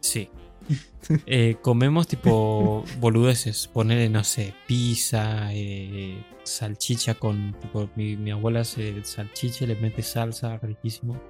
sí. 0.00 0.28
Eh, 1.26 1.56
comemos 1.62 2.08
tipo 2.08 2.84
boludeces. 2.98 3.68
Ponerle, 3.68 4.08
no 4.08 4.24
sé, 4.24 4.54
pizza, 4.66 5.52
eh, 5.52 6.20
salchicha 6.42 7.14
con. 7.14 7.54
Tipo, 7.60 7.88
mi, 7.94 8.16
mi 8.16 8.32
abuela 8.32 8.60
hace 8.62 9.04
salchicha, 9.04 9.66
le 9.66 9.76
mete 9.76 10.02
salsa, 10.02 10.58
riquísimo. 10.58 11.20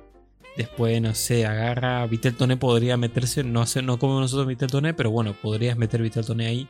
Después, 0.57 1.03
no 1.03 1.15
sé, 1.15 1.45
agarra. 1.45 2.07
Vitel 2.07 2.35
toné 2.35 2.57
podría 2.57 2.97
meterse. 2.97 3.45
No, 3.45 3.65
no 3.83 3.99
comemos 3.99 4.23
nosotros 4.23 4.47
vitel 4.47 4.71
toné, 4.71 4.95
pero 4.95 5.11
bueno, 5.11 5.35
podrías 5.35 5.77
meter 5.77 6.01
vitel 6.01 6.25
toné 6.25 6.47
ahí. 6.47 6.69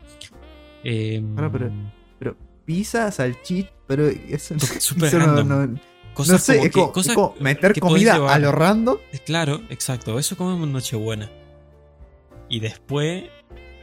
Eh, 0.82 1.22
Ahora, 1.36 1.52
pero- 1.52 1.70
Pero 2.18 2.36
pizza, 2.64 3.09
salchicha, 3.12 3.70
pero 3.86 4.09
eso, 4.09 4.59
Súper 4.59 5.05
eso 5.09 5.18
no, 5.44 5.78
cosas 6.12 6.43
sé, 6.43 6.55
como 6.55 6.64
es 6.66 6.72
que- 6.72 6.80
como, 6.80 6.93
cosas 6.93 7.09
es 7.10 7.14
como 7.14 7.34
meter 7.38 7.72
que 7.72 7.80
comida 7.80 8.14
a 8.34 8.38
lo 8.40 8.51
random. 8.51 8.97
Claro, 9.24 9.62
exacto. 9.70 10.18
Eso 10.18 10.36
comemos 10.36 10.66
en 10.66 10.72
Nochebuena. 10.72 11.30
Y 12.48 12.60
después, 12.60 13.24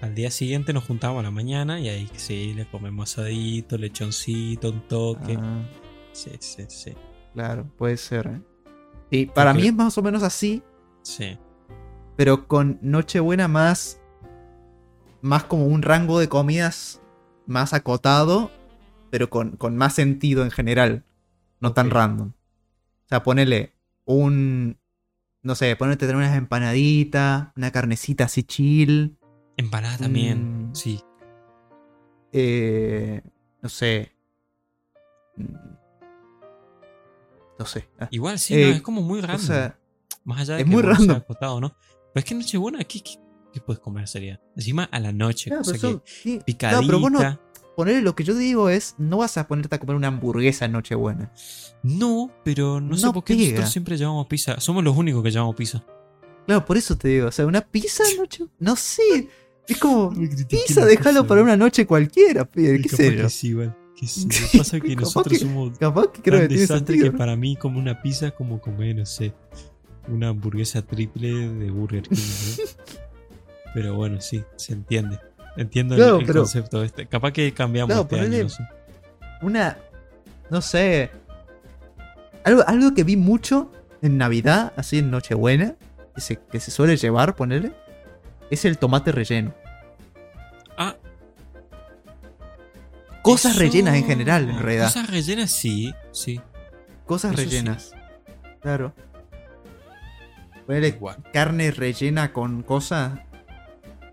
al 0.02 0.16
día 0.16 0.32
siguiente 0.32 0.74
nos 0.74 0.86
juntamos 0.86 1.20
a 1.20 1.24
la 1.24 1.32
mañana 1.32 1.80
y 1.80 1.90
ahí 1.90 2.10
sí, 2.16 2.54
le 2.54 2.66
comemos 2.66 3.12
asadito, 3.18 3.78
lechoncito, 3.78 4.70
un 4.70 4.82
toque. 4.88 5.38
Ah, 5.40 5.64
Sí, 6.14 6.30
sí, 6.40 6.64
sí. 6.68 6.94
claro, 7.34 7.66
puede 7.78 7.98
ser. 7.98 8.28
¿eh? 8.28 8.42
Sí, 9.12 9.26
para 9.26 9.54
mí 9.54 9.66
es 9.68 9.74
más 9.74 9.98
o 9.98 10.04
menos 10.04 10.22
así. 10.24 10.62
Sí. 11.02 11.38
pero 12.16 12.48
con 12.48 12.78
Nochebuena 12.82 13.48
más. 13.48 14.00
Más 15.22 15.44
como 15.46 15.66
un 15.68 15.82
rango 15.82 16.20
de 16.20 16.30
comidas 16.30 17.02
más 17.46 17.74
acotado, 17.74 18.52
pero 19.10 19.30
con, 19.30 19.58
con 19.58 19.76
más 19.76 19.96
sentido 19.96 20.44
en 20.44 20.52
general. 20.52 21.04
No 21.60 21.74
tan 21.74 21.90
random. 21.90 22.30
O 22.30 23.08
sea, 23.08 23.24
ponele 23.24 23.74
un. 24.06 24.78
No 25.44 25.56
sé, 25.56 25.76
ponerte 25.76 26.06
tener 26.06 26.16
unas 26.16 26.36
empanaditas, 26.38 27.50
una 27.58 27.72
carnecita 27.72 28.24
así 28.26 28.44
chill. 28.44 29.18
Empanada 29.58 29.98
también. 29.98 30.70
Mm. 30.70 30.76
Sí. 30.76 31.00
eh, 32.32 33.22
no 33.62 33.70
sé. 33.70 34.12
Mm, 35.36 35.56
No 37.60 37.66
sé. 37.66 37.88
ah, 38.00 38.08
Igual 38.10 38.40
sí, 38.40 38.56
Eh, 38.56 38.70
no, 38.70 38.76
es 38.76 38.82
como 38.82 39.02
muy 39.02 39.22
random. 39.22 39.38
cosa- 39.40 39.78
Más 40.24 40.40
allá 40.42 40.56
de 40.56 40.62
es 40.62 40.66
que 40.68 40.72
muy 40.74 40.82
sea 40.82 40.92
random. 40.94 41.18
acotado, 41.18 41.62
¿no? 41.62 41.70
Pero 41.70 42.12
es 42.16 42.26
que 42.26 42.36
Nochebuena, 42.36 42.84
¿qué, 42.86 43.02
qué, 43.02 43.16
qué 43.54 43.60
puedes 43.62 43.80
comer 43.82 44.08
sería? 44.08 44.42
Encima 44.56 44.86
a 44.86 45.00
la 45.00 45.12
noche, 45.12 45.50
Claro, 45.50 45.64
cosa 45.64 45.74
pero 45.80 45.82
son- 45.94 46.00
que 46.00 46.10
sí, 46.12 46.38
no, 46.38 46.46
picadita. 46.46 46.82
pero 46.88 47.00
vos 47.00 47.12
no, 47.12 47.40
ponerle 47.76 48.02
lo 48.02 48.16
que 48.16 48.24
yo 48.24 48.36
digo 48.36 48.70
es, 48.70 48.96
no 48.98 49.18
vas 49.18 49.38
a 49.38 49.48
ponerte 49.48 49.76
a 49.76 49.80
comer 49.80 49.96
una 49.96 50.08
hamburguesa 50.08 50.66
en 50.66 50.74
Nochebuena. 50.74 51.32
No, 51.84 52.32
pero 52.44 52.80
no, 52.82 52.98
sé 52.98 53.12
por 53.12 53.24
qué 53.24 53.34
pega. 53.36 53.46
nosotros 53.50 53.72
siempre 53.72 53.98
llevamos 53.98 54.28
pizza. 54.28 54.60
Somos 54.60 54.84
los 54.84 54.96
únicos 54.96 55.24
que 55.24 55.32
llevamos 55.32 55.56
pizza. 55.56 55.84
Claro, 56.46 56.66
por 56.66 56.78
eso 56.78 56.98
te 56.98 57.08
digo, 57.08 57.28
o 57.28 57.32
sea, 57.32 57.46
una 57.46 57.62
pizza 57.62 58.04
noche, 58.18 58.46
no 58.60 58.76
sé, 58.76 59.28
es 59.68 59.78
como 59.78 60.12
pizza, 60.50 60.86
déjalo 60.86 61.26
para 61.26 61.42
una 61.42 61.56
noche 61.56 61.86
cualquiera, 61.88 62.46
pibe, 62.46 62.82
qué 62.82 62.90
sé 62.90 63.16
yo. 63.16 63.30
sí. 63.30 63.56
Que 63.96 64.08
sí. 64.08 64.26
Lo 64.26 64.32
Sí, 64.34 64.48
que 64.52 64.58
pasa 64.58 64.78
es 64.78 64.84
que 64.84 64.96
nosotros 64.96 65.38
que- 65.38 65.46
somos 65.46 65.78
Capaz 65.78 66.08
que 66.12 66.22
creo 66.22 66.40
tan 66.40 66.48
que 66.50 66.56
desastre 66.58 67.00
que 67.00 67.12
para 67.12 67.36
mí 67.36 67.56
como 67.56 67.80
una 67.80 68.02
pizza 68.02 68.32
como 68.32 68.60
comer, 68.60 68.96
no 68.98 69.06
sé, 69.06 69.34
una 70.10 70.30
hamburguesa 70.30 70.82
triple 70.82 71.30
de 71.32 71.72
Burger 71.72 72.04
King. 72.04 72.18
¿no? 72.18 72.64
pero 73.74 73.96
bueno, 73.96 74.20
sí, 74.20 74.44
se 74.58 74.74
entiende. 74.74 75.18
Entiendo 75.58 75.96
el- 75.96 76.02
Claro, 76.02 76.20
el, 76.20 76.26
pero- 76.26 76.42
concepto 76.42 76.84
este. 76.84 77.06
Capaz 77.08 77.32
que 77.32 77.54
cambiamos 77.54 77.88
Claro, 77.94 78.02
este 78.04 78.20
año, 78.20 78.44
no 78.44 78.50
sé. 78.50 78.68
Una, 79.42 79.78
no 80.50 80.62
sé, 80.62 81.12
algo, 82.44 82.64
algo 82.68 82.94
que 82.94 83.04
vi 83.04 83.18
mucho 83.18 83.72
en 84.02 84.18
Navidad, 84.18 84.74
así 84.78 85.00
en 85.00 85.12
Nochebuena, 85.12 85.76
que 86.16 86.22
se, 86.22 86.40
que 86.40 86.60
se 86.60 86.72
suele 86.72 86.98
llevar, 86.98 87.36
ponerle, 87.36 87.74
es 88.50 88.66
el 88.66 88.78
tomate 88.78 89.12
relleno. 89.12 89.54
Ah, 90.78 90.96
Cosas 93.22 93.52
eso- 93.54 93.60
rellenas 93.62 93.96
en 93.96 94.06
general, 94.06 94.50
en 94.50 94.60
realidad. 94.60 94.86
Cosas 94.88 95.10
rellenas 95.10 95.52
sí, 95.52 95.94
sí. 96.12 96.42
Cosas 97.06 97.34
eso 97.34 97.42
sí. 97.42 97.46
rellenas. 97.50 97.94
Claro. 98.62 98.94
Ponerle 100.66 100.98
carne 101.34 101.72
rellena 101.72 102.32
con 102.34 102.64
cosas. 102.64 103.20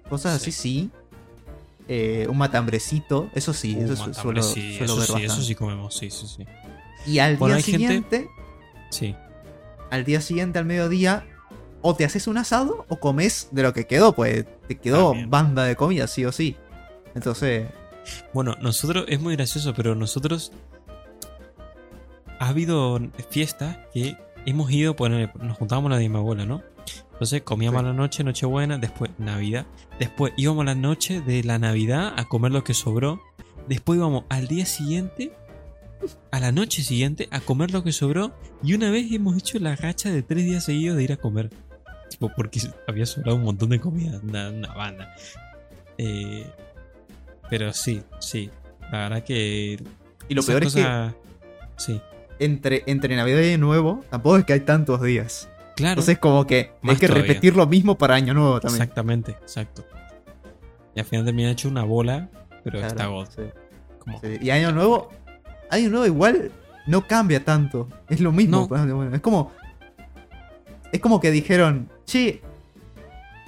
Cosas 0.09 0.41
Sí. 0.43 0.51
así, 0.51 0.53
sí. 0.53 0.91
Eh, 1.93 2.27
un 2.31 2.39
matambrecito, 2.39 3.29
eso 3.35 3.53
sí, 3.53 3.75
Uh, 3.77 3.83
eso 3.85 3.97
su- 3.97 4.09
matambre, 4.11 4.43
suelo, 4.43 4.43
sí, 4.43 4.77
suelo 4.79 4.85
eso 4.93 4.97
ver 4.97 5.07
sí, 5.07 5.13
bastante. 5.13 5.27
eso 5.27 5.43
sí 5.43 5.55
comemos, 5.57 5.95
sí, 5.97 6.09
sí, 6.11 6.27
sí. 6.29 6.47
Y 7.05 7.19
al 7.19 7.37
Bueno, 7.37 7.57
día 7.57 7.65
gente- 7.65 7.79
siguiente, 7.81 8.29
Sí. 8.91 9.17
al 9.91 10.05
día 10.05 10.21
siguiente, 10.21 10.61
al 10.61 10.67
mediodía, 10.67 11.27
o 11.83 11.97
te 11.97 12.05
haces 12.05 12.29
un 12.29 12.39
asado 12.39 12.85
o 12.89 13.01
comes 13.01 13.49
de 13.51 13.63
lo 13.65 13.73
que 13.73 13.87
quedó, 13.89 14.13
pues 14.15 14.45
te 14.69 14.79
quedó 14.79 15.09
También. 15.11 15.31
banda 15.31 15.65
de 15.65 15.75
comida, 15.75 16.07
sí 16.07 16.25
o 16.25 16.31
sí. 16.33 16.57
Entonces, 17.17 17.67
Bueno, 18.33 18.57
nosotros, 18.63 19.05
es 19.09 19.21
muy 19.21 19.35
gracioso, 19.37 19.75
pero 19.75 19.95
nosotros. 19.95 20.53
Ha 22.39 22.49
habido 22.49 22.99
fiestas 23.29 23.77
que 23.93 24.17
hemos 24.47 24.71
ido, 24.71 24.97
poner, 24.97 25.31
nos 25.37 25.59
juntábamos 25.59 25.91
la 25.91 25.99
de 25.99 26.09
mi 26.09 26.17
abuela, 26.17 26.47
¿no? 26.47 26.63
Entonces 27.21 27.43
comíamos 27.43 27.83
Sí. 27.83 27.85
a 27.87 27.89
la 27.91 27.95
noche, 27.95 28.25
Nochebuena, 28.25 28.79
después 28.79 29.11
Navidad. 29.19 29.67
Después 29.99 30.33
íbamos 30.39 30.63
a 30.63 30.65
la 30.65 30.75
noche 30.75 31.21
de 31.21 31.45
la 31.45 31.59
Navidad 31.59 32.15
a 32.17 32.25
comer 32.25 32.51
lo 32.51 32.65
que 32.65 32.73
sobró. 32.73 33.21
Después 33.69 33.99
íbamos 33.99 34.25
al 34.31 34.49
día 34.49 34.65
siguiente, 34.65 35.31
a 36.31 36.41
la 36.41 36.51
noche 36.51 36.83
siguiente, 36.83 37.29
a 37.31 37.41
comer 37.41 37.73
lo 37.73 37.85
que 37.85 37.93
sobró. 37.93 38.33
Y 38.63 38.73
una 38.73 38.91
vez 38.91 39.13
hemos 39.13 39.37
hecho 39.37 39.59
la 39.59 39.77
racha 39.77 40.11
de 40.11 40.23
tres 40.23 40.45
días 40.47 40.65
seguidos 40.65 40.97
de 40.97 41.05
ir 41.05 41.13
a 41.13 41.19
comer. 41.19 41.51
Tipo, 42.09 42.31
porque 42.35 42.59
había 42.89 43.05
sobrado 43.05 43.37
un 43.37 43.45
montón 43.45 43.69
de 43.69 43.79
comida, 43.81 44.19
una, 44.23 44.49
una 44.49 44.73
banda. 44.73 45.15
Eh, 45.99 46.47
pero 47.51 47.75
sí, 47.75 48.01
sí. 48.21 48.51
La 48.91 48.99
verdad 49.11 49.25
que. 49.25 49.79
y 50.27 50.35
lo 50.35 50.43
peor 50.43 50.65
es 50.65 50.75
que 50.75 51.11
Sí, 51.77 52.01
entre, 52.39 52.83
entre 52.87 53.15
Navidad 53.15 53.43
y 53.43 53.59
Nuevo, 53.59 54.03
tampoco 54.11 54.39
es 54.39 54.45
que 54.47 54.55
hay 54.55 54.61
tantos 54.61 55.03
días. 55.03 55.51
Claro. 55.81 55.93
Entonces, 55.93 56.19
como 56.19 56.47
que 56.47 56.73
hay 56.83 56.97
que 56.97 57.07
todavía. 57.09 57.27
repetir 57.29 57.57
lo 57.57 57.67
mismo 57.67 57.97
para 57.99 58.15
Año 58.15 58.33
Nuevo 58.35 58.61
también. 58.61 58.83
Exactamente, 58.83 59.33
exacto. 59.33 59.85
Y 60.95 61.01
al 61.01 61.07
final 61.07 61.25
termina 61.25 61.51
hecho 61.51 61.69
una 61.69 61.85
bola, 61.85 62.29
pero 62.65 62.79
Claro, 62.79 62.87
está 62.89 63.07
god. 63.07 63.27
sí, 63.29 63.43
sí. 64.23 64.39
Y 64.41 64.51
Año 64.51 64.73
Nuevo, 64.73 65.11
Año 65.71 65.91
Nuevo 65.91 66.07
igual 66.07 66.51
no 66.87 67.07
cambia 67.07 67.45
tanto. 67.45 67.89
Es 68.09 68.21
lo 68.21 68.33
mismo. 68.33 68.61
No. 68.63 68.69
pues, 68.69 68.81
bueno, 68.93 69.15
es 69.15 69.21
como. 69.21 69.53
Es 70.93 71.01
como 71.01 71.21
que 71.21 71.31
dijeron, 71.31 71.89
che, 72.05 72.43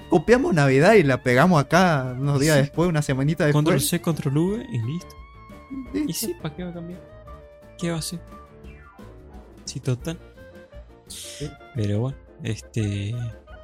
copiamos 0.09 0.55
Navidad 0.55 0.93
y 0.95 1.03
la 1.03 1.23
pegamos 1.25 1.61
acá 1.61 2.15
unos 2.17 2.39
días 2.39 2.55
Sí. 2.57 2.61
después, 2.63 2.89
una 2.89 3.03
semanita 3.03 3.45
después. 3.45 3.65
Control 3.65 3.81
C, 3.81 4.01
control 4.01 4.39
V 4.39 4.67
y 4.71 4.79
listo. 4.83 5.17
Sí, 5.93 6.05
Y 6.07 6.13
sí, 6.13 6.35
¿para 6.41 6.55
qué 6.55 6.63
va 6.65 6.71
a 6.71 6.75
cambiar? 6.75 7.01
¿Qué 7.79 7.89
va 7.91 7.97
a 7.97 7.99
hacer? 7.99 8.21
Sí, 9.65 9.81
total. 9.81 10.19
Pero 11.75 11.99
bueno, 12.01 12.17
este. 12.43 13.15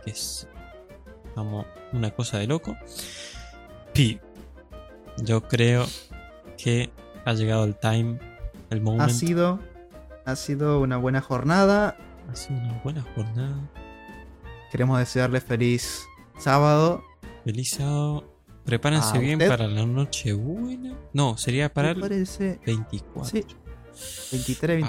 ¿Qué 0.04 0.10
es? 0.10 0.48
Vamos, 1.36 1.66
una 1.92 2.10
cosa 2.10 2.38
de 2.38 2.46
loco. 2.46 2.76
Pi. 3.92 4.20
Yo 5.22 5.42
creo 5.42 5.86
que 6.56 6.90
ha 7.24 7.32
llegado 7.32 7.64
el 7.64 7.76
time, 7.76 8.18
el 8.70 8.78
Ha 8.78 8.82
moment. 8.82 9.10
sido, 9.10 9.60
ha 10.24 10.36
sido 10.36 10.80
una 10.80 10.96
buena 10.96 11.20
jornada. 11.20 11.96
Ha 12.30 12.36
sido 12.36 12.58
una 12.60 12.80
buena 12.84 13.02
jornada. 13.14 13.56
Queremos 14.70 14.98
desearle 14.98 15.40
feliz 15.40 16.04
sábado. 16.38 17.02
Feliz 17.44 17.70
sábado. 17.70 18.32
Prepárense 18.64 19.16
¿A 19.16 19.20
bien 19.20 19.38
para 19.38 19.66
la 19.66 19.86
noche 19.86 20.34
buena. 20.34 20.94
No, 21.14 21.38
sería 21.38 21.72
para 21.72 21.92
el 21.92 22.00
parece 22.00 22.60
24. 22.66 23.24
Sí. 23.24 23.46
23, 24.32 24.84
Ah. 24.84 24.88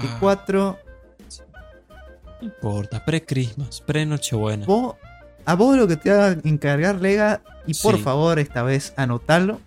24. 2.40 2.42
No 2.42 2.46
importa, 2.46 3.04
pre-Christmas, 3.04 3.80
pre-Nochebuena. 3.80 4.66
Vos, 4.66 4.96
a 5.44 5.54
vos 5.54 5.76
lo 5.76 5.86
que 5.88 5.96
te 5.96 6.10
va 6.10 6.26
a 6.28 6.36
encargar, 6.44 7.00
Lega, 7.00 7.42
y 7.66 7.74
por 7.74 7.96
Sí. 7.96 8.02
favor 8.02 8.38
esta 8.38 8.62
vez 8.62 8.92
anotalo, 8.96 9.60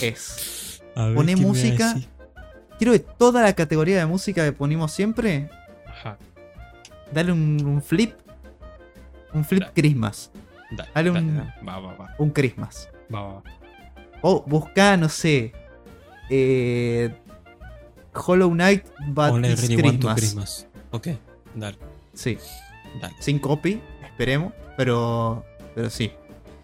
es. 0.00 0.82
A 0.96 1.06
música. 1.06 1.94
Quiero 2.78 2.92
que 2.92 2.98
toda 3.00 3.42
la 3.42 3.52
categoría 3.54 3.98
de 3.98 4.06
música 4.06 4.44
que 4.44 4.52
ponemos 4.52 4.90
siempre, 4.92 5.50
Ajá. 5.86 6.16
dale 7.12 7.32
un, 7.32 7.62
un 7.64 7.82
flip. 7.82 8.14
Un 9.32 9.44
flip 9.44 9.60
Dale. 9.62 9.72
Christmas. 9.74 10.30
Dale, 10.72 10.90
Dale 10.94 11.10
dale, 11.10 11.20
un-. 11.26 11.68
Va, 11.68 11.78
va, 11.78 11.94
va. 11.94 12.14
Un 12.18 12.30
Christmas. 12.30 12.88
Va, 13.14 13.20
va, 13.22 13.32
va. 13.34 13.42
O 14.22 14.42
busca, 14.46 14.96
no 14.96 15.08
sé. 15.08 15.52
eh, 16.30 17.12
Hollow 18.14 18.50
Knight 18.50 18.84
But 19.08 19.30
Only 19.30 19.48
want 19.82 20.00
to. 20.00 20.14
Christmas. 20.14 20.66
Ok, 20.90 21.08
dale, 21.54 21.76
Sí. 22.20 22.38
dale. 23.00 23.14
Sin 23.20 23.38
copy, 23.38 23.80
esperemos. 24.04 24.52
Pero. 24.76 25.44
Pero 25.74 25.88
sí. 25.90 26.10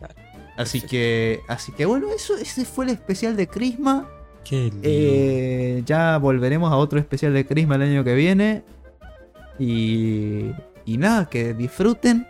Dale, 0.01 0.15
Así 0.57 0.81
perfecto. 0.81 0.89
que. 0.91 1.41
Así 1.49 1.73
que 1.73 1.87
bueno, 1.87 2.09
eso, 2.15 2.37
ese 2.37 2.65
fue 2.65 2.85
el 2.87 2.91
especial 2.93 3.37
de 3.37 3.47
Christmas. 3.49 4.05
Qué 4.45 4.65
lindo. 4.65 4.81
Eh, 4.85 5.83
ya 5.87 6.19
volveremos 6.19 6.71
a 6.73 6.77
otro 6.77 6.99
especial 6.99 7.33
de 7.35 7.47
Christmas 7.47 7.77
el 7.77 7.83
año 7.83 8.05
que 8.05 8.15
viene. 8.15 8.63
Y, 9.59 10.51
y 10.85 10.99
nada, 10.99 11.29
que 11.29 11.55
disfruten. 11.55 12.27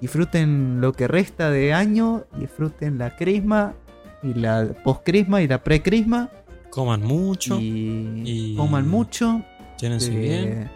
Disfruten 0.00 0.80
lo 0.80 0.92
que 0.92 1.08
resta 1.08 1.50
de 1.50 1.72
año. 1.72 2.24
Disfruten 2.38 2.98
la 2.98 3.16
Christmas. 3.16 3.74
Y 4.22 4.34
la 4.34 4.68
post-Christmas 4.84 5.42
y 5.42 5.48
la 5.48 5.62
pre-Christmas. 5.64 6.28
Coman 6.70 7.02
mucho, 7.02 7.58
Y, 7.58 8.22
y- 8.24 8.56
coman 8.56 8.86
mucho. 8.88 9.42
llénense 9.80 10.10
Que, 10.10 10.18
bien. 10.18 10.70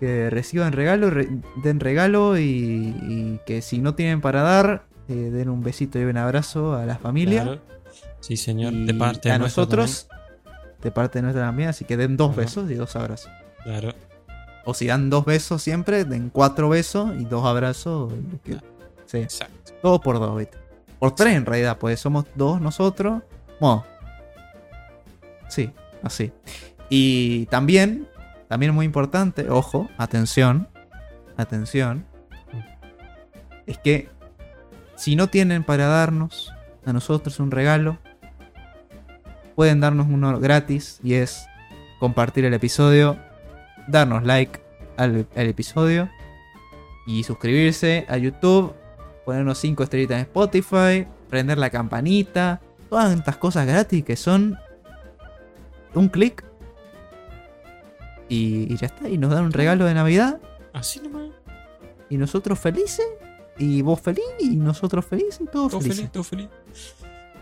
Que 0.00 0.30
reciban 0.30 0.72
regalo. 0.72 1.10
re- 1.10 1.28
den 1.62 1.78
regalo. 1.78 2.36
Y, 2.38 2.42
y 2.42 3.40
que 3.46 3.62
si 3.62 3.78
no 3.78 3.94
tienen 3.94 4.20
para 4.20 4.42
dar, 4.42 4.84
eh, 5.08 5.14
den 5.14 5.48
un 5.50 5.62
besito 5.62 5.98
y 6.00 6.04
un 6.04 6.16
abrazo 6.16 6.74
a 6.74 6.84
la 6.86 6.96
familia. 6.98 7.42
Claro. 7.44 7.60
Sí, 8.20 8.36
señor, 8.36 8.72
Y 8.72 8.86
de 8.86 8.94
parte 8.94 9.30
a 9.30 9.34
de 9.34 9.38
nuestra 9.38 9.62
nosotros, 9.62 10.08
de 10.82 10.90
parte 10.90 11.18
de 11.18 11.22
nuestra 11.22 11.42
también, 11.44 11.68
así 11.70 11.84
que 11.84 11.96
den 11.96 12.16
dos 12.16 12.34
besos 12.34 12.70
y 12.70 12.74
dos 12.74 12.96
abrazos. 12.96 13.30
Claro. 13.62 13.94
O 14.64 14.74
si 14.74 14.86
dan 14.86 15.08
dos 15.10 15.24
besos 15.24 15.62
siempre, 15.62 16.04
den 16.04 16.28
cuatro 16.30 16.68
besos 16.68 17.12
y 17.18 17.24
dos 17.24 17.44
abrazos. 17.46 18.12
lo 18.12 18.42
que- 18.42 18.52
Claro. 18.52 18.66
sí, 19.06 19.18
Exacto. 19.18 19.72
todo 19.82 20.00
por 20.00 20.18
dos, 20.18 20.36
¿viste? 20.38 20.58
Por 20.98 21.14
tres 21.14 21.34
en 21.34 21.46
realidad, 21.46 21.78
pues 21.78 21.98
somos 21.98 22.26
dos 22.34 22.60
nosotros. 22.60 23.22
Bueno, 23.58 23.84
sí, 25.48 25.70
así. 26.02 26.30
Y 26.90 27.46
también, 27.46 28.06
también 28.50 28.74
muy 28.74 28.84
importante, 28.84 29.48
ojo, 29.48 29.88
atención, 29.96 30.66
atención, 31.36 32.04
es 33.64 33.78
que 33.78 34.08
si 34.96 35.14
no 35.14 35.28
tienen 35.28 35.62
para 35.62 35.86
darnos 35.86 36.52
a 36.84 36.92
nosotros 36.92 37.38
un 37.38 37.52
regalo, 37.52 37.98
pueden 39.54 39.78
darnos 39.78 40.08
uno 40.10 40.40
gratis 40.40 40.98
y 41.04 41.14
es 41.14 41.46
compartir 42.00 42.44
el 42.44 42.52
episodio, 42.52 43.16
darnos 43.86 44.24
like 44.24 44.60
al, 44.96 45.28
al 45.36 45.46
episodio 45.46 46.10
y 47.06 47.22
suscribirse 47.22 48.04
a 48.08 48.16
YouTube, 48.16 48.74
ponernos 49.24 49.58
5 49.58 49.84
estrellitas 49.84 50.16
en 50.16 50.22
Spotify, 50.22 51.06
prender 51.28 51.56
la 51.56 51.70
campanita, 51.70 52.60
todas 52.88 53.16
estas 53.16 53.36
cosas 53.36 53.64
gratis 53.64 54.04
que 54.04 54.16
son 54.16 54.58
un 55.94 56.08
clic 56.08 56.49
y, 58.30 58.72
y 58.72 58.76
ya 58.78 58.86
está, 58.86 59.08
y 59.08 59.18
nos 59.18 59.30
dan 59.30 59.44
un 59.44 59.52
regalo 59.52 59.84
de 59.84 59.92
Navidad 59.94 60.40
Así 60.72 61.00
nomás. 61.00 61.30
y 62.08 62.16
nosotros 62.16 62.58
felices 62.58 63.04
y 63.58 63.82
vos 63.82 64.00
feliz 64.00 64.24
y 64.38 64.56
nosotros 64.56 65.04
felices 65.04 65.40
y 65.42 65.44
todos 65.46 65.72
Todo 65.72 65.80
felices. 65.82 65.96
feliz, 65.98 66.12
todo 66.12 66.24
feliz. 66.24 66.48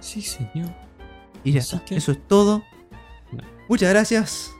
Sí, 0.00 0.20
señor. 0.22 0.70
Y 1.44 1.52
ya 1.52 1.60
Así 1.60 1.76
está, 1.76 1.84
que- 1.86 1.96
eso 1.96 2.10
es 2.12 2.26
todo. 2.26 2.62
No. 3.30 3.44
Muchas 3.68 3.90
gracias. 3.90 4.50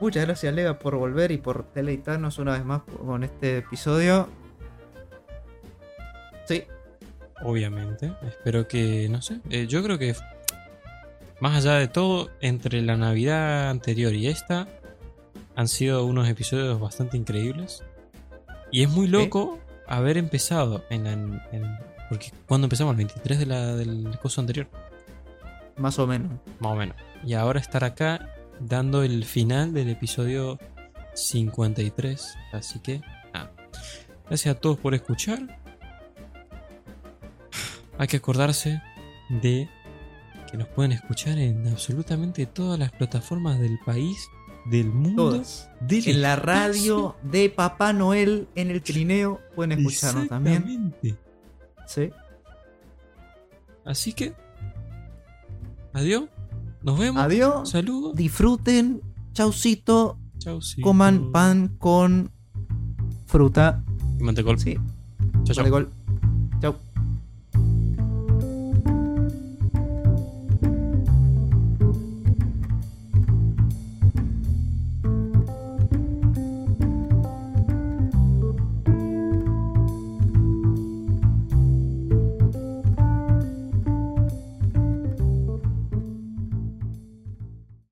Muchas 0.00 0.24
gracias, 0.24 0.54
Lega, 0.54 0.78
por 0.78 0.96
volver 0.96 1.30
y 1.32 1.38
por 1.38 1.72
deleitarnos 1.74 2.38
una 2.38 2.52
vez 2.52 2.64
más 2.64 2.82
con 2.82 3.24
este 3.24 3.58
episodio. 3.58 4.28
Sí, 6.46 6.64
Obviamente. 7.42 8.12
Espero 8.26 8.68
que, 8.68 9.08
no 9.08 9.22
sé. 9.22 9.40
eh, 9.50 9.66
yo 9.66 9.82
creo 9.82 9.98
que, 9.98 10.14
más 11.40 11.56
allá 11.56 11.74
de 11.78 11.88
todo, 11.88 12.30
entre 12.40 12.82
la 12.82 12.96
Navidad 12.96 13.70
anterior 13.70 14.12
y 14.14 14.26
esta, 14.28 14.68
han 15.56 15.68
sido 15.68 16.04
unos 16.04 16.28
episodios 16.28 16.78
bastante 16.80 17.16
increíbles. 17.16 17.82
Y 18.70 18.82
es 18.82 18.88
muy 18.88 19.08
loco 19.08 19.58
haber 19.88 20.16
empezado 20.16 20.84
en, 20.90 21.04
la- 21.04 21.12
en- 21.52 21.78
porque 22.08 22.32
cuando 22.46 22.66
empezamos, 22.66 22.92
el 22.92 22.96
23 22.98 23.38
de 23.38 23.46
la, 23.46 23.74
del 23.76 24.18
coso 24.20 24.40
anterior, 24.40 24.68
más 25.76 25.98
o 25.98 26.06
menos. 26.06 26.30
más 26.60 26.72
o 26.72 26.76
menos. 26.76 26.96
Y 27.24 27.34
ahora 27.34 27.60
estar 27.60 27.84
acá 27.84 28.28
dando 28.60 29.02
el 29.02 29.24
final 29.24 29.72
del 29.72 29.88
episodio 29.90 30.58
53. 31.14 32.36
Así 32.52 32.78
que, 32.80 33.00
nada. 33.32 33.50
Gracias 34.28 34.54
a 34.56 34.58
todos 34.60 34.78
por 34.78 34.94
escuchar. 34.94 35.58
Hay 37.98 38.06
que 38.06 38.16
acordarse 38.16 38.80
de 39.28 39.68
que 40.50 40.56
nos 40.56 40.68
pueden 40.68 40.92
escuchar 40.92 41.38
en 41.38 41.68
absolutamente 41.68 42.46
todas 42.46 42.78
las 42.78 42.90
plataformas 42.92 43.60
del 43.60 43.78
país, 43.84 44.28
del 44.66 44.88
mundo, 44.90 45.30
Todas. 45.30 45.70
del 45.80 46.08
En 46.08 46.22
la 46.22 46.36
radio 46.36 47.16
de 47.22 47.50
Papá 47.50 47.92
Noel 47.92 48.48
en 48.54 48.70
el 48.70 48.82
trineo 48.82 49.40
pueden 49.54 49.78
escucharnos 49.78 50.28
también. 50.28 50.56
Exactamente. 50.56 51.16
Sí. 51.86 52.10
Así 53.84 54.12
que, 54.12 54.34
adiós. 55.92 56.24
Nos 56.82 56.98
vemos. 56.98 57.22
Adiós. 57.22 57.70
Saludos. 57.70 58.14
Disfruten. 58.14 59.02
Chaucito. 59.32 60.18
Coman 60.82 61.32
pan 61.32 61.68
con 61.78 62.32
fruta. 63.26 63.84
Y 64.18 64.22
mantecol. 64.22 64.58
Sí. 64.58 64.76
Chau, 65.44 65.54
chau. 65.54 65.86